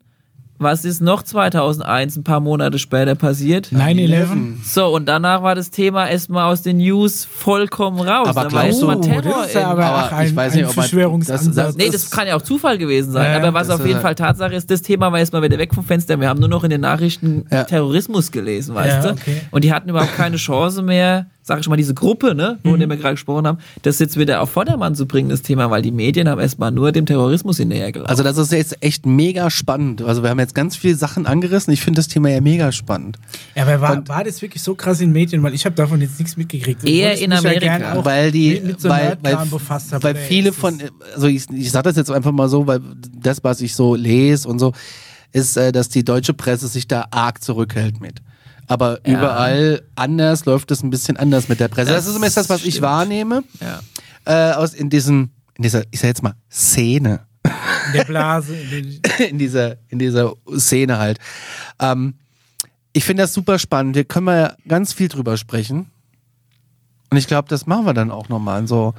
was 0.59 0.85
ist 0.85 1.01
noch 1.01 1.21
2001, 1.21 2.15
ein 2.17 2.23
paar 2.23 2.39
Monate 2.39 2.79
später 2.79 3.13
passiert? 3.13 3.67
9-11. 3.71 4.55
So, 4.65 4.87
und 4.87 5.05
danach 5.05 5.43
war 5.43 5.53
das 5.53 5.69
Thema 5.69 6.07
erstmal 6.09 6.51
aus 6.51 6.63
den 6.63 6.77
News 6.77 7.25
vollkommen 7.25 7.99
raus. 7.99 8.27
Aber 8.29 8.45
da 8.45 8.51
war 8.53 8.63
glaubst 8.63 8.81
du- 8.81 8.87
erstmal 8.89 8.95
Oh, 8.97 9.01
Terror 9.21 9.37
das 9.41 9.47
ist 9.49 9.53
ja 9.53 9.67
aber, 9.67 9.85
aber 9.85 10.15
ein, 10.17 10.27
ich 10.27 10.35
weiß 10.35 10.53
ein 10.53 10.57
nicht, 10.61 10.69
ob 10.69 10.75
man- 10.75 11.19
das- 11.27 11.51
das- 11.53 11.75
Nee, 11.77 11.89
das 11.91 12.09
kann 12.09 12.27
ja 12.27 12.35
auch 12.35 12.41
Zufall 12.41 12.79
gewesen 12.79 13.11
sein. 13.11 13.31
Ja, 13.33 13.37
aber 13.37 13.53
was 13.53 13.67
das 13.67 13.79
auf 13.79 13.85
jeden 13.85 13.99
Fall 14.01 14.15
Tatsache 14.15 14.55
ist, 14.55 14.71
das 14.71 14.81
Thema 14.81 15.11
war 15.11 15.19
erstmal 15.19 15.43
wieder 15.43 15.59
weg 15.59 15.75
vom 15.75 15.83
Fenster. 15.83 16.19
Wir 16.19 16.27
haben 16.27 16.39
nur 16.39 16.49
noch 16.49 16.63
in 16.63 16.71
den 16.71 16.81
Nachrichten 16.81 17.45
Ja. 17.51 17.63
Terrorismus 17.65 18.31
gelesen, 18.31 18.73
weißt 18.73 19.03
Ja, 19.05 19.11
du? 19.11 19.19
okay. 19.19 19.41
Und 19.51 19.63
die 19.63 19.71
hatten 19.71 19.89
überhaupt 19.89 20.15
keine 20.15 20.37
Chance 20.37 20.81
mehr, 20.81 21.27
sag 21.47 21.61
ich 21.61 21.69
mal, 21.69 21.77
diese 21.77 21.93
Gruppe, 21.93 22.35
ne, 22.35 22.59
Mhm. 22.63 22.69
von 22.69 22.79
der 22.79 22.89
wir 22.89 22.97
gerade 22.97 23.13
gesprochen 23.15 23.47
haben, 23.47 23.59
das 23.83 23.99
jetzt 23.99 24.19
wieder 24.19 24.41
auf 24.41 24.49
Vordermann 24.51 24.95
zu 24.95 25.05
bringen, 25.07 25.29
das 25.29 25.41
Thema, 25.41 25.71
weil 25.71 25.81
die 25.81 25.91
Medien 25.91 26.27
haben 26.27 26.41
erstmal 26.41 26.71
nur 26.71 26.91
dem 26.91 27.05
Terrorismus 27.05 27.57
hinterhergelaufen. 27.57 28.09
Also 28.09 28.23
das 28.23 28.37
ist 28.37 28.51
jetzt 28.51 28.83
echt 28.83 29.05
mega 29.05 29.49
spannend. 29.49 30.01
Also 30.01 30.23
wir 30.23 30.29
haben 30.29 30.39
jetzt 30.39 30.55
ganz 30.55 30.75
viele 30.75 30.95
Sachen 30.95 31.25
angerissen. 31.25 31.71
Ich 31.73 31.81
finde 31.81 31.99
das 31.99 32.09
Thema 32.09 32.29
ja 32.29 32.41
mega 32.41 32.71
spannend. 32.71 33.17
Ja, 33.55 33.63
aber 33.63 33.79
war, 33.79 34.07
war 34.09 34.23
das 34.25 34.41
wirklich 34.41 34.61
so 34.61 34.75
krass 34.75 34.99
in 34.99 35.09
den 35.09 35.13
Medien? 35.13 35.41
Weil 35.41 35.53
ich 35.53 35.65
habe 35.65 35.75
davon 35.75 36.01
jetzt 36.01 36.19
nichts 36.19 36.35
mitgekriegt. 36.35 36.83
Eher 36.83 37.17
in 37.17 37.29
mich 37.29 37.39
Amerika. 37.39 37.79
Ja 37.79 38.05
weil 38.05 38.31
die, 38.31 38.51
mit, 38.55 38.65
mit 38.65 38.81
so 38.81 38.89
weil, 38.89 39.17
weil, 39.21 39.35
habe. 39.37 40.03
weil 40.03 40.15
viele 40.15 40.51
von, 40.51 40.81
also 41.15 41.27
ich, 41.27 41.49
ich 41.49 41.71
sage 41.71 41.83
das 41.83 41.95
jetzt 41.95 42.11
einfach 42.11 42.31
mal 42.31 42.49
so, 42.49 42.67
weil 42.67 42.81
das, 43.17 43.43
was 43.43 43.61
ich 43.61 43.73
so 43.75 43.95
lese 43.95 44.47
und 44.47 44.59
so, 44.59 44.73
ist, 45.31 45.57
äh, 45.57 45.71
dass 45.71 45.89
die 45.89 46.03
deutsche 46.03 46.33
Presse 46.33 46.67
sich 46.67 46.87
da 46.87 47.05
arg 47.11 47.43
zurückhält 47.43 48.01
mit. 48.01 48.21
Aber 48.67 48.99
Ja. 49.07 49.17
überall 49.19 49.81
anders 49.95 50.45
läuft 50.45 50.71
es 50.71 50.83
ein 50.83 50.89
bisschen 50.89 51.17
anders 51.17 51.47
mit 51.47 51.59
der 51.59 51.67
Presse. 51.69 51.87
Das, 51.91 51.99
Das 51.99 52.07
ist 52.07 52.13
zumindest 52.13 52.37
das, 52.37 52.49
was 52.49 52.63
ich 52.65 52.75
stimmt. 52.75 52.83
wahrnehme. 52.83 53.43
ja. 53.61 53.79
Äh, 54.25 54.53
aus 54.55 54.73
in 54.73 54.89
diesen, 54.89 55.31
in 55.55 55.63
dieser, 55.63 55.83
ich 55.89 55.99
sag 56.01 56.07
jetzt 56.09 56.21
mal, 56.23 56.33
Szene. 56.51 57.21
in 57.45 57.93
der 57.93 58.03
Blase. 58.03 58.53
In 58.55 58.99
in 59.29 59.37
dieser, 59.37 59.77
in 59.87 59.99
dieser 59.99 60.33
Szene 60.57 60.97
halt. 60.97 61.17
Ähm, 61.79 62.15
ich 62.91 63.05
finde 63.05 63.23
das 63.23 63.33
super 63.33 63.57
spannend. 63.57 63.95
Hier 63.95 64.03
können 64.05 64.25
wir 64.25 64.35
ja 64.37 64.53
ganz 64.67 64.91
viel 64.91 65.07
drüber 65.07 65.37
sprechen. 65.37 65.89
Und 67.09 67.15
ich 67.17 67.27
glaube, 67.27 67.47
das 67.47 67.65
machen 67.67 67.85
wir 67.85 67.93
dann 67.93 68.11
auch 68.11 68.27
nochmal 68.27 68.59
in 68.59 68.67
so 68.67 68.93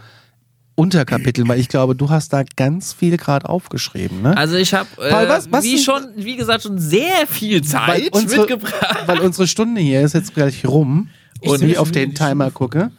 Unterkapiteln, 0.78 1.48
weil 1.48 1.58
ich 1.58 1.68
glaube, 1.68 1.96
du 1.96 2.08
hast 2.08 2.32
da 2.32 2.44
ganz 2.54 2.92
viel 2.92 3.16
gerade 3.16 3.48
aufgeschrieben, 3.48 4.22
ne? 4.22 4.36
Also 4.36 4.54
ich 4.54 4.72
habe, 4.74 4.88
äh, 4.98 5.62
wie 5.62 5.76
schon, 5.76 6.06
wie 6.14 6.36
gesagt, 6.36 6.62
schon 6.62 6.78
sehr 6.78 7.26
viel 7.28 7.62
Zeit 7.62 8.12
unsere, 8.12 8.42
mitgebracht. 8.42 9.02
weil 9.06 9.18
unsere 9.18 9.48
Stunde 9.48 9.80
hier 9.80 10.02
ist 10.02 10.14
jetzt 10.14 10.34
gleich 10.34 10.64
rum 10.64 11.08
Ich 11.40 11.50
und 11.50 11.62
ich 11.62 11.78
auf 11.78 11.90
den 11.90 12.14
Timer 12.14 12.52
gucke. 12.52 12.92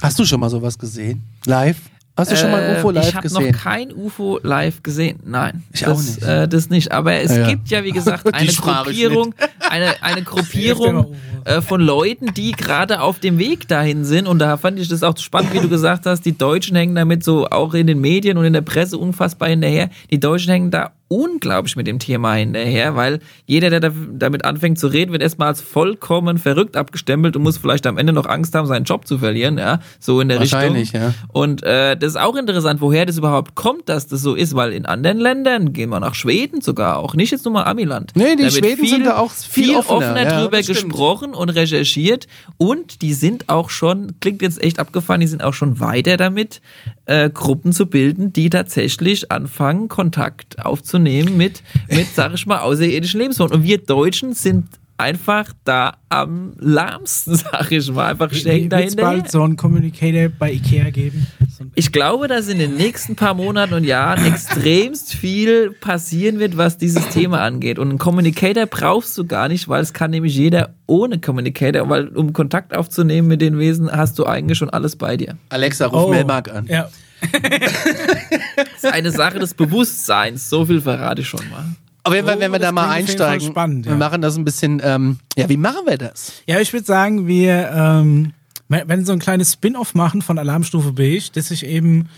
Hast 0.00 0.16
du 0.20 0.24
schon 0.24 0.38
mal 0.38 0.48
sowas 0.48 0.78
gesehen? 0.78 1.24
Live? 1.44 1.78
Hast 2.18 2.32
du 2.32 2.36
schon 2.36 2.50
mal 2.50 2.60
ein 2.60 2.76
UFO 2.78 2.90
live 2.90 3.08
ich 3.08 3.14
habe 3.14 3.28
gesehen? 3.28 3.52
noch 3.52 3.58
kein 3.62 3.92
UFO 3.92 4.40
live 4.42 4.82
gesehen. 4.82 5.20
Nein, 5.24 5.62
Ich 5.72 5.80
das, 5.80 5.88
auch 5.88 6.02
nicht. 6.02 6.22
Äh, 6.22 6.48
das 6.48 6.68
nicht. 6.68 6.92
Aber 6.92 7.14
es 7.14 7.30
Ja, 7.30 7.42
ja. 7.42 7.48
gibt 7.48 7.68
ja, 7.68 7.84
wie 7.84 7.92
gesagt, 7.92 8.26
eine 8.34 8.50
Gruppierung, 8.52 9.34
eine, 9.70 10.02
eine 10.02 10.22
Gruppierung 10.24 11.14
äh, 11.44 11.60
von 11.60 11.80
Leuten, 11.80 12.34
die 12.34 12.52
gerade 12.52 13.00
auf 13.00 13.20
dem 13.20 13.38
Weg 13.38 13.68
dahin 13.68 14.04
sind. 14.04 14.26
Und 14.26 14.40
da 14.40 14.56
fand 14.56 14.78
ich 14.80 14.88
das 14.88 15.02
auch 15.02 15.16
spannend, 15.16 15.54
wie 15.54 15.60
du 15.60 15.68
gesagt 15.68 16.06
hast. 16.06 16.22
Die 16.26 16.36
Deutschen 16.36 16.76
hängen 16.76 16.96
damit 16.96 17.22
so 17.22 17.46
auch 17.46 17.72
in 17.74 17.86
den 17.86 18.00
Medien 18.00 18.36
und 18.36 18.44
in 18.44 18.52
der 18.52 18.62
Presse 18.62 18.98
unfassbar 18.98 19.48
hinterher. 19.48 19.88
Die 20.10 20.18
Deutschen 20.20 20.50
hängen 20.50 20.70
da 20.70 20.90
unglaublich 21.08 21.74
mit 21.74 21.86
dem 21.86 21.98
Thema 21.98 22.34
hinterher, 22.34 22.94
weil 22.94 23.20
jeder, 23.46 23.70
der 23.70 23.80
da, 23.80 23.90
damit 24.12 24.44
anfängt 24.44 24.78
zu 24.78 24.88
reden, 24.88 25.12
wird 25.12 25.22
erstmal 25.22 25.48
als 25.48 25.62
vollkommen 25.62 26.36
verrückt 26.36 26.76
abgestempelt 26.76 27.34
und 27.34 27.42
muss 27.42 27.56
vielleicht 27.56 27.86
am 27.86 27.96
Ende 27.96 28.12
noch 28.12 28.26
Angst 28.26 28.54
haben, 28.54 28.66
seinen 28.66 28.84
Job 28.84 29.06
zu 29.06 29.18
verlieren, 29.18 29.56
ja, 29.56 29.80
so 29.98 30.20
in 30.20 30.28
der 30.28 30.40
Richtung. 30.40 30.60
Wahrscheinlich, 30.60 30.92
ja. 30.92 31.14
Und 31.28 31.62
äh, 31.62 31.96
das 31.96 32.10
ist 32.10 32.20
auch 32.20 32.36
interessant, 32.36 32.82
woher 32.82 33.06
das 33.06 33.16
überhaupt 33.16 33.54
kommt, 33.54 33.88
dass 33.88 34.06
das 34.06 34.20
so 34.20 34.34
ist, 34.34 34.54
weil 34.54 34.72
in 34.72 34.84
anderen 34.84 35.18
Ländern, 35.18 35.72
gehen 35.72 35.88
wir 35.88 35.98
nach 35.98 36.14
Schweden 36.14 36.60
sogar 36.60 36.98
auch, 36.98 37.14
nicht 37.14 37.32
jetzt 37.32 37.46
nur 37.46 37.54
mal 37.54 37.64
Amiland. 37.64 38.12
Nee, 38.14 38.36
die 38.36 38.42
da 38.42 38.50
Schweden 38.50 38.86
sind 38.86 39.06
da 39.06 39.16
auch 39.16 39.30
viel 39.30 39.64
viel 39.64 39.76
offener, 39.76 39.96
offener, 39.96 40.22
ja, 40.24 40.42
drüber 40.42 40.60
gesprochen 40.60 41.32
und 41.32 41.48
recherchiert 41.48 42.26
und 42.58 43.00
die 43.00 43.14
sind 43.14 43.48
auch 43.48 43.70
schon, 43.70 44.20
klingt 44.20 44.42
jetzt 44.42 44.62
echt 44.62 44.78
abgefahren, 44.78 45.22
die 45.22 45.26
sind 45.26 45.42
auch 45.42 45.54
schon 45.54 45.80
weiter 45.80 46.18
damit, 46.18 46.60
äh, 47.06 47.30
Gruppen 47.30 47.72
zu 47.72 47.86
bilden, 47.86 48.34
die 48.34 48.50
tatsächlich 48.50 49.32
anfangen, 49.32 49.88
Kontakt 49.88 50.64
aufzunehmen 50.64 50.97
mit, 50.98 51.62
mit 51.88 52.06
sag 52.14 52.34
ich 52.34 52.46
mal, 52.46 52.60
außerirdischen 52.60 53.20
Lebensformen. 53.20 53.58
Und 53.58 53.64
wir 53.64 53.78
Deutschen 53.78 54.34
sind 54.34 54.66
einfach 54.98 55.52
da 55.64 55.96
am 56.08 56.52
lahmsten, 56.58 57.36
sag 57.36 57.70
ich 57.70 57.90
mal, 57.90 58.10
einfach 58.10 58.32
stecken 58.32 58.70
Wird 58.70 58.84
es 58.84 58.96
dahinter. 58.96 59.02
bald 59.02 59.30
so 59.30 59.42
einen 59.42 59.56
Communicator 59.56 60.28
bei 60.28 60.52
Ikea 60.52 60.90
geben? 60.90 61.26
Ich 61.74 61.92
glaube, 61.92 62.28
dass 62.28 62.48
in 62.48 62.58
den 62.58 62.76
nächsten 62.76 63.16
paar 63.16 63.34
Monaten 63.34 63.74
und 63.74 63.84
Jahren 63.84 64.24
extremst 64.26 65.14
viel 65.14 65.70
passieren 65.70 66.38
wird, 66.38 66.56
was 66.56 66.78
dieses 66.78 67.08
Thema 67.08 67.40
angeht. 67.40 67.78
Und 67.78 67.88
einen 67.90 67.98
Communicator 67.98 68.66
brauchst 68.66 69.16
du 69.16 69.24
gar 69.24 69.48
nicht, 69.48 69.68
weil 69.68 69.82
es 69.82 69.92
kann 69.92 70.10
nämlich 70.10 70.36
jeder 70.36 70.74
ohne 70.86 71.20
Communicator, 71.20 71.88
weil 71.88 72.08
um 72.08 72.32
Kontakt 72.32 72.76
aufzunehmen 72.76 73.28
mit 73.28 73.40
den 73.40 73.58
Wesen, 73.58 73.90
hast 73.90 74.18
du 74.18 74.26
eigentlich 74.26 74.58
schon 74.58 74.70
alles 74.70 74.96
bei 74.96 75.16
dir. 75.16 75.36
Alexa, 75.48 75.86
ruf 75.86 76.10
Melmark 76.10 76.50
an. 76.52 76.66
Oh. 76.68 76.72
Ja. 76.72 76.88
Das 77.20 78.84
ist 78.84 78.92
eine 78.92 79.10
Sache 79.10 79.38
des 79.38 79.54
Bewusstseins, 79.54 80.48
so 80.48 80.64
viel 80.64 80.80
verrate 80.80 81.22
ich 81.22 81.28
schon 81.28 81.48
mal. 81.50 81.64
Auf 82.04 82.14
jeden 82.14 82.26
Fall, 82.26 82.40
wenn 82.40 82.52
wir 82.52 82.58
da 82.58 82.72
mal 82.72 82.88
einsteigen, 82.88 83.48
spannend, 83.48 83.86
ja. 83.86 83.92
wir 83.92 83.98
machen 83.98 84.22
das 84.22 84.36
ein 84.36 84.44
bisschen, 84.44 84.80
ähm, 84.82 85.18
ja, 85.36 85.48
wie 85.48 85.56
machen 85.56 85.86
wir 85.86 85.98
das? 85.98 86.42
Ja, 86.46 86.58
ich 86.60 86.72
würde 86.72 86.86
sagen, 86.86 87.26
wir 87.26 87.70
ähm, 87.74 88.32
wenn 88.68 88.88
wenn 88.88 89.04
so 89.04 89.12
ein 89.12 89.18
kleines 89.18 89.54
Spin-off 89.54 89.94
machen 89.94 90.22
von 90.22 90.38
Alarmstufe 90.38 90.92
Beige, 90.92 91.30
dass 91.32 91.48
sich 91.48 91.66
eben 91.66 92.08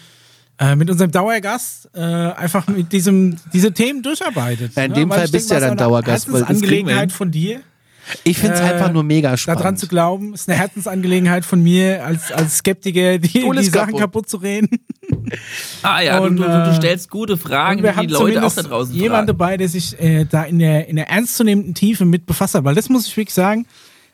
äh, 0.59 0.77
mit 0.77 0.91
unserem 0.91 1.11
Dauergast 1.11 1.89
äh, 1.95 2.01
einfach 2.01 2.67
mit 2.69 2.93
diesem 2.93 3.37
diese 3.53 3.73
Themen 3.73 4.03
durcharbeitet. 4.03 4.77
Ja, 4.77 4.85
in 4.85 4.91
ne? 4.93 4.99
dem 4.99 5.11
Fall 5.11 5.25
ich 5.25 5.33
bist 5.33 5.51
du 5.51 5.55
ja 5.55 5.61
dann 5.61 5.77
Dauergast, 5.77 6.27
weil 6.27 6.41
das 6.41 6.41
wir 6.41 6.47
Herzensangelegenheit 6.47 7.01
hin. 7.01 7.11
von 7.11 7.31
dir. 7.31 7.61
Ich 8.25 8.39
finde 8.39 8.55
es 8.57 8.61
Äh, 8.61 8.65
einfach 8.65 8.93
nur 8.93 9.03
mega 9.03 9.37
spannend. 9.37 9.61
daran 9.61 9.77
zu 9.77 9.87
glauben, 9.89 10.35
ist 10.35 10.49
eine 10.49 10.59
Herzensangelegenheit 10.59 11.45
von 11.45 11.63
mir 11.63 12.05
als, 12.05 12.31
als 12.33 12.59
Skeptiker, 12.59 13.19
die, 13.19 13.29
die 13.29 13.65
Sachen 13.65 13.89
kaputt. 13.97 13.99
kaputt 14.01 14.29
zu 14.29 14.37
reden. 14.39 14.69
Ah 15.83 16.01
ja, 16.03 16.19
Und, 16.19 16.37
du, 16.37 16.43
du, 16.45 16.49
du 16.49 16.71
äh, 16.71 16.75
stellst 16.75 17.11
gute 17.11 17.37
Fragen, 17.37 17.83
wir 17.83 17.91
die 17.93 17.97
haben 17.97 18.07
die 18.09 18.13
Leute 18.15 18.25
auch 18.25 18.49
zumindest 18.51 18.59
da 18.59 18.63
draußen 18.63 18.95
jemand 18.95 19.13
fragen. 19.15 19.27
dabei, 19.27 19.57
der 19.57 19.69
sich 19.69 19.99
äh, 20.01 20.25
da 20.25 20.45
in 20.45 20.59
der, 20.59 20.89
in 20.89 20.97
der 20.97 21.09
ernstzunehmenden 21.09 21.75
Tiefe 21.75 22.05
mit 22.05 22.27
befasst 22.27 22.55
hat. 22.55 22.65
Weil 22.65 22.75
das 22.75 22.89
muss 22.89 23.07
ich 23.07 23.17
wirklich 23.17 23.35
sagen, 23.35 23.67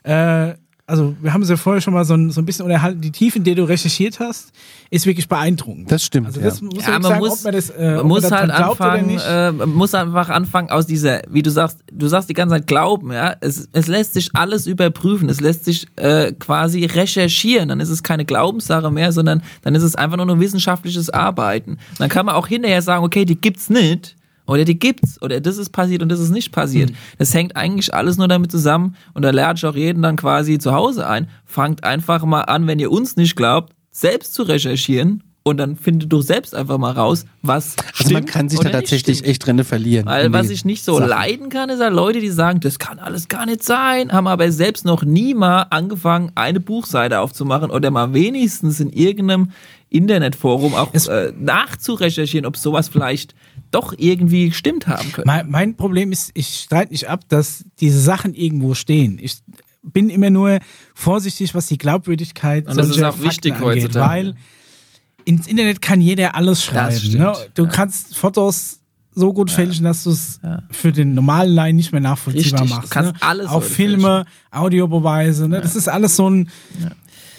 äh, 0.03 0.55
also 0.89 1.17
wir 1.21 1.33
haben 1.33 1.43
es 1.43 1.49
ja 1.49 1.57
vorher 1.57 1.81
schon 1.81 1.95
mal 1.95 2.05
so 2.05 2.15
ein, 2.15 2.31
so 2.31 2.41
ein 2.41 2.47
bisschen 2.47 2.65
unterhalten, 2.65 3.01
die 3.01 3.11
Tiefe, 3.11 3.39
in 3.39 3.45
der 3.45 3.57
du 3.57 3.65
recherchiert 3.65 4.21
hast, 4.21 4.53
ist 4.91 5.05
wirklich 5.05 5.29
beeindruckend. 5.29 5.91
Das 5.91 6.05
stimmt, 6.05 6.29
Also 6.29 6.39
ja. 6.39 6.47
das 6.47 6.63
muss 6.63 6.87
Ja, 6.87 6.93
man 6.93 7.03
sagen, 7.03 7.19
muss, 7.19 7.33
ob 7.33 7.45
man 7.45 7.53
das, 7.55 7.71
äh, 7.71 7.91
man 7.91 7.99
ob 7.99 8.07
muss 8.07 8.23
man 8.23 8.33
halt 8.33 8.51
anfangen, 8.53 9.19
äh, 9.19 9.53
muss 9.53 9.95
einfach 9.95 10.29
anfangen 10.29 10.71
aus 10.71 10.87
dieser, 10.87 11.23
wie 11.29 11.43
du 11.43 11.51
sagst, 11.51 11.81
du 11.93 12.07
sagst 12.07 12.29
die 12.29 12.35
ganze 12.35 12.55
Zeit 12.55 12.69
glauben, 12.69 13.13
ja. 13.13 13.35
Es, 13.41 13.69
es 13.73 13.89
lässt 13.89 14.15
sich 14.15 14.31
alles 14.35 14.69
überprüfen, 14.69 15.29
es 15.29 15.41
lässt 15.41 15.65
sich 15.65 15.87
äh, 15.97 16.33
quasi 16.33 16.85
recherchieren. 16.85 17.69
Dann 17.69 17.81
ist 17.81 17.91
es 17.91 18.05
keine 18.05 18.25
Glaubenssache 18.25 18.91
mehr, 18.93 19.11
sondern 19.11 19.43
dann 19.63 19.75
ist 19.75 19.83
es 19.83 19.97
einfach 19.97 20.17
nur 20.17 20.29
ein 20.31 20.41
wissenschaftliches 20.41 21.11
Arbeiten. 21.11 21.79
Dann 21.99 22.09
kann 22.09 22.27
man 22.27 22.37
auch 22.37 22.47
hinterher 22.47 22.81
sagen, 22.83 23.05
okay, 23.05 23.25
die 23.25 23.41
gibt's 23.41 23.69
nicht. 23.69 24.15
Oder 24.47 24.65
die 24.65 24.79
gibt's, 24.79 25.21
oder 25.23 25.41
das 25.41 25.59
ist 25.59 25.71
passiert 25.71 26.03
und 26.03 26.09
das 26.09 26.21
ist 26.21 26.31
nicht 26.31 26.53
passiert. 26.53 26.93
Das 27.19 27.35
hängt 27.35 27.57
eigentlich 27.57 27.93
alles 27.95 28.17
nur 28.17 28.29
damit 28.29 28.51
zusammen 28.51 28.95
und 29.15 29.23
da 29.23 29.31
lerne 29.31 29.55
ich 29.57 29.67
auch 29.67 29.75
jeden 29.77 30.03
dann 30.03 30.17
quasi 30.17 30.59
zu 30.59 30.73
Hause 30.73 31.07
ein. 31.09 31.29
Fangt 31.45 31.85
einfach 31.85 32.25
mal 32.25 32.43
an, 32.43 32.67
wenn 32.67 32.79
ihr 32.79 32.91
uns 32.93 33.17
nicht 33.17 33.35
glaubt, 33.37 33.73
selbst 33.91 34.35
zu 34.35 34.43
recherchieren 34.45 35.23
und 35.43 35.59
dann 35.59 35.77
findet 35.77 36.13
du 36.13 36.23
selbst 36.23 36.55
einfach 36.57 36.77
mal 36.77 36.91
raus, 36.91 37.25
was 37.43 37.77
Also 37.79 38.13
man 38.13 38.23
stimmt 38.23 38.27
kann 38.27 38.49
sich 38.49 38.59
da 38.59 38.71
tatsächlich 38.71 39.19
stimmt. 39.19 39.31
echt 39.31 39.47
drinne 39.47 39.63
verlieren. 39.65 40.07
Weil 40.07 40.33
was 40.33 40.51
ich 40.51 40.65
nicht 40.65 40.85
so 40.85 40.95
Sachen. 40.99 41.09
leiden 41.09 41.49
kann, 41.51 41.71
ist 41.71 41.81
halt 41.81 41.95
Leute, 41.95 42.19
die 42.21 42.31
sagen, 42.31 42.59
das 42.61 42.79
kann 42.81 42.99
alles 42.99 43.29
gar 43.29 43.47
nicht 43.47 43.63
sein, 43.63 44.11
haben 44.13 44.27
aber 44.27 44.51
selbst 44.51 44.85
noch 44.85 45.05
nie 45.05 45.35
mal 45.35 45.63
angefangen, 45.71 46.33
eine 46.35 46.59
Buchseite 46.61 47.21
aufzumachen 47.21 47.71
oder 47.71 47.91
mal 47.93 48.13
wenigstens 48.13 48.81
in 48.81 48.91
irgendeinem 48.91 49.51
Internetforum 49.89 50.75
auch 50.75 50.91
Es- 50.93 51.07
äh, 51.07 51.33
nachzurecherchieren, 51.39 52.45
ob 52.47 52.57
sowas 52.57 52.89
vielleicht 52.89 53.35
doch 53.71 53.95
irgendwie 53.97 54.49
gestimmt 54.49 54.87
haben 54.87 55.13
könnte. 55.13 55.27
Mein, 55.27 55.51
mein 55.51 55.77
Problem 55.77 56.13
ist, 56.13 56.31
ich 56.35 56.49
streite 56.65 56.93
nicht 56.93 57.09
ab, 57.09 57.21
dass 57.29 57.65
diese 57.81 58.01
Sachen 58.01 58.35
irgendwo 58.35 58.75
stehen. 58.75 59.19
Ich 59.21 59.39
bin 59.83 60.11
immer 60.11 60.31
nur 60.31 60.59
vorsichtig, 60.95 61.55
was 61.55 61.67
die 61.67 61.79
Glaubwürdigkeit 61.79 62.67
Und 62.67 62.77
das 62.77 62.89
ist 62.91 63.03
auch 63.03 63.21
wichtig 63.21 63.53
Fakten 63.55 63.65
angeht, 63.69 63.85
heutzutage. 63.85 64.09
weil 64.11 64.35
ins 65.25 65.47
Internet 65.47 65.83
kann 65.83 66.01
jeder 66.01 66.35
alles 66.35 66.65
schreiben. 66.65 67.13
Ne? 67.13 67.33
Du 67.55 67.65
Ja. 67.65 67.69
kannst 67.71 68.17
Fotos 68.17 68.81
so 69.19 69.33
gut 69.33 69.51
fälschen, 69.51 69.85
dass 69.85 70.05
du 70.05 70.11
es 70.11 70.41
für 70.71 70.93
den 70.93 71.15
normalen 71.15 71.53
Laien 71.55 71.77
nicht 71.77 71.91
mehr 71.91 72.03
nachvollziehbar 72.03 72.61
Richtig, 72.61 72.69
du 72.71 72.75
machst. 72.77 72.91
kannst 72.91 73.13
ne? 73.15 73.19
alles 73.23 73.49
Auch 73.49 73.63
Filme, 73.63 74.27
Audiobeweise, 74.51 75.49
ne? 75.49 75.61
das 75.61 75.75
ist 75.75 75.89
alles 75.89 76.17
so 76.17 76.29
ein. 76.29 76.51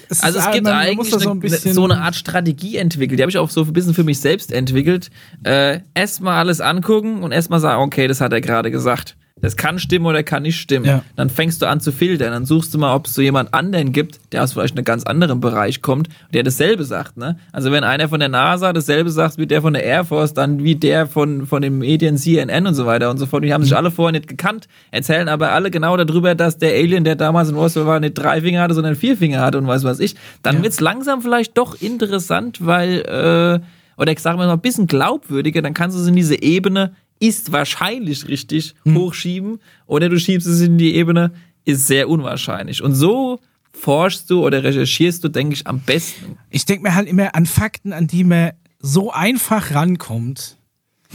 Es 0.09 0.23
Also 0.23 0.39
es 0.39 0.51
gibt 0.51 0.67
eigentlich 0.67 1.11
so 1.11 1.19
eine, 1.19 1.31
ein 1.31 1.39
bisschen. 1.39 1.73
so 1.73 1.83
eine 1.83 2.01
Art 2.01 2.15
Strategie 2.15 2.77
entwickelt. 2.77 3.19
Die 3.19 3.23
habe 3.23 3.29
ich 3.29 3.37
auch 3.37 3.49
so 3.49 3.63
ein 3.63 3.73
bisschen 3.73 3.93
für 3.93 4.03
mich 4.03 4.19
selbst 4.19 4.51
entwickelt. 4.51 5.09
Äh, 5.43 5.81
erstmal 5.93 6.39
alles 6.39 6.61
angucken 6.61 7.23
und 7.23 7.31
erstmal 7.31 7.59
sagen, 7.59 7.81
okay, 7.81 8.07
das 8.07 8.21
hat 8.21 8.33
er 8.33 8.41
gerade 8.41 8.71
gesagt. 8.71 9.15
Das 9.41 9.55
kann 9.55 9.79
stimmen 9.79 10.05
oder 10.05 10.23
kann 10.23 10.43
nicht 10.43 10.59
stimmen. 10.59 10.85
Ja. 10.85 11.03
Dann 11.15 11.29
fängst 11.29 11.61
du 11.61 11.67
an 11.67 11.79
zu 11.79 11.91
filtern. 11.91 12.31
Dann 12.31 12.45
suchst 12.45 12.73
du 12.73 12.77
mal, 12.77 12.95
ob 12.95 13.05
es 13.07 13.13
so 13.13 13.21
jemand 13.21 13.53
anderen 13.53 13.91
gibt, 13.91 14.19
der 14.31 14.43
aus 14.43 14.53
vielleicht 14.53 14.75
einem 14.75 14.85
ganz 14.85 15.03
anderen 15.03 15.39
Bereich 15.39 15.81
kommt, 15.81 16.09
der 16.33 16.43
dasselbe 16.43 16.83
sagt. 16.83 17.17
Ne? 17.17 17.37
Also 17.51 17.71
wenn 17.71 17.83
einer 17.83 18.09
von 18.09 18.19
der 18.19 18.29
NASA 18.29 18.73
dasselbe 18.73 19.09
sagt 19.09 19.37
wie 19.37 19.47
der 19.47 19.61
von 19.61 19.73
der 19.73 19.83
Air 19.83 20.05
Force, 20.05 20.33
dann 20.33 20.63
wie 20.63 20.75
der 20.75 21.07
von, 21.07 21.45
von 21.45 21.61
den 21.61 21.77
Medien 21.77 22.17
CNN 22.17 22.65
und 22.67 22.73
so 22.73 22.85
weiter 22.85 23.09
und 23.09 23.17
so 23.17 23.25
fort. 23.25 23.43
Die 23.43 23.53
haben 23.53 23.63
sich 23.63 23.75
alle 23.75 23.91
vorher 23.91 24.13
nicht 24.13 24.27
gekannt, 24.27 24.67
erzählen 24.91 25.29
aber 25.29 25.51
alle 25.51 25.71
genau 25.71 25.95
darüber, 25.97 26.35
dass 26.35 26.57
der 26.57 26.73
Alien, 26.73 27.03
der 27.03 27.15
damals 27.15 27.49
in 27.49 27.55
Roswell 27.55 27.85
war, 27.85 27.99
nicht 27.99 28.13
drei 28.13 28.41
Finger 28.41 28.61
hatte, 28.61 28.73
sondern 28.73 28.95
vier 28.95 29.17
Finger 29.17 29.41
hatte 29.41 29.57
und 29.57 29.67
weiß 29.67 29.83
was 29.83 29.99
ich. 29.99 30.15
Dann 30.41 30.63
wird's 30.63 30.79
langsam 30.79 31.21
vielleicht 31.21 31.57
doch 31.57 31.79
interessant, 31.81 32.65
weil, 32.65 33.01
äh, 33.01 33.59
oder 33.99 34.11
ich 34.11 34.19
sage 34.19 34.37
mal 34.37 34.49
ein 34.49 34.59
bisschen 34.59 34.87
glaubwürdiger, 34.87 35.61
dann 35.61 35.73
kannst 35.73 35.97
du 35.97 36.01
es 36.01 36.07
in 36.07 36.15
diese 36.15 36.41
Ebene, 36.41 36.93
ist 37.19 37.51
wahrscheinlich 37.51 38.27
richtig, 38.27 38.75
hochschieben, 38.87 39.59
oder 39.85 40.09
du 40.09 40.19
schiebst 40.19 40.47
es 40.47 40.61
in 40.61 40.77
die 40.77 40.95
Ebene, 40.95 41.31
ist 41.65 41.87
sehr 41.87 42.09
unwahrscheinlich. 42.09 42.81
Und 42.81 42.95
so 42.95 43.39
forschst 43.73 44.29
du 44.29 44.45
oder 44.45 44.63
recherchierst 44.63 45.23
du, 45.23 45.29
denke 45.29 45.53
ich, 45.53 45.67
am 45.67 45.79
besten. 45.79 46.37
ich 46.49 46.65
denke 46.65 46.83
mir 46.83 46.95
halt 46.95 47.07
immer 47.07 47.35
an 47.35 47.45
Fakten, 47.45 47.93
an 47.93 48.07
die 48.07 48.23
man 48.23 48.51
so 48.79 49.11
einfach 49.11 49.73
rankommt. 49.73 50.57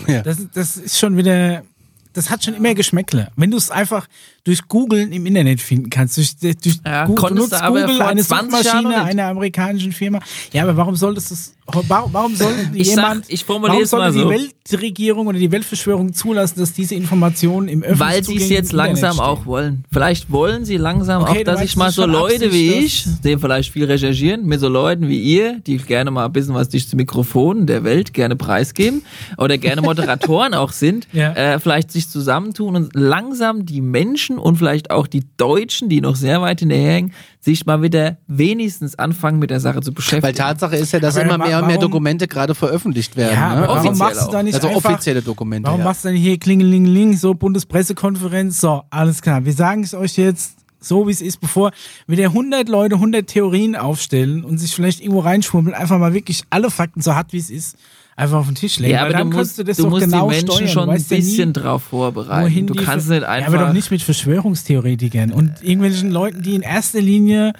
Ja. 0.06 0.22
Das, 0.22 0.38
das 0.52 0.76
ist 0.76 0.98
schon 0.98 1.16
wieder, 1.16 1.64
das 2.12 2.30
hat 2.30 2.44
schon 2.44 2.54
immer 2.54 2.74
Geschmäckle. 2.74 3.30
Wenn 3.36 3.50
du 3.50 3.56
es 3.56 3.70
einfach 3.70 4.08
durch 4.44 4.66
Googlen 4.66 5.12
im 5.12 5.24
Internet 5.26 5.60
finden 5.60 5.88
kannst, 5.90 6.16
durch, 6.16 6.36
durch 6.36 6.80
Ja, 6.84 7.04
Google, 7.06 7.14
du 7.14 7.20
konntest 7.36 7.50
nutzt 7.52 7.64
Google, 7.64 8.02
eine 8.02 8.22
20 8.22 8.64
Jahren 8.64 8.82
noch 8.84 8.90
Suchmaschine 8.90 9.04
einer 9.04 9.24
amerikanischen 9.26 9.92
Firma. 9.92 10.18
Ja, 10.52 10.64
aber 10.64 10.76
warum 10.76 10.96
solltest 10.96 11.30
du 11.30 11.34
es, 11.34 11.54
warum, 11.66 12.12
warum 12.12 12.34
soll 12.34 12.52
Ich 12.74 12.88
sag, 12.88 12.96
jemand, 12.96 13.24
ich 13.28 13.44
formuliere 13.44 13.76
warum 13.76 13.86
sollte 13.86 14.12
so. 14.18 14.30
die 14.32 14.48
Weltregierung 14.70 15.26
oder 15.28 15.38
die 15.38 15.50
Weltverschwörung 15.52 16.12
zulassen, 16.12 16.58
dass 16.58 16.72
diese 16.72 16.96
Informationen 16.96 17.68
im 17.68 17.82
öffentlichen 17.84 18.00
Weil 18.00 18.24
sie 18.24 18.36
es 18.36 18.48
jetzt 18.48 18.72
langsam 18.72 19.20
auch 19.20 19.46
wollen. 19.46 19.84
Vielleicht 19.92 20.30
wollen 20.32 20.64
sie 20.64 20.76
langsam 20.76 21.22
Okay, 21.22 21.40
auch, 21.42 21.44
dass 21.44 21.60
ich 21.62 21.76
mal 21.76 21.92
so 21.92 22.04
Leute 22.06 22.52
wie 22.52 22.72
ich, 22.72 23.06
die 23.24 23.38
vielleicht 23.38 23.70
viel 23.72 23.84
recherchieren, 23.84 24.44
mit 24.46 24.58
so 24.58 24.68
Leuten 24.68 25.08
wie 25.08 25.20
ihr, 25.20 25.60
die 25.60 25.76
gerne 25.76 26.10
mal 26.10 26.24
ein 26.26 26.32
bisschen 26.32 26.54
was 26.54 26.68
durch 26.68 26.84
das 26.86 26.94
Mikrofon 26.94 27.66
der 27.66 27.84
Welt 27.84 28.12
gerne 28.12 28.34
preisgeben 28.34 29.02
oder 29.38 29.56
gerne 29.56 29.82
Moderatoren 29.82 30.54
auch 30.54 30.72
sind, 30.72 31.06
Ja. 31.12 31.32
äh, 31.34 31.60
vielleicht 31.60 31.92
sich 31.92 32.08
zusammentun 32.08 32.74
und 32.74 32.94
langsam 32.96 33.66
die 33.66 33.80
Menschen 33.80 34.31
und 34.38 34.56
vielleicht 34.56 34.90
auch 34.90 35.06
die 35.06 35.24
Deutschen, 35.36 35.88
die 35.88 36.00
noch 36.00 36.16
sehr 36.16 36.40
weit 36.40 36.60
hinterherhängen, 36.60 37.12
sich 37.40 37.66
mal 37.66 37.82
wieder 37.82 38.18
wenigstens 38.26 38.98
anfangen 38.98 39.38
mit 39.38 39.50
der 39.50 39.60
Sache 39.60 39.80
zu 39.80 39.92
beschäftigen. 39.92 40.22
Weil 40.22 40.34
Tatsache 40.34 40.76
ist 40.76 40.92
ja, 40.92 41.00
dass 41.00 41.16
Aber 41.16 41.26
immer 41.26 41.38
mehr 41.38 41.58
und 41.60 41.66
mehr 41.66 41.78
Dokumente 41.78 42.28
gerade 42.28 42.54
veröffentlicht 42.54 43.16
werden. 43.16 43.34
Ja, 43.34 43.54
ne? 43.54 43.56
aber 43.56 43.68
warum 43.68 43.88
Offiziell 43.88 44.08
machst 44.08 44.26
du 44.28 44.32
da 44.32 44.42
nicht 44.42 44.54
also 44.54 44.68
einfach, 44.68 44.90
offizielle 44.90 45.22
Dokumente. 45.22 45.66
Warum 45.66 45.80
ja. 45.80 45.84
machst 45.84 46.04
du 46.04 46.08
denn 46.08 46.16
hier 46.16 46.38
Klingelingeling, 46.38 47.16
so 47.16 47.34
Bundespressekonferenz? 47.34 48.60
So, 48.60 48.82
alles 48.90 49.22
klar. 49.22 49.44
Wir 49.44 49.52
sagen 49.52 49.82
es 49.82 49.94
euch 49.94 50.16
jetzt 50.16 50.56
so, 50.84 51.06
wie 51.06 51.12
es 51.12 51.20
ist, 51.20 51.40
bevor 51.40 51.72
wieder 52.06 52.24
100 52.24 52.68
Leute 52.68 52.96
100 52.96 53.26
Theorien 53.26 53.76
aufstellen 53.76 54.44
und 54.44 54.58
sich 54.58 54.74
vielleicht 54.74 55.00
irgendwo 55.00 55.20
reinschwimmeln, 55.20 55.74
einfach 55.74 55.98
mal 55.98 56.14
wirklich 56.14 56.42
alle 56.50 56.70
Fakten 56.70 57.00
so 57.00 57.14
hart 57.14 57.32
wie 57.32 57.38
es 57.38 57.50
ist, 57.50 57.76
einfach 58.16 58.38
auf 58.38 58.46
den 58.46 58.54
Tisch 58.54 58.78
legen. 58.78 58.94
ja, 58.94 59.02
aber 59.02 59.12
dann 59.12 59.30
du 59.30 59.36
kannst 59.36 59.50
musst, 59.52 59.58
du 59.58 59.64
das 59.64 59.76
du 59.78 59.82
doch 59.84 59.90
musst 59.90 60.04
genau 60.04 60.28
die 60.28 60.34
Menschen 60.36 60.48
steuern. 60.52 60.68
schon 60.68 60.90
ein 60.90 60.96
ja 60.96 61.02
nie, 61.10 61.16
bisschen 61.16 61.52
drauf 61.52 61.82
vorbereiten. 61.84 62.44
wohin 62.44 62.66
Du 62.66 62.74
die 62.74 62.84
kannst 62.84 63.08
nicht 63.08 63.24
einfach. 63.24 63.52
Ja, 63.52 63.58
aber 63.58 63.66
doch 63.68 63.72
nicht 63.74 63.90
mit 63.90 64.02
Verschwörungstheoretikern 64.02 65.32
und 65.32 65.62
irgendwelchen 65.62 66.10
Leuten, 66.10 66.42
die 66.42 66.54
in 66.54 66.62
erster 66.62 67.00
Linie 67.00 67.52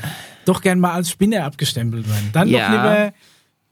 doch 0.44 0.60
gern 0.60 0.78
mal 0.80 0.92
als 0.92 1.10
Spinner 1.10 1.44
abgestempelt 1.44 2.08
werden. 2.08 2.30
Dann 2.32 2.48
Ja. 2.48 2.66
doch 2.68 2.70
lieber. 2.76 3.12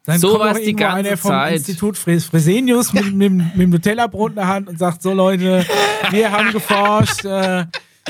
Dann 0.07 0.19
So 0.19 0.39
kommt 0.39 0.59
die 0.65 0.73
ganze 0.75 0.97
einer 1.09 1.17
vom 1.17 1.31
Zeit. 1.31 1.57
Institut 1.57 1.97
Fres 1.99 2.25
Fresenius 2.25 2.93
mit, 2.93 3.05
mit, 3.15 3.33
mit 3.33 3.57
dem 3.59 3.71
Nutella-Brot 3.71 4.31
in 4.31 4.37
der 4.37 4.47
Hand 4.49 4.69
und 4.69 4.79
sagt: 4.79 5.03
So, 5.03 5.13
Leute, 5.13 5.65
wir 6.11 6.33
haben 6.33 6.53
geforscht. 6.53 7.25
Äh, 7.25 7.67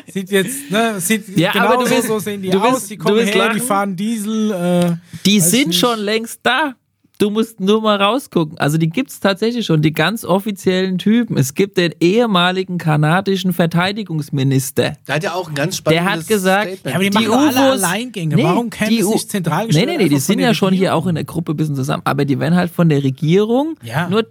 sieht 0.06 0.30
jetzt, 0.30 0.70
ne, 0.70 1.00
sieht 1.00 1.36
Ja, 1.36 1.50
genau 1.52 1.66
aber 1.74 1.82
du 1.82 1.90
so, 1.90 1.96
wirst- 1.96 2.06
so 2.06 2.18
sehen 2.20 2.42
die 2.42 2.50
du 2.50 2.60
aus. 2.60 2.74
wirst- 2.74 2.90
die 2.90 2.96
kommen 2.96 3.18
her, 3.18 3.32
die 3.32 3.38
lachen. 3.38 3.60
fahren 3.60 3.96
Diesel. 3.96 4.52
Äh, 4.52 4.96
Die 5.26 5.40
sind 5.40 5.74
schon 5.74 5.98
längst 5.98 6.38
da. 6.44 6.74
Du 7.20 7.28
musst 7.30 7.60
nur 7.60 7.82
mal 7.82 8.00
rausgucken. 8.00 8.56
Also 8.58 8.78
die 8.78 8.88
gibt's 8.88 9.20
tatsächlich 9.20 9.66
schon, 9.66 9.82
die 9.82 9.92
ganz 9.92 10.24
offiziellen 10.24 10.96
Typen. 10.96 11.36
Es 11.36 11.54
gibt 11.54 11.76
den 11.76 11.94
ehemaligen 12.00 12.78
kanadischen 12.78 13.52
Verteidigungsminister. 13.52 14.94
Da 15.06 15.14
hat 15.14 15.24
ja 15.24 15.34
auch 15.34 15.48
ein 15.48 15.54
ganz 15.54 15.82
Der 15.82 15.92
spannendes 15.92 16.20
hat 16.22 16.28
gesagt, 16.28 16.62
Statement. 16.78 16.86
Ja, 16.86 16.94
aber 16.94 17.04
die 17.04 17.10
die 17.10 17.28
machen 17.28 17.48
alle 17.58 17.72
UFOs 17.72 17.82
Alleingänge. 17.84 18.42
Warum 18.42 18.70
käme 18.70 18.90
die 18.90 18.98
es 19.00 19.06
U- 19.06 19.12
nicht 19.12 19.30
zentral 19.30 19.66
Nee, 19.68 19.86
nee, 19.86 19.96
nee, 19.98 20.08
die 20.08 20.18
sind 20.18 20.38
der 20.38 20.48
ja 20.48 20.54
schon 20.54 20.72
hier 20.72 20.94
auch 20.94 21.06
in 21.06 21.14
der 21.14 21.24
Gruppe 21.24 21.52
ein 21.52 21.56
bisschen 21.56 21.76
zusammen. 21.76 22.02
Aber 22.06 22.24
die 22.24 22.38
werden 22.40 22.54
halt 22.56 22.70
von 22.70 22.88
der 22.88 23.04
Regierung. 23.04 23.76
Ja. 23.82 24.08
Nur 24.08 24.26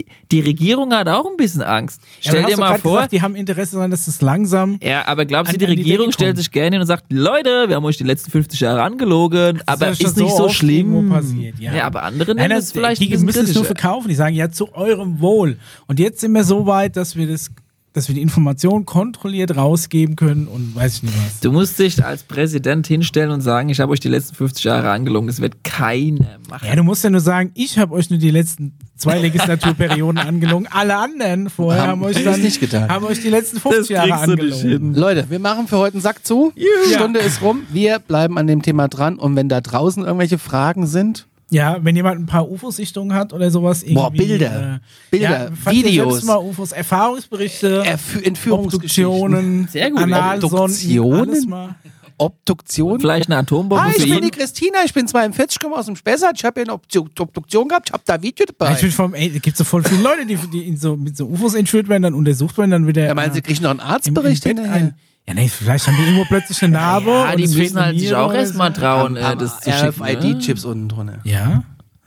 die, 0.00 0.06
die 0.30 0.40
Regierung 0.40 0.92
hat 0.92 1.08
auch 1.08 1.26
ein 1.26 1.36
bisschen 1.36 1.62
Angst. 1.62 2.00
Ja, 2.20 2.30
Stell 2.30 2.44
dir 2.44 2.56
mal 2.56 2.78
vor. 2.78 2.96
Gesagt, 2.96 3.12
die 3.12 3.22
haben 3.22 3.36
Interesse 3.36 3.76
daran, 3.76 3.90
dass 3.90 4.08
es 4.08 4.20
langsam. 4.20 4.78
ja, 4.82 5.06
aber 5.06 5.24
glaubst 5.24 5.52
du, 5.52 5.58
die 5.58 5.66
die 5.66 5.72
Regierung 5.72 6.06
Decke 6.06 6.14
stellt 6.14 6.36
sich 6.36 6.50
gerne 6.50 6.76
hin 6.76 6.80
und 6.80 6.86
sagt, 6.86 7.06
Leute, 7.10 7.68
wir 7.68 7.76
haben 7.76 7.84
euch 7.84 7.96
die 7.96 8.04
letzten 8.04 8.30
50 8.30 8.60
Jahre 8.60 8.82
angelogen, 8.82 9.62
aber 9.66 9.86
ja 9.86 9.92
ist, 9.92 10.02
schon 10.02 10.24
nicht 10.24 10.36
so 10.36 10.44
so 10.44 10.48
schlimm. 10.48 11.08
passiert, 11.08 11.58
ja. 11.58 11.84
aber 11.84 12.02
andere 12.02 12.34
Nein, 12.34 12.48
nehmen 12.48 12.58
das, 12.58 12.66
es 12.66 12.72
vielleicht 12.72 13.00
die 13.00 13.16
müssen 13.16 13.44
es 13.44 13.54
nur 13.54 13.64
verkaufen. 13.64 14.08
Die 14.08 14.14
sagen 14.14 14.34
ja 14.34 14.50
zu 14.50 14.74
eurem 14.74 15.20
Wohl. 15.20 15.58
Und 15.86 15.98
jetzt 15.98 16.20
sind 16.20 16.32
wir 16.32 16.44
so 16.44 16.66
weit, 16.66 16.96
dass 16.96 17.16
wir 17.16 17.26
das, 17.26 17.50
dass 17.92 18.06
wir 18.08 18.14
die 18.14 18.22
Information 18.22 18.86
kontrolliert 18.86 19.56
rausgeben 19.56 20.14
können 20.14 20.46
und 20.46 20.76
weiß 20.76 20.96
ich 20.96 21.02
nicht 21.04 21.14
was. 21.16 21.40
Du 21.40 21.50
musst 21.50 21.78
dich 21.78 22.04
als 22.04 22.22
Präsident 22.22 22.86
hinstellen 22.86 23.30
und 23.30 23.40
sagen, 23.40 23.68
ich 23.68 23.80
habe 23.80 23.90
euch 23.92 23.98
die 24.00 24.08
letzten 24.08 24.34
50 24.36 24.62
Jahre 24.64 24.90
angelogen. 24.90 25.26
Das 25.26 25.40
wird 25.40 25.64
keiner 25.64 26.38
machen. 26.48 26.68
Ja, 26.68 26.76
du 26.76 26.84
musst 26.84 27.02
ja 27.02 27.10
nur 27.10 27.20
sagen, 27.20 27.50
ich 27.54 27.78
habe 27.78 27.94
euch 27.94 28.08
nur 28.08 28.18
die 28.20 28.30
letzten 28.30 28.74
zwei 28.96 29.18
Legislaturperioden 29.54 30.18
angelogen. 30.18 30.68
Alle 30.70 30.96
anderen 30.96 31.50
vorher 31.50 31.82
haben, 31.82 31.90
Haben 31.90 32.02
euch 32.04 32.22
das 32.22 32.24
dann 32.34 32.40
nicht 32.42 32.60
getan. 32.60 32.88
haben 32.88 33.04
euch 33.06 33.20
die 33.22 33.28
letzten 33.30 33.58
50 33.58 33.88
Jahre 33.88 34.14
angelogen. 34.14 34.94
Leute, 34.94 35.26
wir 35.28 35.40
machen 35.40 35.66
für 35.66 35.78
heute 35.78 35.94
einen 35.94 36.02
Sack 36.02 36.24
zu. 36.24 36.52
Stunde 36.94 37.18
ist 37.20 37.42
rum. 37.42 37.62
Wir 37.72 37.98
bleiben 37.98 38.38
an 38.38 38.46
dem 38.46 38.62
Thema 38.62 38.86
dran. 38.86 39.18
Und 39.18 39.34
wenn 39.34 39.48
da 39.48 39.60
draußen 39.60 40.04
irgendwelche 40.04 40.38
Fragen 40.38 40.86
sind, 40.86 41.26
Ja, 41.52 41.78
wenn 41.82 41.96
jemand 41.96 42.20
ein 42.20 42.26
paar 42.26 42.48
UFO-Sichtungen 42.48 43.12
hat 43.12 43.32
oder 43.32 43.50
sowas. 43.50 43.82
Irgendwie, 43.82 43.94
Boah, 43.94 44.10
Bilder. 44.12 44.74
Äh, 44.76 44.78
Bilder, 45.10 45.50
ja, 45.50 45.72
Videos. 45.72 46.22
Mal 46.22 46.36
UFOs, 46.36 46.70
Erfahrungsberichte, 46.72 47.82
Erfü 47.84 48.20
Entführungsgeschichten. 48.22 49.04
Obduktionen, 49.06 49.68
Sehr 49.68 49.90
gut. 49.90 50.00
Analsonden. 50.00 51.74
Obduktion. 52.18 53.00
Vielleicht 53.00 53.28
eine 53.30 53.38
Atombombe 53.38 53.82
Hi, 53.82 53.92
für 53.92 53.98
ich 54.02 54.04
bin 54.04 54.14
ihn. 54.18 54.22
die 54.24 54.30
Christina, 54.30 54.78
ich 54.84 54.92
bin 54.92 55.08
42, 55.08 55.58
komme 55.58 55.76
aus 55.76 55.86
dem 55.86 55.96
Spessart, 55.96 56.34
ich 56.36 56.44
habe 56.44 56.60
hier 56.60 56.70
eine 56.70 56.78
Obdu- 56.78 57.08
Obduktion 57.18 57.66
gehabt, 57.66 57.88
ich 57.88 57.92
habe 57.94 58.02
da 58.04 58.20
Video 58.20 58.44
Ja, 58.46 58.52
dabei. 58.58 58.74
ich 58.74 58.80
bin 58.82 58.90
vom, 58.90 59.14
ey, 59.14 59.32
da 59.32 59.38
gibt 59.38 59.56
so 59.56 59.64
voll 59.64 59.82
viele 59.82 60.02
Leute, 60.02 60.26
die, 60.26 60.36
die 60.36 60.68
in 60.68 60.76
so, 60.76 60.96
mit 60.96 61.16
so 61.16 61.26
UFOs 61.26 61.54
entführt 61.54 61.88
werden, 61.88 62.02
dann 62.02 62.14
untersucht 62.14 62.58
werden, 62.58 62.70
dann 62.72 62.86
wieder. 62.86 63.06
Ja, 63.06 63.14
meinen 63.14 63.32
Sie, 63.32 63.38
äh, 63.38 63.42
kriegen 63.42 63.62
noch 63.62 63.70
einen 63.70 63.80
im- 63.80 63.86
im 63.86 63.90
Arztbericht 63.90 64.44
Bett 64.44 64.56
hinterher? 64.58 64.74
ein- 64.74 64.94
Ja, 65.30 65.34
nee, 65.34 65.48
vielleicht 65.48 65.86
haben 65.86 65.96
die 65.96 66.02
irgendwo 66.02 66.24
plötzlich 66.24 66.60
eine 66.64 66.72
Narbe. 66.72 67.10
Ja, 67.10 67.36
die 67.36 67.46
müssen 67.46 67.78
halt 67.80 67.98
sich 68.00 68.12
auch 68.14 68.32
erstmal 68.34 68.72
trauen, 68.72 69.16
äh, 69.16 69.36
das 69.36 69.60
zu 69.60 69.70
schicken. 69.70 70.00
Ne? 70.02 70.10
RFID-Chips 70.10 70.64
unten 70.64 70.88
drunter. 70.88 71.18
Ja? 71.22 71.62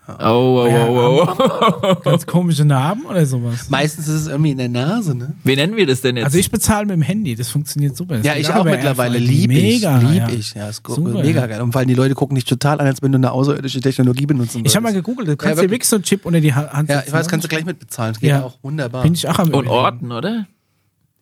Oh, 0.05 0.13
oh, 0.19 0.67
oh, 0.67 1.25
oh, 1.25 1.77
oh. 1.81 1.95
Ganz 2.03 2.25
komische 2.25 2.65
Narben 2.65 3.05
oder 3.05 3.25
sowas. 3.25 3.69
Meistens 3.69 4.09
ist 4.09 4.13
es 4.23 4.27
irgendwie 4.27 4.51
in 4.51 4.57
der 4.57 4.67
Nase, 4.67 5.15
ne? 5.15 5.33
Wie 5.45 5.55
nennen 5.55 5.77
wir 5.77 5.87
das 5.87 6.01
denn 6.01 6.17
jetzt? 6.17 6.25
Also 6.25 6.37
ich 6.39 6.51
bezahle 6.51 6.85
mit 6.85 6.95
dem 6.97 7.01
Handy, 7.01 7.35
das 7.35 7.47
funktioniert 7.47 7.95
super. 7.95 8.17
Das 8.17 8.25
Ja, 8.25 8.35
ich 8.35 8.49
auch 8.53 8.65
mittlerweile. 8.65 9.17
Lieb 9.17 9.49
ich. 9.51 9.61
Mega, 9.81 9.97
Lieb 9.99 10.17
ja. 10.17 10.27
ich. 10.29 10.53
Ja, 10.55 10.67
ist 10.67 10.85
Super, 10.85 11.21
mega 11.23 11.39
ja. 11.41 11.47
geil. 11.47 11.61
Und 11.61 11.71
vor 11.71 11.79
allem 11.79 11.87
die 11.87 11.93
Leute 11.93 12.15
gucken 12.15 12.35
dich 12.35 12.43
total 12.43 12.81
an, 12.81 12.87
als 12.87 13.01
wenn 13.01 13.13
du 13.13 13.17
eine 13.17 13.31
außerirdische 13.31 13.79
Technologie 13.79 14.25
benutzen 14.25 14.55
würdest. 14.55 14.73
Ich 14.73 14.75
habe 14.75 14.83
mal 14.83 14.91
gegoogelt, 14.93 15.29
du 15.29 15.37
kannst 15.37 15.55
Ja, 15.55 15.63
dir 15.63 15.71
wirklich. 15.71 15.87
so 15.87 15.95
einen 15.95 16.03
Chip 16.03 16.25
unter 16.25 16.41
die 16.41 16.53
Ha- 16.53 16.67
Hand 16.73 16.89
Ja, 16.89 16.95
setzen, 16.97 17.07
ich 17.07 17.13
weiß, 17.13 17.25
ne? 17.25 17.29
kannst 17.31 17.43
du 17.45 17.47
gleich 17.47 17.63
mit 17.65 17.79
bezahlen. 17.79 18.11
Das 18.11 18.19
geht 18.19 18.29
Ja. 18.31 18.43
auch 18.43 18.57
wunderbar. 18.61 19.03
Bin 19.03 19.13
ich 19.13 19.25
auch 19.29 19.39
am 19.39 19.51
Und. 19.53 19.67
Orten, 19.69 20.11
oder? 20.11 20.47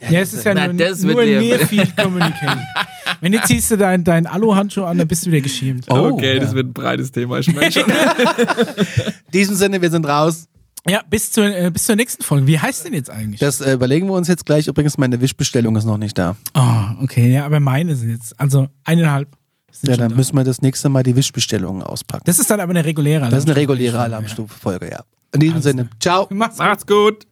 Ja, 0.09 0.19
es 0.19 0.33
ist 0.33 0.45
ja 0.45 0.53
Na, 0.53 0.67
nur, 0.67 0.75
das 0.75 1.01
nur 1.03 1.23
dir- 1.23 1.39
Near 1.39 1.59
Field 1.59 1.95
Communication. 1.95 2.59
Wenn 3.21 3.33
jetzt 3.33 3.47
ziehst 3.47 3.69
du 3.69 3.77
deinen 3.77 4.03
dein 4.03 4.25
Aluhandschuh 4.25 4.83
an, 4.83 4.97
dann 4.97 5.07
bist 5.07 5.25
du 5.25 5.31
wieder 5.31 5.41
geschämt. 5.41 5.85
Oh, 5.89 6.09
okay, 6.13 6.39
das 6.39 6.49
ja. 6.49 6.55
wird 6.55 6.67
ein 6.69 6.73
breites 6.73 7.11
Thema. 7.11 7.37
Ich 7.37 7.53
merke 7.53 7.71
schon. 7.71 7.83
In 7.89 9.31
diesem 9.33 9.55
Sinne, 9.55 9.81
wir 9.81 9.91
sind 9.91 10.07
raus. 10.07 10.47
Ja, 10.89 11.01
bis 11.07 11.31
zur, 11.31 11.45
äh, 11.45 11.69
bis 11.69 11.85
zur 11.85 11.95
nächsten 11.95 12.23
Folge. 12.23 12.47
Wie 12.47 12.57
heißt 12.59 12.85
denn 12.85 12.93
jetzt 12.93 13.11
eigentlich? 13.11 13.39
Das 13.39 13.61
äh, 13.61 13.73
überlegen 13.73 14.07
wir 14.07 14.13
uns 14.13 14.27
jetzt 14.27 14.47
gleich. 14.47 14.67
Übrigens, 14.67 14.97
meine 14.97 15.21
Wischbestellung 15.21 15.75
ist 15.75 15.85
noch 15.85 15.97
nicht 15.97 16.17
da. 16.17 16.35
Oh, 16.55 17.03
okay, 17.03 17.31
ja, 17.31 17.45
aber 17.45 17.59
meine 17.59 17.95
sind 17.95 18.09
jetzt, 18.09 18.39
also 18.39 18.67
eineinhalb. 18.83 19.27
Ja, 19.83 19.95
dann 19.95 20.09
da. 20.09 20.15
müssen 20.15 20.35
wir 20.35 20.43
das 20.43 20.61
nächste 20.61 20.89
Mal 20.89 21.03
die 21.03 21.15
Wischbestellungen 21.15 21.83
auspacken. 21.83 22.23
Das 22.25 22.39
ist 22.39 22.49
dann 22.49 22.59
aber 22.59 22.71
eine 22.71 22.83
reguläre. 22.83 23.29
Das 23.29 23.39
ist 23.43 23.49
eine 23.49 23.55
reguläre 23.55 23.99
Alarmstufe-Folge, 23.99 24.89
ja. 24.89 25.03
In 25.33 25.39
diesem 25.39 25.61
Sinne, 25.61 25.89
ciao. 25.99 26.27
Mach's 26.31 26.57
gut. 26.57 26.65
Macht's 26.65 26.87
gut. 26.87 27.27